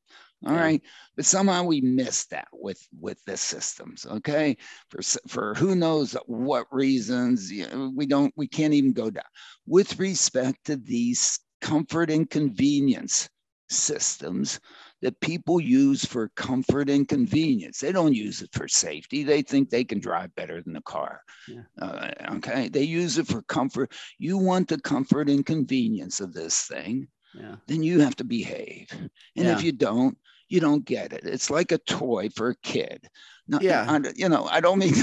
All 0.46 0.54
right, 0.54 0.82
but 1.16 1.26
somehow 1.26 1.64
we 1.64 1.82
missed 1.82 2.30
that 2.30 2.48
with 2.54 2.80
with 3.00 3.18
the 3.26 3.36
systems. 3.36 4.06
Okay, 4.06 4.58
for 4.90 5.02
for 5.28 5.56
who 5.56 5.76
knows 5.76 6.16
what 6.28 6.68
reasons 6.72 7.52
you 7.52 7.68
know, 7.68 7.92
we 7.96 8.06
don't 8.06 8.32
we 8.36 8.48
can't 8.48 8.74
even 8.74 8.94
go 8.94 9.10
down 9.10 9.24
with 9.66 9.98
respect 9.98 10.66
to 10.66 10.76
these 10.76 11.40
comfort 11.66 12.12
and 12.12 12.30
convenience 12.30 13.28
systems 13.70 14.60
that 15.02 15.20
people 15.20 15.60
use 15.60 16.06
for 16.06 16.30
comfort 16.36 16.92
and 16.92 17.08
convenience. 17.08 17.80
They 17.80 17.92
don't 17.92 18.14
use 18.14 18.44
it 18.44 18.52
for 18.54 18.68
safety. 18.68 19.24
They 19.24 19.42
think 19.42 19.70
they 19.70 19.84
can 19.84 20.00
drive 20.00 20.34
better 20.36 20.62
than 20.62 20.74
the 20.74 20.82
car. 20.82 21.22
Yeah. 21.48 21.64
Uh, 21.82 22.12
okay. 22.36 22.70
They 22.70 22.84
use 22.84 23.18
it 23.18 23.26
for 23.26 23.42
comfort. 23.42 23.94
You 24.20 24.38
want 24.38 24.68
the 24.68 24.80
comfort 24.80 25.28
and 25.28 25.44
convenience 25.44 26.20
of 26.22 26.34
this 26.34 26.68
thing, 26.68 27.08
yeah. 27.34 27.56
then 27.66 27.82
you 27.82 28.00
have 28.00 28.16
to 28.18 28.24
behave. 28.24 28.88
And 28.92 29.10
yeah. 29.48 29.58
if 29.58 29.64
you 29.64 29.72
don't, 29.72 30.16
you 30.48 30.60
don't 30.60 30.86
get 30.86 31.14
it. 31.14 31.24
It's 31.24 31.50
like 31.50 31.72
a 31.72 31.80
toy 31.80 32.30
for 32.30 32.50
a 32.50 32.58
kid. 32.62 33.08
No, 33.48 33.60
yeah, 33.62 34.00
you 34.16 34.28
know, 34.28 34.46
I 34.46 34.60
don't 34.60 34.80
mean 34.80 34.94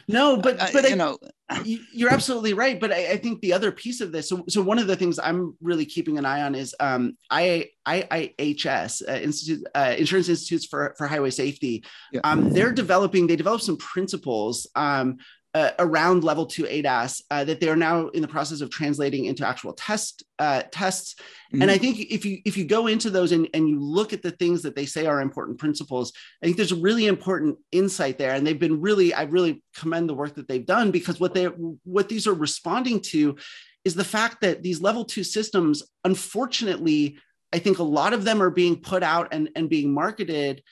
no, 0.08 0.38
but 0.38 0.56
but 0.72 0.86
I, 0.86 0.88
you 0.88 0.94
I, 0.94 0.96
know, 0.96 1.18
you're 1.64 2.10
absolutely 2.10 2.54
right. 2.54 2.80
But 2.80 2.90
I, 2.90 3.12
I, 3.12 3.16
think 3.18 3.42
the 3.42 3.52
other 3.52 3.70
piece 3.70 4.00
of 4.00 4.12
this, 4.12 4.30
so 4.30 4.44
so 4.48 4.62
one 4.62 4.78
of 4.78 4.86
the 4.86 4.96
things 4.96 5.18
I'm 5.18 5.54
really 5.60 5.84
keeping 5.84 6.16
an 6.16 6.24
eye 6.24 6.42
on 6.42 6.54
is 6.54 6.74
um 6.80 7.18
I 7.30 7.68
IIHS 7.86 9.02
uh, 9.06 9.12
Institute 9.12 9.66
uh, 9.74 9.94
Insurance 9.98 10.30
Institutes 10.30 10.64
for 10.64 10.94
for 10.96 11.06
Highway 11.06 11.30
Safety. 11.30 11.84
Yeah. 12.12 12.20
Um, 12.24 12.48
they're 12.50 12.72
developing 12.72 13.26
they 13.26 13.36
developed 13.36 13.64
some 13.64 13.76
principles 13.76 14.66
um 14.74 15.18
uh, 15.54 15.70
around 15.78 16.24
level 16.24 16.46
two 16.46 16.64
ADAS 16.64 17.22
uh, 17.30 17.44
that 17.44 17.60
they 17.60 17.68
are 17.68 17.76
now 17.76 18.08
in 18.08 18.22
the 18.22 18.28
process 18.28 18.62
of 18.62 18.70
translating 18.70 19.26
into 19.26 19.46
actual 19.46 19.74
test 19.74 20.22
uh, 20.38 20.62
tests. 20.70 21.14
Mm-hmm. 21.14 21.62
And 21.62 21.70
I 21.70 21.76
think 21.76 21.98
if 21.98 22.24
you 22.24 22.38
if 22.46 22.56
you 22.56 22.64
go 22.64 22.86
into 22.86 23.10
those 23.10 23.32
and, 23.32 23.48
and 23.52 23.68
you 23.68 23.78
look 23.78 24.12
at 24.14 24.22
the 24.22 24.30
things 24.30 24.62
that 24.62 24.74
they 24.74 24.86
say 24.86 25.04
are 25.04 25.20
important 25.20 25.58
principles, 25.58 26.12
I 26.42 26.46
think 26.46 26.56
there's 26.56 26.72
a 26.72 26.76
really 26.76 27.06
important 27.06 27.58
insight 27.70 28.16
there. 28.16 28.34
And 28.34 28.46
they've 28.46 28.58
been 28.58 28.80
really, 28.80 29.12
I 29.12 29.24
really 29.24 29.62
commend 29.76 30.08
the 30.08 30.14
work 30.14 30.36
that 30.36 30.48
they've 30.48 30.64
done 30.64 30.90
because 30.90 31.20
what 31.20 31.34
they 31.34 31.44
what 31.44 32.08
these 32.08 32.26
are 32.26 32.34
responding 32.34 33.00
to 33.12 33.36
is 33.84 33.94
the 33.94 34.04
fact 34.04 34.40
that 34.40 34.62
these 34.62 34.80
level 34.80 35.04
two 35.04 35.24
systems, 35.24 35.82
unfortunately, 36.04 37.18
I 37.52 37.58
think 37.58 37.78
a 37.78 37.82
lot 37.82 38.14
of 38.14 38.24
them 38.24 38.42
are 38.42 38.50
being 38.50 38.80
put 38.80 39.02
out 39.02 39.28
and, 39.32 39.50
and 39.54 39.68
being 39.68 39.92
marketed 39.92 40.62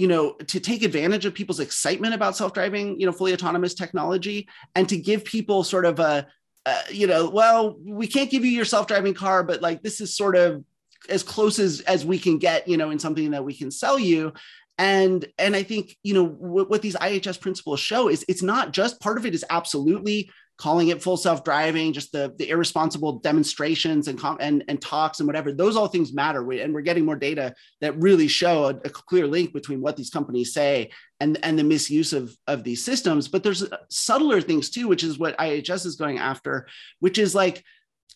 you 0.00 0.08
know 0.08 0.32
to 0.32 0.58
take 0.58 0.82
advantage 0.82 1.26
of 1.26 1.34
people's 1.34 1.60
excitement 1.60 2.14
about 2.14 2.34
self-driving 2.34 2.98
you 2.98 3.04
know 3.04 3.12
fully 3.12 3.34
autonomous 3.34 3.74
technology 3.74 4.48
and 4.74 4.88
to 4.88 4.96
give 4.96 5.24
people 5.24 5.62
sort 5.62 5.84
of 5.84 6.00
a 6.00 6.26
uh, 6.64 6.82
you 6.90 7.06
know 7.06 7.28
well 7.28 7.76
we 7.84 8.06
can't 8.06 8.30
give 8.30 8.42
you 8.42 8.50
your 8.50 8.64
self-driving 8.64 9.12
car 9.12 9.42
but 9.42 9.60
like 9.60 9.82
this 9.82 10.00
is 10.00 10.16
sort 10.16 10.36
of 10.36 10.64
as 11.10 11.22
close 11.22 11.58
as 11.58 11.80
as 11.82 12.06
we 12.06 12.18
can 12.18 12.38
get 12.38 12.66
you 12.66 12.78
know 12.78 12.90
in 12.90 12.98
something 12.98 13.30
that 13.32 13.44
we 13.44 13.54
can 13.54 13.70
sell 13.70 13.98
you. 13.98 14.32
And 14.78 15.26
and 15.38 15.54
i 15.54 15.62
think 15.62 15.98
you 16.02 16.14
know 16.14 16.24
what, 16.24 16.70
what 16.70 16.80
these 16.80 16.96
ihs 16.96 17.38
principles 17.38 17.80
show 17.80 18.08
is 18.08 18.24
it's 18.28 18.42
not 18.42 18.72
just 18.72 18.98
part 18.98 19.18
of 19.18 19.26
it 19.26 19.34
is 19.34 19.44
absolutely 19.50 20.30
calling 20.60 20.88
it 20.88 21.02
full 21.02 21.16
self-driving, 21.16 21.90
just 21.90 22.12
the, 22.12 22.34
the 22.36 22.50
irresponsible 22.50 23.18
demonstrations 23.20 24.08
and, 24.08 24.20
and, 24.40 24.62
and 24.68 24.82
talks 24.82 25.18
and 25.18 25.26
whatever, 25.26 25.52
those 25.52 25.74
all 25.74 25.88
things 25.88 26.12
matter. 26.12 26.44
We, 26.44 26.60
and 26.60 26.74
we're 26.74 26.82
getting 26.82 27.06
more 27.06 27.16
data 27.16 27.54
that 27.80 27.98
really 27.98 28.28
show 28.28 28.66
a, 28.66 28.68
a, 28.68 28.90
clear 28.90 29.26
link 29.26 29.54
between 29.54 29.80
what 29.80 29.96
these 29.96 30.10
companies 30.10 30.52
say 30.52 30.90
and, 31.18 31.38
and 31.42 31.58
the 31.58 31.64
misuse 31.64 32.12
of, 32.12 32.36
of 32.46 32.62
these 32.62 32.84
systems. 32.84 33.26
But 33.26 33.42
there's 33.42 33.62
uh, 33.62 33.78
subtler 33.88 34.42
things 34.42 34.68
too, 34.68 34.86
which 34.86 35.02
is 35.02 35.18
what 35.18 35.38
IHS 35.38 35.86
is 35.86 35.96
going 35.96 36.18
after, 36.18 36.68
which 36.98 37.16
is 37.16 37.34
like, 37.34 37.64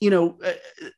you 0.00 0.10
know 0.10 0.36
uh, 0.44 0.52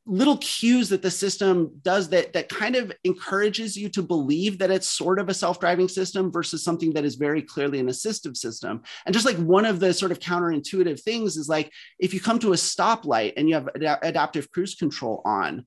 little 0.06 0.38
cues 0.38 0.88
that 0.88 1.02
the 1.02 1.10
system 1.10 1.70
does 1.82 2.08
that 2.08 2.32
that 2.32 2.48
kind 2.48 2.76
of 2.76 2.92
encourages 3.04 3.76
you 3.76 3.88
to 3.88 4.02
believe 4.02 4.58
that 4.58 4.70
it's 4.70 4.88
sort 4.88 5.18
of 5.18 5.28
a 5.28 5.34
self-driving 5.34 5.88
system 5.88 6.32
versus 6.32 6.64
something 6.64 6.92
that 6.92 7.04
is 7.04 7.16
very 7.16 7.42
clearly 7.42 7.78
an 7.78 7.88
assistive 7.88 8.36
system 8.36 8.82
and 9.04 9.12
just 9.12 9.26
like 9.26 9.36
one 9.36 9.66
of 9.66 9.80
the 9.80 9.92
sort 9.92 10.12
of 10.12 10.18
counterintuitive 10.18 11.00
things 11.02 11.36
is 11.36 11.48
like 11.48 11.70
if 11.98 12.14
you 12.14 12.20
come 12.20 12.38
to 12.38 12.52
a 12.52 12.56
stoplight 12.56 13.34
and 13.36 13.48
you 13.48 13.54
have 13.54 13.68
ad- 13.76 13.98
adaptive 14.02 14.50
cruise 14.50 14.74
control 14.74 15.20
on 15.24 15.64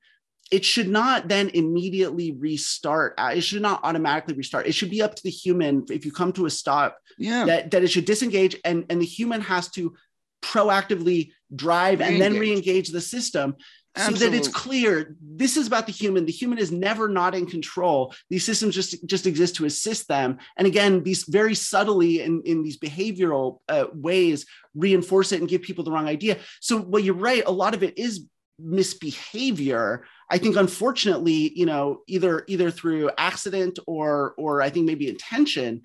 it 0.51 0.65
should 0.65 0.89
not 0.89 1.27
then 1.27 1.49
immediately 1.49 2.31
restart. 2.31 3.14
Uh, 3.19 3.34
it 3.35 3.41
should 3.41 3.61
not 3.61 3.81
automatically 3.84 4.34
restart. 4.34 4.65
It 4.65 4.73
should 4.73 4.89
be 4.89 5.01
up 5.01 5.14
to 5.15 5.23
the 5.23 5.30
human 5.30 5.85
if 5.91 6.06
you 6.06 6.11
come 6.11 6.34
to 6.34 6.47
a 6.47 6.49
stop. 6.49 6.97
Yeah. 7.19 7.45
That, 7.45 7.72
that 7.72 7.84
it 7.84 7.89
should 7.89 8.06
disengage 8.06 8.56
and, 8.65 8.85
and 8.89 8.99
the 8.99 9.06
human 9.06 9.41
has 9.41 9.69
to 9.72 9.93
proactively 10.41 11.31
drive 11.55 11.99
re-engage. 11.99 12.13
and 12.13 12.21
then 12.21 12.39
re-engage 12.39 12.89
the 12.89 13.01
system 13.01 13.55
Absolutely. 13.95 14.19
so 14.19 14.29
that 14.29 14.37
it's 14.37 14.47
clear 14.47 15.15
this 15.21 15.57
is 15.57 15.65
about 15.65 15.87
the 15.87 15.91
human 15.91 16.25
the 16.25 16.31
human 16.31 16.59
is 16.59 16.71
never 16.71 17.09
not 17.09 17.33
in 17.33 17.47
control 17.47 18.13
these 18.29 18.45
systems 18.45 18.75
just 18.75 18.95
just 19.07 19.25
exist 19.25 19.55
to 19.55 19.65
assist 19.65 20.07
them 20.07 20.37
and 20.57 20.67
again 20.67 21.03
these 21.03 21.23
very 21.27 21.55
subtly 21.55 22.21
in, 22.21 22.41
in 22.45 22.61
these 22.63 22.77
behavioral 22.77 23.59
uh, 23.67 23.85
ways 23.93 24.45
reinforce 24.75 25.31
it 25.31 25.39
and 25.39 25.49
give 25.49 25.63
people 25.63 25.83
the 25.83 25.91
wrong 25.91 26.07
idea 26.07 26.37
so 26.61 26.77
well 26.77 27.01
you're 27.01 27.15
right 27.15 27.43
a 27.47 27.51
lot 27.51 27.73
of 27.73 27.81
it 27.81 27.97
is 27.97 28.25
misbehavior 28.61 30.03
i 30.30 30.38
think 30.38 30.56
unfortunately 30.56 31.52
you 31.56 31.65
know 31.65 32.02
either 32.07 32.44
either 32.48 32.69
through 32.69 33.10
accident 33.18 33.80
or 33.88 34.34
or 34.38 34.61
i 34.61 34.69
think 34.69 34.86
maybe 34.86 35.07
intention 35.07 35.81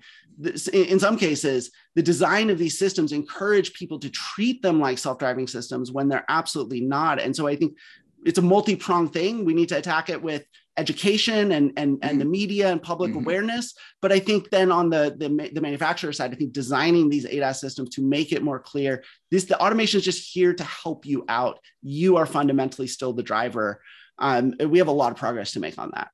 in 0.73 0.99
some 0.99 1.17
cases, 1.17 1.71
the 1.95 2.03
design 2.03 2.49
of 2.49 2.57
these 2.57 2.77
systems 2.77 3.11
encourage 3.11 3.73
people 3.73 3.99
to 3.99 4.09
treat 4.09 4.61
them 4.61 4.79
like 4.79 4.97
self-driving 4.97 5.47
systems 5.47 5.91
when 5.91 6.09
they're 6.09 6.25
absolutely 6.27 6.81
not. 6.81 7.21
And 7.21 7.35
so 7.35 7.47
I 7.47 7.55
think 7.55 7.77
it's 8.25 8.39
a 8.39 8.43
multi-pronged 8.43 9.13
thing. 9.13 9.45
We 9.45 9.53
need 9.53 9.69
to 9.69 9.77
attack 9.77 10.09
it 10.09 10.21
with 10.21 10.45
education 10.77 11.51
and 11.53 11.71
and 11.77 11.99
and 12.01 12.19
the 12.19 12.25
mm-hmm. 12.25 12.31
media 12.31 12.71
and 12.71 12.81
public 12.81 13.11
mm-hmm. 13.11 13.21
awareness. 13.21 13.73
But 14.01 14.11
I 14.11 14.19
think 14.19 14.49
then 14.49 14.71
on 14.71 14.89
the, 14.89 15.15
the 15.17 15.51
the 15.53 15.61
manufacturer 15.61 16.13
side, 16.13 16.31
I 16.31 16.35
think 16.35 16.53
designing 16.53 17.09
these 17.09 17.25
ADAS 17.25 17.59
systems 17.59 17.89
to 17.91 18.01
make 18.01 18.31
it 18.31 18.43
more 18.43 18.59
clear. 18.59 19.03
This 19.31 19.45
the 19.45 19.59
automation 19.59 19.99
is 19.99 20.05
just 20.05 20.31
here 20.33 20.53
to 20.53 20.63
help 20.63 21.05
you 21.05 21.25
out. 21.27 21.59
You 21.81 22.17
are 22.17 22.25
fundamentally 22.25 22.87
still 22.87 23.13
the 23.13 23.23
driver. 23.23 23.81
Um, 24.17 24.53
we 24.59 24.79
have 24.79 24.87
a 24.87 24.93
lot 24.93 25.11
of 25.11 25.17
progress 25.17 25.51
to 25.53 25.59
make 25.59 25.77
on 25.77 25.91
that. 25.93 26.09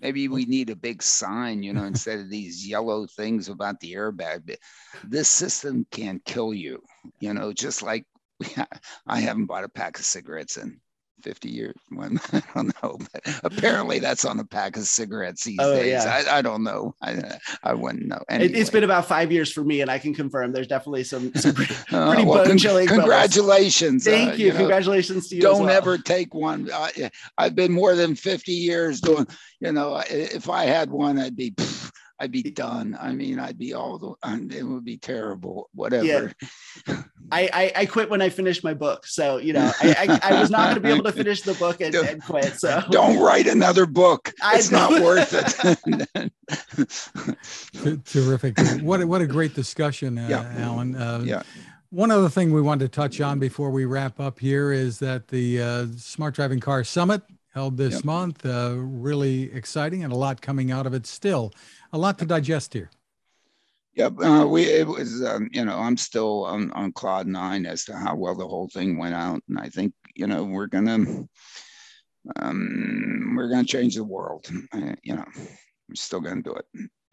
Maybe 0.00 0.28
we 0.28 0.44
need 0.44 0.70
a 0.70 0.76
big 0.76 1.02
sign, 1.02 1.62
you 1.62 1.72
know, 1.72 1.84
instead 1.84 2.18
of 2.18 2.28
these 2.28 2.66
yellow 2.66 3.06
things 3.06 3.48
about 3.48 3.80
the 3.80 3.94
airbag. 3.94 4.56
This 5.02 5.28
system 5.28 5.86
can 5.90 6.20
kill 6.24 6.52
you, 6.52 6.82
you 7.20 7.32
know, 7.32 7.52
just 7.52 7.82
like 7.82 8.04
I 9.06 9.20
haven't 9.20 9.46
bought 9.46 9.64
a 9.64 9.68
pack 9.68 9.98
of 9.98 10.04
cigarettes 10.04 10.56
in 10.56 10.80
50 11.24 11.48
years. 11.48 11.74
One. 11.88 12.20
I 12.32 12.42
don't 12.54 12.82
know, 12.82 12.98
but 13.12 13.40
apparently 13.42 13.98
that's 13.98 14.26
on 14.26 14.38
a 14.38 14.44
pack 14.44 14.76
of 14.76 14.84
cigarettes 14.84 15.42
these 15.44 15.56
oh, 15.58 15.74
days. 15.74 16.04
Yeah. 16.04 16.22
I, 16.28 16.38
I, 16.38 16.42
don't 16.42 16.62
know. 16.62 16.94
I, 17.00 17.38
I 17.62 17.72
wouldn't 17.72 18.06
know. 18.06 18.22
Anyway. 18.28 18.52
It's 18.52 18.68
been 18.68 18.84
about 18.84 19.06
five 19.06 19.32
years 19.32 19.50
for 19.50 19.64
me, 19.64 19.80
and 19.80 19.90
I 19.90 19.98
can 19.98 20.14
confirm 20.14 20.52
there's 20.52 20.66
definitely 20.66 21.04
some, 21.04 21.34
some 21.34 21.54
pretty, 21.56 21.74
uh, 21.92 22.08
pretty 22.08 22.28
well, 22.28 22.44
bone 22.44 22.58
chilling. 22.58 22.86
Congratulations. 22.86 24.04
Thank 24.04 24.32
uh, 24.32 24.34
you. 24.34 24.46
you 24.46 24.52
know, 24.52 24.58
congratulations 24.58 25.28
to 25.28 25.36
you. 25.36 25.40
Don't 25.40 25.64
well. 25.64 25.76
ever 25.76 25.96
take 25.96 26.34
one. 26.34 26.68
I, 26.72 27.10
I've 27.38 27.54
been 27.54 27.72
more 27.72 27.94
than 27.94 28.14
50 28.14 28.52
years 28.52 29.00
doing, 29.00 29.26
you 29.60 29.72
know, 29.72 30.02
if 30.10 30.50
I 30.50 30.66
had 30.66 30.90
one, 30.90 31.18
I'd 31.18 31.36
be. 31.36 31.52
Pff, 31.52 31.83
I'd 32.24 32.32
be 32.32 32.42
done. 32.42 32.96
I 32.98 33.12
mean, 33.12 33.38
I'd 33.38 33.58
be 33.58 33.74
all 33.74 33.98
the, 33.98 34.14
it 34.56 34.62
would 34.62 34.82
be 34.82 34.96
terrible, 34.96 35.68
whatever. 35.74 36.32
Yeah. 36.86 37.02
I, 37.30 37.50
I, 37.52 37.72
I, 37.76 37.86
quit 37.86 38.08
when 38.08 38.22
I 38.22 38.30
finished 38.30 38.64
my 38.64 38.72
book. 38.72 39.06
So, 39.06 39.36
you 39.36 39.52
know, 39.52 39.70
I, 39.82 40.20
I, 40.22 40.30
I 40.30 40.40
was 40.40 40.48
not 40.48 40.70
going 40.70 40.76
to 40.76 40.80
be 40.80 40.88
able 40.88 41.04
to 41.04 41.12
finish 41.22 41.42
the 41.42 41.52
book 41.52 41.82
and, 41.82 41.94
and, 41.94 42.24
quit. 42.24 42.54
So 42.58 42.82
don't 42.90 43.18
write 43.18 43.46
another 43.46 43.84
book. 43.84 44.32
It's 44.54 44.70
not 44.70 45.02
worth 45.02 45.34
it. 45.34 46.32
Terrific. 48.06 48.58
What 48.82 49.02
a, 49.02 49.06
what 49.06 49.20
a 49.20 49.26
great 49.26 49.54
discussion, 49.54 50.16
uh, 50.16 50.26
yeah. 50.30 50.70
Alain. 50.70 50.96
Uh, 50.96 51.22
yeah. 51.24 51.42
One 51.90 52.10
other 52.10 52.30
thing 52.30 52.54
we 52.54 52.62
wanted 52.62 52.90
to 52.90 52.96
touch 52.96 53.20
on 53.20 53.38
before 53.38 53.70
we 53.70 53.84
wrap 53.84 54.18
up 54.18 54.38
here 54.38 54.72
is 54.72 54.98
that 55.00 55.28
the 55.28 55.60
uh, 55.60 55.86
Smart 55.98 56.34
Driving 56.34 56.60
Car 56.60 56.84
Summit 56.84 57.20
held 57.54 57.76
this 57.76 57.94
yep. 57.94 58.04
month, 58.04 58.44
uh, 58.44 58.74
really 58.76 59.52
exciting 59.52 60.02
and 60.02 60.12
a 60.12 60.16
lot 60.16 60.40
coming 60.40 60.72
out 60.72 60.86
of 60.86 60.94
it 60.94 61.06
still 61.06 61.52
a 61.94 61.98
lot 61.98 62.18
to 62.18 62.26
digest 62.26 62.74
here. 62.74 62.90
Yep, 63.94 64.14
uh, 64.20 64.46
we 64.48 64.64
it 64.64 64.86
was 64.86 65.24
um, 65.24 65.48
you 65.52 65.64
know 65.64 65.78
I'm 65.78 65.96
still 65.96 66.44
on, 66.44 66.72
on 66.72 66.92
cloud 66.92 67.28
nine 67.28 67.64
as 67.64 67.84
to 67.84 67.96
how 67.96 68.16
well 68.16 68.34
the 68.34 68.46
whole 68.46 68.68
thing 68.68 68.98
went 68.98 69.14
out, 69.14 69.40
and 69.48 69.58
I 69.58 69.68
think 69.68 69.94
you 70.16 70.26
know 70.26 70.42
we're 70.42 70.66
gonna 70.66 71.24
um, 72.36 73.34
we're 73.36 73.48
gonna 73.48 73.64
change 73.64 73.94
the 73.94 74.02
world. 74.02 74.46
You 75.04 75.14
know, 75.14 75.24
we're 75.36 75.94
still 75.94 76.20
gonna 76.20 76.42
do 76.42 76.54
it, 76.54 76.66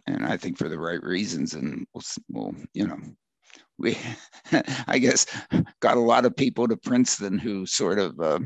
and 0.07 0.25
I 0.25 0.35
think 0.37 0.57
for 0.57 0.67
the 0.67 0.79
right 0.79 1.01
reasons, 1.03 1.53
and 1.53 1.85
we'll, 1.93 2.03
we'll 2.29 2.55
you 2.73 2.87
know 2.87 2.97
we 3.77 3.95
I 4.87 4.97
guess 4.97 5.27
got 5.81 5.97
a 5.97 5.99
lot 5.99 6.25
of 6.25 6.35
people 6.35 6.67
to 6.67 6.75
Princeton 6.75 7.37
who 7.37 7.67
sort 7.67 7.99
of 7.99 8.19
uh, 8.19 8.39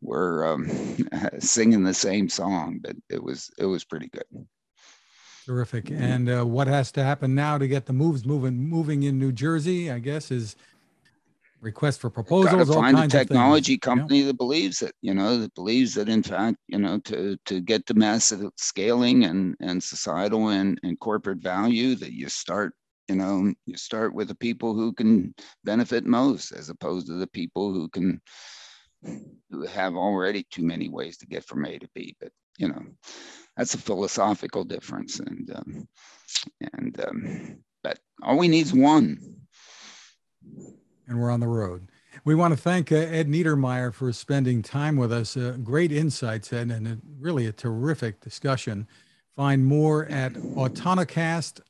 were 0.00 0.48
um, 0.48 0.68
singing 1.38 1.84
the 1.84 1.94
same 1.94 2.28
song, 2.28 2.80
but 2.82 2.96
it 3.08 3.22
was 3.22 3.48
it 3.56 3.66
was 3.66 3.84
pretty 3.84 4.08
good. 4.08 4.46
Terrific. 5.46 5.92
And 5.92 6.28
uh, 6.28 6.44
what 6.44 6.66
has 6.66 6.90
to 6.92 7.04
happen 7.04 7.36
now 7.36 7.56
to 7.56 7.68
get 7.68 7.86
the 7.86 7.92
moves 7.92 8.26
moving 8.26 8.68
moving 8.68 9.04
in 9.04 9.16
New 9.16 9.30
Jersey? 9.30 9.92
I 9.92 10.00
guess 10.00 10.32
is 10.32 10.56
request 11.60 12.00
for 12.00 12.10
proposals. 12.10 12.68
Gotta 12.68 12.80
find 12.80 12.98
a 12.98 13.06
technology 13.06 13.78
company 13.78 14.22
that 14.22 14.38
believes 14.38 14.82
it. 14.82 14.92
You 15.02 15.14
know, 15.14 15.38
that 15.38 15.54
believes 15.54 15.94
that 15.94 16.08
in 16.08 16.24
fact, 16.24 16.56
you 16.66 16.78
know, 16.78 16.98
to 17.04 17.36
to 17.46 17.60
get 17.60 17.86
the 17.86 17.94
massive 17.94 18.50
scaling 18.56 19.24
and 19.24 19.54
and 19.60 19.80
societal 19.80 20.48
and 20.48 20.80
and 20.82 20.98
corporate 20.98 21.38
value, 21.38 21.94
that 21.94 22.12
you 22.12 22.28
start. 22.28 22.74
You 23.08 23.14
know, 23.14 23.54
you 23.66 23.76
start 23.76 24.14
with 24.14 24.26
the 24.26 24.34
people 24.34 24.74
who 24.74 24.92
can 24.92 25.32
benefit 25.62 26.04
most, 26.04 26.50
as 26.50 26.70
opposed 26.70 27.06
to 27.06 27.12
the 27.12 27.28
people 27.28 27.72
who 27.72 27.88
can 27.88 28.20
who 29.48 29.64
have 29.64 29.94
already 29.94 30.44
too 30.50 30.64
many 30.64 30.88
ways 30.88 31.16
to 31.18 31.26
get 31.26 31.44
from 31.44 31.64
A 31.66 31.78
to 31.78 31.88
B. 31.94 32.16
But 32.20 32.32
you 32.58 32.66
know, 32.66 32.82
that's 33.56 33.74
a 33.74 33.78
philosophical 33.78 34.64
difference, 34.64 35.20
and 35.20 35.50
um, 35.54 35.88
and 36.74 37.04
um, 37.06 37.58
but 37.82 37.98
all 38.22 38.38
we 38.38 38.48
need 38.48 38.66
is 38.66 38.74
one 38.74 39.36
and 41.06 41.20
we're 41.20 41.30
on 41.30 41.40
the 41.40 41.48
road. 41.48 41.88
We 42.24 42.34
want 42.34 42.52
to 42.54 42.60
thank 42.60 42.90
uh, 42.90 42.96
Ed 42.96 43.28
Niedermeyer 43.28 43.92
for 43.94 44.12
spending 44.12 44.62
time 44.62 44.96
with 44.96 45.12
us. 45.12 45.36
Uh, 45.36 45.58
great 45.62 45.92
insights, 45.92 46.52
Ed, 46.52 46.70
and 46.70 46.88
a, 46.88 46.98
really 47.20 47.46
a 47.46 47.52
terrific 47.52 48.20
discussion. 48.20 48.88
Find 49.36 49.64
more 49.64 50.06
at 50.06 50.32
Autonocast, 50.32 51.60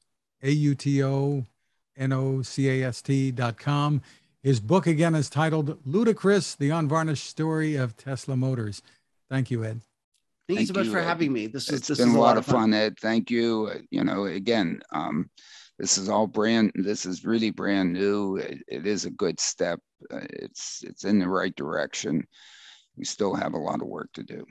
A-U-T-O-N-O-C-A-S-T 0.43 1.43
dot 3.33 3.59
com. 3.59 4.01
His 4.43 4.61
book 4.61 4.87
again 4.87 5.15
is 5.17 5.29
titled 5.29 5.79
Ludicrous, 5.85 6.55
The 6.55 6.71
Unvarnished 6.71 7.27
Story 7.27 7.75
of 7.75 7.97
Tesla 7.97 8.37
Motors. 8.37 8.81
Thank 9.29 9.51
you, 9.51 9.65
Ed. 9.65 9.81
Thank, 10.49 10.59
Thank 10.59 10.69
you 10.69 10.75
so 10.75 10.81
much 10.81 10.89
for 10.89 11.03
having 11.03 11.33
me. 11.33 11.47
This 11.49 11.71
is 11.71 11.81
this 11.87 11.99
been 11.99 12.09
is 12.09 12.15
a 12.15 12.19
lot 12.19 12.37
of 12.37 12.47
fun. 12.47 12.55
fun, 12.55 12.75
Ed. 12.75 12.99
Thank 13.01 13.31
you. 13.31 13.71
Uh, 13.73 13.79
you 13.91 14.05
know, 14.05 14.27
again, 14.27 14.81
um, 14.93 15.29
this 15.79 15.99
is 15.99 16.09
all 16.09 16.27
brand 16.27 16.73
this 16.75 17.07
is 17.07 17.25
really 17.25 17.51
brand 17.51 17.93
new 17.93 18.37
it, 18.37 18.59
it 18.67 18.87
is 18.87 19.05
a 19.05 19.11
good 19.11 19.39
step 19.39 19.81
uh, 20.13 20.21
it's 20.31 20.83
it's 20.85 21.05
in 21.05 21.19
the 21.19 21.29
right 21.29 21.55
direction 21.57 22.27
we 22.97 23.05
still 23.05 23.35
have 23.35 23.55
a 23.55 23.59
lot 23.59 23.81
of 23.81 23.89
work 23.89 24.13
to 24.13 24.23
do 24.23 24.47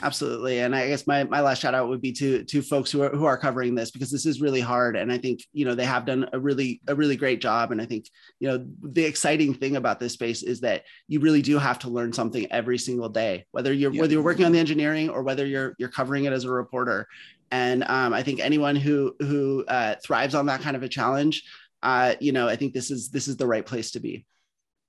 absolutely 0.00 0.60
and 0.60 0.74
i 0.74 0.88
guess 0.88 1.06
my, 1.06 1.24
my 1.24 1.40
last 1.40 1.60
shout 1.60 1.74
out 1.74 1.88
would 1.88 2.00
be 2.00 2.12
to 2.12 2.44
to 2.44 2.62
folks 2.62 2.90
who 2.90 3.02
are 3.02 3.10
who 3.10 3.24
are 3.24 3.38
covering 3.38 3.74
this 3.74 3.90
because 3.90 4.10
this 4.10 4.26
is 4.26 4.40
really 4.40 4.60
hard 4.60 4.96
and 4.96 5.12
i 5.12 5.18
think 5.18 5.40
you 5.52 5.64
know 5.64 5.74
they 5.74 5.84
have 5.84 6.04
done 6.06 6.28
a 6.32 6.38
really 6.38 6.80
a 6.88 6.94
really 6.94 7.16
great 7.16 7.40
job 7.40 7.72
and 7.72 7.80
i 7.80 7.86
think 7.86 8.06
you 8.40 8.48
know 8.48 8.64
the 8.82 9.04
exciting 9.04 9.54
thing 9.54 9.76
about 9.76 10.00
this 10.00 10.12
space 10.12 10.42
is 10.42 10.60
that 10.60 10.84
you 11.08 11.20
really 11.20 11.42
do 11.42 11.58
have 11.58 11.78
to 11.78 11.88
learn 11.88 12.12
something 12.12 12.50
every 12.50 12.78
single 12.78 13.08
day 13.08 13.44
whether 13.52 13.72
you're 13.72 13.92
yeah. 13.92 14.00
whether 14.00 14.12
you're 14.12 14.22
working 14.22 14.44
on 14.44 14.52
the 14.52 14.58
engineering 14.58 15.08
or 15.08 15.22
whether 15.22 15.46
you're 15.46 15.74
you're 15.78 15.88
covering 15.88 16.24
it 16.24 16.32
as 16.32 16.44
a 16.44 16.50
reporter 16.50 17.06
and 17.52 17.84
um, 17.84 18.14
I 18.14 18.22
think 18.22 18.40
anyone 18.40 18.74
who 18.74 19.14
who 19.20 19.64
uh, 19.68 19.96
thrives 20.02 20.34
on 20.34 20.46
that 20.46 20.62
kind 20.62 20.74
of 20.74 20.82
a 20.82 20.88
challenge, 20.88 21.44
uh, 21.82 22.14
you 22.18 22.32
know, 22.32 22.48
I 22.48 22.56
think 22.56 22.72
this 22.72 22.90
is 22.90 23.10
this 23.10 23.28
is 23.28 23.36
the 23.36 23.46
right 23.46 23.64
place 23.64 23.90
to 23.92 24.00
be. 24.00 24.24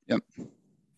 Yep. 0.08 0.22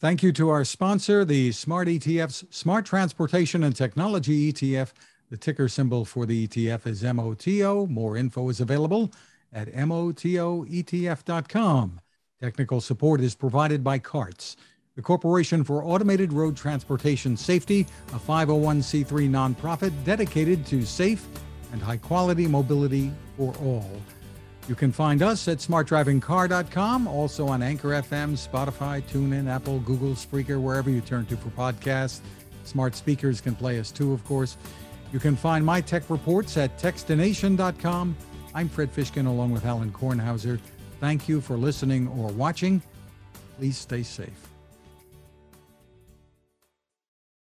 Thank 0.06 0.22
you 0.22 0.32
to 0.34 0.49
our 0.49 0.64
sponsor, 0.64 1.26
the 1.26 1.52
Smart 1.52 1.88
ETF's 1.88 2.45
Smart 2.52 2.86
Transportation 2.86 3.64
and 3.64 3.76
Technology 3.76 4.53
ETF. 4.53 4.91
The 5.32 5.38
ticker 5.38 5.68
symbol 5.68 6.06
for 6.06 6.27
the 6.27 6.48
ETF 6.48 6.86
is 6.86 7.02
MOTO. 7.02 7.88
More 7.88 8.15
info 8.15 8.49
is 8.49 8.61
available 8.61 9.11
at 9.52 9.68
MOTOETF.com. 9.73 10.61
Technical 12.40 12.82
support 12.82 13.19
is 13.19 13.34
provided 13.34 13.84
by 13.84 13.98
CARTS, 13.98 14.57
the 14.95 15.02
Corporation 15.02 15.64
for 15.64 15.84
Automated 15.84 16.32
Road 16.32 16.56
Transportation 16.56 17.36
Safety, 17.36 17.88
a 18.14 18.19
501c3 18.19 19.27
nonprofit 19.27 19.91
dedicated 20.03 20.68
to 20.68 20.86
safe 20.86 21.27
and 21.72 21.82
high 21.82 21.98
quality 21.98 22.45
mobility 22.45 23.11
for 23.38 23.56
all. 23.56 23.90
You 24.67 24.73
can 24.73 24.91
find 24.91 25.21
us 25.21 25.47
at 25.47 25.59
smartdrivingcar.com, 25.59 27.07
also 27.07 27.47
on 27.47 27.61
Anchor 27.61 27.89
FM, 27.89 28.33
Spotify, 28.33 29.03
TuneIn, 29.03 29.47
Apple, 29.47 29.79
Google, 29.79 30.13
Spreaker, 30.13 30.59
wherever 30.59 30.89
you 30.89 31.01
turn 31.01 31.25
to 31.27 31.37
for 31.37 31.49
podcasts. 31.49 32.21
Smart 32.63 32.95
speakers 32.95 33.41
can 33.41 33.55
play 33.55 33.79
us 33.79 33.91
too, 33.91 34.11
of 34.11 34.25
course. 34.25 34.57
You 35.13 35.19
can 35.19 35.35
find 35.35 35.63
my 35.63 35.81
tech 35.81 36.09
reports 36.09 36.57
at 36.57 36.77
techstination.com. 36.79 38.17
I'm 38.55 38.69
Fred 38.69 38.91
Fishkin 38.91 39.27
along 39.27 39.51
with 39.51 39.65
Alain 39.65 39.91
Kornhauser. 39.91 40.59
Thank 40.99 41.29
you 41.29 41.41
for 41.41 41.57
listening 41.57 42.07
or 42.07 42.29
watching. 42.29 42.81
Please 43.57 43.77
stay 43.77 44.01
safe. 44.01 44.55